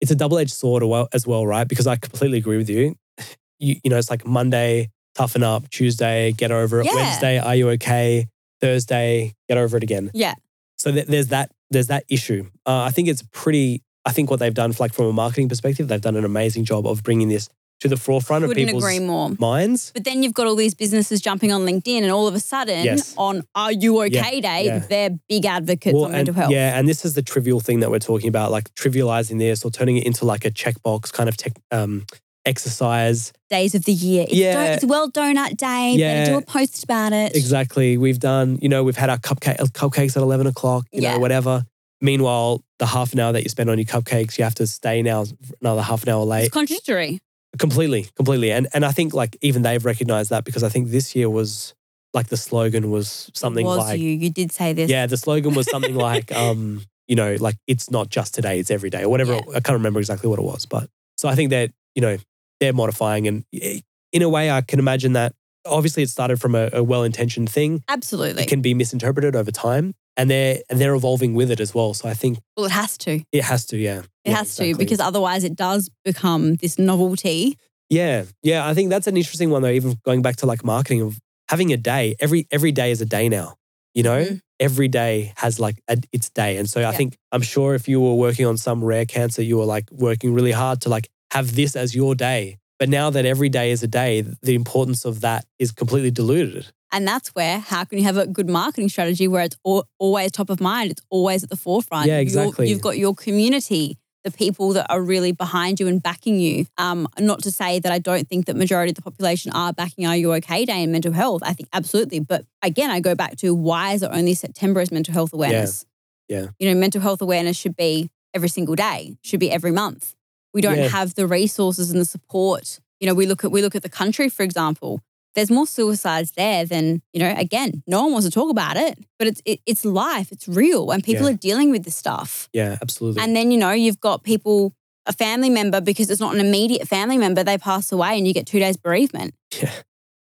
it's 0.00 0.10
a 0.10 0.14
double 0.14 0.38
edged 0.38 0.52
sword 0.52 0.82
as 0.82 0.88
well, 0.88 1.08
as 1.12 1.26
well, 1.26 1.46
right? 1.46 1.66
Because 1.68 1.86
I 1.86 1.96
completely 1.96 2.38
agree 2.38 2.56
with 2.56 2.70
you. 2.70 2.94
You 3.60 3.74
you 3.82 3.90
know, 3.90 3.96
it's 3.98 4.08
like 4.08 4.24
Monday, 4.24 4.90
toughen 5.16 5.42
up. 5.42 5.68
Tuesday, 5.70 6.30
get 6.30 6.52
over 6.52 6.80
it. 6.80 6.86
Yeah. 6.86 6.94
Wednesday, 6.94 7.38
are 7.40 7.56
you 7.56 7.70
okay? 7.70 8.28
Thursday, 8.60 9.34
get 9.48 9.58
over 9.58 9.76
it 9.76 9.82
again. 9.82 10.12
yeah. 10.14 10.34
So 10.76 10.92
th- 10.92 11.06
there's 11.06 11.28
that 11.28 11.50
there's 11.70 11.88
that 11.88 12.04
issue. 12.08 12.44
Uh, 12.66 12.82
I 12.82 12.90
think 12.90 13.08
it's 13.08 13.22
pretty. 13.32 13.82
I 14.04 14.12
think 14.12 14.30
what 14.30 14.40
they've 14.40 14.54
done, 14.54 14.72
like 14.78 14.94
from 14.94 15.06
a 15.06 15.12
marketing 15.12 15.48
perspective, 15.48 15.88
they've 15.88 16.00
done 16.00 16.16
an 16.16 16.24
amazing 16.24 16.64
job 16.64 16.86
of 16.86 17.02
bringing 17.02 17.28
this 17.28 17.48
to 17.80 17.88
the 17.88 17.96
forefront 17.96 18.42
of 18.42 18.50
Couldn't 18.50 18.66
people's 18.66 18.82
agree 18.82 18.98
more. 18.98 19.30
minds. 19.38 19.92
But 19.94 20.02
then 20.04 20.22
you've 20.22 20.34
got 20.34 20.46
all 20.48 20.56
these 20.56 20.74
businesses 20.74 21.20
jumping 21.20 21.52
on 21.52 21.60
LinkedIn, 21.66 22.02
and 22.02 22.10
all 22.10 22.26
of 22.26 22.34
a 22.34 22.40
sudden, 22.40 22.84
Yes. 22.84 23.14
on 23.16 23.42
Are 23.54 23.70
You 23.70 24.02
Yeah, 24.04 24.20
Okay 24.20 24.40
Day, 24.40 24.64
yeah. 24.64 24.78
they're 24.80 25.10
big 25.28 25.44
advocates 25.46 25.94
Well, 25.94 26.06
on 26.06 26.12
mental 26.12 26.32
and- 26.32 26.36
health. 26.40 26.50
Yeah, 26.52 26.76
and 26.78 26.88
this 26.88 27.04
is 27.04 27.14
the 27.14 27.22
trivial 27.22 27.60
thing 27.60 27.80
that 27.80 27.90
we're 27.90 27.98
talking 28.00 28.28
about, 28.28 28.50
like 28.50 28.74
trivializing 28.74 29.38
this 29.38 29.64
or 29.64 29.70
turning 29.70 29.96
it 29.98 30.04
into 30.06 30.24
like 30.24 30.44
a 30.44 30.50
checkbox 30.50 31.12
kind 31.12 31.28
of 31.28 31.36
tech, 31.36 31.52
um, 31.70 32.04
exercise. 32.48 33.32
Days 33.50 33.74
of 33.74 33.84
the 33.84 33.92
year. 33.92 34.24
It's, 34.24 34.34
Yeah. 34.34 34.66
do- 34.66 34.72
it's 34.74 34.84
World 34.84 35.14
Donut 35.14 35.56
Day. 35.56 35.94
Yeah. 35.96 36.24
Better 36.24 36.32
do 36.32 36.38
a 36.38 36.42
post 36.42 36.82
about 36.84 37.12
it. 37.12 37.34
Exactly. 37.36 37.96
We've 37.96 38.18
done, 38.18 38.58
you 38.60 38.68
know, 38.68 38.82
we've 38.84 38.96
had 38.96 39.10
our 39.10 39.18
cupcake 39.18 39.56
cupcakes 39.72 40.16
at 40.16 40.22
eleven 40.22 40.46
o'clock, 40.46 40.86
you 40.92 41.02
Yeah. 41.02 41.14
know, 41.14 41.18
whatever. 41.20 41.64
Meanwhile, 42.00 42.62
the 42.78 42.86
half 42.86 43.12
an 43.12 43.20
hour 43.20 43.32
that 43.32 43.42
you 43.42 43.48
spend 43.48 43.70
on 43.70 43.78
your 43.78 43.84
cupcakes, 43.86 44.38
you 44.38 44.44
have 44.44 44.54
to 44.56 44.66
stay 44.66 45.02
now 45.02 45.24
another 45.60 45.82
half 45.82 46.02
an 46.04 46.08
hour 46.10 46.24
late. 46.24 46.44
It's 46.44 46.52
contradictory. 46.54 47.20
completely, 47.58 48.06
completely. 48.16 48.52
And 48.52 48.68
and 48.74 48.84
I 48.84 48.92
think 48.92 49.14
like 49.14 49.36
even 49.40 49.62
they've 49.62 49.84
recognized 49.84 50.30
that 50.30 50.44
because 50.44 50.62
I 50.62 50.68
think 50.68 50.88
this 50.90 51.16
year 51.16 51.28
was 51.30 51.74
like 52.14 52.28
the 52.28 52.36
slogan 52.36 52.90
was 52.90 53.30
something 53.34 53.64
was 53.66 53.78
like 53.78 53.98
you? 54.00 54.10
You 54.10 54.30
did 54.30 54.52
say 54.52 54.72
this. 54.72 54.90
Yeah, 54.90 55.06
the 55.06 55.16
slogan 55.16 55.54
was 55.54 55.68
something 55.70 55.94
like, 56.08 56.30
um, 56.32 56.82
you 57.06 57.16
know, 57.16 57.36
like 57.40 57.56
it's 57.66 57.90
not 57.90 58.10
just 58.10 58.34
today, 58.34 58.58
it's 58.60 58.70
every 58.70 58.90
day 58.90 59.02
or 59.02 59.08
whatever. 59.08 59.34
Yeah. 59.34 59.56
I 59.56 59.60
can't 59.60 59.78
remember 59.80 59.98
exactly 59.98 60.28
what 60.30 60.38
it 60.38 60.42
was, 60.44 60.66
but 60.66 60.88
so 61.16 61.28
I 61.28 61.34
think 61.34 61.50
that 61.50 61.70
you 61.96 62.02
know 62.02 62.16
they're 62.60 62.72
modifying, 62.72 63.26
and 63.28 63.44
in 63.52 64.22
a 64.22 64.28
way, 64.28 64.50
I 64.50 64.60
can 64.62 64.78
imagine 64.78 65.12
that. 65.14 65.34
Obviously, 65.66 66.02
it 66.02 66.08
started 66.08 66.40
from 66.40 66.54
a, 66.54 66.70
a 66.72 66.82
well-intentioned 66.82 67.50
thing. 67.50 67.82
Absolutely. 67.88 68.42
It 68.44 68.48
can 68.48 68.62
be 68.62 68.72
misinterpreted 68.72 69.36
over 69.36 69.50
time, 69.50 69.94
and 70.16 70.30
they're 70.30 70.58
and 70.70 70.80
they're 70.80 70.94
evolving 70.94 71.34
with 71.34 71.50
it 71.50 71.60
as 71.60 71.74
well. 71.74 71.92
So 71.94 72.08
I 72.08 72.14
think 72.14 72.38
well, 72.56 72.66
it 72.66 72.72
has 72.72 72.96
to. 72.98 73.22
it 73.32 73.44
has 73.44 73.66
to, 73.66 73.76
yeah, 73.76 73.98
It 74.24 74.30
Yeah, 74.30 74.36
has 74.36 74.56
to 74.56 74.74
because 74.76 75.00
otherwise 75.00 75.44
it 75.44 75.56
does 75.56 75.90
become 76.04 76.54
this 76.56 76.78
novelty. 76.78 77.58
Yeah, 77.90 78.24
yeah. 78.42 78.66
I 78.66 78.74
think 78.74 78.88
that's 78.90 79.06
an 79.06 79.16
interesting 79.16 79.50
one 79.50 79.62
though. 79.62 79.70
Even 79.70 79.98
going 80.04 80.22
back 80.22 80.36
to 80.36 80.46
like 80.46 80.64
marketing 80.64 81.02
of 81.02 81.18
having 81.48 81.72
a 81.72 81.76
day. 81.76 82.14
Every 82.20 82.46
every 82.50 82.72
day 82.72 82.90
is 82.90 83.00
a 83.00 83.06
day 83.06 83.28
now. 83.28 83.56
You 83.94 84.02
know, 84.04 84.24
Mhm. 84.24 84.40
every 84.60 84.88
day 84.88 85.32
has 85.36 85.58
like 85.58 85.82
a, 85.88 85.96
its 86.12 86.30
day. 86.30 86.56
And 86.56 86.68
so 86.70 86.80
I 86.80 86.84
Yeah. 86.84 86.92
think 86.92 87.16
I'm 87.32 87.42
sure 87.42 87.74
if 87.74 87.88
you 87.88 88.00
were 88.00 88.14
working 88.14 88.46
on 88.46 88.56
some 88.58 88.82
rare 88.84 89.04
cancer, 89.06 89.42
you 89.42 89.56
were 89.58 89.64
like 89.64 89.90
working 89.90 90.32
really 90.34 90.52
hard 90.52 90.80
to 90.82 90.88
like 90.88 91.08
have 91.32 91.54
this 91.54 91.76
as 91.76 91.94
your 91.94 92.14
day. 92.14 92.58
But 92.78 92.88
now 92.88 93.10
that 93.10 93.24
every 93.24 93.48
day 93.48 93.70
is 93.72 93.82
a 93.82 93.88
day, 93.88 94.20
the 94.20 94.54
importance 94.54 95.04
of 95.04 95.20
that 95.22 95.44
is 95.58 95.72
completely 95.72 96.10
diluted. 96.10 96.68
And 96.92 97.06
that's 97.06 97.28
where 97.30 97.58
how 97.58 97.84
can 97.84 97.98
you 97.98 98.04
have 98.04 98.16
a 98.16 98.26
good 98.26 98.48
marketing 98.48 98.88
strategy 98.88 99.28
where 99.28 99.42
it's 99.42 99.56
al- 99.66 99.86
always 99.98 100.32
top 100.32 100.48
of 100.48 100.60
mind? 100.60 100.90
It's 100.92 101.02
always 101.10 101.42
at 101.42 101.50
the 101.50 101.56
forefront. 101.56 102.06
Yeah, 102.06 102.14
You're- 102.14 102.22
exactly. 102.22 102.68
you've 102.70 102.80
got 102.80 102.96
your 102.96 103.14
community, 103.14 103.98
the 104.24 104.30
people 104.30 104.72
that 104.72 104.86
are 104.90 105.02
really 105.02 105.32
behind 105.32 105.80
you 105.80 105.86
and 105.88 106.02
backing 106.02 106.38
you. 106.40 106.66
Um, 106.78 107.06
not 107.18 107.42
to 107.42 107.50
say 107.50 107.78
that 107.80 107.92
I 107.92 107.98
don't 107.98 108.26
think 108.28 108.46
that 108.46 108.56
majority 108.56 108.90
of 108.90 108.94
the 108.94 109.02
population 109.02 109.50
are 109.52 109.72
backing 109.72 110.06
Are 110.06 110.16
You 110.16 110.32
Okay 110.34 110.64
Day 110.64 110.82
and 110.82 110.92
mental 110.92 111.12
health. 111.12 111.42
I 111.44 111.52
think 111.52 111.68
absolutely. 111.72 112.20
But 112.20 112.46
again, 112.62 112.90
I 112.90 113.00
go 113.00 113.14
back 113.14 113.36
to 113.38 113.54
why 113.54 113.92
is 113.92 114.02
it 114.02 114.10
only 114.12 114.34
September 114.34 114.80
as 114.80 114.90
mental 114.90 115.12
health 115.12 115.32
awareness? 115.34 115.84
Yeah. 116.28 116.46
You 116.58 116.72
know, 116.72 116.78
mental 116.78 117.00
health 117.00 117.20
awareness 117.20 117.56
should 117.56 117.76
be 117.76 118.08
every 118.32 118.48
single 118.48 118.76
day, 118.76 119.16
should 119.22 119.40
be 119.40 119.50
every 119.50 119.72
month. 119.72 120.14
We 120.54 120.60
don't 120.62 120.78
Yeah. 120.78 120.88
have 120.88 121.14
the 121.14 121.26
resources 121.26 121.90
and 121.90 122.00
the 122.00 122.04
support. 122.04 122.78
You 123.00 123.06
know, 123.06 123.14
we 123.14 123.26
look 123.26 123.44
at 123.44 123.52
we 123.52 123.62
look 123.62 123.74
at 123.76 123.82
the 123.82 123.88
country, 123.88 124.28
for 124.28 124.42
example. 124.42 125.00
There's 125.34 125.50
more 125.50 125.66
suicides 125.66 126.32
there 126.32 126.64
than 126.64 127.02
you 127.12 127.20
know. 127.20 127.34
Again, 127.36 127.82
no 127.86 128.02
one 128.02 128.12
wants 128.12 128.26
to 128.26 128.32
talk 128.32 128.50
about 128.50 128.76
it, 128.76 128.98
but 129.18 129.28
it's 129.28 129.42
it, 129.44 129.60
it's 129.66 129.84
life, 129.84 130.32
it's 130.32 130.48
real, 130.48 130.90
and 130.90 131.04
people 131.04 131.26
Yeah. 131.26 131.30
are 131.34 131.36
dealing 131.36 131.70
with 131.70 131.84
this 131.84 131.94
stuff. 131.96 132.48
Yeah, 132.52 132.76
absolutely. 132.82 133.22
And 133.22 133.36
then 133.36 133.50
you 133.50 133.58
know 133.58 133.70
you've 133.72 134.00
got 134.00 134.24
people, 134.24 134.72
a 135.06 135.12
family 135.12 135.50
member 135.50 135.80
because 135.80 136.10
it's 136.10 136.20
not 136.20 136.34
an 136.34 136.40
immediate 136.40 136.88
family 136.88 137.18
member, 137.18 137.44
they 137.44 137.58
pass 137.58 137.92
away, 137.92 138.16
and 138.18 138.26
you 138.26 138.34
get 138.34 138.46
two 138.46 138.58
days 138.58 138.76
bereavement. 138.76 139.34
Yeah, 139.62 139.72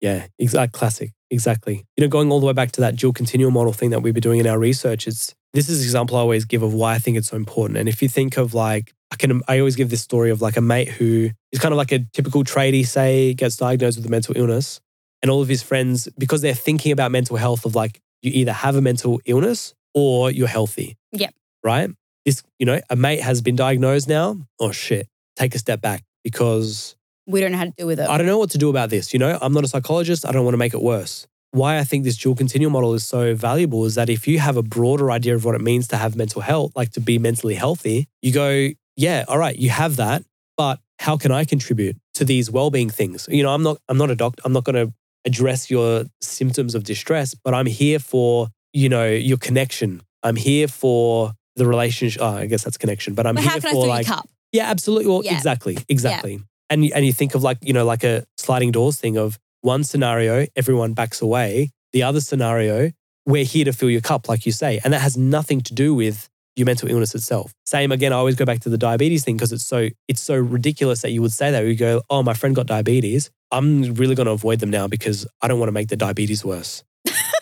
yeah, 0.01 0.27
exact 0.37 0.73
classic, 0.73 1.13
exactly. 1.31 1.85
You 1.95 2.01
know, 2.03 2.07
going 2.09 2.31
all 2.31 2.39
the 2.39 2.45
way 2.45 2.53
back 2.53 2.71
to 2.73 2.81
that 2.81 2.95
dual 2.97 3.13
continuum 3.13 3.53
model 3.53 3.73
thing 3.73 3.89
that 3.91 4.01
we've 4.01 4.13
been 4.13 4.21
doing 4.21 4.39
in 4.39 4.45
our 4.45 4.59
research, 4.59 5.07
it's 5.07 5.33
this 5.53 5.67
is 5.69 5.79
an 5.79 5.85
example 5.85 6.17
I 6.17 6.19
always 6.19 6.45
give 6.45 6.61
of 6.61 6.73
why 6.75 6.93
I 6.93 6.99
think 6.99 7.17
it's 7.17 7.29
so 7.29 7.37
important. 7.37 7.77
And 7.79 7.89
if 7.89 8.01
you 8.03 8.09
think 8.09 8.37
of 8.37 8.53
like, 8.53 8.93
I 9.11 9.15
can, 9.15 9.41
I 9.47 9.59
always 9.59 9.75
give 9.75 9.89
this 9.89 10.01
story 10.01 10.31
of 10.31 10.41
like 10.41 10.57
a 10.57 10.61
mate 10.61 10.89
who 10.89 11.29
is 11.51 11.59
kind 11.59 11.71
of 11.71 11.77
like 11.77 11.91
a 11.91 11.99
typical 12.13 12.43
tradie, 12.43 12.85
say, 12.85 13.33
gets 13.33 13.57
diagnosed 13.57 13.97
with 13.97 14.05
a 14.05 14.09
mental 14.09 14.35
illness, 14.37 14.81
and 15.21 15.31
all 15.31 15.41
of 15.41 15.47
his 15.47 15.63
friends, 15.63 16.09
because 16.17 16.41
they're 16.41 16.53
thinking 16.53 16.91
about 16.91 17.11
mental 17.11 17.37
health, 17.37 17.65
of 17.65 17.73
like, 17.73 17.99
you 18.21 18.31
either 18.33 18.53
have 18.53 18.75
a 18.75 18.81
mental 18.81 19.21
illness 19.25 19.73
or 19.93 20.29
you're 20.31 20.47
healthy. 20.47 20.97
Yep. 21.13 21.33
Right. 21.63 21.89
This, 22.25 22.43
you 22.59 22.65
know, 22.65 22.81
a 22.89 22.95
mate 22.95 23.21
has 23.21 23.41
been 23.41 23.55
diagnosed 23.55 24.09
now. 24.09 24.37
Oh 24.59 24.71
shit! 24.71 25.07
Take 25.37 25.55
a 25.55 25.59
step 25.59 25.79
back 25.81 26.03
because 26.23 26.97
We 27.27 27.41
don't 27.41 27.51
know 27.51 27.57
how 27.57 27.65
to 27.65 27.71
deal 27.71 27.87
with 27.87 27.99
it. 27.99 28.09
I 28.09 28.17
don't 28.17 28.25
know 28.25 28.37
what 28.37 28.51
to 28.51 28.57
do 28.57 28.69
about 28.69 28.89
this. 28.89 29.11
You 29.13 29.19
know, 29.19 29.37
I'm 29.41 29.53
not 29.53 29.65
a 29.65 29.67
psychologist. 29.67 30.25
I 30.25 30.31
don't 30.31 30.45
want 30.45 30.53
to 30.53 30.57
make 30.57 30.73
it 30.73 30.81
worse. 30.81 31.27
Why 31.51 31.77
I 31.77 31.83
think 31.83 32.05
this 32.05 32.17
dual 32.17 32.35
continuum 32.35 32.73
model 32.73 32.93
is 32.93 33.05
so 33.05 33.35
valuable 33.35 33.83
is 33.85 33.95
that 33.95 34.09
if 34.09 34.27
you 34.27 34.39
have 34.39 34.55
a 34.55 34.63
broader 34.63 35.11
idea 35.11 35.35
of 35.35 35.43
what 35.43 35.53
it 35.53 35.61
means 35.61 35.89
to 35.89 35.97
have 35.97 36.15
mental 36.15 36.41
health, 36.41 36.71
like 36.75 36.91
to 36.93 37.01
be 37.01 37.19
mentally 37.19 37.55
healthy, 37.55 38.07
you 38.21 38.31
go, 38.31 38.69
yeah, 38.97 39.23
all 39.27 39.37
right, 39.37 39.55
you 39.55 39.69
have 39.69 39.95
that, 39.97 40.23
but 40.57 40.79
how 40.99 41.15
can 41.15 41.31
I 41.31 41.45
contribute 41.45 41.95
to 42.15 42.25
these 42.25 42.49
well-being 42.51 42.89
things? 42.89 43.27
You 43.31 43.43
know, 43.43 43.53
I'm 43.53 43.63
not 43.63 43.77
I'm 43.87 43.97
not 43.97 44.09
a 44.09 44.15
doctor. 44.15 44.41
I'm 44.43 44.51
not 44.53 44.63
going 44.65 44.87
to 44.87 44.93
address 45.25 45.69
your 45.69 46.05
symptoms 46.21 46.73
of 46.75 46.83
distress, 46.83 47.33
but 47.35 47.53
I'm 47.53 47.67
here 47.67 47.99
for, 47.99 48.49
you 48.73 48.89
know, 48.89 49.07
your 49.07 49.37
connection. 49.37 50.01
I'm 50.23 50.35
here 50.35 50.67
for 50.67 51.31
the 51.55 51.65
relationship. 51.65 52.21
Oh, 52.21 52.35
I 52.37 52.47
guess 52.47 52.63
that's 52.63 52.77
connection, 52.77 53.13
but 53.13 53.27
I'm 53.27 53.35
but 53.35 53.43
here 53.43 53.61
for 53.61 53.85
like 53.87 54.07
your 54.07 54.15
cup? 54.15 54.29
yeah, 54.51 54.69
absolutely. 54.69 55.07
Well, 55.07 55.21
Yeah. 55.23 55.35
exactly, 55.35 55.77
exactly. 55.87 56.41
And 56.69 56.83
and 56.93 57.05
you 57.05 57.13
think 57.13 57.35
of 57.35 57.43
like 57.43 57.59
you 57.61 57.73
know 57.73 57.85
like 57.85 58.03
a 58.03 58.25
sliding 58.37 58.71
doors 58.71 58.97
thing 58.99 59.17
of 59.17 59.37
one 59.61 59.83
scenario, 59.83 60.47
everyone 60.55 60.93
backs 60.93 61.21
away. 61.21 61.69
The 61.93 62.03
other 62.03 62.19
scenario, 62.21 62.91
we're 63.25 63.43
here 63.45 63.65
to 63.65 63.73
fill 63.73 63.89
your 63.89 64.01
cup, 64.01 64.27
like 64.27 64.45
you 64.45 64.51
say, 64.51 64.79
and 64.83 64.93
that 64.93 65.01
has 65.01 65.15
nothing 65.17 65.61
to 65.61 65.73
do 65.73 65.93
with 65.93 66.29
your 66.57 66.65
mental 66.65 66.89
illness 66.89 67.13
itself. 67.15 67.53
Same 67.65 67.91
again. 67.91 68.11
I 68.11 68.15
always 68.15 68.35
go 68.35 68.45
back 68.45 68.59
to 68.61 68.69
the 68.69 68.77
diabetes 68.77 69.23
thing 69.23 69.35
because 69.37 69.51
it's 69.51 69.65
so 69.65 69.89
it's 70.07 70.21
so 70.21 70.35
ridiculous 70.35 71.01
that 71.01 71.11
you 71.11 71.21
would 71.21 71.31
say 71.31 71.51
that. 71.51 71.63
You 71.65 71.75
go, 71.75 72.01
oh, 72.09 72.23
my 72.23 72.33
friend 72.33 72.55
got 72.55 72.65
diabetes. 72.65 73.29
I'm 73.51 73.93
really 73.93 74.15
going 74.15 74.25
to 74.25 74.33
avoid 74.33 74.59
them 74.59 74.69
now 74.69 74.87
because 74.87 75.25
I 75.41 75.47
don't 75.47 75.59
want 75.59 75.69
to 75.69 75.73
make 75.73 75.87
the 75.87 75.95
diabetes 75.95 76.43
worse. 76.43 76.83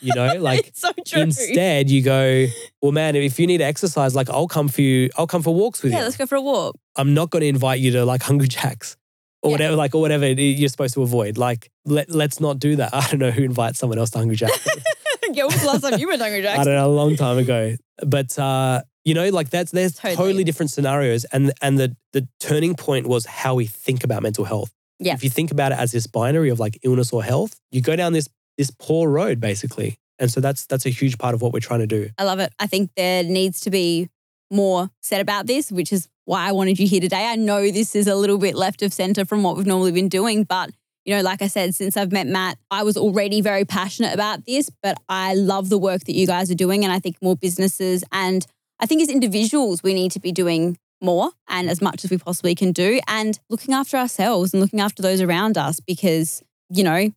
You 0.02 0.14
know, 0.14 0.36
like 0.40 0.72
so 0.76 0.92
true. 1.08 1.24
instead 1.24 1.90
you 1.90 2.04
go, 2.04 2.46
well, 2.82 2.92
man, 2.92 3.16
if 3.16 3.40
you 3.40 3.48
need 3.48 3.60
to 3.60 3.64
exercise, 3.64 4.16
like 4.16 4.30
I'll 4.30 4.48
come 4.48 4.68
for 4.68 4.82
you. 4.82 5.10
I'll 5.18 5.28
come 5.28 5.42
for 5.42 5.56
walks 5.56 5.82
with 5.82 5.92
yeah, 5.92 6.00
you. 6.00 6.02
Yeah, 6.02 6.06
let's 6.06 6.18
go 6.18 6.26
for 6.26 6.36
a 6.36 6.42
walk. 6.42 6.76
I'm 6.96 7.14
not 7.14 7.30
going 7.30 7.42
to 7.42 7.48
invite 7.48 7.80
you 7.80 7.92
to 7.92 8.06
like 8.06 8.22
Hungry 8.22 8.48
Jacks 8.48 8.98
or 9.42 9.50
Yeah. 9.50 9.54
whatever, 9.54 9.76
like 9.78 9.96
or 9.96 10.02
whatever 10.02 10.28
you're 10.28 10.70
supposed 10.70 10.94
to 10.96 11.02
avoid. 11.04 11.38
Like 11.38 11.72
let 11.86 12.12
let's 12.12 12.40
not 12.40 12.60
do 12.60 12.76
that. 12.76 12.94
I 12.94 13.08
don't 13.10 13.20
know 13.20 13.32
who 13.32 13.44
invites 13.44 13.80
someone 13.80 13.98
else 13.98 14.10
to 14.12 14.18
Hungry 14.18 14.36
Jacks. 14.36 14.68
yeah, 15.34 15.44
when 15.44 15.54
was 15.54 15.62
the 15.62 15.68
last 15.68 15.82
time 15.82 16.00
you 16.00 16.08
went 16.08 16.20
to 16.20 16.26
Hungry 16.26 16.42
jacks. 16.42 16.60
I 16.60 16.64
don't 16.64 16.76
know, 16.76 16.88
a 16.88 16.88
long 16.88 17.16
time 17.16 17.38
ago. 17.38 17.76
But 18.06 18.38
uh, 18.38 18.82
you 19.06 19.14
know, 19.14 19.30
like 19.30 19.50
that's 19.50 19.72
there's 19.72 19.94
Totally. 19.94 20.16
totally. 20.16 20.44
different 20.44 20.72
scenarios, 20.72 21.24
and 21.26 21.54
and 21.62 21.78
the 21.80 21.96
the 22.12 22.28
turning 22.40 22.76
point 22.76 23.08
was 23.08 23.26
how 23.26 23.56
we 23.56 23.66
think 23.66 24.04
about 24.04 24.24
mental 24.24 24.44
health. 24.46 24.72
Yeah. 25.00 25.14
If 25.14 25.24
you 25.24 25.30
think 25.30 25.52
about 25.52 25.72
it 25.72 25.78
as 25.78 25.92
this 25.92 26.08
binary 26.08 26.50
of 26.50 26.60
like 26.60 26.80
illness 26.84 27.14
or 27.14 27.24
health, 27.24 27.60
you 27.72 27.82
go 27.82 27.96
down 27.96 28.14
this 28.14 28.28
this 28.58 28.72
poor 28.72 29.10
road 29.10 29.40
basically. 29.40 30.00
And 30.18 30.32
so 30.32 30.40
that's 30.42 30.66
that's 30.66 30.86
a 30.86 30.90
huge 30.90 31.18
part 31.18 31.36
of 31.36 31.42
what 31.42 31.54
we're 31.54 31.60
trying 31.60 31.82
to 31.82 31.88
do. 31.88 32.10
I 32.18 32.24
love 32.24 32.40
it. 32.40 32.52
I 32.60 32.68
think 32.68 32.92
there 32.96 33.24
needs 33.24 33.62
to 33.62 33.70
be 33.70 34.10
more 34.50 34.90
said 35.02 35.22
about 35.22 35.46
this, 35.48 35.72
which 35.72 35.92
is 35.92 36.08
why 36.24 36.48
I 36.48 36.52
wanted 36.54 36.80
you 36.80 36.88
here 36.88 37.02
today. 37.02 37.28
I 37.28 37.36
know 37.36 37.70
this 37.70 37.96
is 37.96 38.08
a 38.08 38.16
little 38.16 38.38
bit 38.38 38.56
left 38.56 38.82
of 38.82 38.94
center 38.94 39.26
from 39.26 39.44
what 39.44 39.58
we've 39.58 39.66
normally 39.66 39.92
been 39.92 40.10
doing, 40.10 40.44
but 40.44 40.72
you 41.04 41.16
know, 41.16 41.22
like 41.22 41.42
I 41.44 41.48
said, 41.48 41.76
since 41.76 41.98
I've 41.98 42.12
met 42.12 42.26
Matt, 42.26 42.58
I 42.72 42.82
was 42.84 42.98
already 42.98 43.42
very 43.42 43.64
passionate 43.66 44.14
about 44.14 44.46
this, 44.46 44.72
but 44.82 44.98
I 45.08 45.36
love 45.36 45.70
the 45.70 45.78
work 45.78 46.06
that 46.06 46.16
you 46.16 46.26
guys 46.26 46.50
are 46.50 46.56
doing. 46.56 46.84
And 46.84 46.92
I 46.92 47.00
think 47.00 47.18
more 47.22 47.36
businesses 47.36 48.04
and 48.12 48.46
I 48.80 48.86
think 48.86 49.02
as 49.02 49.10
individuals, 49.10 49.84
we 49.84 49.94
need 49.94 50.12
to 50.12 50.20
be 50.20 50.32
doing 50.32 50.78
more 51.02 51.32
and 51.48 51.70
as 51.70 51.82
much 51.82 52.04
as 52.04 52.12
we 52.12 52.18
possibly 52.18 52.56
can 52.56 52.72
do 52.72 53.00
and 53.08 53.40
looking 53.50 53.74
after 53.74 53.98
ourselves 53.98 54.54
and 54.54 54.62
looking 54.62 54.80
after 54.80 55.02
those 55.02 55.22
around 55.22 55.58
us 55.58 55.80
because, 55.80 56.42
you 56.70 56.84
know, 56.84 57.10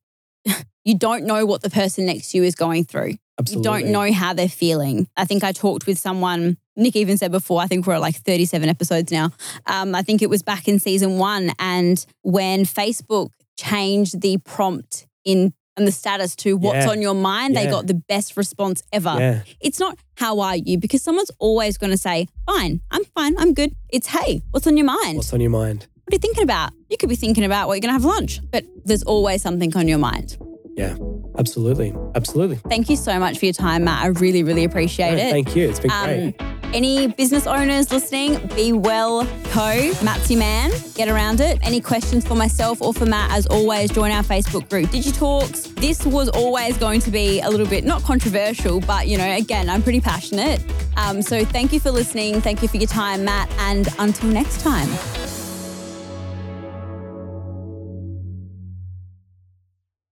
you 0.84 0.96
don't 0.96 1.24
know 1.24 1.46
what 1.46 1.62
the 1.62 1.70
person 1.70 2.06
next 2.06 2.30
to 2.30 2.38
you 2.38 2.44
is 2.44 2.54
going 2.54 2.84
through. 2.84 3.14
Absolutely. 3.38 3.58
You 3.58 3.82
don't 3.82 3.92
know 3.92 4.12
how 4.12 4.32
they're 4.32 4.48
feeling. 4.48 5.08
I 5.16 5.24
think 5.24 5.44
I 5.44 5.52
talked 5.52 5.86
with 5.86 5.98
someone, 5.98 6.56
Nick 6.76 6.96
even 6.96 7.16
said 7.16 7.30
before, 7.30 7.60
I 7.60 7.66
think 7.66 7.86
we're 7.86 7.94
at 7.94 8.00
like 8.00 8.16
37 8.16 8.68
episodes 8.68 9.12
now. 9.12 9.30
Um, 9.66 9.94
I 9.94 10.02
think 10.02 10.22
it 10.22 10.30
was 10.30 10.42
back 10.42 10.66
in 10.66 10.80
season 10.80 11.18
one. 11.18 11.52
And 11.58 12.04
when 12.22 12.64
Facebook 12.64 13.30
changed 13.56 14.20
the 14.22 14.38
prompt 14.38 15.06
in 15.24 15.52
and 15.78 15.86
the 15.86 15.92
status 15.92 16.36
to 16.36 16.56
what's 16.56 16.84
Yeah. 16.84 16.90
on 16.90 17.00
your 17.00 17.14
mind, 17.14 17.56
they 17.56 17.66
got 17.66 17.86
the 17.86 17.94
best 17.94 18.36
response 18.36 18.82
ever. 18.92 19.16
Yeah. 19.18 19.42
It's 19.60 19.78
not 19.80 19.96
how 20.16 20.40
are 20.40 20.56
you 20.56 20.76
because 20.78 21.02
someone's 21.02 21.30
always 21.38 21.78
going 21.78 21.90
to 21.92 21.96
say, 21.96 22.26
fine, 22.46 22.80
I'm 22.90 23.04
fine, 23.16 23.36
I'm 23.38 23.54
good. 23.54 23.72
It's 23.88 24.08
hey, 24.08 24.42
what's 24.50 24.66
on 24.66 24.76
your 24.76 24.86
mind? 24.86 25.16
What's 25.16 25.32
on 25.32 25.40
your 25.40 25.50
mind? 25.50 25.86
what 26.04 26.12
are 26.12 26.16
you 26.16 26.20
thinking 26.20 26.42
about? 26.42 26.72
You 26.90 26.96
could 26.96 27.08
be 27.10 27.16
thinking 27.16 27.44
about 27.44 27.68
what 27.68 27.74
you're 27.74 27.80
going 27.80 27.90
to 27.94 28.00
have 28.00 28.04
lunch, 28.04 28.40
but 28.50 28.64
there's 28.84 29.02
always 29.02 29.42
something 29.42 29.74
on 29.76 29.86
your 29.88 29.98
mind. 29.98 30.36
Yeah. 30.74 30.96
Absolutely. 31.38 31.94
Absolutely. 32.14 32.56
Thank 32.68 32.90
you 32.90 32.96
so 32.96 33.18
much 33.18 33.38
for 33.38 33.44
your 33.44 33.54
time, 33.54 33.84
Matt. 33.84 34.02
I 34.02 34.08
really, 34.08 34.42
really 34.42 34.64
appreciate 34.64 35.14
No, 35.14 35.22
it. 35.24 35.30
Thank 35.30 35.54
you. 35.54 35.68
It's 35.68 35.80
been 35.80 35.90
great. 35.90 36.34
Um, 36.40 36.58
any 36.74 37.06
business 37.06 37.46
owners 37.46 37.90
listening, 37.90 38.46
Be 38.48 38.72
Well 38.72 39.26
Co. 39.44 39.92
Matt's 40.02 40.30
your 40.30 40.40
man. 40.40 40.70
Get 40.94 41.08
around 41.08 41.40
it. 41.40 41.58
Any 41.62 41.80
questions 41.80 42.26
for 42.26 42.34
myself 42.34 42.82
or 42.82 42.92
for 42.92 43.06
Matt, 43.06 43.30
as 43.30 43.46
always, 43.46 43.90
join 43.90 44.10
our 44.10 44.22
Facebook 44.22 44.68
group, 44.68 44.90
Digitalks. 44.90 45.74
This 45.76 46.04
was 46.04 46.28
always 46.28 46.76
going 46.76 47.00
to 47.00 47.10
be 47.10 47.40
a 47.40 47.48
little 47.48 47.66
bit 47.66 47.84
not 47.84 48.02
controversial, 48.02 48.80
but 48.80 49.08
you 49.08 49.16
know, 49.16 49.36
again, 49.36 49.70
I'm 49.70 49.82
pretty 49.82 50.00
passionate. 50.00 50.62
Um, 50.96 51.22
so 51.22 51.44
thank 51.44 51.72
you 51.72 51.80
for 51.80 51.90
listening. 51.90 52.40
Thank 52.40 52.60
you 52.60 52.68
for 52.68 52.76
your 52.76 52.88
time, 52.88 53.24
Matt. 53.24 53.50
And 53.58 53.88
until 53.98 54.28
next 54.28 54.60
time. 54.60 54.88